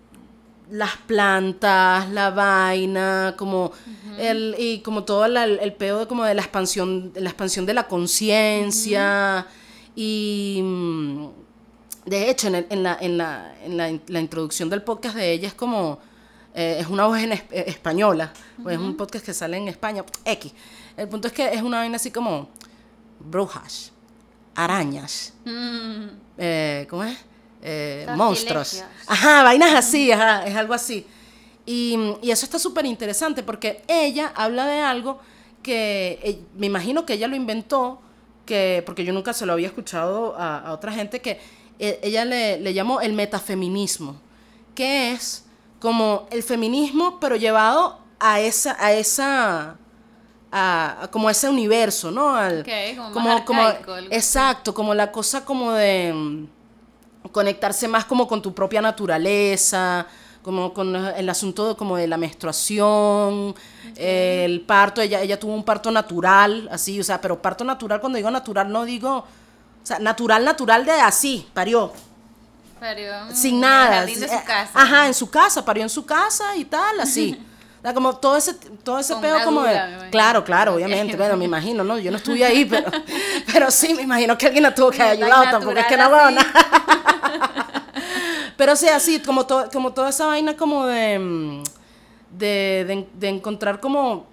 las 0.73 0.97
plantas, 1.05 2.09
la 2.09 2.31
vaina, 2.31 3.35
como 3.37 3.71
el, 4.17 4.55
y 4.57 4.79
como 4.79 5.03
todo 5.03 5.27
la- 5.27 5.43
el, 5.45 5.73
peo 5.73 5.99
de, 5.99 6.07
como 6.07 6.23
de 6.23 6.33
la 6.33 6.41
expansión, 6.41 7.13
de 7.13 7.21
la 7.21 7.29
expansión 7.29 7.65
de 7.67 7.73
la 7.75 7.87
conciencia. 7.87 9.45
Y 9.95 10.61
mm, 10.63 11.27
de 12.05 12.29
hecho, 12.31 12.47
en, 12.47 12.55
el- 12.55 12.67
en 12.71 12.81
la, 12.83 12.97
en, 12.99 13.17
la, 13.19 13.55
en 13.63 13.77
la, 13.77 13.99
la 14.07 14.19
introducción 14.19 14.67
del 14.69 14.81
podcast 14.81 15.15
de 15.15 15.31
ella 15.31 15.47
es 15.47 15.53
como, 15.53 15.99
eh, 16.55 16.77
es 16.79 16.87
una 16.87 17.05
voz 17.05 17.19
en 17.19 17.33
es- 17.33 17.43
eh, 17.51 17.65
española, 17.67 18.33
pues 18.63 18.75
es 18.75 18.81
un 18.81 18.97
podcast 18.97 19.23
que 19.25 19.33
sale 19.33 19.57
en 19.57 19.67
España, 19.67 20.03
X. 20.25 20.51
El 20.97 21.07
punto 21.07 21.27
es 21.27 21.33
que 21.33 21.53
es 21.53 21.61
una 21.61 21.77
vaina 21.77 21.97
así 21.97 22.09
como 22.09 22.49
brujas, 23.19 23.91
arañas, 24.55 25.33
Mm, 25.45 26.05
eh, 26.37 26.87
¿cómo 26.89 27.03
es? 27.03 27.17
Eh, 27.65 28.05
monstruos. 28.15 28.83
Ajá, 29.07 29.41
vainas 29.43 29.73
así, 29.73 30.11
ajá, 30.11 30.45
es 30.45 30.55
algo 30.55 30.73
así. 30.73 31.07
Y, 31.65 31.97
y 32.21 32.31
eso 32.31 32.45
está 32.45 32.59
súper 32.59 32.85
interesante 32.85 33.41
porque 33.41 33.83
ella 33.87 34.33
habla 34.35 34.67
de 34.67 34.81
algo 34.81 35.19
que 35.61 36.19
eh, 36.21 36.39
me 36.57 36.65
imagino 36.65 37.05
que 37.05 37.13
ella 37.13 37.29
lo 37.29 37.37
inventó, 37.37 38.01
que, 38.45 38.83
porque 38.85 39.05
yo 39.05 39.13
nunca 39.13 39.31
se 39.31 39.45
lo 39.45 39.53
había 39.53 39.67
escuchado 39.67 40.35
a, 40.37 40.59
a 40.59 40.73
otra 40.73 40.91
gente, 40.91 41.21
que 41.21 41.39
eh, 41.79 41.99
ella 42.03 42.25
le, 42.25 42.59
le 42.59 42.73
llamó 42.73 42.99
el 42.99 43.13
metafeminismo, 43.13 44.19
que 44.75 45.13
es 45.13 45.45
como 45.79 46.27
el 46.31 46.43
feminismo, 46.43 47.17
pero 47.21 47.37
llevado 47.37 47.99
a 48.19 48.41
esa, 48.41 48.75
a 48.77 48.91
esa, 48.91 49.77
a, 50.51 50.97
a 51.03 51.07
como 51.11 51.29
ese 51.29 51.47
universo, 51.47 52.11
¿no? 52.11 52.35
Al, 52.35 52.59
Ok, 52.61 53.13
como 53.13 53.29
más 53.29 53.41
arcaico, 53.41 53.97
exacto, 54.11 54.73
como 54.73 54.93
la 54.93 55.13
cosa 55.13 55.45
como 55.45 55.71
de 55.71 56.45
conectarse 57.33 57.89
más 57.89 58.05
como 58.05 58.25
con 58.29 58.41
tu 58.41 58.53
propia 58.53 58.81
naturaleza, 58.81 60.07
como 60.41 60.73
con 60.73 60.95
el 60.95 61.29
asunto 61.29 61.69
de, 61.69 61.75
como 61.75 61.97
de 61.97 62.07
la 62.07 62.17
menstruación, 62.17 63.53
el 63.95 64.61
parto, 64.61 65.01
ella, 65.01 65.21
ella 65.21 65.37
tuvo 65.39 65.53
un 65.53 65.63
parto 65.63 65.91
natural, 65.91 66.69
así, 66.71 66.99
o 66.99 67.03
sea, 67.03 67.19
pero 67.19 67.41
parto 67.41 67.65
natural, 67.65 67.99
cuando 67.99 68.17
digo 68.17 68.31
natural, 68.31 68.71
no 68.71 68.85
digo, 68.85 69.17
o 69.17 69.25
sea, 69.85 69.99
natural, 69.99 70.45
natural 70.45 70.85
de 70.85 70.93
así, 70.93 71.45
parió, 71.53 71.91
Parió 72.79 73.29
en 73.29 73.35
sin 73.35 73.55
el 73.55 73.61
nada. 73.61 73.95
jardín 73.99 74.19
de 74.19 74.25
eh, 74.25 74.29
su 74.39 74.45
casa. 74.45 74.71
Ajá, 74.73 75.07
en 75.07 75.13
su 75.13 75.29
casa, 75.29 75.65
parió 75.65 75.83
en 75.83 75.89
su 75.89 76.05
casa 76.05 76.55
y 76.55 76.65
tal, 76.65 76.99
así. 76.99 77.41
Sea, 77.83 77.93
como 77.93 78.15
todo 78.15 78.37
ese, 78.37 78.53
todo 78.83 78.97
ese 78.97 79.13
Con 79.13 79.25
una 79.25 79.43
como 79.43 79.61
de... 79.63 80.09
Claro, 80.09 80.43
claro, 80.43 80.75
obviamente. 80.75 81.17
Bueno, 81.17 81.35
me 81.37 81.45
imagino, 81.45 81.83
¿no? 81.83 81.99
Yo 81.99 82.09
no 82.11 82.17
estuve 82.17 82.43
ahí, 82.45 82.63
pero, 82.65 82.89
pero 83.53 83.69
sí, 83.69 83.93
me 83.93 84.03
imagino 84.03 84.37
que 84.37 84.45
alguien 84.47 84.63
la 84.63 84.73
tuvo 84.73 84.89
que 84.89 85.01
haber 85.01 85.21
ayudado. 85.21 85.43
Tampoco 85.51 85.77
es 85.77 85.85
que 85.87 85.97
no 85.97 86.03
así. 86.05 86.37
Pero 88.55 88.75
sí, 88.75 88.87
así, 88.87 89.19
como, 89.19 89.45
to- 89.45 89.67
como 89.73 89.93
toda 89.93 90.09
esa 90.09 90.27
vaina 90.27 90.55
como 90.55 90.85
de, 90.85 91.17
mm, 91.19 91.63
de, 92.37 92.85
de, 92.87 93.07
de 93.15 93.29
encontrar 93.29 93.79
como 93.79 94.25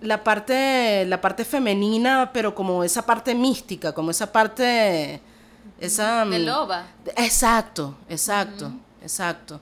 la 0.00 0.22
parte, 0.22 1.04
la 1.06 1.20
parte 1.20 1.44
femenina, 1.44 2.30
pero 2.32 2.54
como 2.54 2.84
esa 2.84 3.04
parte 3.04 3.34
mística, 3.34 3.92
como 3.92 4.10
esa 4.12 4.30
parte... 4.32 5.20
Esa, 5.80 6.24
De 6.24 6.38
mm, 6.38 6.44
loba. 6.44 6.86
Exacto, 7.16 7.96
exacto, 8.08 8.72
exacto. 9.02 9.60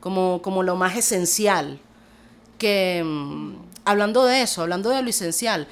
Como, 0.00 0.42
como 0.42 0.62
lo 0.62 0.76
más 0.76 0.96
esencial. 0.96 1.78
Que 2.58 3.02
mm, 3.04 3.54
hablando 3.84 4.24
de 4.24 4.42
eso, 4.42 4.62
hablando 4.62 4.90
de 4.90 5.02
lo 5.02 5.08
esencial, 5.10 5.66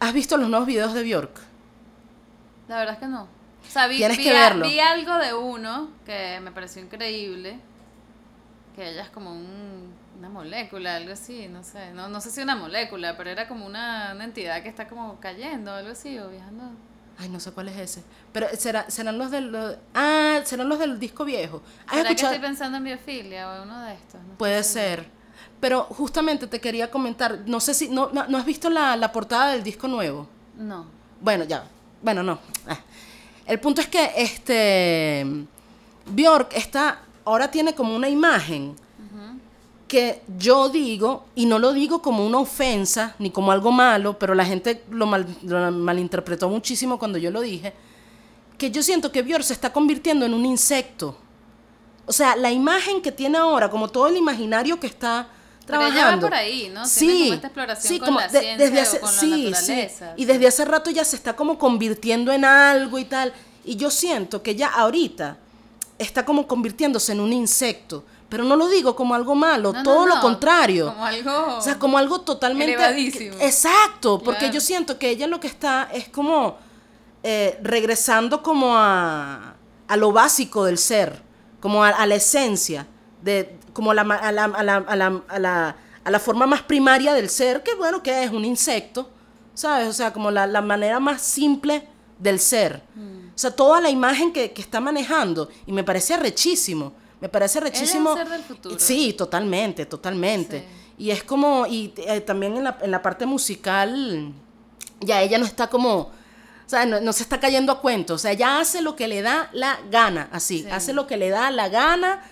¿has 0.00 0.12
visto 0.12 0.36
los 0.36 0.48
nuevos 0.48 0.66
videos 0.66 0.94
de 0.94 1.02
Bjork? 1.02 1.40
La 2.68 2.78
verdad 2.78 2.94
es 2.94 3.00
que 3.00 3.06
no. 3.06 3.22
O 3.22 3.70
sea, 3.70 3.86
vi, 3.88 3.96
Tienes 3.98 4.18
vi 4.18 4.24
que 4.24 4.32
verlo. 4.32 4.66
vi 4.66 4.78
algo 4.80 5.16
de 5.18 5.34
uno 5.34 5.88
que 6.04 6.40
me 6.42 6.52
pareció 6.52 6.82
increíble. 6.82 7.58
Que 8.74 8.90
ella 8.90 9.02
es 9.02 9.10
como 9.10 9.32
un- 9.32 9.94
una 10.18 10.28
molécula, 10.28 10.96
algo 10.96 11.12
así, 11.12 11.48
no 11.48 11.62
sé. 11.62 11.92
No, 11.92 12.08
no 12.08 12.20
sé 12.20 12.30
si 12.30 12.40
una 12.40 12.56
molécula, 12.56 13.16
pero 13.16 13.30
era 13.30 13.48
como 13.48 13.66
una, 13.66 14.12
una 14.14 14.24
entidad 14.24 14.62
que 14.62 14.68
está 14.68 14.86
como 14.88 15.18
cayendo, 15.20 15.72
algo 15.72 15.90
así, 15.92 16.18
o 16.18 16.28
viajando. 16.30 16.64
Ay, 17.18 17.28
no 17.30 17.40
sé 17.40 17.50
cuál 17.52 17.68
es 17.68 17.76
ese. 17.78 18.02
Pero 18.32 18.46
será, 18.58 18.88
serán 18.90 19.16
los 19.18 19.30
del... 19.30 19.50
lo- 19.50 19.76
ah, 19.94 20.40
serán 20.44 20.68
los 20.68 20.78
del 20.78 20.98
disco 21.00 21.24
viejo. 21.24 21.62
¿Has 21.86 21.96
¿Será 21.96 22.02
que 22.02 22.08
escuchado? 22.14 22.34
estoy 22.34 22.48
pensando 22.48 22.78
en 22.78 22.84
biofilia 22.84 23.48
o 23.50 23.56
en 23.56 23.62
uno 23.62 23.82
de 23.84 23.94
estos? 23.94 24.20
No 24.22 24.34
Puede 24.36 24.62
segura. 24.62 25.08
Pero 25.60 25.84
justamente 25.84 26.46
te 26.46 26.60
quería 26.60 26.90
comentar, 26.90 27.40
no 27.46 27.60
sé 27.60 27.72
si... 27.74 27.88
¿No, 27.88 28.10
no, 28.12 28.26
no 28.28 28.38
has 28.38 28.44
visto 28.44 28.68
la, 28.68 28.96
la 28.96 29.10
portada 29.10 29.52
del 29.52 29.62
disco 29.62 29.88
nuevo? 29.88 30.26
No. 30.58 30.84
Bueno, 31.20 31.44
ya. 31.44 31.64
Bueno, 32.02 32.22
no. 32.22 32.38
Ah. 32.68 32.78
El 33.46 33.58
punto 33.60 33.80
es 33.80 33.88
que 33.88 34.10
este 34.16 35.24
Bjork 36.06 36.52
está 36.54 37.00
ahora 37.24 37.50
tiene 37.50 37.74
como 37.74 37.94
una 37.96 38.08
imagen 38.08 38.74
que 39.88 40.20
yo 40.36 40.68
digo 40.68 41.26
y 41.36 41.46
no 41.46 41.60
lo 41.60 41.72
digo 41.72 42.02
como 42.02 42.26
una 42.26 42.38
ofensa 42.38 43.14
ni 43.20 43.30
como 43.30 43.52
algo 43.52 43.70
malo, 43.70 44.18
pero 44.18 44.34
la 44.34 44.44
gente 44.44 44.82
lo, 44.90 45.06
mal- 45.06 45.26
lo 45.42 45.70
malinterpretó 45.70 46.48
muchísimo 46.48 46.98
cuando 46.98 47.18
yo 47.18 47.30
lo 47.30 47.40
dije, 47.40 47.72
que 48.58 48.72
yo 48.72 48.82
siento 48.82 49.12
que 49.12 49.22
Bjork 49.22 49.44
se 49.44 49.52
está 49.52 49.72
convirtiendo 49.72 50.26
en 50.26 50.34
un 50.34 50.44
insecto. 50.44 51.16
O 52.04 52.12
sea, 52.12 52.34
la 52.34 52.50
imagen 52.50 53.00
que 53.00 53.12
tiene 53.12 53.38
ahora, 53.38 53.70
como 53.70 53.86
todo 53.88 54.08
el 54.08 54.16
imaginario 54.16 54.80
que 54.80 54.88
está 54.88 55.28
Pero 55.66 55.80
ella 55.80 55.88
va 55.88 55.92
trabajando. 55.94 56.26
por 56.28 56.34
ahí, 56.34 56.70
¿no? 56.72 56.82
Tiene 56.84 56.88
Sí, 56.88 57.20
como 57.24 57.34
esta 57.34 57.46
exploración 57.48 57.92
sí, 57.92 57.98
con 57.98 58.06
como 58.06 58.20
la 58.20 58.28
de- 58.28 58.40
ciencia 58.40 58.70
desde 58.70 58.96
o 58.96 59.00
con 59.00 59.10
la 59.12 59.20
sí, 59.20 59.30
sí. 59.44 59.50
naturaleza. 59.50 60.12
Y 60.16 60.24
desde 60.24 60.46
hace 60.46 60.64
rato 60.64 60.90
ya 60.90 61.04
se 61.04 61.16
está 61.16 61.34
como 61.36 61.58
convirtiendo 61.58 62.32
en 62.32 62.44
algo 62.44 62.98
y 62.98 63.04
tal. 63.04 63.32
Y 63.64 63.76
yo 63.76 63.90
siento 63.90 64.42
que 64.42 64.54
ya 64.54 64.68
ahorita 64.68 65.38
está 65.98 66.24
como 66.24 66.46
convirtiéndose 66.46 67.12
en 67.12 67.20
un 67.20 67.32
insecto. 67.32 68.04
Pero 68.28 68.42
no 68.42 68.56
lo 68.56 68.68
digo 68.68 68.96
como 68.96 69.14
algo 69.14 69.34
malo, 69.36 69.72
No, 69.72 69.78
no, 69.78 69.84
todo 69.84 70.06
lo 70.06 70.20
contrario. 70.20 70.86
Como 70.92 71.04
algo... 71.06 71.56
O 71.58 71.60
sea, 71.60 71.78
como 71.78 71.96
algo 71.96 72.20
totalmente... 72.22 72.74
Elevadísimo. 72.74 73.36
Exacto, 73.40 74.18
porque 74.20 74.40
Claro. 74.40 74.54
yo 74.54 74.60
siento 74.60 74.98
que 74.98 75.10
ella 75.10 75.26
lo 75.28 75.38
que 75.38 75.46
está 75.46 75.88
es 75.92 76.08
como 76.08 76.58
eh, 77.22 77.58
regresando 77.62 78.42
como 78.42 78.76
a, 78.76 79.54
a 79.88 79.96
lo 79.96 80.12
básico 80.12 80.64
del 80.64 80.76
ser, 80.78 81.22
como 81.60 81.84
a, 81.84 81.88
a 81.90 82.04
la 82.06 82.16
esencia, 82.16 82.86
de, 83.22 83.55
como 83.76 83.90
a 83.90 83.94
la, 83.94 84.00
a, 84.00 84.32
la, 84.32 84.44
a, 84.44 84.62
la, 84.62 84.76
a, 84.76 84.96
la, 84.96 85.22
a, 85.28 85.38
la, 85.38 85.76
a 86.02 86.10
la 86.10 86.18
forma 86.18 86.46
más 86.46 86.62
primaria 86.62 87.12
del 87.12 87.28
ser, 87.28 87.62
que 87.62 87.74
bueno, 87.74 88.02
que 88.02 88.24
es 88.24 88.30
un 88.30 88.42
insecto, 88.42 89.10
¿sabes? 89.52 89.86
O 89.86 89.92
sea, 89.92 90.14
como 90.14 90.30
la, 90.30 90.46
la 90.46 90.62
manera 90.62 90.98
más 90.98 91.20
simple 91.20 91.86
del 92.18 92.40
ser. 92.40 92.82
Mm. 92.94 93.26
O 93.34 93.38
sea, 93.38 93.50
toda 93.50 93.82
la 93.82 93.90
imagen 93.90 94.32
que, 94.32 94.50
que 94.52 94.62
está 94.62 94.80
manejando, 94.80 95.50
y 95.66 95.72
me 95.72 95.84
parece 95.84 96.16
rechísimo. 96.16 96.94
Me 97.20 97.28
parece 97.28 97.60
rechísimo. 97.60 98.14
ser 98.14 98.30
del 98.30 98.42
futuro. 98.42 98.76
Sí, 98.78 99.12
totalmente, 99.12 99.84
totalmente. 99.84 100.60
Sí. 100.60 101.04
Y 101.04 101.10
es 101.10 101.22
como, 101.22 101.66
y 101.66 101.92
eh, 101.98 102.22
también 102.22 102.56
en 102.56 102.64
la, 102.64 102.78
en 102.80 102.90
la 102.90 103.02
parte 103.02 103.26
musical, 103.26 104.32
ya 105.00 105.20
ella 105.20 105.36
no 105.36 105.44
está 105.44 105.68
como, 105.68 105.98
o 105.98 106.10
sea, 106.64 106.86
no, 106.86 106.98
no 107.02 107.12
se 107.12 107.22
está 107.24 107.38
cayendo 107.38 107.72
a 107.72 107.80
cuento, 107.82 108.14
o 108.14 108.18
sea, 108.18 108.32
ella 108.32 108.58
hace 108.58 108.80
lo 108.80 108.96
que 108.96 109.06
le 109.06 109.20
da 109.20 109.50
la 109.52 109.78
gana, 109.90 110.30
así, 110.32 110.62
Sí. 110.62 110.68
hace 110.70 110.94
lo 110.94 111.06
que 111.06 111.18
le 111.18 111.28
da 111.28 111.50
la 111.50 111.68
gana. 111.68 112.22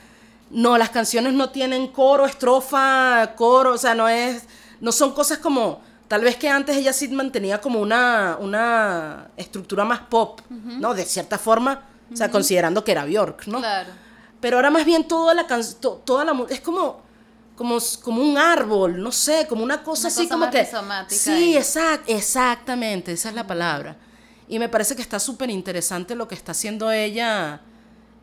No, 0.54 0.78
las 0.78 0.90
canciones 0.90 1.34
no 1.34 1.50
tienen 1.50 1.88
coro, 1.88 2.26
estrofa, 2.26 3.34
coro, 3.36 3.74
o 3.74 3.78
sea, 3.78 3.94
no 3.94 4.08
es, 4.08 4.44
no 4.80 4.92
son 4.92 5.12
cosas 5.12 5.38
como, 5.38 5.80
tal 6.08 6.22
vez 6.22 6.36
que 6.36 6.48
antes 6.48 6.76
ella 6.76 6.92
sí 6.92 7.08
mantenía 7.08 7.60
como 7.60 7.80
una, 7.80 8.38
una 8.40 9.30
estructura 9.36 9.84
más 9.84 10.00
pop, 10.00 10.40
¿no? 10.48 10.94
De 10.94 11.04
cierta 11.04 11.38
forma, 11.38 11.82
o 12.12 12.16
sea, 12.16 12.30
considerando 12.30 12.84
que 12.84 12.92
era 12.92 13.04
Bjork, 13.04 13.48
¿no? 13.48 13.58
Claro. 13.58 13.90
Pero 14.40 14.56
ahora 14.58 14.70
más 14.70 14.84
bien 14.84 15.08
toda 15.08 15.34
la 15.34 15.46
canción, 15.46 15.98
toda 16.04 16.24
la 16.24 16.46
es 16.50 16.60
como, 16.60 17.00
como, 17.56 17.78
como 18.02 18.22
un 18.22 18.38
árbol, 18.38 19.02
no 19.02 19.10
sé, 19.10 19.46
como 19.48 19.64
una 19.64 19.82
cosa 19.82 20.02
Una 20.02 20.08
así 20.08 20.28
cosa 20.28 20.34
como 20.34 20.86
más 20.86 21.06
que... 21.08 21.14
Sí, 21.14 21.56
exact, 21.56 22.08
exactamente, 22.08 23.12
esa 23.12 23.30
es 23.30 23.34
la 23.34 23.46
palabra. 23.46 23.96
Y 24.46 24.58
me 24.58 24.68
parece 24.68 24.94
que 24.94 25.02
está 25.02 25.18
súper 25.18 25.50
interesante 25.50 26.14
lo 26.14 26.28
que 26.28 26.34
está 26.34 26.52
haciendo 26.52 26.92
ella, 26.92 27.62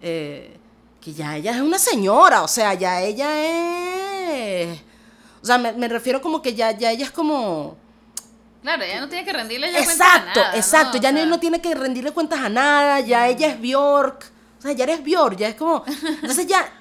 eh, 0.02 0.60
que 1.02 1.14
ya 1.14 1.36
ella 1.36 1.52
es 1.52 1.61
una 1.61 1.80
señora, 1.80 2.44
o 2.44 2.48
sea, 2.48 2.73
ya 2.76 3.02
ella 3.02 3.30
es... 3.44 4.80
O 5.41 5.45
sea, 5.45 5.57
me, 5.57 5.73
me 5.73 5.88
refiero 5.88 6.22
como 6.22 6.41
que 6.41 6.53
ya, 6.53 6.72
ya 6.72 6.91
ella 6.91 7.06
es 7.06 7.11
como... 7.11 7.76
Claro, 8.61 8.84
ella 8.84 9.02
no 9.02 9.10
tiene 9.10 9.26
que 9.26 9.34
rendirle 9.34 9.72
ya 9.72 9.84
cuentas 9.84 9.99
a 9.99 10.18
Exacto, 10.18 10.41
exacto. 10.53 10.98
O 10.99 11.02
Ya 11.02 11.11
no, 11.11 11.18
sea, 11.18 11.26
no 11.26 11.40
tiene 11.40 11.60
que 11.60 11.73
rendirle 11.73 12.11
cuentas 12.11 12.40
a 12.40 12.49
nada, 12.49 12.99
ya 12.99 13.28
ella 13.28 13.48
es 13.48 13.60
Bjork. 13.60 14.32
O 14.60 14.61
sea, 14.61 14.72
ya 14.73 14.84
eres 14.84 15.03
Bjork, 15.03 15.38
ya 15.38 15.48
es 15.48 15.56
como. 15.56 15.84
Entonces 16.22 16.45
ya 16.45 16.72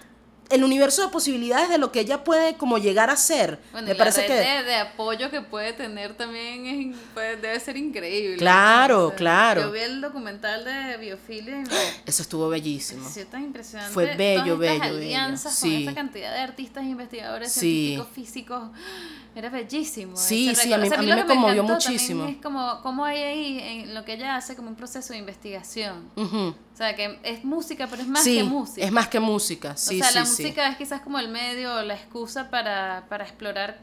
el 0.51 0.65
universo 0.65 1.03
de 1.03 1.09
posibilidades 1.09 1.69
de 1.69 1.79
lo 1.79 1.93
que 1.93 2.01
ella 2.01 2.25
puede 2.25 2.55
como 2.55 2.79
llegar 2.79 3.09
a 3.11 3.17
ser. 3.17 3.59
Bueno, 3.73 3.89
me 3.89 3.95
y 3.95 3.97
parece 3.97 4.23
la 4.23 4.27
que. 4.27 4.35
red 4.43 4.59
de, 4.59 4.65
de 4.65 4.75
apoyo 4.77 5.31
que 5.31 5.41
puede 5.41 5.73
tener 5.73 6.15
también 6.15 6.67
es, 6.67 6.97
puede- 7.15 7.37
debe 7.37 7.59
ser 7.61 7.77
increíble. 7.77 8.37
Claro, 8.39 9.13
claro. 9.17 9.63
Yo 9.63 9.73
vi 9.73 9.81
el 9.81 10.01
documental 10.01 10.65
de 10.65 10.97
biofilia 10.99 11.59
y 11.59 11.63
me 11.63 11.69
Eso 12.07 12.23
estuvo 12.23 12.49
bellísimo. 12.49 13.09
tan 13.31 13.45
impresionante. 13.45 13.95
Fue 13.95 14.17
bello, 14.17 14.57
todas 14.57 14.71
estas 14.73 14.81
bello, 14.81 14.95
bello. 14.97 14.97
alianzas 14.97 15.55
Sí. 15.55 15.71
con 15.71 15.79
esta 15.81 15.95
cantidad 15.95 16.33
de 16.35 16.41
artistas, 16.41 16.85
investigadores, 16.85 17.53
Sí. 17.53 17.95
científicos, 17.97 18.09
físicos. 18.15 18.71
Era 19.37 19.49
bellísimo. 19.49 20.17
Sí, 20.17 20.53
sí, 20.57 20.73
a 20.73 20.79
mí- 20.79 20.89
a 20.93 20.99
mí 21.03 21.07
me 21.07 21.23
que 21.23 21.27
conmovió 21.29 21.63
muchísimo. 21.63 22.25
Es 22.27 22.37
como, 22.43 22.81
como 22.83 23.05
hay 23.05 23.23
ahí 23.23 23.59
en 23.61 23.95
lo 23.95 24.05
que 24.05 24.15
ella 24.15 24.35
hace 24.35 24.57
como 24.57 24.69
un 24.71 24.75
proceso 24.75 25.13
de 25.13 25.21
investigación. 25.21 26.11
Ujú. 26.17 26.49
O 26.70 26.70
sea, 26.83 26.97
que 26.97 27.19
es 27.23 27.45
música, 27.45 27.87
pero 27.89 28.03
es 28.03 28.09
más 28.09 28.25
sí, 28.25 28.39
que 28.39 28.45
música. 28.45 28.87
es 28.87 28.93
más 28.93 29.09
que 29.09 29.21
música. 29.21 29.77
Sí, 29.77 30.01
o 30.01 30.05
sea, 30.05 30.09
sí, 30.09 30.19
la 30.19 30.27
sí. 30.27 30.43
música 30.43 30.69
es 30.69 30.77
quizás 30.77 31.01
como 31.03 31.19
el 31.19 31.29
medio 31.29 31.75
o 31.75 31.83
la 31.83 31.95
excusa 31.95 32.51
para, 32.51 33.05
para 33.09 33.25
explorar 33.25 33.79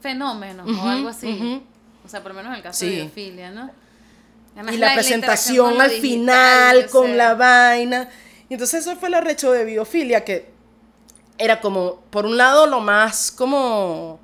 fenómenos 0.00 0.68
o 0.68 0.88
algo 0.88 1.08
así. 1.08 1.62
O 2.04 2.08
sea, 2.08 2.22
por 2.22 2.32
lo 2.32 2.36
menos 2.36 2.52
en 2.52 2.56
el 2.58 2.62
caso 2.62 2.84
de 2.86 2.92
biofilia, 2.92 3.50
¿no? 3.50 3.70
Además, 4.54 4.74
y 4.74 4.78
la, 4.78 4.94
presentación 4.94 5.80
al 5.80 5.90
digital, 5.90 6.00
final 6.00 6.86
o 6.86 6.90
con 6.90 7.16
la 7.16 7.34
vaina. 7.34 8.08
Y 8.48 8.54
entonces 8.54 8.86
eso 8.86 8.96
fue 8.96 9.08
el 9.08 9.14
arrecho 9.14 9.50
de 9.52 9.64
biofilia, 9.64 10.24
que 10.24 10.48
era 11.36 11.60
como, 11.60 12.00
por 12.10 12.26
un 12.26 12.36
lado, 12.36 12.66
lo 12.66 12.80
más 12.80 13.30
como 13.30 14.20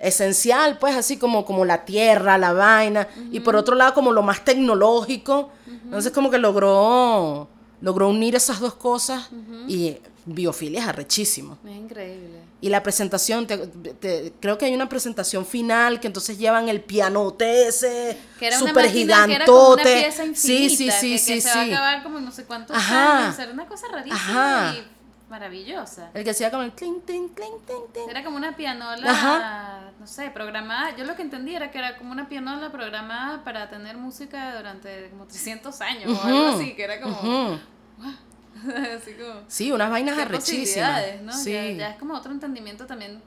esencial, 0.00 0.78
pues 0.78 0.96
así 0.96 1.16
como, 1.18 1.44
como 1.44 1.64
la 1.64 1.84
tierra, 1.84 2.38
la 2.38 2.52
vaina, 2.52 3.06
y 3.30 3.40
por 3.40 3.54
otro 3.56 3.74
lado 3.76 3.94
como 3.94 4.12
lo 4.12 4.22
más 4.22 4.44
tecnológico. 4.44 5.50
Entonces 5.84 6.12
como 6.12 6.30
que 6.30 6.38
logró, 6.38 7.48
logró 7.80 8.08
unir 8.08 8.34
esas 8.36 8.60
dos 8.60 8.74
cosas 8.74 9.28
y 9.68 9.96
biofilia 10.26 10.80
es 10.82 10.88
arrechísimo. 10.88 11.58
Es 11.64 11.74
increíble. 11.76 12.40
Y 12.62 12.68
la 12.68 12.82
presentación, 12.82 13.46
te- 13.46 13.56
te- 13.66 14.32
creo 14.38 14.58
que 14.58 14.66
hay 14.66 14.74
una 14.74 14.88
presentación 14.88 15.46
final 15.46 15.98
que 15.98 16.06
entonces 16.06 16.38
llevan 16.38 16.68
el 16.68 16.82
pianote 16.82 17.66
ese 17.68 18.18
súper 18.58 18.84
máquina 18.86 18.90
que 18.92 19.02
era 19.02 19.16
una 19.16 19.26
gigantote. 19.26 19.82
pieza 20.02 20.24
infinita, 20.26 20.38
sí, 20.38 20.76
sí, 20.76 20.84
que, 20.86 20.92
sí, 20.92 21.10
que 21.12 21.18
sí, 21.18 21.40
se 21.40 21.48
va 21.48 21.60
a 21.60 21.64
sí. 21.64 21.72
acabar 21.72 22.02
como 22.02 22.20
no 22.20 22.30
sé 22.30 22.44
cuántos 22.44 22.76
Ajá. 22.76 23.24
años. 23.26 23.38
Era 23.38 23.52
una 23.52 23.66
cosa 23.66 23.86
rarísima 23.90 24.68
Ajá. 24.68 24.74
y 24.76 25.30
maravillosa. 25.30 26.10
El 26.12 26.22
que 26.22 26.30
hacía 26.30 26.50
como 26.50 26.62
el 26.64 26.72
clink, 26.72 27.04
clink, 27.06 27.34
clink, 27.34 27.64
clink, 27.64 27.92
clink. 27.94 28.08
Era 28.10 28.22
como 28.22 28.36
una 28.36 28.54
pianola, 28.56 29.10
Ajá. 29.10 29.89
No 30.00 30.06
sé, 30.06 30.30
programada. 30.30 30.96
Yo 30.96 31.04
lo 31.04 31.14
que 31.14 31.20
entendí 31.20 31.54
era 31.54 31.70
que 31.70 31.78
era 31.78 31.98
como 31.98 32.10
una 32.10 32.26
pianola 32.26 32.72
programada 32.72 33.44
para 33.44 33.68
tener 33.68 33.98
música 33.98 34.56
durante 34.56 35.10
como 35.10 35.26
300 35.26 35.78
años 35.82 36.18
o 36.18 36.22
algo 36.26 36.48
así, 36.56 36.72
que 36.72 36.84
era 36.84 37.00
como... 37.02 37.20
ujú. 37.20 37.60
así 38.96 39.12
como... 39.12 39.42
Sí, 39.46 39.70
unas 39.70 39.90
vainas 39.90 40.18
arrechísimas. 40.18 41.02
¿no? 41.22 41.32
Sí. 41.34 41.52
Ya, 41.52 41.70
ya 41.72 41.90
es 41.90 41.98
como 41.98 42.14
otro 42.14 42.32
entendimiento 42.32 42.86
también, 42.86 43.20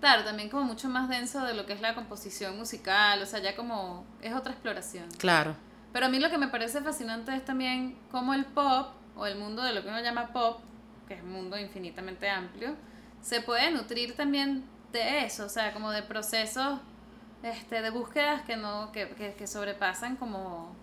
claro, 0.00 0.22
también 0.22 0.50
como 0.50 0.64
mucho 0.64 0.90
más 0.90 1.08
denso 1.08 1.42
de 1.46 1.54
lo 1.54 1.64
que 1.64 1.72
es 1.72 1.80
la 1.80 1.94
composición 1.94 2.58
musical, 2.58 3.22
o 3.22 3.26
sea, 3.26 3.40
ya 3.40 3.56
como 3.56 4.04
es 4.20 4.34
otra 4.34 4.52
exploración. 4.52 5.08
Claro. 5.16 5.56
Pero 5.94 6.06
a 6.06 6.08
mí 6.10 6.20
lo 6.20 6.28
que 6.28 6.36
me 6.36 6.48
parece 6.48 6.82
fascinante 6.82 7.34
es 7.34 7.42
también 7.42 7.96
cómo 8.10 8.34
el 8.34 8.44
pop, 8.44 8.88
o 9.16 9.24
el 9.24 9.38
mundo 9.38 9.62
de 9.62 9.72
lo 9.72 9.82
que 9.82 9.88
uno 9.88 10.00
llama 10.02 10.28
pop, 10.34 10.60
que 11.08 11.14
es 11.14 11.22
un 11.22 11.32
mundo 11.32 11.58
infinitamente 11.58 12.28
amplio, 12.28 12.76
se 13.22 13.40
puede 13.40 13.70
nutrir 13.70 14.14
también 14.14 14.64
de 14.92 15.24
eso, 15.24 15.46
o 15.46 15.48
sea, 15.48 15.72
como 15.72 15.90
de 15.90 16.02
procesos 16.02 16.80
este, 17.42 17.82
de 17.82 17.90
búsquedas 17.90 18.42
que 18.42 18.56
no 18.56 18.90
que, 18.92 19.08
que, 19.10 19.34
que 19.34 19.46
sobrepasan 19.46 20.16
como 20.16 20.74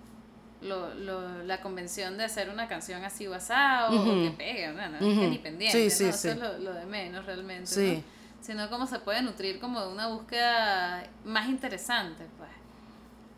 lo, 0.61 0.93
lo, 0.95 1.43
la 1.43 1.59
convención 1.61 2.17
de 2.17 2.23
hacer 2.25 2.49
una 2.49 2.67
canción 2.67 3.03
así 3.03 3.27
o 3.27 3.33
asá, 3.33 3.87
o, 3.89 3.95
o 3.95 4.03
que 4.23 4.33
pegue, 4.37 4.67
no, 4.69 4.87
no, 4.89 4.99
que 4.99 5.27
ni 5.27 5.37
pendiente, 5.37 5.89
Sí, 5.89 5.89
sí, 5.89 6.03
¿no? 6.05 6.09
Eso 6.09 6.29
es 6.31 6.37
lo, 6.37 6.57
lo 6.59 6.73
de 6.73 6.85
menos 6.85 7.25
realmente, 7.25 7.67
Sí. 7.67 8.03
¿no? 8.07 8.15
sino 8.45 8.69
cómo 8.69 8.85
se 8.85 8.99
puede 8.99 9.21
nutrir 9.23 9.59
como 9.59 9.81
de 9.81 9.91
una 9.91 10.07
búsqueda 10.07 11.03
más 11.23 11.47
interesante, 11.49 12.25
pues. 12.37 12.49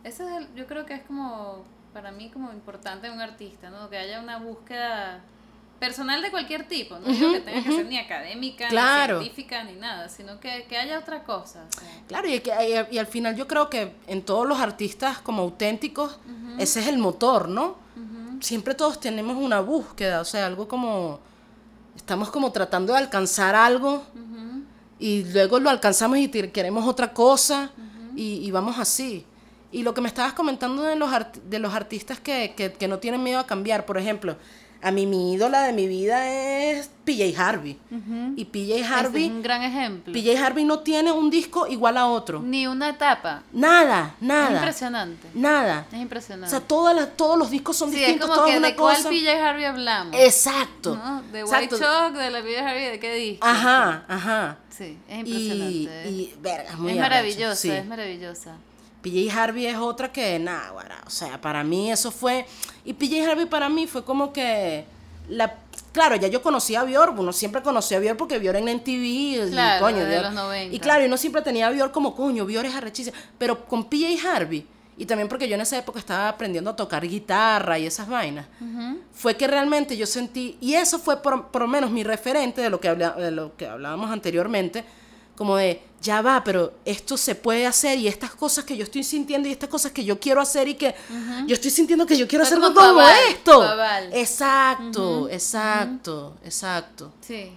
Eso 0.03 0.27
es 0.29 0.35
el- 0.37 0.53
yo 0.55 0.67
creo 0.67 0.85
que 0.85 0.93
es 0.95 1.03
como, 1.03 1.63
para 1.93 2.11
mí, 2.11 2.29
como 2.29 2.51
importante 2.51 3.07
en 3.07 3.13
un 3.13 3.21
artista, 3.21 3.69
¿no? 3.69 3.89
Que 3.89 3.97
haya 3.97 4.19
una 4.21 4.37
búsqueda 4.39 5.21
personal 5.79 6.21
de 6.21 6.31
cualquier 6.31 6.67
tipo, 6.67 6.97
no 6.99 7.07
digo 7.07 7.31
que 7.33 7.39
tenga 7.41 7.63
que 7.63 7.71
ser 7.71 7.85
ni 7.85 7.97
académica, 7.97 8.67
Claro. 8.67 9.19
ni 9.19 9.25
científica, 9.25 9.63
ni 9.63 9.73
nada, 9.73 10.09
sino 10.09 10.39
que, 10.39 10.65
que 10.67 10.77
haya 10.77 10.97
otra 10.99 11.23
cosa. 11.23 11.65
o 11.69 11.79
sea. 11.79 11.89
Claro, 12.07 12.27
y, 12.27 12.39
que- 12.39 12.87
y- 12.91 12.97
al 12.97 13.07
final 13.07 13.35
yo 13.35 13.47
creo 13.47 13.69
que 13.69 13.93
en 14.07 14.21
todos 14.23 14.47
los 14.47 14.59
artistas 14.59 15.19
como 15.19 15.43
auténticos, 15.43 16.19
ese 16.57 16.79
es 16.79 16.87
el 16.87 16.97
motor, 16.97 17.47
¿no? 17.49 17.77
Siempre 18.41 18.75
todos 18.75 18.99
tenemos 18.99 19.35
una 19.37 19.59
búsqueda, 19.61 20.21
o 20.21 20.25
sea, 20.25 20.45
algo 20.45 20.67
como, 20.67 21.19
estamos 21.95 22.29
como 22.29 22.51
tratando 22.51 22.93
de 22.93 22.99
alcanzar 22.99 23.55
algo 23.55 24.03
y 24.99 25.23
luego 25.25 25.59
lo 25.59 25.69
alcanzamos 25.69 26.17
y 26.17 26.27
queremos 26.29 26.87
otra 26.87 27.13
cosa 27.13 27.71
y, 28.15 28.45
y 28.45 28.51
vamos 28.51 28.77
así. 28.79 29.25
Y 29.71 29.83
lo 29.83 29.93
que 29.93 30.01
me 30.01 30.07
estabas 30.07 30.33
comentando 30.33 30.81
de 30.83 30.95
los, 30.95 31.11
art- 31.11 31.35
de 31.37 31.59
los 31.59 31.73
artistas 31.73 32.19
que, 32.19 32.53
que, 32.55 32.71
que 32.73 32.87
no 32.87 32.99
tienen 32.99 33.21
miedo 33.21 33.39
a 33.39 33.45
cambiar, 33.45 33.85
por 33.85 33.97
ejemplo, 33.97 34.37
a 34.81 34.91
mí 34.91 35.05
mi 35.05 35.33
ídola 35.33 35.63
de 35.63 35.73
mi 35.73 35.87
vida 35.87 36.27
es 36.29 36.89
PJ 37.03 37.33
Harvey. 37.41 37.79
Y 38.35 38.45
PJ 38.45 38.83
Harvey, 38.85 39.25
es 39.25 39.31
un 39.31 39.41
gran 39.41 39.63
ejemplo. 39.63 40.13
PJ 40.13 40.37
Harvey 40.43 40.65
no 40.65 40.79
tiene 40.79 41.11
un 41.11 41.29
disco 41.29 41.65
igual 41.67 41.97
a 41.97 42.07
otro. 42.07 42.41
Ni 42.41 42.67
una 42.67 42.89
etapa. 42.89 43.43
Nada, 43.53 44.15
Es 44.17 44.21
nada. 44.27 44.55
impresionante. 44.57 45.27
Nada. 45.33 45.85
Es 45.91 45.97
O 45.97 46.01
impresionante. 46.01 46.49
sea, 46.51 46.59
todas 46.59 46.95
las, 46.95 47.15
todos 47.15 47.37
los 47.37 47.49
discos 47.49 47.77
son 47.77 47.89
sí, 47.91 47.95
es 47.95 48.01
distintos, 48.01 48.27
como 48.27 48.35
todas 48.41 48.51
que 48.51 48.57
una 48.57 48.67
de 48.67 48.75
cuál 48.75 48.95
cosa. 48.97 49.09
PJ 49.09 49.31
Harvey 49.31 49.63
hablamos. 49.65 50.13
Exacto. 50.19 50.95
¿no? 50.95 51.21
De 51.31 51.43
White. 51.43 51.77
Chalk, 51.79 52.15
de 52.15 52.29
la 52.29 52.41
PJ 52.41 52.59
Harvey, 52.59 52.85
¿de 52.91 52.99
qué 52.99 53.15
disco? 53.15 53.47
Ajá, 53.47 54.05
ajá. 54.07 54.57
Sí, 54.69 54.97
es 55.07 55.15
Y, 55.15 55.19
impresionante. 55.19 56.09
y 56.11 56.35
verga, 56.39 56.69
es 56.71 56.77
muy 56.77 56.91
es 56.91 56.97
maravillosa, 56.99 57.55
sí. 57.55 57.71
es 57.71 57.85
maravillosa. 57.85 58.55
PJ 59.01 59.31
Harvey 59.31 59.65
es 59.67 59.77
otra 59.77 60.11
que, 60.11 60.37
nada, 60.39 60.73
o 61.05 61.09
sea, 61.09 61.39
para 61.39 61.63
mí 61.63 61.91
eso 61.91 62.11
fue, 62.11 62.45
y 62.83 62.93
PJ 62.93 63.29
Harvey 63.29 63.45
para 63.45 63.69
mí 63.69 63.87
fue 63.87 64.03
como 64.03 64.33
que, 64.33 64.85
la, 65.29 65.55
claro, 65.91 66.15
ya 66.15 66.27
yo 66.27 66.41
conocía 66.41 66.81
a 66.81 66.83
Björk, 66.83 67.17
uno 67.19 67.31
siempre 67.33 67.61
conocía 67.61 67.97
a 67.97 67.99
Björk 67.99 68.17
porque 68.17 68.39
Björk 68.39 68.57
en 68.57 68.69
MTV, 68.77 68.89
y 68.89 69.49
Claro, 69.51 69.85
coño, 69.85 69.97
desde 69.99 70.17
Björk- 70.19 70.23
los 70.23 70.33
90. 70.33 70.75
y 70.75 70.79
claro, 70.79 71.05
uno 71.05 71.17
siempre 71.17 71.41
tenía 71.41 71.67
a 71.67 71.71
Björk 71.71 71.91
como, 71.91 72.15
coño, 72.15 72.45
Björk 72.45 72.65
es 72.67 72.75
arrechísima, 72.75 73.15
pero 73.37 73.65
con 73.65 73.85
PJ 73.85 74.17
Harvey, 74.27 74.65
y 74.97 75.05
también 75.05 75.27
porque 75.29 75.47
yo 75.47 75.53
en 75.55 75.61
esa 75.61 75.77
época 75.77 75.99
estaba 75.99 76.27
aprendiendo 76.27 76.71
a 76.71 76.75
tocar 76.75 77.07
guitarra 77.07 77.77
y 77.77 77.85
esas 77.85 78.07
vainas, 78.09 78.47
fue 79.13 79.35
que 79.37 79.45
realmente 79.47 79.95
yo 79.95 80.07
sentí, 80.07 80.57
y 80.59 80.73
eso 80.73 80.97
fue 80.97 81.21
por, 81.21 81.47
por 81.49 81.61
lo 81.61 81.67
menos 81.67 81.91
mi 81.91 82.03
referente 82.03 82.61
de 82.61 82.69
lo, 82.71 82.79
que 82.79 82.87
habla- 82.89 83.11
de 83.11 83.29
lo 83.31 83.55
que 83.55 83.67
hablábamos 83.67 84.09
anteriormente, 84.09 84.83
como 85.37 85.55
de, 85.55 85.83
ya 86.01 86.21
va, 86.23 86.43
pero 86.43 86.73
esto 86.83 87.15
se 87.15 87.35
puede 87.35 87.67
hacer 87.67 87.99
y 87.99 88.07
estas 88.07 88.33
cosas 88.33 88.65
que 88.65 88.75
yo 88.75 88.83
estoy 88.83 89.03
sintiendo 89.03 89.47
y 89.47 89.51
estas 89.51 89.69
cosas 89.69 89.91
que 89.91 90.03
yo 90.03 90.19
quiero 90.19 90.41
hacer 90.41 90.67
y 90.67 90.73
que 90.73 90.95
yo 91.45 91.53
estoy 91.53 91.69
sintiendo 91.69 92.07
que 92.07 92.17
yo 92.17 92.27
quiero 92.27 92.43
hacer 92.43 92.59
con 92.59 92.73
todo 92.73 92.99
esto. 93.29 93.63
Exacto, 94.11 95.29
exacto, 95.29 96.35
exacto. 96.43 97.13
Sí. 97.21 97.51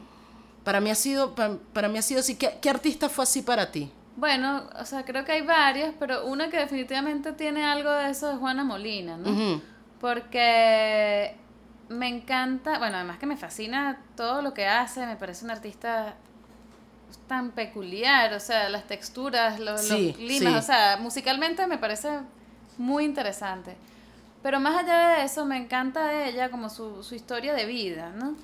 Para 0.62 0.81
mí 0.81 0.90
ha 0.90 0.94
sido, 0.94 1.35
para, 1.35 1.57
para 1.73 1.89
mí 1.89 1.98
ha 1.98 2.02
sido 2.02 2.20
así. 2.20 2.36
¿Qué, 2.36 2.59
qué 2.61 2.69
artista 2.69 3.09
fue 3.09 3.24
así 3.24 3.40
para 3.40 3.73
ti? 3.73 3.90
Bueno, 4.16 4.69
o 4.78 4.85
sea, 4.85 5.07
creo 5.07 5.24
que 5.24 5.32
hay 5.32 5.40
varias, 5.40 5.94
pero 5.98 6.27
una 6.27 6.51
que 6.51 6.59
definitivamente 6.59 7.32
tiene 7.32 7.65
algo 7.65 7.90
de 7.90 8.11
eso 8.11 8.31
es 8.31 8.39
Juana 8.39 8.62
Molina, 8.62 9.16
¿no? 9.16 9.62
Porque 9.98 11.35
me 11.89 12.09
encanta, 12.09 12.78
bueno, 12.78 12.97
además 12.97 13.19
que 13.19 13.24
me 13.24 13.39
fascina 13.39 14.02
todo 14.16 14.43
lo 14.43 14.52
que 14.52 14.66
hace, 14.66 15.07
me 15.07 15.16
parece 15.16 15.47
una 15.47 15.55
artista 15.55 16.16
tan 17.27 17.53
peculiar, 17.53 18.32
o 18.35 18.41
sea, 18.41 18.69
las 18.69 18.87
texturas, 18.87 19.59
los, 19.61 19.81
Sí, 19.82 20.09
los 20.09 20.16
climas, 20.16 20.53
sí. 20.53 20.59
o 20.59 20.62
sea, 20.62 20.97
musicalmente 21.01 21.66
me 21.66 21.78
parece 21.78 22.09
muy 22.78 23.05
interesante. 23.05 23.77
Pero 24.43 24.59
más 24.59 24.82
allá 24.82 25.09
de 25.19 25.24
eso, 25.24 25.45
me 25.45 25.59
encanta 25.59 26.07
de 26.09 26.31
ella 26.31 26.51
como 26.51 26.70
su, 26.70 27.03
su 27.03 27.15
historia 27.15 27.53
de 27.53 27.66
vida, 27.66 28.11
¿no? 28.16 28.35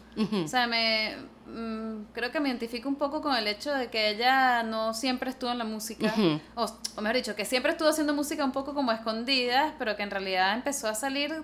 O 0.45 0.49
sea, 0.49 0.67
me 0.67 1.17
mm, 1.47 2.13
creo 2.13 2.31
que 2.31 2.39
me 2.39 2.51
identifico 2.51 2.87
un 2.87 2.97
poco 2.97 3.23
con 3.23 3.35
el 3.35 3.47
hecho 3.47 3.73
de 3.73 3.89
que 3.89 4.11
ella 4.11 4.63
no 4.63 4.93
siempre 4.93 5.31
estuvo 5.31 5.51
en 5.51 5.57
la 5.59 5.65
música, 5.65 6.13
o, 6.55 6.67
o 6.97 7.01
mejor 7.01 7.17
dicho, 7.17 7.35
que 7.35 7.47
siempre 7.47 7.73
estuvo 7.73 7.89
haciendo 7.89 8.13
música 8.13 8.45
un 8.45 8.53
poco 8.53 8.75
como 8.75 8.93
escondidas, 8.93 9.73
pero 9.79 9.97
que 9.97 10.03
en 10.03 10.11
realidad 10.11 10.55
empezó 10.55 10.87
a 10.89 10.95
salir 10.95 11.43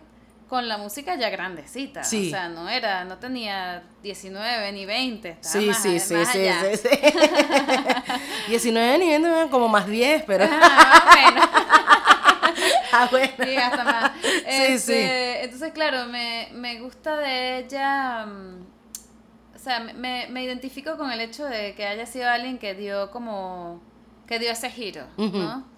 con 0.53 0.69
la 0.69 0.77
música 0.77 1.15
ya 1.15 1.31
grandecita. 1.31 2.05
Sí. 2.05 2.27
O 2.27 2.31
sea, 2.31 2.51
no 2.51 2.69
era, 2.69 3.07
no 3.07 3.16
tenía 3.16 3.85
19 4.03 4.73
ni 4.73 4.85
20, 4.85 5.31
estaba 5.31 5.51
Sí, 5.62 5.66
más, 5.66 5.83
sí, 5.83 5.99
sí, 5.99 6.12
más 6.12 6.29
sí, 6.31 6.39
allá. 6.41 6.61
sí, 6.77 6.77
sí. 6.77 6.89
19 8.49 8.99
ni 8.99 9.09
20, 9.09 9.49
como 9.51 9.69
más 9.69 9.87
10, 9.87 10.24
pero... 10.27 10.45
Ah, 10.47 11.05
bueno. 11.11 11.41
Ah, 12.93 13.09
bueno. 13.11 13.33
Sí, 13.43 13.57
hasta 13.57 13.83
más. 13.85 14.12
Sí, 14.23 14.29
Este, 14.45 14.79
sí. 14.79 15.45
Entonces, 15.45 15.73
claro, 15.73 16.05
me, 16.09 16.49
me 16.53 16.81
gusta 16.81 17.16
de 17.16 17.61
ella. 17.61 18.27
mm, 18.27 18.66
O 19.57 19.59
sea, 19.59 19.81
me, 19.81 20.27
me 20.29 20.45
identifico 20.45 20.99
con 20.99 21.11
el 21.11 21.23
hecho 21.23 21.47
de 21.47 21.74
que 21.74 21.87
haya 21.87 22.05
sido 22.05 22.29
alguien 22.29 22.59
que 22.59 22.74
dio 22.74 23.11
como. 23.11 23.81
que 24.27 24.39
dio 24.39 24.51
ese 24.51 24.69
giro, 24.70 25.07
Ujú. 25.16 25.39
¿no? 25.39 25.72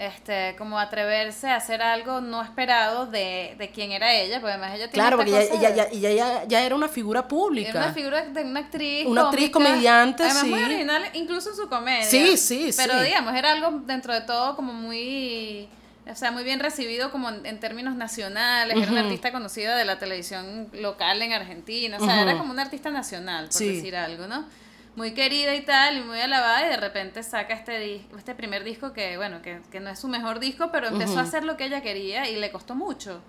Este, 0.00 0.54
como 0.56 0.78
atreverse 0.78 1.48
a 1.50 1.56
hacer 1.56 1.82
algo 1.82 2.22
no 2.22 2.40
esperado 2.42 3.04
de, 3.04 3.54
de 3.58 3.68
quién 3.70 3.92
era 3.92 4.14
ella, 4.14 4.40
porque 4.40 4.52
además 4.54 4.70
ella 4.74 4.90
tiene 4.90 4.92
Claro, 4.94 5.16
porque 5.18 5.30
ella, 5.30 5.42
ella, 5.54 5.70
de- 5.70 5.76
ya, 5.76 6.08
ella 6.08 6.10
ya, 6.14 6.44
ya 6.48 6.62
era 6.62 6.74
una 6.74 6.88
figura 6.88 7.28
pública. 7.28 7.68
era 7.68 7.80
una 7.80 7.92
figura 7.92 8.22
de 8.24 8.42
una 8.42 8.60
actriz. 8.60 9.06
Una 9.06 9.22
actriz 9.28 9.50
comediante, 9.50 10.22
Además, 10.22 10.44
muy 10.46 10.58
sí. 10.58 10.64
original, 10.64 11.02
incluso 11.12 11.50
en 11.50 11.56
su 11.56 11.68
comedia. 11.68 12.04
Sí, 12.04 12.38
sí, 12.38 12.70
Pero 12.78 12.98
sí. 12.98 13.04
digamos, 13.04 13.34
era 13.36 13.52
algo 13.52 13.80
dentro 13.84 14.14
de 14.14 14.22
todo 14.22 14.56
como 14.56 14.72
muy. 14.72 15.68
O 16.10 16.14
sea, 16.16 16.30
muy 16.30 16.44
bien 16.44 16.60
recibido 16.60 17.10
como 17.12 17.28
en, 17.28 17.44
en 17.44 17.60
términos 17.60 17.94
nacionales. 17.94 18.74
Era 18.76 18.90
una 18.90 19.02
artista 19.02 19.30
conocida 19.32 19.76
de 19.76 19.84
la 19.84 19.98
televisión 19.98 20.68
local 20.72 21.20
en 21.20 21.34
Argentina. 21.34 21.98
O 22.00 22.04
sea, 22.04 22.22
era 22.22 22.38
como 22.38 22.52
una 22.52 22.62
artista 22.62 22.88
nacional, 22.90 23.44
por 23.44 23.52
Sí. 23.52 23.74
decir 23.76 23.94
algo, 23.94 24.26
¿no? 24.26 24.46
Muy 24.96 25.14
querida 25.14 25.54
y 25.54 25.62
tal, 25.64 25.98
y 25.98 26.02
muy 26.02 26.20
alabada, 26.20 26.66
y 26.66 26.68
de 26.68 26.76
repente 26.76 27.22
saca 27.22 27.54
este, 27.54 28.04
este 28.16 28.34
primer 28.34 28.64
disco 28.64 28.92
que, 28.92 29.16
bueno, 29.16 29.40
que, 29.40 29.60
que 29.70 29.80
no 29.80 29.88
es 29.88 29.98
su 29.98 30.08
mejor 30.08 30.40
disco, 30.40 30.70
pero 30.72 30.88
empezó 30.88 31.20
a 31.20 31.22
hacer 31.22 31.44
lo 31.44 31.56
que 31.56 31.66
ella 31.66 31.80
quería 31.80 32.28
y 32.28 32.36
le 32.36 32.50
costó 32.50 32.74
mucho. 32.74 33.22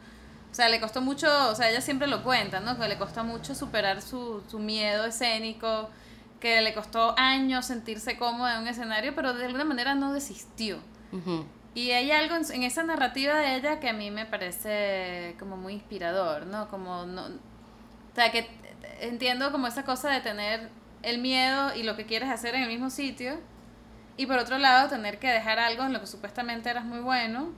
O 0.51 0.53
sea, 0.53 0.67
le 0.67 0.81
costó 0.81 1.01
mucho, 1.01 1.27
o 1.49 1.55
sea, 1.55 1.69
ella 1.69 1.79
siempre 1.79 2.07
lo 2.07 2.23
cuenta, 2.23 2.59
¿no? 2.59 2.77
Que 2.77 2.88
le 2.89 2.97
costó 2.97 3.23
mucho 3.23 3.55
superar 3.55 4.01
su, 4.01 4.43
su 4.49 4.59
miedo 4.59 5.05
escénico, 5.05 5.89
que 6.41 6.61
le 6.61 6.73
costó 6.73 7.17
años 7.17 7.67
sentirse 7.67 8.17
cómoda 8.17 8.55
en 8.55 8.63
un 8.63 8.67
escenario, 8.67 9.15
pero 9.15 9.33
de 9.33 9.45
alguna 9.45 9.63
manera 9.63 9.95
no 9.95 10.11
desistió. 10.11 10.79
Ujú. 11.13 11.45
Y 11.73 11.91
hay 11.91 12.11
algo 12.11 12.35
en, 12.35 12.43
en 12.51 12.63
esa 12.63 12.83
narrativa 12.83 13.35
de 13.35 13.55
ella 13.55 13.79
que 13.79 13.88
a 13.88 13.93
mí 13.93 14.11
me 14.11 14.25
parece 14.25 15.35
como 15.39 15.55
muy 15.55 15.73
inspirador, 15.73 16.47
¿no? 16.47 16.67
Como 16.69 17.05
no... 17.05 17.27
O 17.27 18.15
sea, 18.15 18.29
que 18.31 18.49
entiendo 18.99 19.53
como 19.53 19.67
esa 19.67 19.85
cosa 19.85 20.09
de 20.09 20.19
tener 20.19 20.69
el 21.03 21.19
miedo 21.19 21.76
y 21.76 21.84
lo 21.84 21.95
que 21.95 22.06
quieres 22.06 22.30
hacer 22.30 22.56
en 22.56 22.64
el 22.64 22.69
mismo 22.69 22.90
sitio, 22.90 23.40
y 24.18 24.26
por 24.26 24.38
otro 24.38 24.57
lado 24.57 24.90
tener 24.90 25.19
que 25.19 25.28
dejar 25.28 25.57
algo 25.60 25.84
en 25.84 25.94
lo 25.94 25.99
que 25.99 26.07
supuestamente 26.07 26.69
eras 26.69 26.86
muy 26.86 26.99
bueno, 26.99 27.49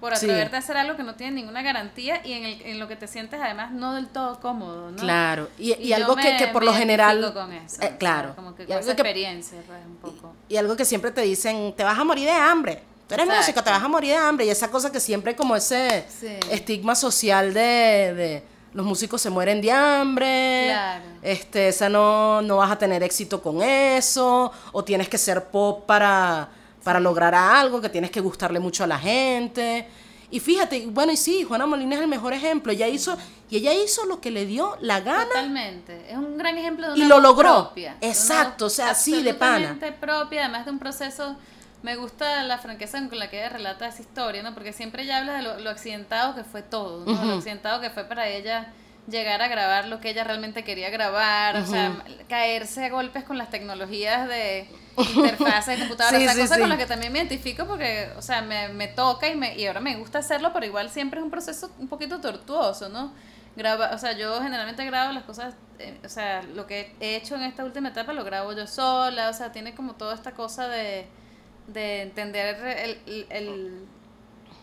por 0.00 0.16
Sí. 0.16 0.24
atreverte 0.26 0.56
a 0.56 0.58
hacer 0.60 0.76
algo 0.78 0.96
que 0.96 1.02
no 1.02 1.14
tiene 1.14 1.32
ninguna 1.32 1.60
garantía 1.62 2.22
y 2.24 2.32
en, 2.32 2.44
el, 2.44 2.62
en 2.62 2.78
lo 2.78 2.88
que 2.88 2.96
te 2.96 3.06
sientes 3.06 3.38
además 3.40 3.70
no 3.72 3.94
del 3.94 4.08
todo 4.08 4.40
cómodo, 4.40 4.90
¿no? 4.90 4.96
Claro, 4.96 5.48
y, 5.58 5.74
y 5.74 5.92
algo 5.92 6.16
que, 6.16 6.22
me- 6.32 6.36
que 6.38 6.46
por 6.48 6.62
me 6.62 6.66
lo 6.66 6.74
general... 6.74 7.32
con 7.34 7.52
eso, 7.52 7.76
eh, 7.82 7.84
o 7.86 7.88
sea, 7.88 7.98
claro, 7.98 8.34
como 8.34 8.54
que 8.54 8.62
y 8.62 8.66
con 8.66 8.76
algo 8.76 8.86
esa 8.86 8.96
que- 8.96 9.02
experiencia, 9.02 9.58
pues, 9.66 9.78
un 9.86 9.96
poco. 9.96 10.34
Y 10.48 10.56
algo 10.56 10.74
que 10.76 10.84
siempre 10.86 11.10
te 11.10 11.20
dicen, 11.20 11.74
te 11.76 11.84
vas 11.84 11.98
a 11.98 12.04
morir 12.04 12.24
de 12.24 12.32
hambre. 12.32 12.82
Tú 13.08 13.14
eres 13.14 13.24
Exacto. 13.26 13.42
músico, 13.42 13.64
te 13.64 13.70
vas 13.70 13.82
a 13.82 13.88
morir 13.88 14.10
de 14.12 14.16
hambre. 14.16 14.46
Y 14.46 14.50
esa 14.50 14.70
cosa 14.70 14.90
que 14.92 15.00
siempre 15.00 15.30
hay 15.32 15.36
como 15.36 15.54
ese 15.56 16.04
Sí. 16.08 16.28
estigma 16.50 16.94
social 16.94 17.52
de, 17.52 17.60
de 18.14 18.42
los 18.72 18.86
músicos 18.86 19.20
se 19.20 19.30
mueren 19.30 19.60
de 19.60 19.72
hambre. 19.72 20.64
Claro. 20.68 21.04
Este, 21.22 21.68
esa 21.68 21.88
no, 21.88 22.40
no 22.42 22.56
vas 22.58 22.70
a 22.70 22.78
tener 22.78 23.02
éxito 23.02 23.42
con 23.42 23.62
eso. 23.62 24.52
O 24.72 24.84
tienes 24.84 25.08
que 25.08 25.18
ser 25.18 25.46
pop 25.46 25.84
para, 25.86 26.48
para 26.84 27.00
lograr 27.00 27.34
algo, 27.34 27.80
que 27.80 27.88
tienes 27.88 28.10
que 28.10 28.20
gustarle 28.20 28.60
mucho 28.60 28.84
a 28.84 28.86
la 28.86 28.98
gente. 28.98 29.88
Y 30.32 30.38
fíjate, 30.38 30.86
bueno, 30.86 31.10
y 31.12 31.16
sí, 31.16 31.42
Juana 31.42 31.66
Molina 31.66 31.96
es 31.96 32.02
el 32.02 32.06
mejor 32.08 32.32
ejemplo. 32.32 32.70
Ella 32.70 32.86
hizo, 32.86 33.16
y 33.50 33.56
ella 33.56 33.74
hizo 33.74 34.06
lo 34.06 34.20
que 34.20 34.30
le 34.30 34.46
dio 34.46 34.76
la 34.80 35.00
gana. 35.00 35.24
Totalmente. 35.26 36.08
Es 36.08 36.16
un 36.16 36.38
gran 36.38 36.56
ejemplo 36.56 36.92
de 36.92 36.98
Y 36.98 37.00
una 37.02 37.08
lo 37.08 37.14
voz 37.16 37.22
logró. 37.24 37.64
propia. 37.64 37.96
Exacto, 38.00 38.66
o 38.66 38.70
sea, 38.70 38.94
sí, 38.94 39.22
de 39.24 39.34
pana. 39.34 39.76
propia, 40.00 40.44
además 40.44 40.64
de 40.66 40.70
un 40.70 40.78
proceso. 40.78 41.36
Me 41.82 41.96
gusta 41.96 42.42
la 42.44 42.58
franqueza 42.58 42.98
con 43.08 43.18
la 43.18 43.30
que 43.30 43.38
ella 43.38 43.48
relata 43.48 43.86
esa 43.86 44.02
historia, 44.02 44.42
¿no? 44.42 44.52
Porque 44.54 44.72
siempre 44.72 45.02
ella 45.04 45.18
habla 45.18 45.34
de 45.34 45.42
lo, 45.42 45.58
lo 45.60 45.70
accidentado 45.70 46.34
que 46.34 46.44
fue 46.44 46.62
todo, 46.62 47.06
¿no? 47.06 47.24
Lo 47.24 47.34
accidentado 47.34 47.80
que 47.80 47.90
fue 47.90 48.04
para 48.04 48.28
ella 48.28 48.68
llegar 49.08 49.42
a 49.42 49.48
grabar 49.48 49.88
lo 49.88 50.00
que 50.00 50.10
ella 50.10 50.24
realmente 50.24 50.62
quería 50.62 50.90
grabar, 50.90 51.56
o 51.56 51.66
sea, 51.66 52.04
caerse 52.28 52.84
a 52.84 52.90
golpes 52.90 53.24
con 53.24 53.38
las 53.38 53.50
tecnologías 53.50 54.28
de 54.28 54.68
interfaces 55.16 55.74
de 55.74 55.78
computadora, 55.78 56.18
Sí, 56.18 56.24
o 56.24 56.26
sea, 56.26 56.34
sí, 56.34 56.40
cosas 56.42 56.56
sí. 56.56 56.60
con 56.60 56.68
las 56.68 56.78
que 56.78 56.86
también 56.86 57.12
me 57.12 57.18
identifico 57.18 57.66
porque, 57.66 58.10
o 58.16 58.22
sea, 58.22 58.42
me, 58.42 58.68
me 58.68 58.88
toca 58.88 59.28
y, 59.28 59.36
me, 59.36 59.56
y 59.56 59.66
ahora 59.66 59.80
me 59.80 59.96
gusta 59.96 60.18
hacerlo, 60.18 60.52
pero 60.52 60.66
igual 60.66 60.90
siempre 60.90 61.18
es 61.20 61.24
un 61.24 61.30
proceso 61.30 61.70
un 61.78 61.88
poquito 61.88 62.20
tortuoso, 62.20 62.88
¿no? 62.88 63.12
Graba, 63.56 63.90
o 63.94 63.98
sea, 63.98 64.12
yo 64.12 64.40
generalmente 64.42 64.84
grabo 64.84 65.12
las 65.12 65.24
cosas, 65.24 65.54
eh, 65.78 65.98
o 66.04 66.08
sea, 66.08 66.42
lo 66.42 66.66
que 66.66 66.94
he 67.00 67.16
hecho 67.16 67.34
en 67.34 67.42
esta 67.42 67.64
última 67.64 67.88
etapa 67.88 68.12
lo 68.12 68.22
grabo 68.22 68.52
yo 68.52 68.66
sola, 68.66 69.28
o 69.30 69.32
sea, 69.32 69.50
tiene 69.50 69.74
como 69.74 69.94
toda 69.94 70.14
esta 70.14 70.32
cosa 70.32 70.68
de, 70.68 71.06
de 71.66 72.02
entender 72.02 72.56
el, 72.78 72.98
el, 73.06 73.26
el, 73.30 73.84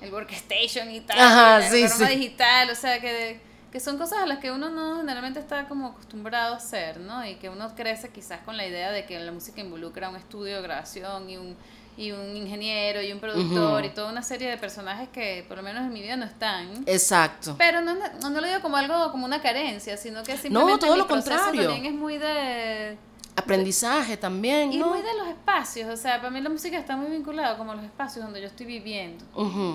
el 0.02 0.14
workstation 0.14 0.92
y 0.92 1.02
tal, 1.02 1.20
Ajá, 1.20 1.60
la 1.60 1.66
forma 1.66 2.08
sí. 2.08 2.16
digital, 2.16 2.70
o 2.70 2.76
sea, 2.76 3.00
que, 3.00 3.40
que 3.72 3.80
son 3.80 3.98
cosas 3.98 4.20
a 4.20 4.26
las 4.26 4.40
que 4.40 4.52
uno 4.52 4.70
no 4.70 4.98
generalmente 4.98 5.40
está 5.40 5.68
como 5.68 5.88
acostumbrado 5.88 6.54
a 6.54 6.58
hacer, 6.58 7.00
¿no? 7.00 7.26
Y 7.26 7.36
que 7.36 7.50
uno 7.50 7.74
crece 7.76 8.10
quizás 8.10 8.42
con 8.42 8.58
la 8.58 8.66
idea 8.66 8.92
de 8.92 9.06
que 9.06 9.20
la 9.20 9.32
música 9.32 9.62
involucra 9.62 10.10
un 10.10 10.16
estudio 10.16 10.58
de 10.58 10.62
grabación 10.62 11.30
y 11.30 11.38
un, 11.38 11.56
y 11.98 12.12
un 12.12 12.36
ingeniero 12.38 13.02
y 13.02 13.12
un 13.12 13.20
productor 13.20 13.86
y 13.86 13.90
toda 13.90 14.12
una 14.12 14.22
serie 14.22 14.50
de 14.50 14.58
personajes 14.58 15.10
que 15.10 15.44
por 15.48 15.58
lo 15.58 15.64
menos 15.64 15.84
en 15.84 15.92
mi 15.92 16.02
vida 16.02 16.16
no 16.16 16.26
están. 16.26 16.84
Exacto. 16.86 17.56
Pero 17.58 17.82
no, 17.82 17.96
no, 17.96 18.30
no 18.30 18.42
lo 18.42 18.48
digo 18.48 18.62
como 18.62 18.78
algo, 18.78 19.12
como 19.12 19.26
una 19.26 19.42
carencia, 19.42 19.98
sino 19.98 20.24
que 20.24 20.38
simplemente 20.38 20.86
todo 20.86 20.94
mi 20.94 21.00
lo 21.00 21.08
proceso 21.08 21.36
contrario. 21.36 21.64
también 21.72 21.86
es 21.92 22.00
muy 22.00 22.18
de... 22.18 22.98
Aprendizaje 23.38 24.18
también, 24.18 24.74
Y 24.74 24.78
¿no? 24.80 24.88
muy 24.88 25.02
de 25.02 25.14
los 25.18 25.28
espacios, 25.28 25.90
o 25.90 25.96
sea, 25.98 26.18
para 26.18 26.30
mí 26.32 26.42
la 26.42 26.50
música 26.50 26.78
está 26.78 26.98
muy 26.98 27.10
vinculada 27.12 27.58
como 27.58 27.72
a 27.72 27.76
los 27.76 27.86
espacios 27.86 28.26
donde 28.26 28.42
yo 28.42 28.48
estoy 28.48 28.66
viviendo. 28.66 29.24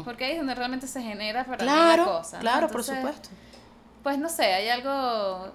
Porque 0.04 0.24
ahí 0.24 0.32
es 0.32 0.38
donde 0.38 0.54
realmente 0.54 0.86
se 0.86 1.00
genera 1.00 1.44
para 1.44 1.64
mí 1.64 1.70
Claro, 1.70 2.04
la 2.06 2.12
cosa. 2.18 2.36
¿no? 2.36 2.40
claro, 2.42 2.68
por 2.68 2.82
supuesto. 2.84 3.28
Pues 4.02 4.18
no 4.18 4.28
sé, 4.28 4.44
hay 4.46 4.68
algo 4.68 5.52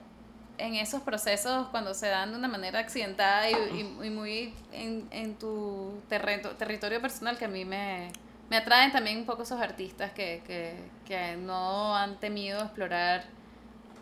en 0.58 0.74
esos 0.76 1.02
procesos 1.02 1.68
cuando 1.68 1.94
se 1.94 2.08
dan 2.08 2.32
de 2.32 2.38
una 2.38 2.48
manera 2.48 2.80
accidentada 2.80 3.50
y, 3.50 3.54
y- 3.54 4.08
y 4.08 4.10
muy 4.10 4.54
en, 4.72 5.08
en 5.12 5.36
tu 5.36 6.00
terreno, 6.10 6.50
territorio 6.52 7.00
personal 7.02 7.38
que 7.38 7.46
a 7.46 7.50
mí 7.50 7.66
me, 7.66 8.10
me 8.50 8.58
atraen 8.58 8.92
también 8.92 9.18
un 9.20 9.26
poco 9.26 9.44
esos 9.44 9.60
artistas 9.62 10.14
que, 10.14 10.42
que, 10.48 10.76
que 11.06 11.36
no 11.38 11.96
han 11.96 12.16
temido 12.20 12.60
explorar 12.64 13.26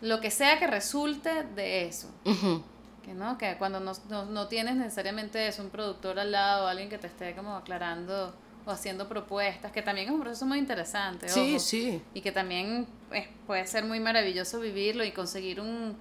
lo 0.00 0.20
que 0.20 0.30
sea 0.30 0.58
que 0.58 0.66
resulte 0.66 1.42
de 1.56 1.86
eso. 1.88 2.08
Que 3.06 3.14
no, 3.14 3.38
que 3.38 3.56
cuando 3.56 3.80
no, 3.80 3.92
no, 4.10 4.26
no 4.26 4.48
tienes 4.48 4.76
necesariamente 4.76 5.48
un 5.60 5.70
productor 5.70 6.18
al 6.18 6.32
lado, 6.32 6.66
alguien 6.66 6.90
que 6.90 6.98
te 6.98 7.06
esté 7.06 7.34
como 7.34 7.56
aclarando 7.56 8.34
o 8.66 8.70
haciendo 8.70 9.08
propuestas, 9.08 9.70
que 9.70 9.80
también 9.80 10.08
es 10.08 10.12
un 10.12 10.20
proceso 10.20 10.44
muy 10.44 10.58
interesante. 10.58 11.28
Sí, 11.28 11.52
ojo. 11.52 11.60
sí. 11.60 12.02
Y 12.14 12.20
que 12.20 12.32
también 12.32 12.86
pues, 13.08 13.28
puede 13.46 13.64
ser 13.66 13.84
muy 13.84 14.00
maravilloso 14.00 14.58
vivirlo 14.60 15.04
y 15.04 15.12
conseguir 15.12 15.60
un, 15.60 15.96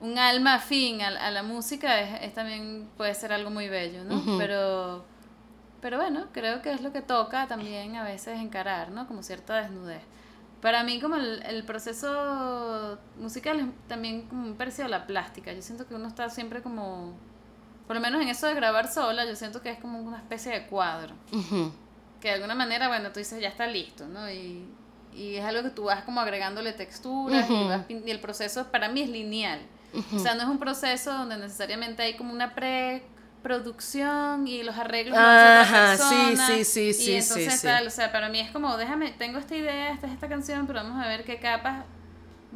un 0.00 0.18
alma 0.18 0.54
afín 0.54 1.00
a, 1.00 1.08
a 1.08 1.30
la 1.30 1.44
música 1.44 2.00
es, 2.00 2.22
es 2.22 2.34
también 2.34 2.88
puede 2.96 3.14
ser 3.14 3.32
algo 3.32 3.50
muy 3.50 3.68
bello, 3.68 4.04
¿no? 4.04 4.20
Pero 4.36 5.04
pero 5.82 5.96
bueno, 5.96 6.28
creo 6.32 6.62
que 6.62 6.72
es 6.72 6.80
lo 6.80 6.92
que 6.92 7.02
toca 7.02 7.48
también 7.48 7.96
a 7.96 8.04
veces 8.04 8.38
encarar, 8.38 8.92
¿no? 8.92 9.08
Como 9.08 9.24
cierta 9.24 9.60
desnudez. 9.60 10.02
Para 10.62 10.82
mí 10.84 11.00
como 11.00 11.16
el, 11.16 11.42
el 11.42 11.64
proceso 11.64 12.98
musical 13.18 13.60
es 13.60 13.66
también 13.88 14.22
como 14.28 14.42
muy 14.42 14.54
parecido 14.54 14.86
a 14.86 14.88
la 14.88 15.06
plástica. 15.06 15.52
Yo 15.52 15.60
siento 15.60 15.86
que 15.86 15.94
uno 15.94 16.08
está 16.08 16.30
siempre 16.30 16.62
como, 16.62 17.12
por 17.86 17.96
lo 17.96 18.00
menos 18.00 18.22
en 18.22 18.28
eso 18.28 18.46
de 18.46 18.54
grabar 18.54 18.90
sola, 18.90 19.26
yo 19.26 19.36
siento 19.36 19.60
que 19.60 19.70
es 19.72 19.78
como 19.78 19.98
una 20.00 20.18
especie 20.18 20.52
de 20.52 20.66
cuadro 20.68 21.14
que 22.22 22.28
de 22.28 22.34
alguna 22.34 22.54
manera, 22.54 22.86
bueno, 22.88 23.10
tú 23.10 23.18
dices, 23.18 23.40
ya 23.40 23.48
está 23.48 23.66
listo, 23.66 24.06
¿no? 24.06 24.30
Y, 24.30 24.64
y 25.12 25.34
es 25.34 25.44
algo 25.44 25.64
que 25.64 25.70
tú 25.70 25.84
vas 25.84 26.04
como 26.04 26.20
agregándole 26.20 26.72
texturas 26.72 27.50
y, 27.50 27.64
vas 27.64 27.84
y 27.90 28.10
el 28.10 28.20
proceso 28.20 28.70
para 28.70 28.88
mí 28.88 29.02
es 29.02 29.10
lineal. 29.10 29.60
O 30.14 30.18
sea, 30.18 30.34
no 30.34 30.42
es 30.42 30.48
un 30.48 30.58
proceso 30.58 31.12
donde 31.12 31.36
necesariamente 31.36 32.02
hay 32.02 32.16
como 32.16 32.32
una 32.32 32.54
preproducción 33.42 34.46
y 34.46 34.62
los 34.62 34.76
arreglos 34.76 35.20
los 35.20 35.30
hace 35.32 35.48
otra 35.48 35.70
sí, 35.96 36.36
persona, 36.36 36.62
sí, 36.64 36.64
sí, 36.64 36.92
y 36.96 37.12
sí, 37.20 37.20
entonces 37.20 37.54
sí, 37.54 37.58
sí. 37.58 37.68
tal, 37.76 37.86
o 37.86 37.90
sea, 37.90 38.12
para 38.12 38.28
mí 38.28 38.40
es 38.40 38.50
como, 38.50 38.76
déjame, 38.76 39.12
tengo 39.12 39.38
esta 39.38 39.56
idea, 39.56 39.92
esta 39.92 40.06
es 40.06 40.12
esta 40.14 40.28
canción, 40.28 40.66
pero 40.66 40.82
vamos 40.82 41.04
a 41.04 41.08
ver 41.08 41.24
qué 41.24 41.38
capas 41.40 41.84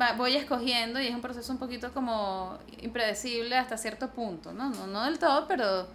va- 0.00 0.12
voy 0.14 0.36
escogiendo 0.36 1.00
y 1.00 1.06
es 1.08 1.14
un 1.14 1.20
proceso 1.22 1.52
un 1.52 1.58
poquito 1.58 1.92
como 1.92 2.58
impredecible 2.80 3.56
hasta 3.56 3.76
cierto 3.78 4.10
punto, 4.10 4.52
¿no? 4.52 4.70
No, 4.70 4.86
no 4.86 5.04
del 5.04 5.18
todo, 5.18 5.46
pero 5.48 5.88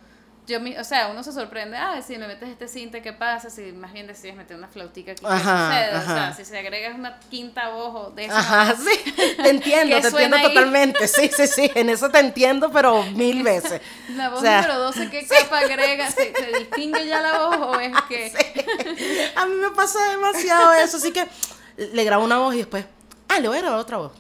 yo, 0.48 0.60
mi- 0.60 0.76
o 0.78 0.84
sea, 0.84 1.08
uno 1.08 1.24
se 1.24 1.32
sorprende, 1.32 1.78
ah, 1.78 2.02
si 2.06 2.18
me 2.18 2.28
metes 2.28 2.50
este 2.50 2.68
cinte, 2.68 3.02
¿qué 3.02 3.14
pasa? 3.14 3.50
Si 3.50 3.72
más 3.74 3.94
bien 3.94 4.08
decides 4.08 4.36
meter 4.36 4.58
una 4.58 4.68
flautica 4.68 5.12
aquí, 5.14 5.22
¿qué 5.22 5.28
Ajá, 5.28 5.68
sucede? 5.70 5.94
O 5.94 5.98
ajá. 5.98 6.14
sea, 6.16 6.34
si 6.34 6.46
se 6.46 6.58
agrega 6.58 6.94
una 6.96 7.20
quinta 7.30 7.70
voz 7.70 8.08
o 8.08 8.10
décima 8.12 8.40
Ajá, 8.40 8.74
voz, 8.74 8.84
sí, 8.86 9.12
te 9.44 9.50
entiendo, 9.50 9.96
¿Qué 9.96 10.02
te 10.02 10.08
entiendo 10.08 10.38
ahí? 10.38 10.44
totalmente. 10.44 11.08
Sí, 11.08 11.30
sí, 11.36 11.48
sí, 11.48 11.72
en 11.76 11.90
eso 11.90 12.10
te 12.10 12.20
entiendo, 12.20 12.72
pero 12.72 13.04
mil 13.04 13.44
veces. 13.44 13.82
La 14.16 14.30
voz 14.30 14.40
O 14.40 14.42
sea, 14.42 14.62
número 14.62 14.80
12, 14.80 15.10
¿qué 15.10 15.28
capa 15.42 15.60
agrega? 15.60 16.10
¿Se, 16.12 16.34
se 16.34 16.58
distingue 16.60 17.06
ya 17.08 17.22
la 17.22 17.40
voz 17.40 17.56
o 17.58 17.80
es 17.80 17.94
que...? 18.10 19.32
A 19.36 19.46
mí 19.46 19.56
me 19.56 19.70
pasa 19.72 20.00
demasiado 20.12 20.74
eso, 20.74 20.98
así 20.98 21.12
que 21.14 21.28
le 21.78 22.04
grabo 22.04 22.24
una 22.26 22.38
voz 22.40 22.56
y 22.56 22.58
después, 22.60 22.84
ah, 23.30 23.40
le 23.40 23.48
voy 23.48 23.58
a 23.58 23.62
grabar 23.62 23.80
otra 23.80 23.98
voz. 23.98 24.12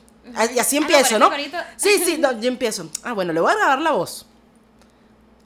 Y 0.56 0.60
así 0.60 0.77
Ah, 0.77 0.80
no, 0.81 0.85
empiezo, 0.85 1.19
¿no? 1.19 1.30
corito- 1.31 1.64
Sí, 1.77 2.02
sí, 2.06 2.18
no, 2.19 2.39
yo 2.39 2.48
empiezo. 2.48 2.89
Ah, 3.03 3.14
bueno, 3.14 3.34
le 3.34 3.39
voy 3.41 3.52
a 3.52 3.56
grabar 3.56 3.80
la 3.80 3.91
voz. 3.91 4.27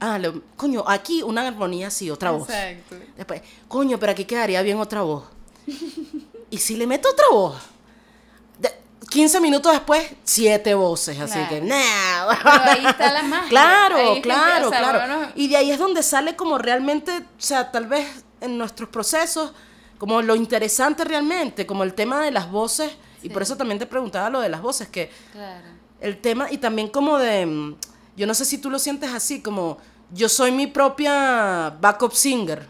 Ah, 0.00 0.18
le- 0.18 0.40
coño, 0.56 0.84
aquí 0.86 1.22
una 1.22 1.46
armonía 1.46 1.88
así, 1.88 2.10
otra 2.10 2.30
voz. 2.30 2.48
Exacto. 2.50 2.96
Después, 3.16 3.42
coño, 3.68 3.98
pero 3.98 4.12
aquí 4.12 4.24
quedaría 4.24 4.60
bien 4.62 4.78
otra 4.78 5.02
voz. 5.02 5.24
Y 6.50 6.58
si 6.58 6.76
le 6.76 6.86
meto 6.86 7.08
otra 7.10 7.26
voz, 7.32 7.56
de- 8.58 8.72
15 9.10 9.40
minutos 9.40 9.72
después, 9.72 10.06
siete 10.22 10.74
voces. 10.74 11.18
Así 11.18 11.32
Claro. 11.34 11.48
que, 11.48 11.60
nah. 11.60 12.36
Pero 12.36 12.50
ahí 12.70 12.86
está 12.86 13.12
la 13.12 13.22
magia. 13.24 13.48
Claro, 13.48 13.96
Ahí 13.96 14.22
claro, 14.22 14.66
empieza, 14.66 14.78
claro. 14.90 14.98
bueno, 15.18 15.32
Y 15.34 15.48
de 15.48 15.56
ahí 15.56 15.70
es 15.72 15.78
donde 15.78 16.02
sale 16.04 16.36
como 16.36 16.56
realmente, 16.58 17.10
o 17.18 17.22
sea, 17.40 17.72
tal 17.72 17.86
vez 17.88 18.06
en 18.40 18.56
nuestros 18.58 18.88
procesos, 18.90 19.52
como 19.98 20.22
lo 20.22 20.36
interesante 20.36 21.02
realmente, 21.04 21.66
como 21.66 21.82
el 21.82 21.94
tema 21.94 22.20
de 22.22 22.30
las 22.30 22.48
voces. 22.50 22.92
Y 23.22 23.22
Sí. 23.22 23.28
por 23.30 23.42
eso 23.42 23.56
también 23.56 23.78
te 23.80 23.86
preguntaba 23.86 24.30
lo 24.30 24.40
de 24.40 24.48
las 24.48 24.62
voces, 24.62 24.86
que 24.88 25.10
Claro. 25.32 25.66
el 26.00 26.20
tema, 26.20 26.46
y 26.52 26.58
también 26.58 26.88
como 26.88 27.18
de, 27.18 27.44
mm, 27.44 27.76
yo 28.16 28.26
no 28.26 28.34
sé 28.34 28.44
si 28.44 28.58
tú 28.58 28.70
lo 28.70 28.78
sientes 28.78 29.12
así, 29.12 29.40
como 29.42 29.78
yo 30.10 30.28
soy 30.28 30.52
mi 30.52 30.66
propia 30.66 31.76
backup 31.80 32.12
singer. 32.12 32.66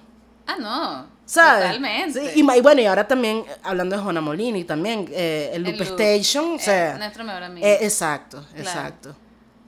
Ah, 0.46 0.56
no. 0.58 1.16
¿Sabes? 1.24 1.64
Totalmente. 1.66 2.32
Sí, 2.34 2.40
y, 2.40 2.60
bueno, 2.62 2.80
y 2.80 2.86
ahora 2.86 3.08
también, 3.08 3.44
hablando 3.64 3.96
de 3.96 4.02
Juana 4.02 4.20
Molini, 4.20 4.62
también 4.64 5.06
eh, 5.10 5.50
el 5.54 5.66
El 5.66 5.72
Loop 5.76 5.82
Station, 5.98 6.52
o 6.52 6.54
eh, 6.54 6.58
sea, 6.60 6.98
nuestro 6.98 7.24
mejor 7.24 7.42
amigo. 7.42 7.66
eh, 7.66 7.78
exacto, 7.80 8.46
exacto. 8.54 9.16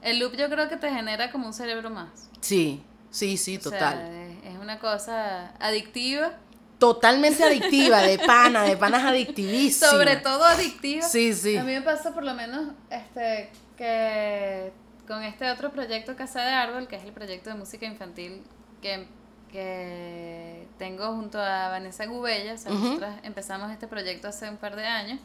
El 0.01 0.19
loop 0.19 0.37
yo 0.37 0.49
creo 0.49 0.69
que 0.69 0.77
te 0.77 0.89
genera 0.89 1.29
como 1.29 1.47
un 1.47 1.53
cerebro 1.53 1.89
más. 1.89 2.07
Sí, 2.39 2.81
sí, 3.09 3.35
sí, 3.35 3.57
O 3.57 3.59
total. 3.59 3.99
es- 4.43 4.53
es 4.53 4.57
una 4.57 4.79
cosa 4.79 5.51
adictiva. 5.59 6.31
Totalmente 6.77 7.43
adictiva, 7.43 8.01
de 8.03 8.17
pana, 8.25 8.63
de 8.63 8.77
panas 8.77 9.03
adictivísima. 9.03 9.91
Sobre 9.91 10.15
todo 10.15 10.45
adictiva. 10.45 11.01
Sí, 11.05 11.33
sí. 11.33 11.57
A 11.57 11.63
mí 11.65 11.73
me 11.73 11.81
pasa 11.81 12.13
por 12.13 12.23
lo 12.23 12.33
menos 12.33 12.69
este 12.89 13.51
que 13.77 14.71
con 15.09 15.23
este 15.23 15.49
otro 15.49 15.71
proyecto 15.71 16.15
Casa 16.15 16.43
de 16.43 16.51
Árbol, 16.51 16.87
que 16.87 16.95
es 16.95 17.03
el 17.03 17.11
proyecto 17.11 17.49
de 17.49 17.55
música 17.55 17.87
infantil 17.87 18.43
que, 18.79 19.07
que 19.51 20.67
tengo 20.77 21.07
junto 21.15 21.41
a 21.41 21.69
Vanessa 21.69 22.05
Gubella. 22.05 22.53
O 22.53 22.57
sea, 22.59 22.71
Ujú. 22.71 22.83
nosotras 22.85 23.15
empezamos 23.23 23.71
este 23.71 23.87
proyecto 23.87 24.27
hace 24.27 24.47
un 24.47 24.57
par 24.57 24.75
de 24.75 24.85
años. 24.85 25.19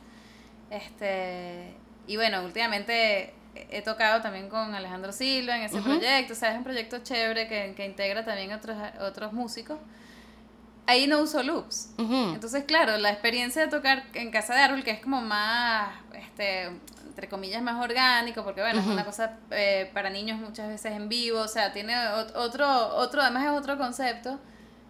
Este, 0.70 1.74
y 2.06 2.16
bueno, 2.16 2.42
últimamente 2.44 3.34
he 3.54 3.82
tocado 3.82 4.22
también 4.22 4.48
con 4.48 4.74
Alejandro 4.74 5.12
Silva 5.12 5.58
en 5.58 5.64
ese 5.64 5.82
proyecto. 5.82 6.32
O 6.32 6.36
sea, 6.36 6.52
es 6.52 6.56
un 6.56 6.64
proyecto 6.64 7.00
chévere 7.00 7.46
que, 7.46 7.74
que 7.76 7.84
integra 7.84 8.24
también 8.24 8.54
otros, 8.54 8.78
otros 9.02 9.34
músicos. 9.34 9.78
Ahí 10.86 11.06
no 11.06 11.20
uso 11.20 11.42
loops. 11.42 11.90
Ujú. 11.98 12.32
Entonces, 12.32 12.64
claro, 12.64 12.96
la 12.96 13.10
experiencia 13.10 13.60
de 13.60 13.68
tocar 13.68 14.04
en 14.14 14.30
Casa 14.30 14.54
de 14.54 14.60
Árbol, 14.62 14.82
que 14.82 14.92
es 14.92 15.00
como 15.00 15.20
más, 15.20 15.90
este, 16.14 16.70
entre 17.14 17.28
comillas, 17.28 17.62
más 17.62 17.80
orgánico, 17.80 18.42
porque 18.42 18.60
bueno, 18.60 18.80
es 18.80 18.86
una 18.88 19.04
cosa 19.04 19.38
eh, 19.52 19.88
para 19.94 20.10
niños 20.10 20.40
muchas 20.40 20.66
veces 20.66 20.92
en 20.94 21.08
vivo, 21.08 21.38
o 21.38 21.46
sea, 21.48 21.72
tiene 21.72 21.94
ot- 21.94 22.32
otro, 22.34 22.66
otro, 22.96 23.22
además 23.22 23.44
es 23.44 23.50
otro 23.52 23.78
concepto, 23.78 24.40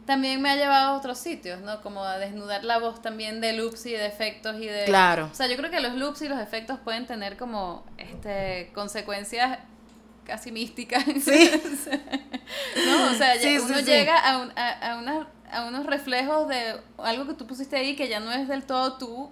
también 0.06 0.40
me 0.40 0.48
ha 0.50 0.56
llevado 0.56 0.94
a 0.94 0.96
otros 0.96 1.18
sitios, 1.18 1.60
¿no? 1.60 1.82
Como 1.82 2.02
a 2.02 2.16
desnudar 2.16 2.64
la 2.64 2.78
voz 2.78 3.02
también 3.02 3.42
de 3.42 3.52
loops 3.52 3.84
y 3.84 3.92
de 3.92 4.06
efectos 4.06 4.56
y 4.56 4.64
de... 4.66 4.84
Claro. 4.86 5.28
O 5.30 5.34
sea, 5.34 5.48
yo 5.48 5.56
creo 5.58 5.70
que 5.70 5.80
los 5.80 5.92
loops 5.96 6.22
y 6.22 6.28
los 6.30 6.40
efectos 6.40 6.78
pueden 6.78 7.06
tener 7.06 7.36
como, 7.36 7.84
este, 7.98 8.70
consecuencias 8.74 9.58
casi 10.24 10.50
místicas. 10.50 11.04
Sí. 11.22 11.50
¿No? 12.86 13.10
O 13.10 13.14
sea, 13.14 13.36
Sí, 13.38 13.58
uno 13.58 13.78
sí. 13.78 13.84
llega 13.84 14.16
a, 14.18 14.38
un- 14.38 14.52
a, 14.56 14.92
a 14.92 14.96
una- 14.98 15.28
a 15.54 15.64
unos 15.66 15.86
reflejos 15.86 16.48
de 16.48 16.80
algo 16.98 17.26
que 17.26 17.34
tú 17.34 17.46
pusiste 17.46 17.76
ahí 17.76 17.94
que 17.96 18.08
ya 18.08 18.20
no 18.20 18.32
es 18.32 18.48
del 18.48 18.64
todo 18.64 18.94
tú. 18.94 19.30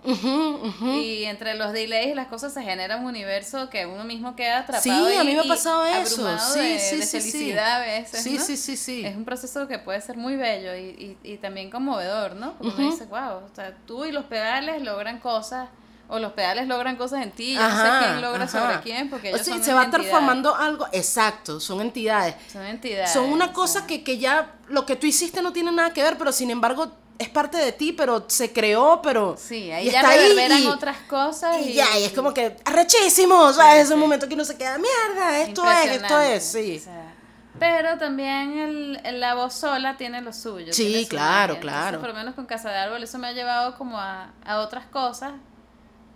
Y 0.84 1.24
entre 1.24 1.54
los 1.54 1.72
delays 1.72 2.12
y 2.12 2.14
las 2.14 2.28
cosas 2.28 2.54
se 2.54 2.62
genera 2.62 2.96
un 2.96 3.06
universo 3.06 3.68
que 3.70 3.86
uno 3.86 4.04
mismo 4.04 4.36
queda 4.36 4.60
atrapado. 4.60 4.82
Sí, 4.82 4.90
a 5.16 5.20
ahí 5.20 5.26
mí 5.26 5.34
me 5.34 5.40
ha 5.40 5.44
y 5.44 5.48
pasado 5.48 5.84
eso. 5.84 6.38
Sí, 6.38 6.58
de, 6.60 6.78
sí, 6.78 6.96
de 6.98 7.02
sí, 7.06 7.20
sí. 7.20 7.30
felicidad 7.32 7.72
a 7.82 7.84
veces. 7.84 8.22
Sí, 8.22 8.34
¿no? 8.38 8.44
sí, 8.44 8.56
sí, 8.56 8.76
sí. 8.76 9.04
Es 9.04 9.16
un 9.16 9.24
proceso 9.24 9.66
que 9.68 9.78
puede 9.78 10.00
ser 10.00 10.16
muy 10.16 10.36
bello 10.36 10.74
y, 10.76 11.16
y, 11.22 11.32
y 11.32 11.36
también 11.38 11.70
conmovedor, 11.70 12.36
¿no? 12.36 12.52
Porque 12.58 12.68
uno 12.74 12.82
Ujú. 12.86 12.90
dice, 12.92 13.04
wow, 13.06 13.44
o 13.44 13.54
sea, 13.54 13.74
tú 13.86 14.04
y 14.04 14.12
los 14.12 14.24
pedales 14.26 14.82
logran 14.82 15.18
cosas, 15.18 15.68
o 16.14 16.18
los 16.18 16.32
pedales 16.34 16.68
logran 16.68 16.96
cosas 16.96 17.22
en 17.22 17.30
ti, 17.32 17.54
yo 17.54 17.60
no 17.60 17.66
Ajá, 17.66 18.00
sé 18.00 18.04
quién 18.06 18.20
logra 18.22 18.44
ajá. 18.44 18.60
sobre 18.60 18.80
quién, 18.82 19.08
porque 19.10 19.28
O 19.32 19.34
ellos 19.36 19.46
sea, 19.46 19.54
son 19.54 19.64
se 19.64 19.72
va 19.72 19.80
a 19.80 19.84
entidades. 19.84 20.06
estar 20.08 20.20
formando 20.20 20.54
algo, 20.54 20.86
exacto, 20.92 21.58
son 21.58 21.80
entidades. 21.80 22.34
Son 22.52 22.62
entidades. 22.66 23.10
Son 23.12 23.24
una 23.32 23.46
o 23.46 23.52
cosa 23.52 23.78
sea. 23.80 23.86
que, 23.86 24.04
que 24.04 24.18
ya 24.18 24.52
lo 24.68 24.84
que 24.84 24.96
tú 24.96 25.06
hiciste 25.06 25.40
no 25.40 25.52
tiene 25.52 25.72
nada 25.72 25.92
que 25.92 26.02
ver, 26.02 26.18
pero 26.18 26.30
sin 26.32 26.50
embargo 26.50 26.92
es 27.18 27.28
parte 27.28 27.56
de 27.56 27.72
ti, 27.72 27.92
pero 27.92 28.24
se 28.28 28.52
creó, 28.52 29.00
pero 29.02 29.36
Sí, 29.38 29.70
ahí 29.70 29.88
y 29.88 29.90
ya 29.90 30.00
está 30.00 30.10
ahí, 30.10 30.18
reverberan 30.20 30.62
y- 30.62 30.66
otras 30.66 30.96
cosas. 31.08 31.56
y 31.64 31.72
ya, 31.72 31.86
y 31.98 32.04
es 32.04 32.12
como 32.12 32.34
que 32.34 32.56
arrechísimo, 32.64 33.38
o 33.38 33.52
sea, 33.52 33.72
Sí, 33.74 33.78
es 33.78 33.88
un 33.88 33.94
sí. 33.94 34.00
momento 34.00 34.28
que 34.28 34.34
uno 34.34 34.44
se 34.44 34.56
queda, 34.58 34.76
mierda, 34.78 35.38
esto 35.38 35.70
es, 35.70 35.90
esto 35.92 36.20
es, 36.20 36.44
sí. 36.44 36.78
o 36.80 36.84
sea, 36.84 37.14
pero 37.58 37.96
también 37.98 38.58
el, 38.58 39.00
el- 39.04 39.20
la 39.20 39.34
voz 39.34 39.54
sola 39.54 39.96
tiene 39.96 40.20
lo 40.20 40.32
suyo. 40.32 40.72
Sí, 40.72 41.06
claro, 41.08 41.54
magia. 41.54 41.60
claro. 41.60 41.78
Entonces, 41.86 42.00
por 42.00 42.08
lo 42.08 42.14
menos 42.14 42.34
con 42.34 42.46
Casa 42.46 42.70
de 42.70 42.76
Árbol, 42.78 43.02
eso 43.02 43.18
me 43.18 43.28
ha 43.28 43.32
llevado 43.32 43.76
como 43.78 43.98
a, 43.98 44.30
a 44.44 44.58
otras 44.60 44.86
cosas. 44.86 45.32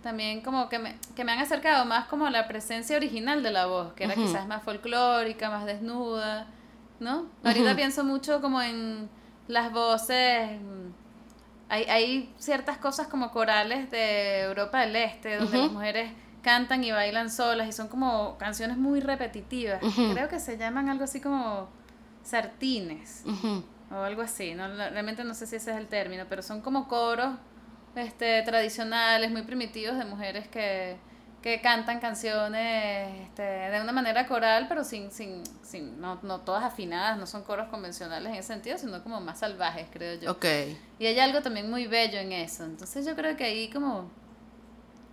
También 0.03 0.41
como 0.41 0.69
que 0.69 0.79
me, 0.79 0.95
que 1.15 1.23
me 1.23 1.31
han 1.33 1.39
acercado 1.39 1.83
más 1.85 2.05
como 2.07 2.25
a 2.27 2.31
la 2.31 2.47
presencia 2.47 2.95
original 2.97 3.43
de 3.43 3.51
la 3.51 3.65
voz, 3.65 3.93
que 3.93 4.03
era 4.05 4.13
Ujú. 4.13 4.23
quizás 4.23 4.47
más 4.47 4.63
folclórica, 4.63 5.49
más 5.49 5.65
desnuda, 5.65 6.47
¿no? 6.99 7.25
Ahorita 7.43 7.67
Ujú. 7.69 7.75
pienso 7.75 8.03
mucho 8.03 8.41
como 8.41 8.61
en 8.61 9.09
las 9.47 9.71
voces... 9.71 10.59
Hay, 11.69 11.83
hay 11.85 12.33
ciertas 12.37 12.77
cosas 12.77 13.07
como 13.07 13.31
corales 13.31 13.91
de 13.91 14.41
Europa 14.43 14.79
del 14.81 14.95
Este, 14.95 15.35
donde 15.35 15.57
Ujú. 15.57 15.63
las 15.65 15.73
mujeres 15.73 16.11
cantan 16.41 16.81
y 16.83 16.91
bailan 16.91 17.29
solas 17.29 17.67
y 17.67 17.73
son 17.73 17.89
como 17.89 18.37
canciones 18.37 18.77
muy 18.77 19.01
repetitivas. 19.01 19.81
Creo 20.13 20.29
que 20.29 20.39
se 20.39 20.57
llaman 20.57 20.87
algo 20.87 21.03
así 21.03 21.19
como 21.19 21.67
sartines 22.23 23.23
o 23.91 23.95
algo 23.95 24.21
así. 24.21 24.53
No- 24.53 24.67
realmente 24.69 25.23
no 25.25 25.33
sé 25.33 25.45
si 25.47 25.57
ese 25.57 25.71
es 25.71 25.77
el 25.77 25.87
término, 25.87 26.25
pero 26.29 26.41
son 26.41 26.61
como 26.61 26.87
coros 26.87 27.35
este, 27.97 28.41
tradicionales, 28.43 29.31
muy 29.31 29.43
primitivos 29.43 29.97
de 29.97 30.05
mujeres 30.05 30.47
que, 30.47 30.97
que 31.41 31.61
cantan 31.61 31.99
canciones 31.99 33.09
este, 33.23 33.41
de 33.41 33.81
una 33.81 33.91
manera 33.91 34.27
coral, 34.27 34.67
pero 34.67 34.83
sin, 34.83 35.11
sin, 35.11 35.43
sin 35.63 35.99
no, 35.99 36.19
no 36.23 36.41
todas 36.41 36.63
afinadas, 36.63 37.17
no 37.17 37.27
son 37.27 37.43
coros 37.43 37.67
convencionales 37.69 38.31
en 38.31 38.39
ese 38.39 38.47
sentido, 38.47 38.77
sino 38.77 39.03
como 39.03 39.21
más 39.21 39.39
salvajes, 39.39 39.87
creo 39.91 40.19
yo. 40.19 40.31
Ok. 40.31 40.45
Y 40.99 41.05
hay 41.05 41.19
algo 41.19 41.41
también 41.41 41.69
muy 41.69 41.87
bello 41.87 42.19
en 42.19 42.31
eso. 42.31 42.65
Entonces 42.65 43.05
yo 43.05 43.15
creo 43.15 43.35
que 43.37 43.45
ahí 43.45 43.69
como 43.69 44.09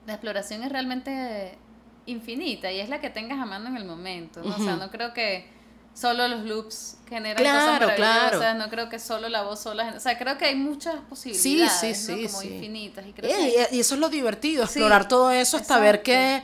la 0.07 0.15
exploración 0.15 0.63
es 0.63 0.73
realmente 0.73 1.59
infinita 2.07 2.71
y 2.71 2.81
es 2.81 2.89
la 2.89 3.01
que 3.01 3.11
tengas 3.11 3.39
a 3.39 3.47
mano 3.47 3.69
en 3.69 3.77
el 3.77 3.85
momento. 3.85 4.43
¿no? 4.43 4.55
O 4.55 4.59
sea, 4.59 4.77
no 4.77 4.91
creo 4.91 5.13
que 5.15 5.47
solo 5.95 6.27
los 6.29 6.45
loops 6.45 6.97
generan 7.09 7.37
Claro, 7.43 7.59
cosas 7.61 7.81
maravillosas, 7.99 8.39
claro. 8.39 8.59
no 8.59 8.69
creo 8.71 8.89
que 8.89 8.99
solo 8.99 9.29
la 9.29 9.43
voz 9.43 9.61
sola. 9.61 9.95
O 9.97 10.01
sea, 10.01 10.19
creo 10.19 10.37
que 10.37 10.47
hay 10.47 10.57
muchas 10.57 10.97
posibilidades, 11.09 11.97
sí, 11.99 12.11
¿no? 12.13 12.19
sí, 12.19 12.27
como 12.27 12.41
sí. 12.41 12.49
infinitas. 12.49 13.07
Y 13.07 13.13
creo 13.13 13.31
Eh, 13.31 13.67
que 13.71 13.77
y, 13.77 13.81
eso 13.81 13.95
es 13.95 14.01
lo 14.01 14.09
divertido, 14.09 14.65
explorar 14.65 15.07
todo 15.09 15.31
eso 15.31 15.57
hasta 15.57 15.79
ver 15.79 16.03
qué, 16.03 16.43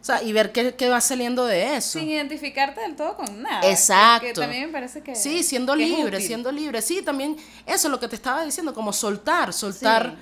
o 0.00 0.04
sea, 0.04 0.22
y 0.22 0.32
ver 0.32 0.52
qué, 0.52 0.74
qué 0.74 0.88
va 0.88 1.00
saliendo 1.00 1.44
de 1.46 1.76
eso. 1.76 1.98
sin 1.98 2.10
identificarte 2.10 2.80
del 2.82 2.94
todo 2.96 3.16
con 3.16 3.42
nada. 3.42 3.68
Exacto. 3.68 4.26
Que 4.26 4.32
también 4.34 4.66
me 4.66 4.72
parece 4.72 5.02
que. 5.02 5.14
Sí, 5.14 5.42
siendo 5.42 5.74
que 5.74 5.84
libre, 5.86 6.20
siendo 6.20 6.52
libre. 6.52 6.82
Sí, 6.82 7.02
también 7.02 7.36
eso 7.66 7.88
es 7.88 7.90
lo 7.90 7.98
que 8.00 8.08
te 8.08 8.16
estaba 8.16 8.44
diciendo, 8.44 8.74
como 8.74 8.92
soltar, 8.92 9.52
soltar. 9.52 10.14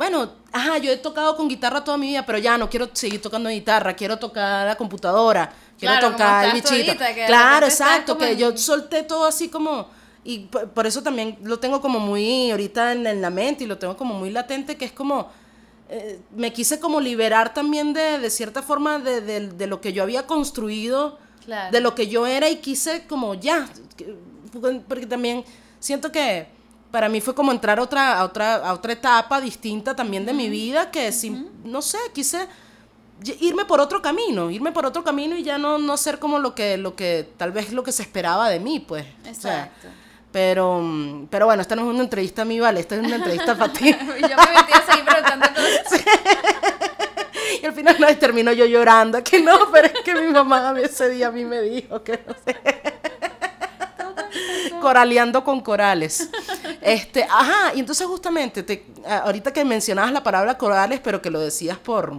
Bueno, 0.00 0.30
ajá, 0.50 0.78
yo 0.78 0.90
he 0.90 0.96
tocado 0.96 1.36
con 1.36 1.46
guitarra 1.46 1.84
toda 1.84 1.98
mi 1.98 2.06
vida, 2.06 2.24
pero 2.24 2.38
ya 2.38 2.56
no 2.56 2.70
quiero 2.70 2.88
seguir 2.94 3.20
tocando 3.20 3.50
guitarra, 3.50 3.92
quiero 3.94 4.18
tocar 4.18 4.66
la 4.66 4.74
computadora, 4.74 5.52
quiero 5.78 5.92
Claro, 5.98 6.12
tocar 6.12 6.44
el 6.46 6.52
bichito. 6.54 6.94
Claro, 7.26 7.66
exacto, 7.66 8.16
que 8.16 8.30
en- 8.32 8.38
yo 8.38 8.56
solté 8.56 9.02
todo 9.02 9.26
así 9.26 9.50
como 9.50 9.88
y 10.24 10.38
por 10.74 10.86
eso 10.86 11.02
también 11.02 11.36
lo 11.42 11.58
tengo 11.58 11.82
como 11.82 12.00
muy 12.00 12.50
ahorita 12.50 12.92
en, 12.92 13.06
en 13.06 13.20
la 13.20 13.28
mente 13.28 13.64
y 13.64 13.66
lo 13.66 13.76
tengo 13.76 13.94
como 13.98 14.14
muy 14.14 14.30
latente, 14.30 14.78
que 14.78 14.86
es 14.86 14.92
como 14.92 15.28
eh, 15.90 16.18
me 16.34 16.50
quise 16.50 16.80
como 16.80 16.98
liberar 16.98 17.52
también 17.52 17.92
de, 17.92 18.18
de 18.20 18.30
cierta 18.30 18.62
forma 18.62 19.00
de, 19.00 19.20
de- 19.20 19.48
de 19.48 19.66
lo 19.66 19.82
que 19.82 19.92
yo 19.92 20.02
había 20.02 20.26
construido 20.26 21.18
Claro. 21.44 21.72
de 21.72 21.80
lo 21.82 21.94
que 21.94 22.06
yo 22.08 22.26
era 22.26 22.48
y 22.48 22.56
quise 22.56 23.06
como 23.06 23.34
ya, 23.34 23.68
que- 23.98 24.16
porque 24.88 25.04
también 25.06 25.44
siento 25.78 26.10
que 26.10 26.46
para 26.90 27.08
mí 27.08 27.20
fue 27.20 27.34
como 27.34 27.52
entrar 27.52 27.78
a 27.78 27.82
otra, 27.82 28.18
a 28.18 28.24
otra, 28.24 28.56
a 28.56 28.72
otra 28.72 28.92
etapa 28.92 29.40
distinta 29.40 29.94
también 29.94 30.26
de 30.26 30.32
mi 30.32 30.48
vida, 30.48 30.90
que 30.90 31.12
sin, 31.12 31.48
no 31.64 31.82
sé, 31.82 31.98
quise 32.12 32.48
irme 33.40 33.64
por 33.64 33.80
otro 33.80 34.00
camino, 34.00 34.50
irme 34.50 34.72
por 34.72 34.86
otro 34.86 35.04
camino 35.04 35.36
y 35.36 35.42
ya 35.42 35.58
no, 35.58 35.78
no 35.78 35.96
ser 35.96 36.18
como 36.18 36.38
lo 36.38 36.54
que, 36.54 36.76
lo 36.76 36.96
que, 36.96 37.28
tal 37.36 37.52
vez 37.52 37.72
lo 37.72 37.82
que 37.82 37.92
se 37.92 38.02
esperaba 38.02 38.48
de 38.48 38.60
mí, 38.60 38.80
pues. 38.80 39.04
O 39.30 39.34
sea, 39.34 39.64
Exacto. 39.64 39.88
pero, 40.32 41.26
pero 41.30 41.46
bueno, 41.46 41.62
esta 41.62 41.76
no 41.76 41.82
es 41.82 41.88
una 41.88 42.02
entrevista 42.02 42.42
a 42.42 42.44
mí, 42.44 42.58
vale, 42.58 42.80
esta 42.80 42.96
es 42.96 43.02
una 43.02 43.16
entrevista 43.16 43.56
para 43.56 43.72
ti. 43.72 43.88
Y 43.88 43.92
yo 44.22 44.36
me 44.36 44.52
metí 44.54 44.72
a 44.72 44.86
seguir 44.86 45.04
preguntando 45.04 45.46
cosas. 45.48 46.04
Y 47.62 47.66
al 47.66 47.72
final 47.72 47.96
no, 47.98 48.16
termino 48.16 48.52
yo 48.52 48.64
llorando, 48.64 49.22
que 49.22 49.40
no, 49.40 49.70
pero 49.72 49.88
es 49.88 50.00
que 50.04 50.14
mi 50.14 50.28
mamá 50.28 50.74
ese 50.80 51.10
día 51.10 51.28
a 51.28 51.30
mí 51.30 51.44
me 51.44 51.60
dijo 51.60 52.02
que 52.02 52.20
no 52.26 52.34
sé. 52.44 52.56
Coraleando 54.80 55.44
con 55.44 55.60
corales. 55.60 56.30
Este, 56.80 57.24
ajá, 57.24 57.74
y 57.74 57.80
entonces 57.80 58.06
justamente, 58.06 58.62
te, 58.62 58.86
ahorita 59.06 59.52
que 59.52 59.64
mencionabas 59.64 60.12
la 60.12 60.22
palabra 60.22 60.56
corales, 60.56 61.00
pero 61.00 61.20
que 61.20 61.30
lo 61.30 61.40
decías 61.40 61.78
por, 61.78 62.14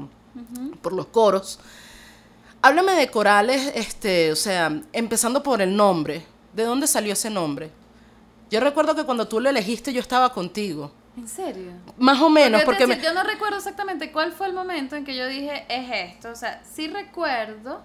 por 0.82 0.94
los 0.94 1.08
coros, 1.08 1.60
háblame 2.62 2.94
de 2.94 3.10
corales, 3.10 3.72
este, 3.76 4.32
o 4.32 4.36
sea, 4.36 4.82
empezando 4.94 5.42
por 5.44 5.62
el 5.62 5.76
nombre. 5.76 6.26
¿De 6.54 6.64
dónde 6.64 6.86
salió 6.86 7.14
ese 7.14 7.30
nombre? 7.30 7.72
Yo 8.50 8.60
recuerdo 8.60 8.94
que 8.96 9.06
cuando 9.06 9.28
tú 9.28 9.40
lo 9.40 9.50
elegiste 9.50 9.94
yo 9.94 10.02
estaba 10.02 10.34
contigo. 10.34 10.92
¿En 11.18 11.28
serio? 11.28 11.72
Más 11.98 12.22
o 12.22 12.30
menos, 12.30 12.64
Porque 12.64 12.88
me... 12.88 13.02
yo 13.02 13.14
no 13.14 13.24
recuerdo 13.24 13.58
exactamente 13.58 14.12
cuál 14.12 14.32
fue 14.32 14.48
el 14.48 14.54
momento 14.54 14.96
en 14.96 15.06
que 15.06 15.16
yo 15.16 15.28
dije, 15.28 15.66
es 15.70 16.14
esto. 16.14 16.30
O 16.30 16.36
sea, 16.36 16.62
sí 16.70 16.88
recuerdo, 16.88 17.82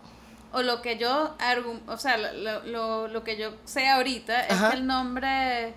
o 0.52 0.62
lo 0.62 0.80
que 0.82 0.96
yo, 0.96 1.34
o 1.86 1.98
sea, 1.98 2.18
lo, 2.18 2.64
lo, 2.64 3.08
lo 3.08 3.24
que 3.24 3.36
yo 3.36 3.52
sé 3.64 3.88
ahorita 3.88 4.46
es 4.46 4.60
que 4.60 4.76
el 4.76 4.86
nombre, 4.86 5.74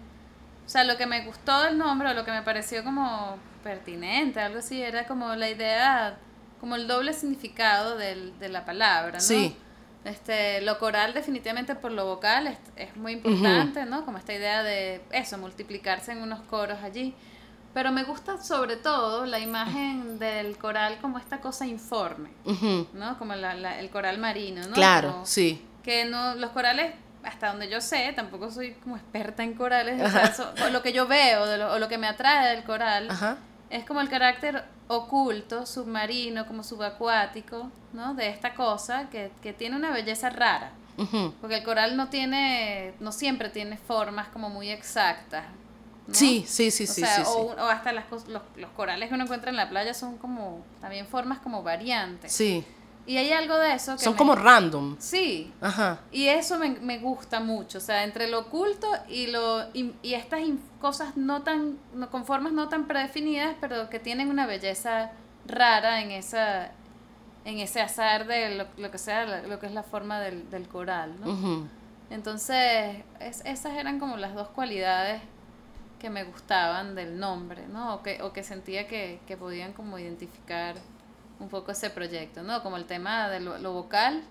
o 0.70 0.72
sea, 0.72 0.84
lo 0.84 0.98
que 0.98 1.08
me 1.08 1.26
gustó 1.26 1.64
del 1.64 1.80
nombre, 1.80 2.10
o 2.10 2.14
lo 2.14 2.24
que 2.24 2.32
me 2.32 2.44
pareció 2.44 2.84
como 2.84 3.38
pertinente, 3.64 4.40
algo 4.40 4.60
así, 4.60 4.80
era 4.84 5.08
como 5.08 5.34
la 5.36 5.50
idea, 5.50 6.20
como 6.60 6.76
el 6.76 6.88
doble 6.88 7.14
significado 7.14 7.98
del, 7.98 8.38
de 8.38 8.50
la 8.50 8.66
palabra, 8.66 9.14
¿no? 9.14 9.20
Sí. 9.20 9.58
Este, 10.06 10.62
lo 10.62 10.78
coral 10.78 11.14
definitivamente 11.16 11.74
por 11.74 11.92
lo 11.92 12.06
vocal 12.06 12.46
es, 12.48 12.58
es 12.76 12.96
muy 12.96 13.14
importante, 13.14 13.84
¿no? 13.86 14.06
Como 14.06 14.20
esta 14.20 14.32
idea 14.34 14.62
de 14.62 15.02
eso, 15.12 15.40
multiplicarse 15.40 16.12
en 16.12 16.22
unos 16.22 16.40
coros 16.42 16.78
allí. 16.84 17.16
Pero 17.74 17.92
me 17.92 18.04
gusta 18.04 18.42
sobre 18.42 18.76
todo 18.78 19.26
la 19.26 19.40
imagen 19.40 20.20
del 20.20 20.56
coral 20.58 20.98
como 21.02 21.18
esta 21.18 21.40
cosa 21.42 21.66
informe, 21.66 22.30
¿no? 22.94 23.18
Como 23.18 23.34
la- 23.36 23.56
la- 23.56 23.80
el 23.80 23.90
coral 23.90 24.20
marino, 24.20 24.62
¿no? 24.68 24.74
Claro, 24.74 25.12
Como 25.14 25.26
sí. 25.26 25.66
Que 25.84 26.06
no, 26.06 26.36
los 26.36 26.52
corales, 26.52 26.94
hasta 27.24 27.50
donde 27.50 27.70
yo 27.70 27.82
sé, 27.82 28.14
tampoco 28.16 28.50
soy 28.52 28.74
como 28.76 28.96
experta 28.98 29.44
en 29.44 29.54
corales, 29.54 30.02
o, 30.02 30.10
sea, 30.10 30.24
eso- 30.26 30.52
o 30.66 30.70
lo 30.70 30.82
que 30.82 30.94
yo 30.94 31.08
veo, 31.08 31.46
de 31.46 31.58
lo- 31.58 31.74
o 31.74 31.80
lo 31.80 31.88
que 31.88 31.98
me 31.98 32.08
atrae 32.08 32.56
del 32.56 32.64
coral, 32.64 33.10
Ajá. 33.12 33.38
es 33.70 33.84
como 33.86 34.02
el 34.02 34.10
carácter 34.10 34.64
oculto, 34.88 35.66
submarino, 35.66 36.48
como 36.48 36.64
subacuático, 36.64 37.72
¿no? 37.94 38.14
De 38.16 38.30
esta 38.30 38.54
cosa 38.56 39.10
que, 39.10 39.32
que 39.42 39.54
tiene 39.54 39.76
una 39.76 39.92
belleza 39.92 40.30
rara. 40.30 40.72
Porque 41.40 41.56
el 41.56 41.64
coral 41.64 41.96
no 41.96 42.10
tiene, 42.10 42.94
no 43.00 43.14
siempre 43.14 43.48
tiene 43.50 43.78
formas 43.78 44.28
como 44.28 44.50
muy 44.50 44.70
exactas. 44.70 45.46
¿no? 46.08 46.14
Sí, 46.14 46.44
sí, 46.46 46.72
sí, 46.72 46.84
o 46.84 46.88
sí, 46.88 47.02
sea, 47.02 47.16
sí, 47.18 47.22
o, 47.26 47.54
sí. 47.54 47.62
o 47.62 47.66
hasta 47.70 47.94
las, 47.94 48.04
los, 48.28 48.42
los 48.58 48.70
corales 48.72 49.08
que 49.08 49.16
uno 49.16 49.24
encuentra 49.24 49.50
en 49.50 49.56
la 49.56 49.70
playa 49.70 49.94
son 49.94 50.18
como, 50.18 50.62
también 50.82 51.08
formas 51.08 51.40
como 51.40 51.64
variantes. 51.64 52.34
Sí, 52.34 52.66
Y 53.10 53.18
hay 53.18 53.32
algo 53.34 53.58
de 53.58 53.74
eso 53.74 53.94
que 53.98 54.04
son 54.04 54.14
me- 54.14 54.18
como 54.18 54.36
random. 54.36 54.96
Sí, 55.00 55.52
Ajá. 55.62 56.00
y 56.12 56.28
eso 56.28 56.60
me, 56.60 56.70
me 56.70 57.00
gusta 57.00 57.40
mucho, 57.40 57.80
o 57.80 57.82
sea, 57.82 58.04
entre 58.04 58.28
lo 58.28 58.40
oculto 58.42 58.88
y 59.08 59.28
lo 59.28 59.64
y, 59.74 59.94
y 60.04 60.14
estas 60.14 60.42
cosas 60.80 61.18
no 61.18 61.42
tan 61.42 61.80
no, 61.94 62.12
con 62.12 62.26
formas 62.26 62.54
no 62.54 62.70
tan 62.70 62.86
predefinidas, 62.88 63.56
pero 63.60 63.90
que 63.90 63.98
tienen 64.00 64.30
una 64.30 64.46
belleza 64.46 65.12
rara 65.48 66.02
en 66.02 66.12
esa 66.12 66.72
en 67.46 67.58
ese 67.60 67.82
azar 67.82 68.28
de 68.28 68.56
lo, 68.56 68.66
lo 68.78 68.92
que 68.92 69.00
sea 69.00 69.26
lo 69.42 69.60
que 69.60 69.66
es 69.66 69.72
la 69.74 69.82
forma 69.84 70.20
del, 70.20 70.48
del 70.52 70.68
coral, 70.68 71.16
¿no? 71.20 71.68
Entonces, 72.12 72.98
es- 73.20 73.42
esas 73.46 73.74
eran 73.74 74.00
como 74.00 74.18
las 74.18 74.34
dos 74.36 74.50
cualidades 74.50 75.22
que 76.00 76.10
me 76.10 76.24
gustaban 76.26 76.96
del 76.96 77.20
nombre, 77.20 77.68
¿no? 77.68 77.96
O 77.96 78.04
que, 78.04 78.22
o 78.22 78.34
que 78.34 78.44
sentía 78.44 78.88
que, 78.88 79.20
que 79.28 79.36
podían 79.38 79.74
como 79.74 79.98
identificar 80.00 80.76
un 81.40 81.48
poco 81.50 81.72
ese 81.72 81.90
proyecto, 81.90 82.44
¿no? 82.44 82.62
Como 82.64 82.78
el 82.78 82.86
tema 82.86 83.30
de 83.30 83.40
lo, 83.40 83.58
lo 83.58 83.74
vocal, 83.74 84.24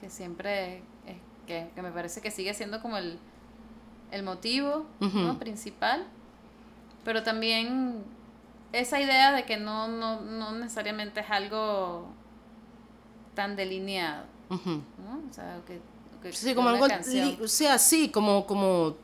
que 0.00 0.10
siempre, 0.10 0.78
es, 1.06 1.16
que, 1.46 1.70
que 1.74 1.82
me 1.82 1.92
parece 1.92 2.20
que 2.20 2.30
sigue 2.30 2.52
siendo 2.54 2.80
como 2.82 2.96
el, 2.96 3.18
el 4.10 4.22
motivo 4.22 4.86
principal, 5.38 6.04
pero 7.04 7.22
también 7.22 8.02
esa 8.72 9.00
idea 9.00 9.32
de 9.32 9.44
que 9.44 9.56
no, 9.56 9.86
no, 9.88 10.20
no 10.20 10.52
necesariamente 10.52 11.20
es 11.20 11.30
algo 11.30 12.08
tan 13.34 13.54
delineado. 13.56 14.24
¿no? 14.48 15.22
O 15.30 15.32
sea, 15.32 15.60
que, 15.66 15.80
que- 16.22 16.32
Sí, 16.32 16.54
como 16.54 16.68
algo, 16.70 16.86
canción- 16.88 17.28
li- 17.28 17.38
o 17.42 17.48
sea, 17.48 17.78
sí, 17.78 18.08
como, 18.10 18.44
como 18.46 18.96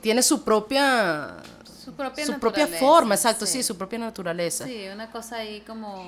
tiene 0.00 0.22
su 0.22 0.42
propia, 0.42 1.36
su 1.64 1.92
propia, 1.94 2.26
su 2.26 2.38
propia 2.38 2.66
forma, 2.66 3.14
exacto, 3.14 3.46
sí. 3.46 3.62
su 3.62 3.76
propia 3.76 3.98
naturaleza. 4.00 4.66
Sí, 4.66 4.86
una 4.92 5.10
cosa 5.10 5.36
ahí 5.36 5.60
como... 5.60 6.04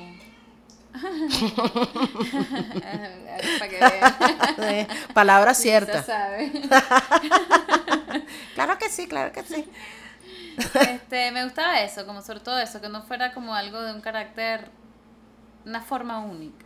Para 3.58 3.68
que 3.68 3.78
vean. 3.78 4.88
Palabra 5.14 5.54
cierta. 5.54 6.02
sabe. 6.02 6.52
Claro 8.54 8.78
que 8.78 8.90
sí, 8.90 9.08
claro 9.08 9.32
que 9.32 9.42
sí. 9.42 9.64
Este, 10.80 11.30
me 11.32 11.42
gustaba 11.44 11.80
eso, 11.80 12.04
como 12.06 12.20
sobre 12.20 12.40
todo 12.40 12.58
eso, 12.58 12.80
que 12.80 12.88
no 12.90 13.02
fuera 13.02 13.32
como 13.32 13.54
algo 13.54 13.80
de 13.80 13.92
un 13.94 14.00
carácter, 14.02 14.68
una 15.64 15.80
forma 15.80 16.18
única. 16.20 16.64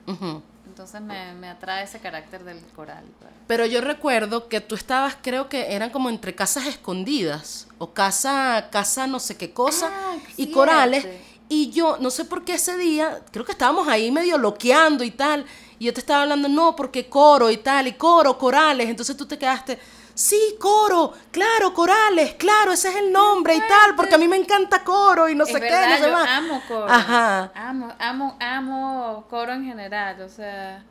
Entonces 0.66 1.01
me, 1.01 1.32
me 1.35 1.48
atrae 1.48 1.85
ese 1.85 2.01
carácter 2.01 2.43
del 2.43 2.61
coral. 2.74 3.05
pues. 3.20 3.31
Pero 3.47 3.65
yo 3.66 3.81
recuerdo 3.81 4.48
que 4.48 4.61
tú 4.61 4.74
estabas, 4.74 5.16
creo 5.23 5.48
que 5.48 5.73
eran 5.74 5.90
como 5.90 6.11
entre 6.11 6.35
casas 6.35 6.66
escondidas 6.66 7.69
o 7.78 7.93
casa, 7.94 8.66
casa 8.73 9.07
no 9.07 9.20
sé 9.20 9.36
qué 9.36 9.53
cosa 9.53 9.89
Ah, 9.93 10.16
y 10.32 10.35
cierto. 10.35 10.55
corales. 10.55 11.07
Y 11.48 11.70
yo, 11.70 11.97
no 12.01 12.10
sé 12.10 12.24
por 12.24 12.44
qué 12.44 12.55
ese 12.55 12.77
día, 12.77 13.20
creo 13.31 13.44
que 13.44 13.52
estábamos 13.52 13.86
ahí 13.86 14.10
medio 14.10 14.36
loqueando 14.36 15.05
y 15.05 15.12
tal. 15.12 15.44
Y 15.78 15.85
yo 15.86 15.94
te 15.94 16.01
estaba 16.01 16.23
hablando, 16.23 16.48
no, 16.48 16.74
porque 16.74 17.09
coro 17.09 17.51
y 17.51 17.59
tal, 17.59 17.86
y 17.86 17.93
coro, 17.93 18.36
corales. 18.36 18.89
Entonces 18.89 19.16
tú 19.16 19.27
te 19.27 19.39
quedaste, 19.39 19.78
sí, 20.14 20.56
coro, 20.59 21.12
claro, 21.31 21.73
corales, 21.73 22.35
claro, 22.35 22.73
ese 22.73 22.89
es 22.89 22.97
el 22.97 23.12
nombre 23.12 23.55
y 23.55 23.60
tal, 23.60 23.94
porque 23.94 24.14
a 24.14 24.18
mí 24.18 24.27
me 24.27 24.36
encanta 24.36 24.82
coro 24.82 25.28
y 25.28 25.35
no 25.35 25.44
es 25.44 25.52
sé 25.52 25.60
qué, 25.60 25.70
no 25.70 25.97
sé 25.97 26.02
yo 26.02 26.12
más. 26.12 26.28
amo 26.28 26.62
coro. 26.66 26.86
Ajá. 26.89 27.52
Amo, 27.55 27.94
amo, 27.98 28.36
amo 28.40 29.27
coro 29.28 29.52
en 29.52 29.64
general, 29.64 30.20
o 30.23 30.28
sea... 30.28 30.85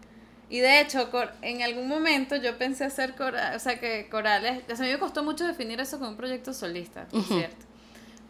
Y 0.48 0.60
de 0.60 0.80
hecho, 0.80 1.10
en 1.41 1.64
algún 1.64 1.88
momento 1.88 2.36
yo 2.36 2.56
pensé 2.57 2.86
hacer 2.86 3.15
corales, 3.15 3.56
o 3.56 3.60
sea, 3.60 3.80
que 3.80 4.07
corales... 4.10 4.61
O 4.72 4.76
sea, 4.76 4.86
a 4.86 4.88
mí 4.88 4.94
me 4.94 4.99
costó 4.99 5.23
mucho 5.23 5.45
definir 5.45 5.82
eso 5.82 5.98
como 5.98 6.11
un 6.11 6.18
proyecto 6.18 6.53
solista, 6.53 7.07
por 7.07 7.23
cierto. 7.23 7.65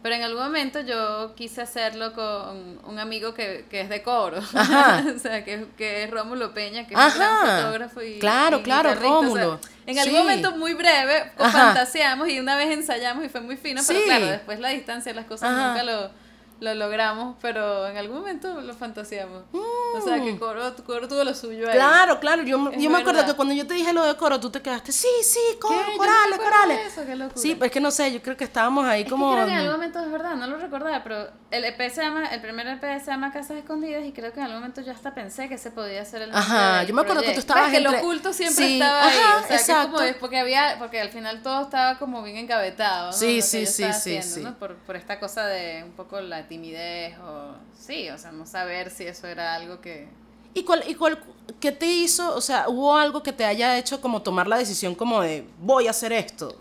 Pero 0.06 0.14
en 0.14 0.22
algún 0.22 0.44
momento 0.44 0.78
yo 0.82 1.34
quise 1.34 1.62
hacerlo 1.62 2.12
con 2.12 2.78
un 2.84 2.98
amigo 3.00 3.34
que, 3.34 3.64
que 3.68 3.80
es 3.80 3.88
de 3.88 4.04
coro. 4.04 4.38
O 5.16 5.18
sea, 5.18 5.44
que, 5.44 5.66
que 5.76 6.04
es 6.04 6.10
Rómulo 6.12 6.54
Peña, 6.54 6.86
que 6.86 6.94
es 6.94 7.00
un 7.00 7.18
gran 7.18 7.62
fotógrafo 7.64 8.02
y 8.02 8.20
Claro, 8.20 8.58
y 8.58 8.62
claro, 8.62 8.90
guitarrista. 8.90 9.18
O 9.18 9.22
sea, 9.22 9.30
Rómulo. 9.42 9.60
en 9.84 9.98
algún 9.98 10.14
Sí. 10.14 10.18
momento 10.22 10.52
muy 10.52 10.74
breve 10.74 11.32
Ajá. 11.36 11.50
fantaseamos 11.50 12.28
y 12.28 12.38
una 12.38 12.54
vez 12.54 12.70
ensayamos 12.70 13.24
y 13.24 13.28
fue 13.28 13.40
muy 13.40 13.56
fino, 13.56 13.82
pero 13.84 13.98
claro, 14.04 14.26
después 14.26 14.60
la 14.60 14.68
distancia, 14.68 15.12
las 15.12 15.24
cosas 15.26 15.50
Ajá. 15.50 15.70
nunca 15.70 15.82
lo, 15.82 16.10
lo 16.58 16.74
logramos, 16.74 17.36
pero 17.42 17.86
en 17.86 17.96
algún 17.98 18.18
momento 18.18 18.60
lo 18.62 18.72
fantaseamos. 18.74 19.42
O 19.52 20.00
sea, 20.02 20.22
que 20.22 20.38
coro, 20.38 20.74
coro 20.86 21.06
tuvo 21.08 21.22
lo 21.24 21.34
suyo 21.34 21.66
ahí. 21.68 21.74
Mm. 21.74 21.78
Claro, 21.78 22.20
claro, 22.20 22.42
yo, 22.42 22.70
Es 22.70 22.82
yo 22.82 22.90
me 22.90 22.98
acuerdo 22.98 23.20
verdad. 23.20 23.26
que 23.32 23.36
cuando 23.36 23.54
yo 23.54 23.66
te 23.66 23.74
dije 23.74 23.92
lo 23.92 24.02
de 24.04 24.16
coro, 24.16 24.40
tú 24.40 24.50
te 24.50 24.62
quedaste, 24.62 24.92
sí, 24.92 25.08
sí, 25.22 25.38
coro, 25.60 25.74
¿Qué? 25.78 25.84
Yo 25.84 25.92
no 25.92 25.98
corales, 25.98 26.38
corales. 26.38 26.86
eso, 26.92 27.04
qué 27.06 27.14
locura. 27.16 27.40
Sí, 27.40 27.54
pero 27.54 27.66
es 27.66 27.72
que 27.72 27.80
no 27.80 27.90
sé, 27.90 28.12
yo 28.12 28.22
creo 28.22 28.36
que 28.36 28.44
estábamos 28.44 28.86
ahí 28.86 29.02
Es 29.02 29.08
como... 29.10 29.28
que 29.30 29.34
creo 29.36 29.46
que 29.46 29.52
en 29.52 29.58
algún 29.58 29.72
momento 29.74 30.00
es 30.00 30.10
verdad, 30.10 30.34
no 30.36 30.46
lo 30.46 30.56
recordaba, 30.58 31.02
pero 31.02 31.28
el 31.50 31.64
EP 31.64 31.90
se 31.90 32.02
llama, 32.02 32.26
el 32.26 32.40
primer 32.40 32.66
EP 32.66 32.82
se 33.00 33.06
llama 33.10 33.32
Casas 33.32 33.58
Escondidas 33.58 34.04
y 34.04 34.12
creo 34.12 34.32
que 34.32 34.40
en 34.40 34.46
algún 34.46 34.60
momento 34.60 34.80
yo 34.80 34.92
hasta 34.92 35.14
pensé 35.14 35.48
que 35.48 35.54
ese 35.54 35.70
podía 35.70 36.04
ser 36.04 36.22
el 36.22 36.34
Ajá, 36.34 36.82
yo 36.84 36.94
me 36.94 37.02
acuerdo 37.02 37.22
que 37.22 37.28
tú 37.28 37.32
proyecto. 37.34 37.40
estabas 37.40 37.64
Ves 37.70 37.74
que 37.78 37.80
lo 37.84 37.90
entre- 37.90 38.02
oculto 38.02 38.32
siempre 38.32 38.66
Sí, 38.66 38.72
estaba 38.80 39.06
ahí, 39.06 39.16
ajá, 39.18 39.36
o 39.36 39.40
sea, 39.40 39.48
que 39.48 39.54
es 39.54 39.62
como 39.66 40.00
exacto. 40.00 40.20
porque 40.20 40.38
había, 40.38 40.76
porque 40.78 41.00
al 41.00 41.10
final 41.10 41.42
todo 41.42 41.62
estaba 41.62 41.98
como 41.98 42.22
bien 42.22 42.36
engavetado, 42.38 43.06
¿no? 43.06 43.12
Sí, 43.12 43.42
sí, 43.42 43.66
sí, 43.66 43.72
sí, 43.72 43.84
haciendo, 43.84 44.26
sí. 44.26 44.42
¿no? 44.42 44.54
Por, 44.58 44.76
por 44.76 44.96
esta 44.96 45.18
cosa 45.20 45.46
de 45.46 45.82
un 45.84 45.92
poco 45.92 46.20
la 46.20 46.45
timidez 46.48 47.18
o, 47.18 47.54
sí, 47.78 48.08
o 48.10 48.18
sea, 48.18 48.32
no 48.32 48.46
saber 48.46 48.90
si 48.90 49.04
eso 49.04 49.26
era 49.26 49.54
algo 49.54 49.80
que... 49.80 50.08
¿Y 50.54 50.64
cuál, 50.64 50.82
y 50.88 50.94
cuál, 50.94 51.22
qué 51.60 51.70
te 51.72 51.86
hizo, 51.86 52.34
o 52.34 52.40
sea, 52.40 52.68
hubo 52.68 52.96
algo 52.96 53.22
que 53.22 53.32
te 53.32 53.44
haya 53.44 53.76
hecho 53.78 54.00
como 54.00 54.22
tomar 54.22 54.46
la 54.48 54.56
decisión 54.56 54.94
como 54.94 55.20
de, 55.20 55.46
voy 55.60 55.86
a 55.86 55.90
hacer 55.90 56.12
esto? 56.12 56.56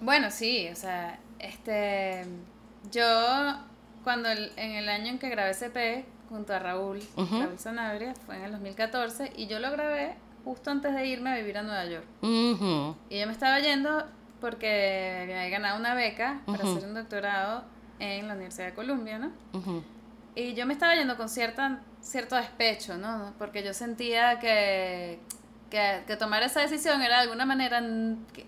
Bueno, 0.00 0.30
sí, 0.30 0.68
o 0.72 0.76
sea, 0.76 1.18
este, 1.38 2.24
yo 2.92 3.04
cuando 4.04 4.28
el- 4.30 4.52
en 4.56 4.72
el 4.72 4.88
año 4.88 5.08
en 5.08 5.18
que 5.18 5.28
grabé 5.30 5.50
EP 5.52 6.04
junto 6.28 6.52
a 6.54 6.58
Raúl, 6.58 7.00
Ujú. 7.16 7.40
Raúl 7.40 7.58
Sanabria, 7.58 8.14
fue 8.26 8.36
en 8.36 8.44
el 8.44 8.52
2014 8.52 9.32
y 9.36 9.46
yo 9.46 9.58
lo 9.58 9.70
grabé 9.70 10.14
justo 10.44 10.70
antes 10.70 10.94
de 10.94 11.06
irme 11.06 11.30
a 11.30 11.36
vivir 11.36 11.56
a 11.58 11.62
Nueva 11.62 11.84
York. 11.86 12.04
Y 12.22 13.18
yo 13.18 13.26
me 13.26 13.32
estaba 13.32 13.58
yendo 13.60 14.04
porque 14.40 15.20
había 15.22 15.48
ganado 15.48 15.78
una 15.78 15.94
beca 15.94 16.42
para 16.46 16.64
hacer 16.64 16.84
un 16.86 16.94
doctorado 16.94 17.64
en 18.04 18.28
la 18.28 18.34
Universidad 18.34 18.66
de 18.66 18.74
Columbia, 18.74 19.18
¿no? 19.18 19.32
ujú. 19.52 19.82
y 20.36 20.54
yo 20.54 20.66
me 20.66 20.72
estaba 20.72 20.94
yendo 20.94 21.16
con 21.16 21.28
cierta, 21.28 21.80
cierto 22.00 22.34
despecho, 22.36 22.96
¿no? 22.98 23.32
Porque 23.38 23.62
yo 23.62 23.72
sentía 23.72 24.38
que, 24.40 25.20
que, 25.70 26.02
que 26.06 26.16
tomar 26.16 26.42
esa 26.42 26.60
decisión 26.60 27.00
era 27.02 27.16
de 27.16 27.22
alguna 27.22 27.46
manera... 27.46 27.80
que- 28.32 28.46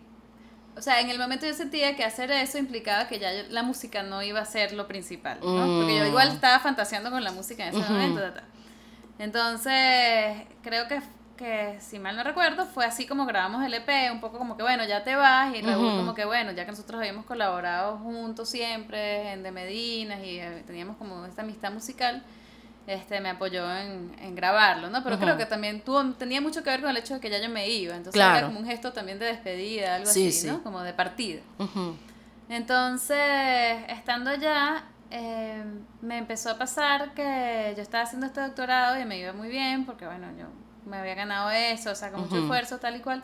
o 0.77 0.83
sea, 0.83 1.01
en 1.01 1.09
el 1.09 1.19
momento 1.19 1.47
yo 1.47 1.55
sentía 1.55 1.97
que 1.97 2.05
hacer 2.05 2.31
eso 2.33 2.59
implicaba 2.59 3.09
que 3.09 3.19
ya 3.19 3.33
yo- 3.33 3.49
la 3.51 3.63
música 3.63 4.03
no 4.03 4.23
iba 4.23 4.41
a 4.41 4.45
ser 4.45 4.73
lo 4.73 4.87
principal, 4.87 5.39
¿no? 5.41 5.79
Porque 5.79 5.97
yo 5.97 6.05
Mm. 6.05 6.09
igual 6.09 6.29
estaba 6.29 6.59
fantaseando 6.59 7.11
con 7.11 7.23
la 7.25 7.31
música 7.33 7.63
en 7.63 7.69
ese 7.71 7.79
Ujú. 7.79 7.93
momento. 7.93 8.21
ta, 8.21 8.35
ta. 8.35 8.45
Entonces, 9.19 10.47
creo 10.63 10.87
que, 10.89 11.01
que, 11.37 11.77
si 11.81 11.99
mal 11.99 12.17
no 12.17 12.23
recuerdo, 12.25 12.67
fue 12.67 12.85
así 12.85 13.07
como 13.07 13.27
grabamos 13.27 13.65
el 13.65 13.75
EP, 13.75 14.11
un 14.13 14.21
poco 14.21 14.39
como 14.39 14.57
que, 14.57 14.63
bueno, 14.63 14.85
ya 14.85 15.05
te 15.05 15.15
vas, 15.15 15.55
y 15.55 15.63
Raúl 15.63 15.97
como 15.97 16.15
que, 16.15 16.25
bueno, 16.25 16.53
ya 16.53 16.65
que 16.65 16.71
nosotros 16.73 16.99
habíamos 16.99 17.25
colaborado 17.27 17.99
juntos 17.99 18.49
siempre 18.49 19.33
en 19.33 19.43
De 19.43 19.53
Medinas 19.53 20.21
y 20.25 20.39
eh, 20.41 20.63
teníamos 20.67 20.97
como 20.97 21.25
esta 21.27 21.43
amistad 21.43 21.71
musical, 21.73 22.23
este 22.87 23.21
me 23.21 23.31
apoyó 23.31 23.69
en, 23.79 24.15
en 24.21 24.35
grabarlo, 24.37 24.89
¿no? 24.91 25.03
Pero 25.03 25.19
creo 25.19 25.37
que 25.37 25.45
también 25.47 25.81
tuvo, 25.81 26.05
tenía 26.15 26.41
mucho 26.41 26.63
que 26.63 26.71
ver 26.71 26.81
con 26.81 26.91
el 26.91 26.97
hecho 26.97 27.15
de 27.15 27.21
que 27.21 27.31
ya 27.31 27.39
yo 27.41 27.49
me 27.49 27.69
iba, 27.69 27.95
entonces 27.97 28.15
Claro. 28.15 28.39
era 28.39 28.47
como 28.47 28.61
un 28.61 28.67
gesto 28.67 28.93
también 28.93 29.19
de 29.19 29.27
despedida, 29.27 29.97
algo 29.97 30.07
Sí, 30.11 30.29
así, 30.29 30.41
sí. 30.43 30.47
¿no? 30.47 30.63
Como 30.63 30.81
de 30.83 30.93
partida. 30.95 31.41
Entonces, 32.49 33.19
estando 33.89 34.31
allá, 34.31 34.85
eh, 35.11 35.65
me 36.01 36.19
empezó 36.19 36.51
a 36.51 36.59
pasar 36.59 37.13
que 37.15 37.75
yo 37.77 37.83
estaba 37.83 38.05
haciendo 38.05 38.27
este 38.27 38.41
doctorado 38.41 39.01
y 39.01 39.05
me 39.05 39.19
iba 39.19 39.33
muy 39.33 39.49
bien, 39.49 39.85
porque 39.85 40.07
bueno, 40.07 40.29
yo 40.39 40.47
me 40.87 40.97
había 40.99 41.15
ganado 41.15 41.51
eso, 41.51 41.91
o 41.91 41.95
sea, 41.95 42.11
con 42.11 42.21
mucho 42.23 42.35
Ujú. 42.37 42.45
esfuerzo, 42.45 42.79
tal 42.79 42.97
y 42.97 43.01
cual. 43.01 43.23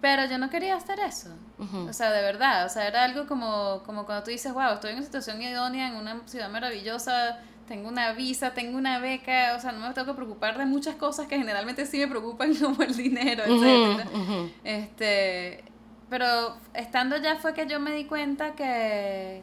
Pero 0.00 0.24
yo 0.26 0.38
no 0.38 0.50
quería 0.50 0.76
hacer 0.76 1.00
eso. 1.00 1.30
Ujú. 1.58 1.88
O 1.88 1.92
sea, 1.92 2.10
de 2.12 2.22
verdad. 2.22 2.66
O 2.66 2.68
sea, 2.68 2.86
era 2.86 3.04
algo 3.04 3.26
como, 3.26 3.82
como 3.84 4.04
cuando 4.06 4.24
tú 4.24 4.30
dices, 4.30 4.52
wow, 4.52 4.74
estoy 4.74 4.90
en 4.90 4.96
una 4.98 5.06
situación 5.06 5.40
idónea, 5.42 5.88
en 5.88 5.96
una 5.96 6.20
ciudad 6.26 6.50
maravillosa, 6.50 7.38
tengo 7.66 7.88
una 7.88 8.12
visa, 8.12 8.52
tengo 8.54 8.78
una 8.78 8.98
beca, 8.98 9.54
o 9.56 9.60
sea, 9.60 9.72
no 9.72 9.88
me 9.88 9.94
tengo 9.94 10.06
que 10.06 10.14
preocupar 10.14 10.56
de 10.58 10.66
muchas 10.66 10.94
cosas 10.96 11.26
que 11.26 11.36
generalmente 11.38 11.86
sí 11.86 11.98
me 11.98 12.08
preocupan, 12.08 12.54
como 12.60 12.82
el 12.82 12.94
dinero, 12.96 13.42
Ujú, 13.44 13.54
etcétera. 13.54 14.06
ujú. 14.14 14.50
Este, 14.64 15.64
pero 16.08 16.56
estando 16.74 17.16
allá 17.16 17.36
fue 17.36 17.54
que 17.54 17.66
yo 17.66 17.80
me 17.80 17.92
di 17.92 18.04
cuenta 18.04 18.54
que, 18.54 19.42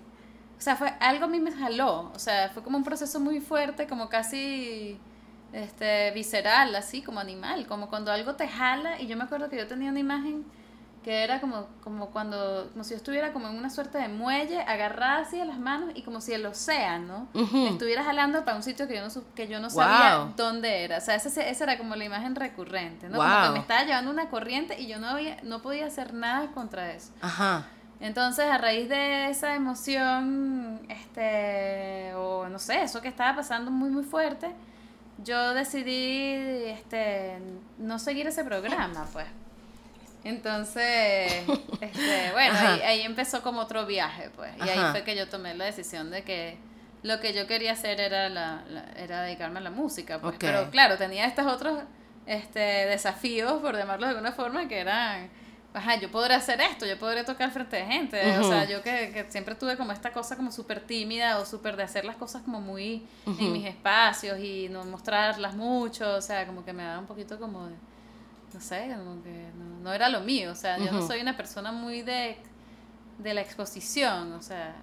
o 0.58 0.62
sea, 0.62 0.76
fue 0.78 0.94
algo 1.02 1.26
a 1.26 1.28
mí 1.28 1.40
me 1.40 1.52
jaló, 1.52 2.12
o 2.16 2.20
sea, 2.20 2.50
fue 2.54 2.64
como 2.64 2.78
un 2.78 2.84
proceso 2.86 3.20
muy 3.20 3.42
fuerte, 3.42 3.88
como 3.88 4.08
casi 4.08 4.98
este 5.54 6.12
visceral, 6.12 6.76
así 6.76 7.02
como 7.02 7.20
animal, 7.20 7.66
como 7.68 7.88
cuando 7.90 8.12
algo 8.12 8.36
te 8.36 8.48
jala 8.48 9.00
y 9.00 9.08
yo 9.08 9.16
me 9.18 9.24
acuerdo 9.24 9.50
que 9.50 9.58
yo 9.58 9.68
tenía 9.68 9.90
una 9.92 10.00
imagen 10.00 10.44
que 11.04 11.22
era 11.24 11.42
como 11.42 11.68
como 11.84 12.12
cuando 12.12 12.70
como 12.72 12.86
si 12.86 12.92
yo 12.92 12.96
estuviera 12.96 13.34
como 13.34 13.50
en 13.50 13.58
una 13.58 13.70
suerte 13.70 13.98
de 13.98 14.08
muelle 14.08 14.62
agarrada 14.62 15.18
así 15.24 15.38
de 15.38 15.44
las 15.44 15.60
manos 15.60 15.92
y 15.96 16.02
como 16.04 16.22
si 16.22 16.32
el 16.32 16.46
océano 16.46 17.28
Ujú. 17.34 17.58
me 17.58 17.70
estuviera 17.72 18.06
jalando 18.06 18.46
para 18.46 18.56
un 18.56 18.64
sitio 18.64 18.88
que 18.88 18.96
yo 18.96 19.02
no 19.02 19.10
su- 19.10 19.26
que 19.36 19.50
yo 19.50 19.60
no 19.60 19.70
sabía 19.70 20.20
Wow. 20.20 20.34
dónde 20.38 20.86
era, 20.86 21.00
o 21.00 21.02
sea, 21.02 21.16
ese, 21.16 21.50
esa 21.50 21.64
era 21.66 21.78
como 21.78 21.96
la 21.98 22.06
imagen 22.06 22.36
recurrente, 22.36 23.10
¿no? 23.10 23.18
Como 23.18 23.30
que 23.42 23.44
Wow. 23.48 23.52
me 23.54 23.60
estaba 23.60 23.84
llevando 23.84 24.12
una 24.12 24.30
corriente 24.30 24.80
y 24.80 24.88
yo 24.88 24.98
no 24.98 25.10
había 25.10 25.38
no 25.44 25.62
podía 25.62 25.88
hacer 25.88 26.14
nada 26.14 26.48
contra 26.52 26.94
eso. 26.94 27.12
Ajá. 27.22 27.66
Entonces, 28.00 28.46
a 28.46 28.58
raíz 28.58 28.88
de 28.90 29.30
esa 29.30 29.56
emoción, 29.56 30.82
este, 30.90 32.14
o 32.16 32.48
no 32.50 32.60
sé, 32.60 32.82
eso 32.84 33.02
que 33.02 33.08
estaba 33.08 33.36
pasando 33.36 33.72
muy, 33.72 33.90
muy 33.90 34.04
fuerte, 34.04 34.52
yo 35.24 35.54
decidí, 35.54 36.66
este, 36.70 37.38
no 37.78 38.00
seguir 38.00 38.28
ese 38.28 38.44
programa, 38.44 39.08
pues. 39.14 39.26
Entonces, 40.24 41.44
este, 41.82 42.32
bueno, 42.32 42.56
ahí, 42.58 42.82
ahí 42.82 43.02
empezó 43.02 43.42
como 43.42 43.62
otro 43.62 43.86
viaje, 43.86 44.30
pues. 44.36 44.52
Y 44.58 44.70
ahí 44.70 44.80
fue 44.92 45.04
que 45.04 45.16
yo 45.16 45.28
tomé 45.28 45.54
la 45.56 45.66
decisión 45.66 46.12
de 46.12 46.24
que 46.24 46.58
lo 47.04 47.20
que 47.20 47.34
yo 47.34 47.46
quería 47.48 47.74
hacer 47.74 48.00
era, 48.00 48.30
la, 48.30 48.64
la- 48.70 48.86
era 48.96 49.22
dedicarme 49.24 49.60
a 49.60 49.64
la 49.64 49.72
música, 49.72 50.20
pues. 50.20 50.36
Pero 50.40 50.72
claro, 50.72 50.98
tenía 50.98 51.26
estos 51.26 51.46
otros 51.46 51.80
este, 52.26 52.60
desafíos, 52.60 53.62
por 53.62 53.76
llamarlo 53.76 54.06
de 54.06 54.12
alguna 54.12 54.32
forma, 54.32 54.68
que 54.70 54.80
eran, 54.80 55.30
ajá, 55.74 55.96
yo 56.00 56.12
podré 56.12 56.36
hacer 56.36 56.62
esto, 56.62 56.86
yo 56.86 56.98
podré 57.00 57.24
tocar 57.24 57.52
frente 57.52 57.78
de 57.78 57.86
gente. 57.86 58.38
O 58.40 58.44
sea, 58.48 58.66
yo 58.70 58.82
que, 58.84 59.12
que 59.12 59.26
siempre 59.30 59.56
tuve 59.56 59.76
como 59.78 59.92
esta 59.92 60.12
cosa 60.12 60.36
como 60.36 60.52
súper 60.52 60.82
tímida 60.82 61.40
o 61.40 61.46
súper 61.46 61.76
de 61.76 61.84
hacer 61.84 62.06
las 62.06 62.16
cosas 62.16 62.44
como 62.44 62.62
muy 62.62 63.06
en 63.26 63.52
mis 63.54 63.66
espacios 63.66 64.40
y 64.40 64.68
no 64.70 64.84
mostrarlas 64.86 65.56
mucho, 65.56 66.16
o 66.16 66.22
sea, 66.22 66.46
como 66.46 66.64
que 66.64 66.74
me 66.74 66.84
daba 66.84 67.00
un 67.00 67.08
poquito 67.08 67.40
como 67.40 67.68
de, 67.68 67.76
no 68.54 68.62
sé, 68.62 68.94
como 68.96 69.24
que 69.24 69.50
no, 69.58 69.80
no 69.82 69.94
era 69.94 70.10
lo 70.10 70.20
mío, 70.22 70.52
o 70.52 70.56
sea, 70.56 70.78
yo 70.78 70.92
no 70.92 71.06
soy 71.08 71.22
una 71.22 71.36
persona 71.36 71.72
muy 71.72 72.04
de, 72.04 72.38
de 73.18 73.34
la 73.34 73.42
exposición, 73.42 74.34
o 74.34 74.42
sea, 74.44 74.76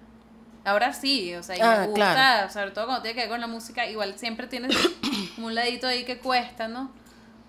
ahora 0.65 0.91
sí, 0.93 1.33
o 1.35 1.41
sea, 1.43 1.57
y 1.57 1.61
Ah, 1.61 1.77
me 1.81 1.87
gusta, 1.87 2.13
claro. 2.13 2.51
sobre 2.51 2.71
todo 2.71 2.85
cuando 2.87 3.01
tiene 3.01 3.15
que 3.15 3.21
ver 3.21 3.29
con 3.29 3.39
la 3.39 3.47
música, 3.47 3.85
igual 3.87 4.19
siempre 4.19 4.47
tienes 4.47 4.75
como 5.35 5.47
un 5.47 5.55
ladito 5.55 5.87
ahí 5.87 6.03
que 6.03 6.19
cuesta, 6.19 6.67
¿no? 6.67 6.91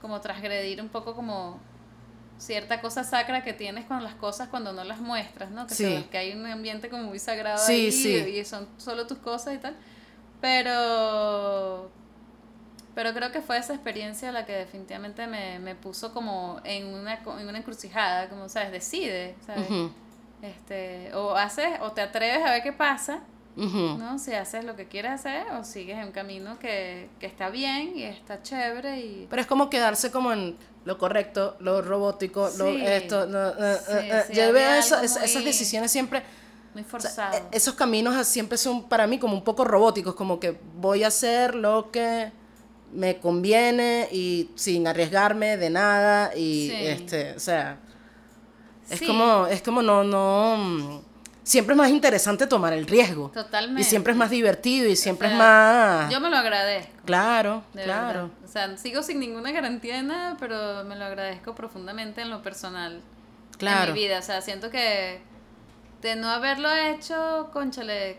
Como 0.00 0.20
transgredir 0.20 0.80
un 0.80 0.88
poco 0.88 1.14
como 1.14 1.60
cierta 2.38 2.80
cosa 2.80 3.04
sacra 3.04 3.42
que 3.44 3.52
tienes 3.52 3.84
con 3.84 4.02
las 4.02 4.14
cosas 4.14 4.48
cuando 4.48 4.72
no 4.72 4.82
las 4.84 4.98
muestras, 5.00 5.50
¿no? 5.50 5.66
Que, 5.66 5.74
Sí. 5.74 5.84
se- 5.84 6.08
que 6.08 6.18
hay 6.18 6.32
un 6.32 6.44
ambiente 6.46 6.88
como 6.88 7.04
muy 7.04 7.18
sagrado 7.18 7.58
Sí, 7.58 7.72
ahí 7.72 7.92
sí. 7.92 8.14
y 8.16 8.44
son 8.44 8.68
solo 8.78 9.06
tus 9.06 9.18
cosas 9.18 9.54
y 9.54 9.58
tal. 9.58 9.76
Pero 10.40 11.90
pero 12.94 13.14
creo 13.14 13.32
que 13.32 13.40
fue 13.40 13.56
esa 13.56 13.72
experiencia 13.72 14.30
la 14.32 14.44
que 14.44 14.52
definitivamente 14.52 15.26
me, 15.26 15.58
me 15.60 15.74
puso 15.74 16.12
como 16.12 16.60
en 16.64 16.86
una, 16.92 17.14
en 17.38 17.48
una 17.48 17.56
encrucijada, 17.58 18.28
como, 18.28 18.50
¿sabes? 18.50 18.70
Decide, 18.70 19.34
¿sabes? 19.46 19.66
Este, 20.42 21.10
o 21.14 21.34
haces, 21.34 21.68
o 21.80 21.92
te 21.92 22.02
atreves 22.02 22.44
a 22.44 22.50
ver 22.50 22.62
qué 22.62 22.72
pasa, 22.72 23.20
¿no? 23.56 24.18
Si 24.18 24.32
haces 24.32 24.64
lo 24.64 24.76
que 24.76 24.88
quieres 24.88 25.12
hacer, 25.12 25.46
o 25.58 25.64
sigues 25.64 25.98
en 25.98 26.06
un 26.06 26.12
camino 26.12 26.58
que, 26.58 27.08
que 27.20 27.26
está 27.26 27.50
bien 27.50 27.92
y 27.96 28.02
está 28.04 28.42
chévere 28.42 29.00
y... 29.00 29.26
Pero 29.28 29.42
es 29.42 29.46
como 29.48 29.68
quedarse 29.68 30.10
como 30.10 30.32
en 30.32 30.56
lo 30.84 30.98
correcto, 30.98 31.56
lo 31.60 31.82
robótico, 31.82 32.50
lo 32.58 32.66
Sí. 32.72 32.80
esto. 32.84 33.26
no, 33.26 33.50
Sí, 33.52 33.56
sí, 34.28 34.32
Yo 34.34 34.52
veo 34.52 34.72
eso- 34.74 35.00
esas 35.00 35.44
decisiones 35.44 35.90
siempre. 35.90 36.22
Muy 36.74 36.82
o 36.82 36.84
sea, 36.84 36.90
forzado. 37.00 37.36
eh, 37.36 37.42
esos 37.52 37.74
caminos 37.74 38.26
siempre 38.26 38.56
son 38.56 38.88
para 38.88 39.06
mí 39.06 39.18
como 39.18 39.34
un 39.34 39.44
poco 39.44 39.62
robóticos, 39.64 40.14
como 40.14 40.40
que 40.40 40.58
voy 40.76 41.04
a 41.04 41.08
hacer 41.08 41.54
lo 41.54 41.90
que 41.90 42.32
me 42.94 43.18
conviene 43.20 44.08
y 44.10 44.50
sin 44.54 44.86
arriesgarme 44.86 45.58
de 45.58 45.68
nada 45.68 46.34
y 46.34 46.68
Sí. 46.70 46.74
este, 46.86 47.32
o 47.32 47.40
sea, 47.40 47.78
es 48.88 49.02
como 49.02 49.46
es 49.46 49.60
como 49.62 49.82
no 49.82 50.02
no 50.04 50.56
mm, 50.56 51.00
siempre 51.42 51.74
es 51.74 51.78
más 51.78 51.90
interesante 51.90 52.46
tomar 52.46 52.72
el 52.72 52.86
riesgo. 52.86 53.30
Totalmente. 53.30 53.80
Y 53.80 53.84
siempre 53.84 54.12
es 54.12 54.18
más 54.18 54.30
divertido 54.30 54.88
y 54.88 54.96
siempre 54.96 55.28
sea, 55.28 55.34
es 55.34 55.38
más 55.38 56.12
Yo 56.12 56.20
me 56.20 56.30
lo 56.30 56.36
agradezco. 56.36 56.92
claro, 57.04 57.62
De 57.72 57.82
claro. 57.84 58.06
verdad. 58.06 58.28
O 58.44 58.48
sea, 58.48 58.76
sigo 58.76 59.02
sin 59.02 59.18
ninguna 59.20 59.50
garantía 59.52 59.96
de 59.96 60.02
nada, 60.02 60.36
pero 60.38 60.84
me 60.84 60.96
lo 60.96 61.04
agradezco 61.04 61.54
profundamente 61.54 62.20
en 62.22 62.30
lo 62.30 62.42
personal. 62.42 63.00
Claro. 63.58 63.88
En 63.90 63.94
mi 63.94 64.00
vida. 64.00 64.18
O 64.18 64.22
sea, 64.22 64.40
siento 64.42 64.70
que 64.70 65.20
de 66.02 66.16
no 66.16 66.28
haberlo 66.28 66.70
hecho, 66.72 67.48
conchale, 67.52 68.18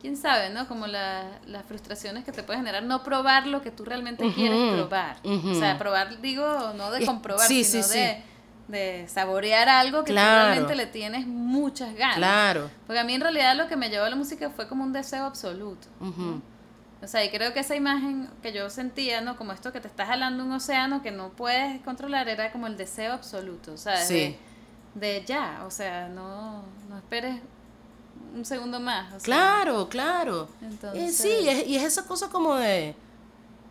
quién 0.00 0.16
sabe, 0.16 0.50
¿no? 0.50 0.68
Como 0.68 0.86
la- 0.86 1.38
las 1.46 1.64
frustraciones 1.64 2.24
que 2.24 2.32
te 2.32 2.42
puede 2.42 2.58
generar 2.58 2.82
no 2.82 3.02
probar 3.02 3.46
lo 3.46 3.62
que 3.62 3.70
tú 3.70 3.84
realmente 3.84 4.30
quieres 4.34 4.74
probar. 4.74 5.16
O 5.24 5.54
sea, 5.54 5.78
probar, 5.78 6.20
digo, 6.20 6.72
no 6.76 6.90
de 6.90 7.04
comprobar, 7.06 7.46
sí, 7.48 7.64
sino 7.64 7.82
sí, 7.82 7.98
sí. 7.98 8.22
De, 8.68 9.06
saborear 9.08 9.68
algo 9.68 10.04
que 10.04 10.12
tú 10.12 10.18
realmente 10.18 10.74
le 10.74 10.86
tienes 10.86 11.26
muchas 11.26 11.94
ganas. 11.94 12.16
Claro. 12.16 12.70
Porque 12.86 12.98
a 13.00 13.04
mí 13.04 13.14
en 13.14 13.20
realidad 13.20 13.56
lo 13.56 13.68
que 13.68 13.76
me 13.76 13.88
llevó 13.90 14.04
a 14.04 14.10
la 14.10 14.16
música 14.16 14.50
fue 14.50 14.68
como 14.68 14.84
un 14.84 14.92
deseo 14.92 15.24
absoluto. 15.24 15.86
O 17.02 17.06
sea, 17.08 17.24
y 17.24 17.30
creo 17.30 17.52
que 17.52 17.60
esa 17.60 17.76
imagen 17.76 18.28
que 18.42 18.52
yo 18.52 18.68
sentía, 18.70 19.20
¿no? 19.20 19.36
Como 19.36 19.52
esto 19.52 19.72
que 19.72 19.80
te 19.80 19.86
estás 19.86 20.08
jalando 20.08 20.42
un 20.44 20.52
océano 20.52 21.02
que 21.02 21.10
no 21.10 21.28
puedes 21.30 21.80
controlar, 21.82 22.28
era 22.28 22.50
como 22.50 22.66
el 22.66 22.76
deseo 22.76 23.12
absoluto, 23.12 23.76
¿sabes? 23.76 24.08
Sí. 24.08 24.36
De, 24.94 25.06
de 25.20 25.24
ya, 25.26 25.62
o 25.66 25.70
sea, 25.70 26.08
no, 26.08 26.62
no 26.88 26.96
esperes 26.96 27.40
un 28.34 28.44
segundo 28.44 28.80
más. 28.80 29.08
o 29.08 29.20
sea, 29.20 29.24
Claro, 29.24 29.88
claro. 29.88 30.48
Eh, 30.62 30.66
Entonces- 30.70 31.16
sí, 31.16 31.48
es- 31.48 31.66
y 31.68 31.76
es 31.76 31.82
esa 31.84 32.04
cosa 32.06 32.28
como 32.30 32.56
de 32.56 32.96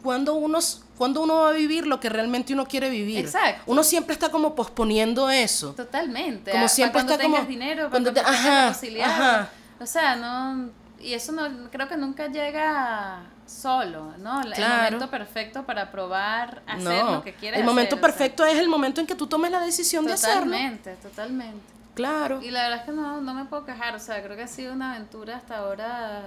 cuando 0.03 0.35
uno, 0.35 0.59
cuando 0.97 1.21
uno 1.21 1.35
va 1.41 1.49
a 1.49 1.53
vivir 1.53 1.85
lo 1.87 1.99
que 1.99 2.09
realmente 2.09 2.53
uno 2.53 2.65
quiere 2.65 2.89
vivir. 2.89 3.19
Exacto. 3.19 3.63
Uno 3.65 3.83
siempre 3.83 4.13
está 4.13 4.29
como 4.29 4.55
posponiendo 4.55 5.29
eso. 5.29 5.73
Totalmente. 5.73 6.51
Como 6.51 6.65
ah, 6.65 6.69
siempre 6.69 7.01
para 7.03 7.05
cuando 7.05 7.13
está 7.13 7.23
como- 7.23 7.35
tengas 7.35 7.49
dinero, 7.49 7.81
para 7.83 7.89
cuando 7.91 8.13
te- 8.13 8.19
ajá, 8.21 8.69
ajá. 9.03 9.49
O 9.79 9.85
sea, 9.85 10.15
no... 10.15 10.69
Y 10.99 11.13
eso 11.13 11.33
no 11.33 11.69
creo 11.69 11.87
que 11.87 11.97
nunca 11.97 12.27
llega 12.27 13.23
solo, 13.45 14.13
¿no? 14.19 14.41
El- 14.41 14.53
Claro. 14.53 14.73
El 14.87 14.93
momento 14.93 15.11
perfecto 15.11 15.63
para 15.65 15.91
probar, 15.91 16.63
hacer 16.65 17.03
no, 17.03 17.11
lo 17.11 17.23
que 17.23 17.33
quieres 17.35 17.59
el 17.59 17.65
momento 17.65 17.95
hacer, 17.95 17.99
o 17.99 18.07
sea, 18.07 18.17
perfecto 18.17 18.45
es 18.45 18.57
el 18.57 18.69
momento 18.69 19.01
en 19.01 19.07
que 19.07 19.15
tú 19.15 19.27
tomes 19.27 19.51
la 19.51 19.59
decisión 19.59 20.05
de 20.05 20.13
hacerlo. 20.13 20.45
Totalmente, 20.45 20.95
totalmente. 20.95 21.61
Claro. 21.93 22.41
Y 22.41 22.51
la 22.51 22.63
verdad 22.63 22.79
es 22.79 22.85
que 22.85 22.91
no, 22.91 23.21
no 23.21 23.33
me 23.33 23.45
puedo 23.45 23.65
quejar, 23.65 23.95
o 23.95 23.99
sea, 23.99 24.23
creo 24.23 24.35
que 24.35 24.43
ha 24.43 24.47
sido 24.47 24.73
una 24.73 24.93
aventura 24.95 25.37
hasta 25.37 25.57
ahora, 25.57 26.21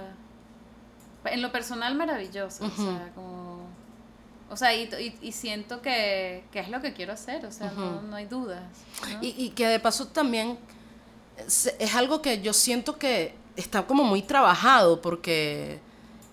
en 1.25 1.41
lo 1.41 1.51
personal 1.51 1.95
maravillosa, 1.95 2.65
o 2.65 2.69
sea, 2.69 3.09
como... 3.15 3.48
O 4.49 4.57
sea, 4.57 4.75
y, 4.75 4.83
y, 4.83 5.27
y 5.27 5.31
siento 5.31 5.81
que, 5.81 6.43
que 6.51 6.59
es 6.59 6.69
lo 6.69 6.81
que 6.81 6.93
quiero 6.93 7.13
hacer, 7.13 7.45
o 7.45 7.51
sea, 7.51 7.71
no, 7.71 8.01
no 8.01 8.15
hay 8.15 8.25
dudas. 8.25 8.63
¿no? 9.01 9.19
Y, 9.21 9.35
y 9.37 9.49
que 9.51 9.67
de 9.67 9.79
paso 9.79 10.07
también 10.07 10.57
es, 11.37 11.73
es 11.77 11.95
algo 11.95 12.21
que 12.21 12.41
yo 12.41 12.53
siento 12.53 12.97
que 12.97 13.35
está 13.55 13.85
como 13.85 14.03
muy 14.03 14.21
trabajado 14.21 15.01
porque 15.01 15.79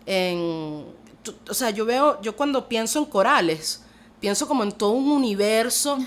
en 0.07 0.87
o 1.49 1.55
sea, 1.55 1.71
yo 1.71 1.85
veo, 1.85 2.21
yo 2.23 2.37
cuando 2.37 2.69
pienso 2.69 2.99
en 2.99 3.05
corales, 3.07 3.83
pienso 4.21 4.47
como 4.47 4.63
en 4.63 4.73
todo 4.73 4.91
un 4.91 5.11
universo, 5.11 5.99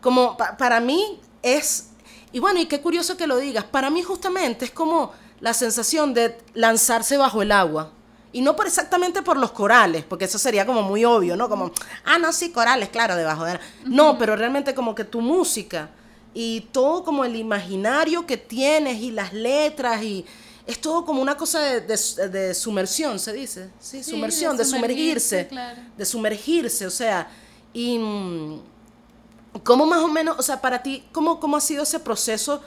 como 0.00 0.36
para 0.36 0.80
mí 0.80 1.20
es, 1.42 1.90
y 2.32 2.38
bueno, 2.38 2.60
y 2.60 2.66
qué 2.66 2.80
curioso 2.80 3.16
que 3.16 3.26
lo 3.26 3.38
digas, 3.38 3.64
para 3.64 3.90
mí 3.90 4.02
justamente 4.02 4.64
es 4.64 4.70
como 4.70 5.12
la 5.40 5.54
sensación 5.54 6.14
de 6.14 6.36
lanzarse 6.54 7.16
bajo 7.16 7.42
el 7.42 7.52
agua. 7.52 7.92
Y 8.36 8.42
no 8.42 8.54
por 8.54 8.66
exactamente 8.66 9.22
por 9.22 9.38
los 9.38 9.50
corales, 9.52 10.04
porque 10.04 10.26
eso 10.26 10.38
sería 10.38 10.66
como 10.66 10.82
muy 10.82 11.06
obvio, 11.06 11.38
¿no? 11.38 11.48
Como, 11.48 11.72
ah, 12.04 12.18
no, 12.18 12.34
sí, 12.34 12.50
corales, 12.50 12.90
claro, 12.90 13.16
debajo 13.16 13.46
de... 13.46 13.58
No, 13.86 14.18
pero 14.18 14.36
realmente 14.36 14.74
como 14.74 14.94
que 14.94 15.04
tu 15.04 15.22
música 15.22 15.88
y 16.34 16.68
todo 16.70 17.02
como 17.02 17.24
el 17.24 17.34
imaginario 17.34 18.26
que 18.26 18.36
tienes 18.36 19.00
y 19.00 19.10
las 19.10 19.32
letras 19.32 20.02
y 20.02 20.26
es 20.66 20.78
todo 20.82 21.06
como 21.06 21.22
una 21.22 21.38
cosa 21.38 21.60
de, 21.60 22.54
sumersión, 22.54 23.18
se 23.18 23.32
dice. 23.32 23.70
Sí, 23.80 24.04
sumersión, 24.04 24.54
de, 24.54 24.66
sumergirse. 24.66 25.48
De 25.96 26.04
sumergirse, 26.04 26.86
o 26.86 26.90
sea. 26.90 27.30
Y. 27.72 27.98
Mm, 27.98 28.60
¿Cómo 29.64 29.86
más 29.86 30.00
o 30.00 30.08
menos, 30.08 30.38
o 30.38 30.42
sea, 30.42 30.60
para 30.60 30.82
ti, 30.82 31.04
cómo, 31.10 31.40
cómo 31.40 31.56
ha 31.56 31.60
sido 31.62 31.84
ese 31.84 32.00
proceso? 32.00 32.60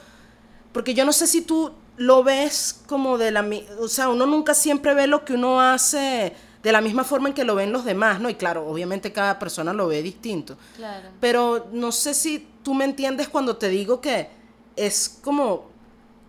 Porque 0.72 0.94
yo 0.94 1.04
no 1.04 1.12
sé 1.12 1.28
si 1.28 1.42
tú 1.42 1.72
lo 2.00 2.24
ves 2.24 2.80
como 2.86 3.18
de 3.18 3.30
la. 3.30 3.46
O 3.78 3.86
sea, 3.86 4.08
uno 4.08 4.24
nunca 4.24 4.54
siempre 4.54 4.94
ve 4.94 5.06
lo 5.06 5.22
que 5.22 5.34
uno 5.34 5.60
hace 5.60 6.34
de 6.62 6.72
la 6.72 6.80
misma 6.80 7.04
forma 7.04 7.28
en 7.28 7.34
que 7.34 7.44
lo 7.44 7.54
ven 7.54 7.72
los 7.72 7.84
demás, 7.84 8.20
¿no? 8.20 8.30
Y 8.30 8.36
claro, 8.36 8.66
obviamente 8.66 9.12
cada 9.12 9.38
persona 9.38 9.74
lo 9.74 9.86
ve 9.86 10.00
distinto. 10.00 10.56
Claro. 10.76 11.10
Pero 11.20 11.66
no 11.72 11.92
sé 11.92 12.14
si 12.14 12.48
tú 12.62 12.72
me 12.72 12.86
entiendes 12.86 13.28
cuando 13.28 13.58
te 13.58 13.68
digo 13.68 14.00
que 14.00 14.30
es 14.76 15.20
como 15.22 15.68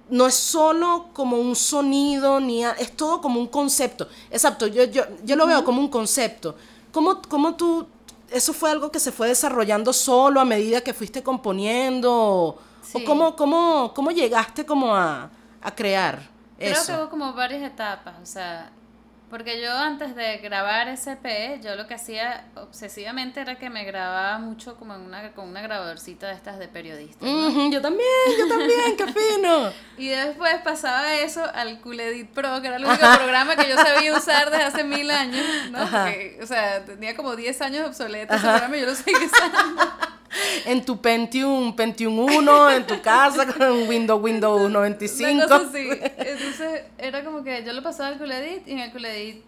no 0.09 0.27
es 0.27 0.35
solo 0.35 1.07
como 1.13 1.37
un 1.37 1.55
sonido, 1.55 2.41
ni 2.41 2.65
es 2.65 2.91
todo 2.97 3.21
como 3.21 3.39
un 3.39 3.47
concepto. 3.47 4.09
Exacto, 4.29 4.67
yo, 4.67 4.83
yo, 4.83 5.03
yo 5.23 5.37
lo 5.37 5.47
veo 5.47 5.63
como 5.63 5.79
un 5.79 5.87
concepto. 5.87 6.53
¿Cómo, 6.91 7.21
¿Cómo, 7.29 7.55
tú, 7.55 7.87
eso 8.29 8.51
fue 8.51 8.71
algo 8.71 8.91
que 8.91 8.99
se 8.99 9.13
fue 9.13 9.29
desarrollando 9.29 9.93
solo 9.93 10.41
a 10.41 10.45
medida 10.45 10.81
que 10.81 10.93
fuiste 10.93 11.23
componiendo? 11.23 12.57
¿O 12.93 13.03
cómo, 13.05 13.37
cómo, 13.37 13.93
cómo 13.95 14.11
llegaste 14.11 14.65
como 14.65 14.93
a, 14.93 15.29
a 15.61 15.75
crear 15.75 16.19
Creo 16.61 16.85
que 16.85 16.93
hubo 16.93 17.09
como 17.09 17.33
varias 17.33 17.63
etapas, 17.63 18.15
o 18.21 18.25
sea, 18.25 18.69
porque 19.31 19.61
yo 19.61 19.71
antes 19.71 20.13
de 20.13 20.37
grabar 20.39 20.89
SP, 20.91 21.57
yo 21.63 21.75
lo 21.75 21.87
que 21.87 21.93
hacía 21.93 22.45
obsesivamente 22.55 23.39
era 23.39 23.57
que 23.57 23.69
me 23.69 23.85
grababa 23.85 24.37
mucho 24.37 24.75
como 24.75 24.93
en 24.93 25.01
una, 25.01 25.31
con 25.31 25.47
una 25.47 25.61
grabadorcita 25.61 26.27
de 26.27 26.33
estas 26.33 26.59
de 26.59 26.67
periodistas. 26.67 27.27
yo 27.27 27.81
también, 27.81 28.09
yo 28.37 28.47
también, 28.47 28.97
qué 28.97 29.07
fino. 29.07 29.71
y 29.97 30.09
después 30.09 30.55
pasaba 30.63 31.15
eso 31.15 31.43
al 31.53 31.79
Cool 31.81 32.01
Edit 32.01 32.29
Pro, 32.31 32.61
que 32.61 32.67
era 32.67 32.75
el 32.75 32.85
único 32.85 33.05
programa 33.15 33.55
que 33.55 33.69
yo 33.69 33.75
sabía 33.77 34.15
usar 34.15 34.51
desde 34.51 34.65
hace 34.65 34.83
mil 34.83 35.09
años, 35.09 35.45
¿no? 35.71 35.81
O 35.81 36.45
sea, 36.45 36.83
tenía 36.85 37.15
como 37.15 37.35
10 37.35 37.61
años 37.61 37.87
obsoleto 37.87 38.35
ese 38.35 38.45
programa 38.45 38.77
y 38.77 38.81
yo 38.81 38.87
lo 38.87 38.95
seguía 38.95 39.17
usando. 39.25 39.81
En 40.65 40.85
tu 40.85 41.01
Pentium, 41.01 41.75
Pentium 41.75 42.19
1, 42.19 42.71
en 42.71 42.87
tu 42.87 43.01
casa 43.01 43.45
con 43.45 43.87
Windows, 43.87 44.21
Windows 44.21 44.71
95. 44.71 45.31
Una 45.31 45.47
cosa 45.47 45.67
así. 45.67 45.89
Entonces 46.17 46.83
era 46.97 47.23
como 47.23 47.43
que 47.43 47.63
yo 47.63 47.73
lo 47.73 47.83
pasaba 47.83 48.09
al 48.09 48.17
Cool 48.17 48.31
Edit 48.31 48.67
y 48.67 48.71
en 48.71 48.79
el 48.79 48.91
Cool 48.91 49.05
Edit 49.05 49.43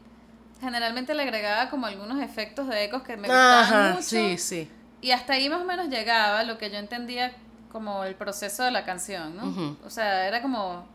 generalmente 0.62 1.14
le 1.14 1.24
agregaba 1.24 1.70
como 1.70 1.86
algunos 1.86 2.22
efectos 2.22 2.68
de 2.68 2.86
ecos 2.86 3.04
que 3.04 3.18
me 3.18 3.28
gustaban 3.28 3.92
mucho. 3.94 4.04
Sí, 4.04 4.38
sí. 4.38 4.70
Y 5.02 5.12
hasta 5.12 5.34
ahí 5.34 5.50
más 5.50 5.62
o 5.62 5.66
menos 5.66 5.90
llegaba 5.90 6.44
lo 6.44 6.58
que 6.58 6.70
yo 6.70 6.78
entendía 6.78 7.34
como 7.72 8.04
el 8.06 8.16
proceso 8.16 8.64
de 8.64 8.72
la 8.72 8.86
canción, 8.86 9.36
¿no? 9.36 9.78
O 9.86 9.90
sea, 9.90 10.28
era 10.28 10.42
como... 10.42 10.88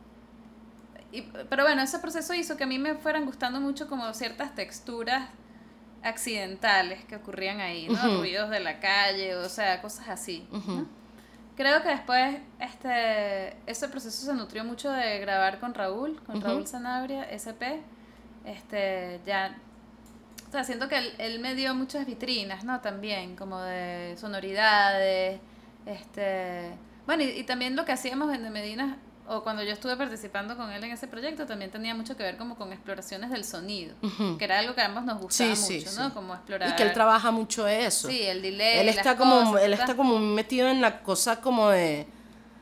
pero 1.51 1.65
bueno, 1.65 1.83
ese 1.83 1.99
proceso 1.99 2.33
hizo 2.33 2.57
que 2.57 2.65
a 2.65 2.67
mí 2.67 2.79
me 2.79 2.95
fueran 2.95 3.27
gustando 3.27 3.61
mucho 3.61 3.89
como 3.89 4.15
ciertas 4.15 4.55
texturas 4.55 5.29
accidentales 6.03 7.05
que 7.05 7.17
ocurrían 7.17 7.61
ahí, 7.61 7.89
¿no? 7.89 8.19
Ruidos 8.19 8.51
de 8.51 8.61
la 8.61 8.81
calle, 8.81 9.37
o 9.37 9.49
sea, 9.49 9.81
cosas 9.83 10.09
así. 10.09 10.47
Creo 11.57 11.83
que 11.83 11.89
después 11.89 12.37
este, 12.61 13.57
ese 13.67 13.89
proceso 13.89 14.27
se 14.27 14.35
nutrió 14.35 14.65
mucho 14.65 14.91
de 14.93 15.19
grabar 15.19 15.59
con 15.59 15.75
Raúl, 15.75 16.21
con 16.25 16.41
Raúl 16.41 16.67
Sanabria, 16.67 17.25
SP. 17.35 17.83
Este, 18.45 19.21
ya, 19.27 19.59
o 20.49 20.51
sea, 20.53 20.65
siento 20.65 20.89
que 20.89 20.99
él, 21.19 21.41
me 21.41 21.55
dio 21.55 21.75
muchas 21.75 22.07
vitrinas, 22.07 22.65
¿no? 22.65 22.81
También, 22.81 23.37
como 23.37 23.61
de 23.61 24.17
sonoridades, 24.17 25.41
este... 25.85 26.73
Bueno, 27.07 27.25
y, 27.25 27.29
y 27.29 27.45
también 27.45 27.75
lo 27.77 27.85
que 27.85 27.93
hacíamos 27.93 28.33
en 28.35 28.51
Medina 28.53 28.99
o 29.29 29.43
cuando 29.43 29.63
yo 29.63 29.73
estuve 29.73 29.97
participando 29.97 30.57
con 30.57 30.71
él 30.71 30.83
en 30.83 30.93
ese 30.93 31.07
proyecto, 31.07 31.47
también 31.47 31.71
tenía 31.71 31.95
mucho 31.95 32.17
que 32.17 32.23
ver 32.23 32.37
como 32.37 32.57
con 32.57 32.73
exploraciones 32.73 33.31
del 33.31 33.45
sonido, 33.45 33.95
que 34.39 34.45
era 34.45 34.59
algo 34.59 34.75
que 34.75 34.81
a 34.81 34.87
ambos 34.87 35.05
nos 35.05 35.21
gustaba 35.21 35.55
mucho, 35.55 35.93
¿no? 35.97 36.15
Como 36.15 36.35
explorar. 36.35 36.71
Y 36.71 36.77
que 36.77 36.83
él 36.83 36.93
trabaja 36.93 37.31
mucho 37.31 37.67
eso. 37.69 38.09
Sí, 38.09 38.23
el 38.23 38.43
delay. 38.43 38.79
Él 38.79 38.89
está 38.89 39.17
como, 39.17 39.59
él 39.59 39.73
está 39.75 39.95
como 39.95 40.19
metido 40.19 40.69
en 40.69 40.81
la 40.81 41.03
cosa 41.03 41.41
como 41.41 41.69
de 41.69 42.07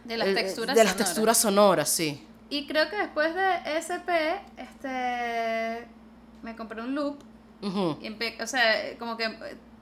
de 0.04 0.16
las 0.16 0.34
texturas 0.34 0.76
de 0.76 0.84
las 0.84 0.96
texturas 0.96 1.38
sonoras, 1.38 1.88
sí. 1.88 2.22
Y 2.48 2.66
creo 2.66 2.88
que 2.88 2.96
después 2.96 3.34
de 3.34 3.78
SP, 3.78 4.10
este 4.56 5.86
me 6.42 6.54
compré 6.54 6.82
un 6.82 6.94
loop 6.94 7.18
y 7.60 8.42
o 8.42 8.46
sea, 8.46 8.96
como 8.98 9.16
que 9.16 9.36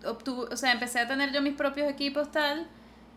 obtuvo, 0.07 0.49
o 0.51 0.57
sea, 0.57 0.73
empecé 0.73 1.01
a 1.01 1.09
tener 1.09 1.33
yo 1.33 1.43
mis 1.43 1.55
propios 1.55 1.91
equipos 1.91 2.31
tal 2.31 2.69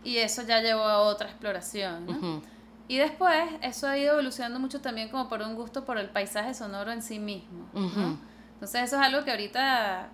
y 0.04 0.18
eso 0.18 0.42
ya 0.44 0.62
llevó 0.62 0.84
a 0.84 1.00
otra 1.00 1.30
exploración, 1.30 2.06
¿no? 2.06 2.42
Y 2.88 2.98
después 2.98 3.50
eso 3.62 3.88
ha 3.88 3.98
ido 3.98 4.14
evolucionando 4.14 4.60
mucho 4.60 4.80
también 4.80 5.10
como 5.10 5.28
por 5.28 5.42
un 5.42 5.56
gusto 5.56 5.84
por 5.84 5.98
el 5.98 6.10
paisaje 6.10 6.54
sonoro 6.54 6.92
en 6.92 7.02
sí 7.02 7.20
mismo. 7.20 7.68
Entonces 7.74 8.84
eso 8.84 8.96
es 8.96 9.02
algo 9.02 9.24
que 9.26 9.32
ahorita 9.32 10.10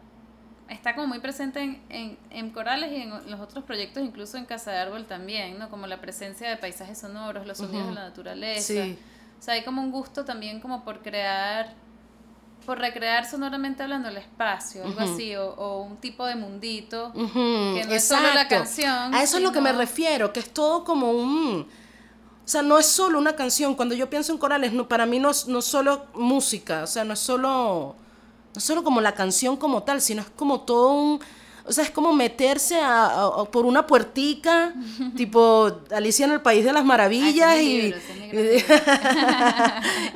está 0.70 0.96
como 0.96 1.08
muy 1.08 1.20
presente 1.20 1.62
en, 1.62 1.82
en, 1.90 2.18
en, 2.30 2.50
corales 2.50 2.92
y 2.92 2.96
en 2.96 3.10
los 3.30 3.40
otros 3.40 3.64
proyectos, 3.64 4.04
incluso 4.04 4.38
en 4.38 4.46
Casa 4.46 4.72
de 4.72 4.78
Árbol 4.78 5.06
también, 5.06 5.60
¿no? 5.60 5.70
Como 5.70 5.88
la 5.88 6.02
presencia 6.02 6.50
de 6.50 6.58
paisajes 6.58 6.98
sonoros, 6.98 7.46
los 7.46 7.58
sonidos 7.58 7.88
de 7.88 7.94
la 7.94 8.04
naturaleza. 8.04 8.74
O 9.40 9.46
sea, 9.46 9.56
hay 9.56 9.64
como 9.64 9.82
un 9.82 9.92
gusto 9.92 10.26
también 10.26 10.60
como 10.60 10.84
por 10.84 11.02
crear, 11.02 11.74
por 12.66 12.80
recrear 12.80 13.26
sonoramente 13.26 13.84
hablando 13.84 14.10
el 14.10 14.18
espacio, 14.18 14.84
algo 14.84 15.02
así, 15.02 15.36
o, 15.36 15.82
un 15.82 15.98
tipo 15.98 16.26
de 16.26 16.36
mundito, 16.36 17.12
que 17.14 17.84
no 17.86 17.94
es 17.94 18.04
solo 18.04 18.34
la 18.34 18.48
canción. 18.48 19.14
A 19.14 19.22
eso 19.22 19.38
es 19.38 19.44
lo 19.44 19.52
que 19.52 19.62
me 19.62 19.74
refiero, 19.74 20.34
que 20.34 20.40
es 20.40 20.50
todo 20.50 20.84
como 20.84 21.12
un 21.12 21.68
o 22.46 22.48
sea, 22.48 22.62
no 22.62 22.78
es 22.78 22.86
solo 22.88 23.18
una 23.18 23.36
canción. 23.36 23.74
Cuando 23.74 23.96
yo 23.96 24.10
pienso 24.10 24.34
en 24.34 24.38
corales, 24.38 24.74
no, 24.74 24.88
para 24.88 25.06
mí 25.06 25.18
no 25.18 25.30
es 25.30 25.48
no 25.48 25.62
solo 25.62 26.06
música, 26.14 26.84
o 26.84 26.88
sea, 26.88 27.06
no 27.06 27.14
es 27.14 27.20
solo, 27.20 27.96
no 28.54 28.62
solo 28.62 28.84
como 28.84 29.00
la 29.00 29.14
canción 29.14 29.56
como 29.56 29.84
tal, 29.84 30.02
sino 30.02 30.22
es 30.22 30.30
como 30.36 30.62
todo 30.62 30.94
un... 30.94 31.20
O 31.66 31.72
sea, 31.72 31.86
es 31.86 31.92
como 31.92 32.12
meterse 32.12 32.78
a, 32.84 33.32
por 33.50 33.66
una 33.66 33.88
puertica, 33.88 34.74
tipo 35.16 35.72
Alicia 35.96 36.26
en 36.26 36.34
el 36.34 36.42
País 36.42 36.66
de 36.66 36.74
las 36.74 36.84
Maravillas, 36.84 37.58
y, 37.62 37.96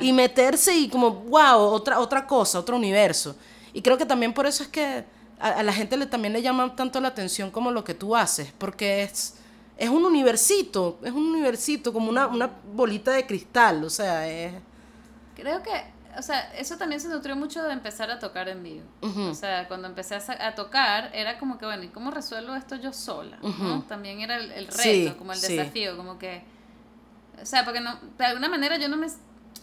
y 0.00 0.12
meterse 0.12 0.76
y 0.76 0.90
como, 0.90 1.10
wow, 1.10 1.58
otra, 1.58 2.00
otra 2.00 2.26
cosa, 2.26 2.58
otro 2.58 2.76
universo. 2.76 3.34
Y 3.72 3.80
creo 3.80 3.96
que 3.96 4.04
también 4.04 4.34
por 4.34 4.44
eso 4.44 4.62
es 4.62 4.68
que 4.68 5.06
a, 5.40 5.48
a 5.48 5.62
la 5.62 5.72
gente 5.72 5.96
le, 5.96 6.04
también 6.04 6.34
le 6.34 6.42
llama 6.42 6.76
tanto 6.76 7.00
la 7.00 7.08
atención 7.08 7.50
como 7.50 7.70
lo 7.70 7.82
que 7.82 7.94
tú 7.94 8.14
haces, 8.14 8.52
porque 8.58 9.04
es 9.04 9.37
es 9.78 9.88
un 9.88 10.04
universito, 10.04 10.98
es 11.04 11.12
un 11.12 11.26
universito, 11.26 11.92
como 11.92 12.10
una, 12.10 12.26
una 12.26 12.50
bolita 12.74 13.12
de 13.12 13.26
cristal, 13.26 13.84
o 13.84 13.90
sea, 13.90 14.28
es... 14.28 14.52
Creo 15.36 15.62
que, 15.62 15.70
o 16.18 16.22
sea, 16.22 16.52
eso 16.54 16.76
también 16.76 17.00
se 17.00 17.08
nutrió 17.08 17.36
mucho 17.36 17.62
de 17.62 17.72
empezar 17.72 18.10
a 18.10 18.18
tocar 18.18 18.48
en 18.48 18.64
vivo. 18.64 18.84
O 19.30 19.34
sea, 19.34 19.68
cuando 19.68 19.86
empecé 19.86 20.16
a, 20.16 20.54
tocar, 20.56 21.10
era 21.14 21.38
como 21.38 21.58
que, 21.58 21.64
bueno, 21.64 21.84
¿y 21.84 21.88
cómo 21.88 22.10
resuelvo 22.10 22.56
esto 22.56 22.74
yo 22.74 22.92
sola? 22.92 23.38
También 23.86 24.20
era 24.20 24.36
el, 24.36 24.66
reto, 24.66 25.16
como 25.16 25.32
el 25.32 25.40
desafío, 25.40 25.96
como 25.96 26.18
que... 26.18 26.42
O 27.40 27.46
sea, 27.46 27.64
porque 27.64 27.78
no, 27.78 28.00
de 28.18 28.24
alguna 28.24 28.48
manera 28.48 28.78
yo 28.78 28.88
no 28.88 28.96
me 28.96 29.06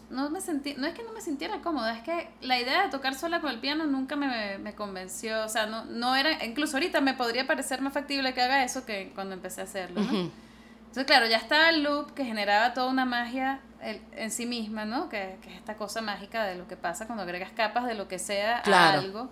no 0.10 0.30
me 0.30 0.42
sentí, 0.42 0.76
no 0.76 0.86
es 0.88 0.94
que 0.94 1.04
no 1.04 1.12
me 1.14 1.22
sintiera 1.22 1.62
cómoda, 1.62 1.96
es 1.96 2.04
que 2.04 2.30
la 2.42 2.60
idea 2.60 2.84
de 2.84 2.90
tocar 2.90 3.16
sola 3.16 3.42
con 3.42 3.52
el 3.52 3.60
piano 3.60 3.86
nunca 3.88 4.16
me, 4.16 4.58
me 4.60 4.76
convenció, 4.76 5.44
o 5.44 5.50
sea, 5.50 5.66
no, 5.66 5.86
no 5.86 6.16
era, 6.16 6.44
incluso 6.46 6.78
ahorita 6.78 7.02
me 7.02 7.14
podría 7.14 7.48
parecer 7.48 7.82
más 7.82 7.94
factible 7.94 8.34
que 8.34 8.42
haga 8.42 8.64
eso 8.64 8.86
que 8.86 9.12
cuando 9.16 9.34
empecé 9.34 9.62
a 9.62 9.64
hacerlo, 9.66 10.02
¿no? 10.02 10.32
Entonces, 10.96 11.06
claro, 11.06 11.26
ya 11.28 11.38
estaba 11.38 11.70
el 11.70 11.84
loop 11.84 12.14
que 12.14 12.24
generaba 12.24 12.74
toda 12.74 12.88
una 12.90 13.04
magia 13.04 13.60
en 13.82 14.32
sí 14.32 14.46
misma, 14.46 14.86
¿no? 14.86 15.10
Que, 15.10 15.38
que, 15.42 15.50
es 15.50 15.58
esta 15.58 15.76
cosa 15.76 16.02
mágica 16.02 16.46
de 16.46 16.56
lo 16.56 16.68
que 16.68 16.78
pasa 16.78 17.06
cuando 17.06 17.24
agregas 17.24 17.52
capas 17.52 17.86
de 17.86 17.96
lo 17.96 18.08
que 18.08 18.18
sea 18.18 18.64
a 18.66 18.94
algo. 18.94 19.30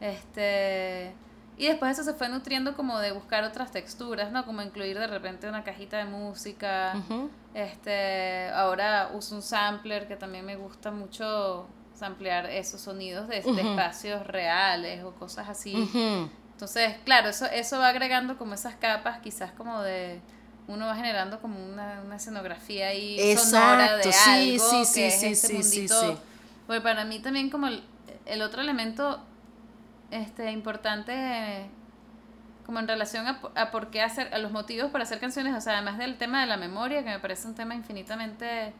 Este, 0.00 1.12
y 1.56 1.66
después 1.66 1.92
eso 1.92 2.04
se 2.04 2.14
fue 2.16 2.28
nutriendo 2.28 2.76
como 2.76 2.98
de 2.98 3.12
buscar 3.12 3.44
otras 3.44 3.72
texturas, 3.72 4.32
¿no? 4.32 4.44
Como 4.44 4.62
incluir 4.62 4.98
de 4.98 5.06
repente 5.06 5.48
una 5.48 5.64
cajita 5.64 5.98
de 5.98 6.04
música. 6.04 6.94
Este, 7.54 8.48
ahora 8.50 9.10
uso 9.14 9.36
un 9.36 9.42
sampler 9.42 10.08
que 10.08 10.16
también 10.16 10.44
me 10.44 10.56
gusta 10.56 10.90
mucho 10.90 11.68
samplear 11.94 12.46
esos 12.46 12.80
sonidos 12.80 13.28
de, 13.28 13.38
espacios 13.38 14.26
reales 14.26 15.04
o 15.04 15.12
cosas 15.14 15.48
así. 15.48 15.88
Entonces, 16.52 16.96
claro, 17.04 17.28
eso, 17.28 17.46
eso 17.46 17.78
va 17.78 17.88
agregando 17.88 18.36
como 18.36 18.54
esas 18.54 18.74
capas, 18.74 19.20
quizás 19.20 19.52
como 19.52 19.80
de 19.82 20.20
uno 20.66 20.86
va 20.86 20.96
generando 20.96 21.40
como 21.40 21.64
una, 21.64 22.02
una 22.04 22.16
escenografía 22.16 22.88
ahí 22.88 23.36
sonora 23.36 23.96
de 23.96 24.04
algo 24.04 24.12
sí, 24.12 24.58
sí, 24.58 24.78
que 24.78 24.84
sí, 24.86 25.02
es 25.04 25.44
ese 25.44 25.54
mundito. 25.54 26.20
Porque 26.66 26.80
para 26.80 27.04
mí 27.04 27.20
también 27.20 27.50
como 27.50 27.68
el 27.68 28.42
otro 28.42 28.62
elemento 28.62 29.20
este, 30.10 30.50
importante 30.50 31.68
como 32.66 32.78
en 32.78 32.88
relación 32.88 33.26
a, 33.26 33.40
a 33.54 33.70
por 33.70 33.90
qué 33.90 34.02
hacer, 34.02 34.32
a 34.32 34.38
los 34.38 34.52
motivos 34.52 34.90
para 34.90 35.04
hacer 35.04 35.20
canciones, 35.20 35.54
o 35.54 35.60
sea, 35.60 35.74
además 35.74 35.98
del 35.98 36.16
tema 36.16 36.40
de 36.40 36.46
la 36.46 36.56
memoria, 36.56 37.04
que 37.04 37.10
me 37.10 37.18
parece 37.18 37.46
un 37.46 37.54
tema 37.54 37.74
infinitamente 37.74 38.72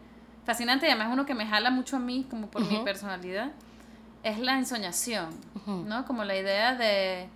fascinante 0.44 0.86
y 0.86 0.90
además 0.90 1.08
uno 1.12 1.26
que 1.26 1.34
me 1.34 1.46
jala 1.46 1.70
mucho 1.70 1.96
a 1.96 2.00
mí, 2.00 2.26
como 2.28 2.48
por 2.48 2.64
mi 2.64 2.78
personalidad, 2.84 3.52
es 4.22 4.38
la 4.38 4.58
ensoñación, 4.58 5.30
¿no? 5.66 6.04
Como 6.06 6.24
la 6.24 6.36
idea 6.36 6.74
de... 6.74 7.28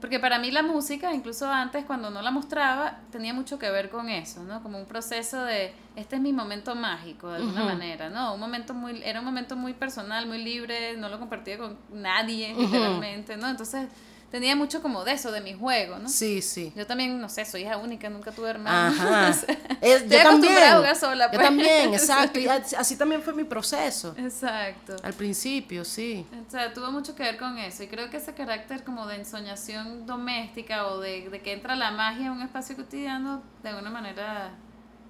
Porque 0.00 0.18
para 0.18 0.38
mí 0.38 0.50
la 0.50 0.62
música, 0.62 1.12
incluso 1.12 1.50
antes 1.50 1.84
cuando 1.84 2.08
no 2.08 2.22
la 2.22 2.30
mostraba, 2.30 3.00
tenía 3.12 3.34
mucho 3.34 3.58
que 3.58 3.70
ver 3.70 3.90
con 3.90 4.08
eso, 4.08 4.42
¿no? 4.44 4.62
Como 4.62 4.78
un 4.78 4.86
proceso 4.86 5.44
de, 5.44 5.74
este 5.96 6.16
es 6.16 6.22
mi 6.22 6.32
momento 6.32 6.74
mágico, 6.74 7.28
de 7.28 7.36
alguna 7.36 7.64
manera, 7.64 8.08
¿no? 8.08 8.32
Un 8.32 8.40
momento 8.40 8.72
muy, 8.72 9.02
era 9.04 9.18
un 9.18 9.26
momento 9.26 9.56
muy 9.56 9.74
personal, 9.74 10.26
muy 10.26 10.42
libre, 10.42 10.96
no 10.96 11.10
lo 11.10 11.18
compartía 11.18 11.58
con 11.58 11.76
nadie, 11.92 12.54
literalmente, 12.54 13.36
¿no? 13.36 13.46
Entonces 13.46 13.88
tenía 14.30 14.54
mucho 14.54 14.80
como 14.80 15.04
de 15.04 15.12
eso, 15.12 15.32
de 15.32 15.40
mi 15.40 15.54
juego, 15.54 15.98
¿no? 15.98 16.08
Sí, 16.08 16.40
sí. 16.40 16.72
Yo 16.76 16.86
también, 16.86 17.20
no 17.20 17.28
sé, 17.28 17.44
soy 17.44 17.62
hija 17.62 17.76
única, 17.76 18.08
nunca 18.08 18.30
tuve 18.30 18.50
hermanos. 18.50 18.98
Ajá. 18.98 19.30
Es, 19.80 20.06
yo 20.08 20.22
también. 20.22 20.62
A 20.62 20.76
jugar 20.76 20.96
sola, 20.96 21.26
Yo 21.26 21.38
pues. 21.38 21.42
también, 21.42 21.94
exacto. 21.94 22.38
Y 22.38 22.46
así 22.46 22.96
también 22.96 23.22
fue 23.22 23.32
mi 23.32 23.44
proceso. 23.44 24.14
Exacto. 24.18 24.96
Al 25.02 25.14
principio, 25.14 25.84
sí. 25.84 26.26
O 26.46 26.50
sea, 26.50 26.72
tuvo 26.72 26.92
mucho 26.92 27.14
que 27.14 27.22
ver 27.22 27.38
con 27.38 27.56
eso. 27.58 27.82
Y 27.82 27.86
creo 27.88 28.10
que 28.10 28.18
ese 28.18 28.34
carácter 28.34 28.84
como 28.84 29.06
de 29.06 29.16
ensoñación 29.16 30.06
doméstica 30.06 30.86
o 30.88 31.00
de, 31.00 31.30
de 31.30 31.40
que 31.40 31.52
entra 31.52 31.76
la 31.76 31.90
magia 31.90 32.26
en 32.26 32.32
un 32.32 32.42
espacio 32.42 32.76
cotidiano, 32.76 33.42
de 33.62 33.70
alguna 33.70 33.90
manera 33.90 34.50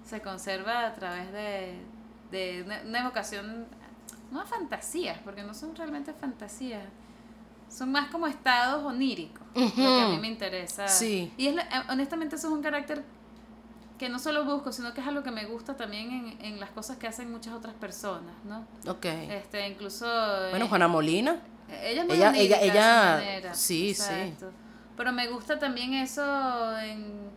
se 0.08 0.20
conserva 0.20 0.86
a 0.86 0.94
través 0.94 1.32
de, 1.32 1.74
de 2.30 2.62
una, 2.64 2.80
una 2.86 3.00
evocación, 3.00 3.66
no 4.30 4.40
a 4.40 4.46
fantasías, 4.46 5.18
porque 5.24 5.42
no 5.42 5.52
son 5.52 5.74
realmente 5.74 6.12
fantasías 6.12 6.82
son 7.70 7.90
más 7.92 8.10
como 8.10 8.26
estados 8.26 8.84
oníricos, 8.84 9.40
lo 9.54 9.70
que 9.74 10.02
a 10.02 10.08
mí 10.08 10.18
me 10.18 10.28
interesa. 10.28 10.86
Sí. 10.88 11.32
Y 11.38 11.46
es 11.46 11.56
eh, 11.56 11.62
honestamente 11.88 12.36
eso 12.36 12.48
es 12.48 12.52
un 12.52 12.62
carácter 12.62 13.02
que 13.98 14.08
no 14.08 14.18
solo 14.18 14.44
busco, 14.44 14.72
sino 14.72 14.92
que 14.94 15.00
es 15.00 15.06
algo 15.06 15.22
que 15.22 15.30
me 15.30 15.44
gusta 15.46 15.76
también 15.76 16.10
en, 16.10 16.44
en 16.44 16.60
las 16.60 16.70
cosas 16.70 16.96
que 16.96 17.06
hacen 17.06 17.30
muchas 17.30 17.52
otras 17.54 17.74
personas, 17.74 18.34
¿no? 18.44 18.66
Ok. 18.90 19.04
Este, 19.04 19.68
incluso... 19.68 20.06
Bueno, 20.50 20.64
eh, 20.64 20.68
Juana 20.68 20.88
Molina. 20.88 21.36
ella 21.82 22.02
es 22.02 22.06
muy 22.08 22.16
ella- 22.16 22.32
ella- 22.34 22.60
ella- 22.60 23.14
manera. 23.16 23.54
sí, 23.54 23.94
sí. 23.94 24.34
Pero 24.96 25.12
me 25.12 25.28
gusta 25.28 25.58
también 25.58 25.92
eso 25.94 26.78
en, 26.78 27.30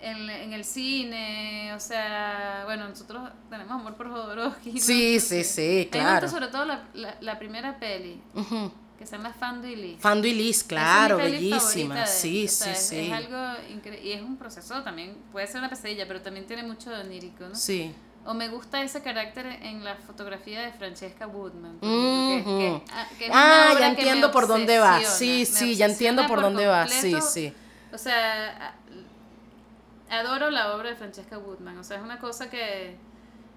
en, 0.00 0.30
en 0.30 0.52
el 0.54 0.64
cine, 0.64 1.72
o 1.74 1.80
sea, 1.80 2.62
bueno, 2.64 2.88
nosotros 2.88 3.30
tenemos 3.50 3.72
amor 3.72 3.94
por 3.94 4.10
Jodorowsky. 4.10 4.78
Sí, 4.80 5.14
No 5.16 5.20
sí, 5.20 5.44
sí, 5.44 5.60
mí 5.62 5.78
me 5.84 5.88
claro. 5.90 6.26
gusta 6.26 6.28
sobre 6.28 6.48
todo 6.50 6.64
la, 6.64 6.84
la, 6.94 7.16
la 7.20 7.38
primera 7.38 7.78
peli, 7.78 8.22
Ujú. 8.34 8.72
Que 8.98 9.06
se 9.06 9.16
llama 9.16 9.32
Liz, 9.62 10.56
Esa 10.58 10.66
claro, 10.66 11.18
es 11.20 11.32
bellísima. 11.32 12.00
de 12.00 12.06
Sí, 12.06 12.46
o 12.46 12.48
sea, 12.48 12.74
sí, 12.74 12.78
es, 12.80 12.88
sí. 12.88 13.06
Es 13.06 13.12
algo 13.12 13.38
increíble. 13.70 14.04
Y 14.06 14.12
es 14.12 14.22
un 14.22 14.36
proceso 14.36 14.82
también, 14.82 15.16
puede 15.32 15.46
ser 15.46 15.58
una 15.60 15.70
pesadilla, 15.70 16.06
pero 16.08 16.20
también 16.20 16.46
tiene 16.46 16.64
mucho 16.64 16.90
de 16.90 17.00
onírico, 17.02 17.44
¿no? 17.48 17.54
Sí. 17.54 17.94
O 18.26 18.34
me 18.34 18.48
gusta 18.48 18.82
ese 18.82 19.00
carácter 19.00 19.46
en 19.46 19.84
la 19.84 19.94
fotografía 19.96 20.62
de 20.62 20.72
Francesca 20.72 21.26
Woodman. 21.26 21.78
por 21.78 21.88
ejemplo, 21.88 22.58
que- 22.58 22.84
que- 22.84 22.92
ah, 22.92 23.06
que 23.18 23.30
Ah, 23.32 23.74
ya 23.78 23.86
entiendo 23.88 24.30
por 24.32 24.46
dónde 24.48 24.78
va. 24.78 25.00
Sí, 25.02 25.46
sí, 25.46 25.76
ya 25.76 25.86
entiendo 25.86 26.22
obsesiona 26.22 26.28
por 26.28 26.42
dónde 26.42 26.66
va. 26.66 26.86
Sí, 26.88 27.14
sí. 27.22 27.52
O 27.92 27.96
sea, 27.96 28.74
adoro 30.10 30.50
la 30.50 30.74
obra 30.74 30.90
de 30.90 30.96
Francesca 30.96 31.38
Woodman. 31.38 31.78
O 31.78 31.84
sea, 31.84 31.98
es 31.98 32.02
una 32.02 32.18
cosa 32.18 32.50
que. 32.50 32.96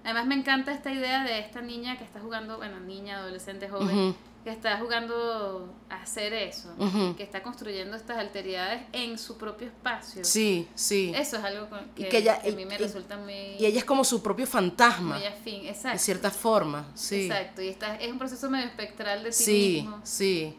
Además, 0.04 0.26
me 0.26 0.34
encanta 0.34 0.72
esta 0.72 0.90
idea 0.90 1.22
de 1.24 1.38
esta 1.38 1.60
niña 1.60 1.96
que 1.96 2.04
está 2.04 2.18
jugando, 2.20 2.56
bueno, 2.56 2.80
niña, 2.80 3.18
adolescente, 3.18 3.68
joven, 3.68 3.88
Ujú. 4.10 4.16
Que 4.44 4.50
está 4.50 4.76
jugando 4.78 5.72
a 5.88 6.02
hacer 6.02 6.32
eso, 6.32 6.68
que 7.16 7.22
está 7.22 7.42
construyendo 7.42 7.96
estas 7.96 8.18
alteridades 8.18 8.82
en 8.92 9.16
su 9.16 9.38
propio 9.38 9.68
espacio. 9.68 10.24
Sí, 10.24 10.68
sí. 10.74 11.12
Eso 11.14 11.36
es 11.36 11.44
algo 11.44 11.68
que, 11.94 12.08
que 12.08 12.18
ella- 12.18 12.40
que 12.42 12.50
a 12.50 12.52
mí 12.52 12.64
me 12.66 12.74
y- 12.74 12.78
resulta 12.78 13.16
muy, 13.16 13.32
Y 13.58 13.66
ella 13.66 13.78
es 13.78 13.84
como 13.84 14.02
su 14.02 14.20
propio 14.20 14.46
fantasma, 14.46 15.16
muy 15.18 15.26
afín. 15.26 15.62
de 15.62 15.68
Exacto. 15.70 15.98
cierta 15.98 16.30
forma. 16.30 16.86
Sí. 16.94 17.26
Exacto, 17.26 17.62
y 17.62 17.68
está, 17.68 17.94
es 17.96 18.10
un 18.10 18.18
proceso 18.18 18.50
medio 18.50 18.66
espectral 18.66 19.22
de 19.22 19.30
ti 19.30 19.36
Sí, 19.36 19.72
mismo. 19.82 20.00
sí. 20.02 20.56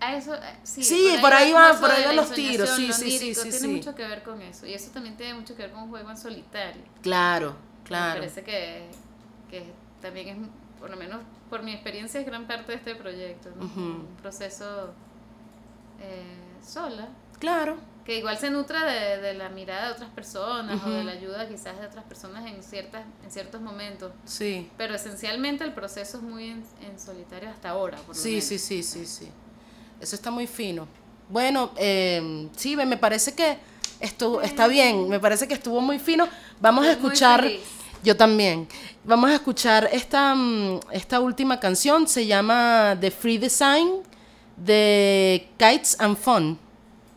A 0.00 0.16
eso, 0.16 0.34
eh, 0.34 0.40
sí, 0.64 0.82
Sí, 0.82 1.16
por 1.22 1.32
ahí 1.32 1.50
va- 1.52 1.80
por 1.80 1.90
ahí 1.90 2.04
van 2.04 2.16
los 2.16 2.30
tiros, 2.32 2.68
sí, 2.70 2.92
sí, 2.92 2.92
sí, 2.92 3.02
onírico, 3.04 3.40
sí, 3.42 3.48
Tiene 3.48 3.58
sí. 3.58 3.68
mucho 3.68 3.94
que 3.94 4.06
ver 4.06 4.22
con 4.22 4.42
eso. 4.42 4.66
Y 4.66 4.74
eso 4.74 4.90
también 4.90 5.16
tiene 5.16 5.32
mucho 5.32 5.56
que 5.56 5.62
ver 5.62 5.70
con 5.72 5.84
un 5.84 5.88
juego 5.88 6.10
en 6.10 6.16
solitario. 6.18 6.82
Claro, 7.00 7.52
Me 7.80 7.84
claro. 7.88 8.20
parece 8.20 8.42
que, 8.42 8.90
que 9.48 9.64
también 10.02 10.28
es, 10.28 10.36
por 10.84 10.90
lo 10.90 10.98
menos 10.98 11.20
por 11.48 11.62
mi 11.62 11.72
experiencia, 11.72 12.20
es 12.20 12.26
gran 12.26 12.46
parte 12.46 12.72
de 12.72 12.76
este 12.76 12.94
proyecto. 12.94 13.48
¿no? 13.56 13.64
Un 13.64 14.06
proceso 14.20 14.92
eh, 15.98 16.36
sola, 16.62 17.08
Claro. 17.38 17.78
que 18.04 18.18
igual 18.18 18.36
se 18.36 18.50
nutre 18.50 18.78
de, 18.78 19.16
de 19.22 19.32
la 19.32 19.48
mirada 19.48 19.86
de 19.86 19.92
otras 19.92 20.10
personas 20.10 20.78
o 20.84 20.90
de 20.90 21.04
la 21.04 21.12
ayuda 21.12 21.48
quizás 21.48 21.80
de 21.80 21.86
otras 21.86 22.04
personas 22.04 22.44
en, 22.46 22.62
ciertas, 22.62 23.02
en 23.24 23.30
ciertos 23.30 23.62
momentos. 23.62 24.12
Sí. 24.26 24.68
Pero 24.76 24.94
esencialmente 24.94 25.64
el 25.64 25.72
proceso 25.72 26.18
es 26.18 26.22
muy 26.22 26.50
en, 26.50 26.64
en 26.82 26.98
solitario 27.00 27.48
hasta 27.48 27.70
ahora. 27.70 27.96
Por 27.98 28.14
lo 28.14 28.22
Sí, 28.22 28.28
menos. 28.30 28.44
sí, 28.44 28.58
sí, 28.58 28.82
sí, 28.82 29.06
sí. 29.06 29.28
Eso 30.02 30.16
está 30.16 30.30
muy 30.30 30.46
fino. 30.46 30.86
Bueno, 31.30 31.70
eh, 31.78 32.48
sí, 32.56 32.76
me 32.76 32.96
parece 32.98 33.34
que 33.34 33.56
estuvo, 34.00 34.42
está 34.42 34.66
bien, 34.68 35.08
me 35.08 35.18
parece 35.18 35.48
que 35.48 35.54
estuvo 35.54 35.80
muy 35.80 35.98
fino. 35.98 36.28
Vamos 36.60 36.84
a 36.86 36.92
Estoy 36.92 37.06
escuchar. 37.06 37.44
Yo 38.04 38.16
también, 38.16 38.68
vamos 39.02 39.30
a 39.30 39.34
escuchar 39.34 39.88
esta, 39.90 40.34
mm, 40.34 40.80
esta 40.92 41.20
última 41.20 41.58
canción, 41.58 42.06
se 42.06 42.26
llama 42.26 42.96
The 43.00 43.10
Free 43.10 43.38
Design 43.38 44.02
de 44.56 45.48
Kites 45.58 45.98
and 45.98 46.16
Fun. 46.16 46.58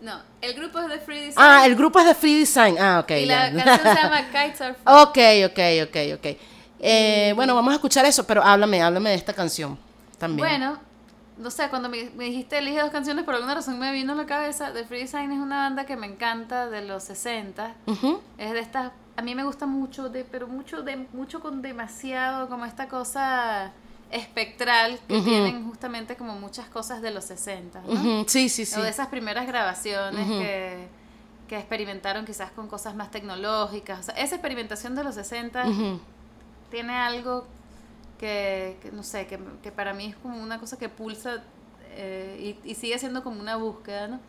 No, 0.01 0.19
el 0.41 0.53
grupo 0.53 0.79
es 0.79 0.87
de 0.87 0.99
Free 0.99 1.19
Design. 1.19 1.35
Ah, 1.37 1.65
el 1.65 1.75
grupo 1.75 1.99
es 1.99 2.05
de 2.05 2.15
Free 2.15 2.39
Design. 2.39 2.77
Ah, 2.79 2.99
ok. 3.03 3.11
y 3.11 3.25
la 3.25 3.51
canción 3.51 3.95
se 3.95 4.01
llama 4.01 4.21
Kites 4.31 4.61
Are 4.61 4.73
Fun. 4.75 4.93
Ok, 4.93 5.17
ok, 5.45 5.59
ok, 5.87 5.97
ok. 6.15 6.37
Eh, 6.79 7.33
bueno, 7.35 7.53
vamos 7.53 7.71
a 7.71 7.75
escuchar 7.75 8.05
eso, 8.05 8.25
pero 8.25 8.41
háblame, 8.43 8.81
háblame 8.81 9.09
de 9.09 9.15
esta 9.15 9.33
canción 9.33 9.77
también. 10.17 10.47
Bueno, 10.47 10.79
no 11.37 11.51
sé, 11.51 11.67
cuando 11.69 11.89
me, 11.89 12.09
me 12.15 12.25
dijiste 12.25 12.57
elige 12.59 12.79
dos 12.79 12.91
canciones, 12.91 13.25
por 13.25 13.35
alguna 13.35 13.55
razón 13.55 13.77
me 13.77 13.91
vino 13.91 14.13
a 14.13 14.15
la 14.15 14.25
cabeza. 14.25 14.71
The 14.73 14.85
Free 14.85 15.01
Design 15.01 15.31
es 15.31 15.39
una 15.39 15.57
banda 15.57 15.85
que 15.85 15.97
me 15.97 16.07
encanta 16.07 16.69
de 16.69 16.83
los 16.85 17.03
60. 17.03 17.73
Ujú, 17.87 18.21
Es 18.37 18.53
de 18.53 18.59
estas, 18.59 18.91
a 19.17 19.21
mí 19.23 19.33
me 19.33 19.43
gusta 19.43 19.65
mucho, 19.65 20.09
de, 20.09 20.23
pero 20.23 20.47
mucho, 20.47 20.83
de, 20.83 20.95
mucho 21.11 21.39
con 21.39 21.61
demasiado, 21.63 22.47
como 22.47 22.65
esta 22.65 22.87
cosa 22.87 23.71
espectral 24.11 24.99
que 25.07 25.21
tienen 25.21 25.65
justamente 25.67 26.15
como 26.15 26.35
muchas 26.35 26.69
cosas 26.69 27.01
de 27.01 27.11
los 27.11 27.25
60. 27.25 27.81
¿no? 27.81 28.23
Sí, 28.27 28.47
sí, 28.47 28.65
sí. 28.65 28.79
O 28.79 28.83
de 28.83 28.89
esas 28.89 29.07
primeras 29.07 29.47
grabaciones 29.47 30.27
que, 30.27 30.87
que 31.47 31.57
experimentaron 31.57 32.25
quizás 32.25 32.51
con 32.51 32.67
cosas 32.67 32.95
más 32.95 33.09
tecnológicas. 33.09 33.99
O 33.99 34.03
sea, 34.03 34.15
esa 34.15 34.35
experimentación 34.35 34.95
de 34.95 35.03
los 35.03 35.15
60 35.15 35.67
Ujú, 35.67 35.99
tiene 36.69 36.95
algo 36.95 37.45
que, 38.19 38.77
que 38.83 38.91
no 38.91 39.01
sé, 39.01 39.25
que, 39.25 39.39
que 39.63 39.71
para 39.71 39.93
mí 39.93 40.05
es 40.05 40.15
como 40.15 40.37
una 40.41 40.59
cosa 40.59 40.77
que 40.77 40.89
pulsa 40.89 41.43
eh, 41.95 42.55
y, 42.63 42.69
y 42.71 42.75
sigue 42.75 42.99
siendo 42.99 43.23
como 43.23 43.39
una 43.39 43.55
búsqueda, 43.55 44.07
¿no? 44.07 44.19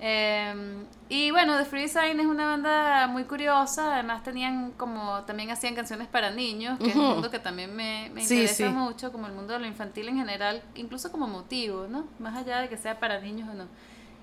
Eh, 0.00 0.84
y 1.08 1.30
bueno, 1.32 1.58
The 1.58 1.64
Free 1.64 1.82
Design 1.82 2.20
es 2.20 2.26
una 2.26 2.46
banda 2.46 3.06
muy 3.08 3.24
curiosa, 3.24 3.94
además 3.94 4.22
tenían 4.22 4.72
como, 4.72 5.22
también 5.24 5.50
hacían 5.50 5.74
canciones 5.74 6.06
para 6.06 6.30
niños, 6.30 6.78
que 6.78 6.90
es 6.90 6.94
un 6.96 7.06
mundo 7.14 7.30
que 7.30 7.38
también 7.40 7.74
me, 7.74 8.10
me 8.14 8.24
Sí, 8.24 8.34
interesa 8.34 8.68
sí. 8.68 8.72
mucho, 8.72 9.10
como 9.10 9.26
el 9.26 9.32
mundo 9.32 9.54
de 9.54 9.58
lo 9.60 9.66
infantil 9.66 10.08
en 10.08 10.16
general, 10.18 10.62
incluso 10.76 11.10
como 11.10 11.26
motivo, 11.26 11.86
¿no? 11.88 12.06
Más 12.20 12.36
allá 12.36 12.60
de 12.60 12.68
que 12.68 12.76
sea 12.76 13.00
para 13.00 13.20
niños 13.20 13.48
o 13.50 13.54
no. 13.54 13.64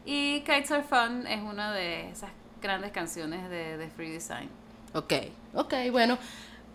Y 0.05 0.41
Kites 0.41 0.71
Are 0.71 0.83
Fun 0.83 1.27
es 1.27 1.41
una 1.41 1.73
de 1.73 2.09
esas 2.11 2.29
grandes 2.61 2.91
canciones 2.91 3.49
de, 3.49 3.77
de 3.77 3.89
Free 3.89 4.11
Design. 4.11 4.49
Ok, 4.93 5.13
ok, 5.55 5.73
bueno. 5.91 6.17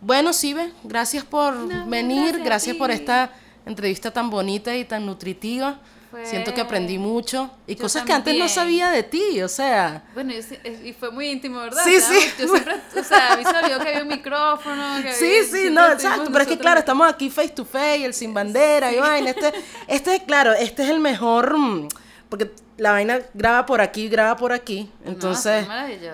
Bueno, 0.02 0.32
Sibe, 0.32 0.72
gracias 0.82 1.24
por 1.24 1.54
No, 1.54 1.86
venir, 1.86 2.40
gracias 2.42 2.76
por 2.76 2.90
esta 2.90 3.30
entrevista 3.66 4.10
tan 4.10 4.30
bonita 4.30 4.74
y 4.76 4.84
tan 4.84 5.04
nutritiva. 5.06 5.78
Fue- 6.10 6.26
Siento 6.26 6.52
que 6.52 6.60
aprendí 6.60 6.98
mucho 6.98 7.50
y 7.68 7.76
Yo 7.76 7.82
cosas 7.82 8.04
que 8.04 8.12
antes 8.12 8.36
no 8.36 8.48
sabía 8.48 8.90
de 8.90 9.04
ti, 9.04 9.40
o 9.42 9.48
sea. 9.48 10.02
Bueno, 10.12 10.32
sí- 10.42 10.58
y 10.84 10.92
fue 10.92 11.10
muy 11.12 11.28
íntimo, 11.28 11.60
¿verdad? 11.60 11.82
Sí, 11.84 12.00
sí. 12.00 12.18
Yo 12.38 12.48
siempre, 12.48 12.74
o 12.98 13.04
sea, 13.04 13.32
a 13.32 13.36
mí 13.36 13.44
se 13.44 13.52
me 13.52 13.58
olvidó 13.60 13.78
que 13.80 13.88
había 13.90 14.02
un 14.02 14.08
micrófono. 14.08 15.02
Que 15.02 15.12
Sí, 15.14 15.24
había- 15.26 15.44
sí, 15.44 15.70
no, 15.70 15.86
exacto, 15.92 16.24
pero 16.32 16.42
es 16.42 16.48
que 16.48 16.58
claro, 16.58 16.80
estamos 16.80 17.08
aquí 17.08 17.30
face 17.30 17.50
to 17.50 17.64
face, 17.64 18.04
el 18.04 18.12
sin 18.12 18.34
bandera 18.34 18.92
y 18.92 18.96
vaina. 18.96 19.30
Este, 19.30 19.52
este, 19.86 20.24
claro, 20.24 20.52
este 20.52 20.82
es 20.82 20.88
el 20.88 20.98
mejor, 20.98 21.56
mm, 21.56 21.88
porque 22.28 22.50
la 22.76 22.90
vaina 22.92 23.20
graba 23.34 23.64
por 23.66 23.80
aquí, 23.80 24.08
graba 24.08 24.36
por 24.36 24.52
aquí. 24.52 24.90
Entonces, 25.04 25.64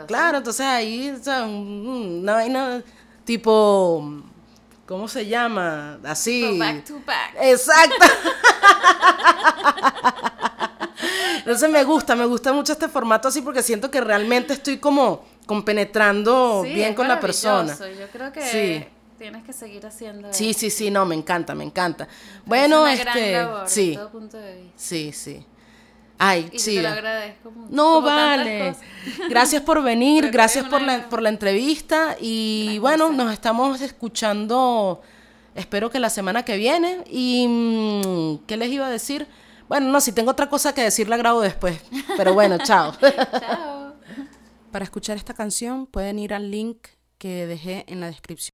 claro, 0.07 0.39
entonces 0.39 0.67
ahí, 0.67 1.11
o 1.11 1.23
sea, 1.25 1.45
un- 1.45 2.19
una 2.23 2.35
vaina 2.35 2.83
tipo, 3.25 4.23
¿cómo 4.87 5.09
se 5.09 5.27
llama? 5.27 5.99
Así. 6.05 6.59
Back 6.59 6.85
to 6.85 7.01
back. 7.05 7.35
Exacto. 7.41 8.07
Entonces 11.39 11.71
me 11.71 11.85
gusta, 11.85 12.17
me 12.17 12.25
gusta 12.27 12.53
mucho 12.53 12.73
este 12.73 12.89
formato 12.89 13.29
así 13.29 13.41
porque 13.43 13.63
siento 13.63 13.91
que 13.91 14.01
realmente 14.01 14.53
estoy 14.55 14.79
como 14.79 15.25
compenetrando 15.47 16.63
Sí, 16.65 16.73
bien 16.75 16.91
es 16.91 16.97
con 16.97 17.07
la 17.07 17.21
persona. 17.21 17.77
Yo 17.79 18.09
creo 18.13 18.33
que 18.33 18.41
Sí. 18.43 18.85
tienes 19.19 19.45
que 19.45 19.53
seguir 19.53 19.87
haciendo 19.87 20.33
Sí, 20.33 20.51
eso. 20.51 20.59
sí, 20.61 20.71
sí, 20.71 20.91
no, 20.91 21.07
me 21.07 21.15
encanta, 21.15 21.55
me 21.55 21.63
encanta. 21.65 22.05
Es 22.05 22.11
Bueno, 22.45 22.83
una 22.83 22.93
este, 22.95 23.05
gran 23.05 23.33
labor, 23.33 23.63
de 23.65 23.71
sí, 23.71 23.95
todo 23.97 24.11
punto 24.11 24.37
de 24.39 24.55
vista. 24.57 24.73
sí, 24.77 25.13
sí. 25.13 25.47
Ay, 26.19 26.49
Y 26.53 26.59
sí. 26.59 26.77
te 26.77 26.83
lo 26.83 26.89
agradezco 26.89 27.51
mucho. 27.51 27.69
No, 27.75 27.95
como 27.97 28.07
tantas 28.07 28.39
vale. 28.39 28.69
cosas. 28.71 28.83
Gracias 29.29 29.63
por 29.63 29.83
venir, 29.83 30.23
Pero 30.23 30.33
gracias 30.33 30.65
por 30.67 30.81
la, 30.83 31.09
por 31.09 31.21
la 31.23 31.29
entrevista 31.29 32.17
y 32.21 32.63
Gracias. 32.65 32.81
bueno, 32.83 33.13
nos 33.13 33.33
estamos 33.33 33.81
escuchando, 33.83 35.03
espero 35.55 35.91
que 35.91 36.01
la 36.01 36.09
semana 36.11 36.43
que 36.45 36.57
viene. 36.57 37.05
Y, 37.11 37.47
mm, 37.49 38.47
¿qué 38.47 38.57
les 38.57 38.71
iba 38.71 38.87
a 38.87 38.91
decir? 38.91 39.27
Bueno, 39.69 39.89
no, 39.91 40.01
si 40.01 40.13
tengo 40.13 40.31
otra 40.31 40.49
cosa 40.49 40.73
que 40.75 40.83
decir 40.83 41.09
la 41.09 41.17
grabo 41.17 41.41
después, 41.41 41.79
pero 42.17 42.33
bueno, 42.35 42.57
chao. 42.65 42.93
Chao. 43.01 43.95
Para 44.73 44.85
escuchar 44.85 45.17
esta 45.17 45.35
canción 45.35 45.87
pueden 45.87 46.19
ir 46.19 46.33
al 46.35 46.51
link 46.51 46.87
que 47.19 47.47
dejé 47.47 47.85
en 47.89 48.01
la 48.01 48.07
descripción. 48.09 48.45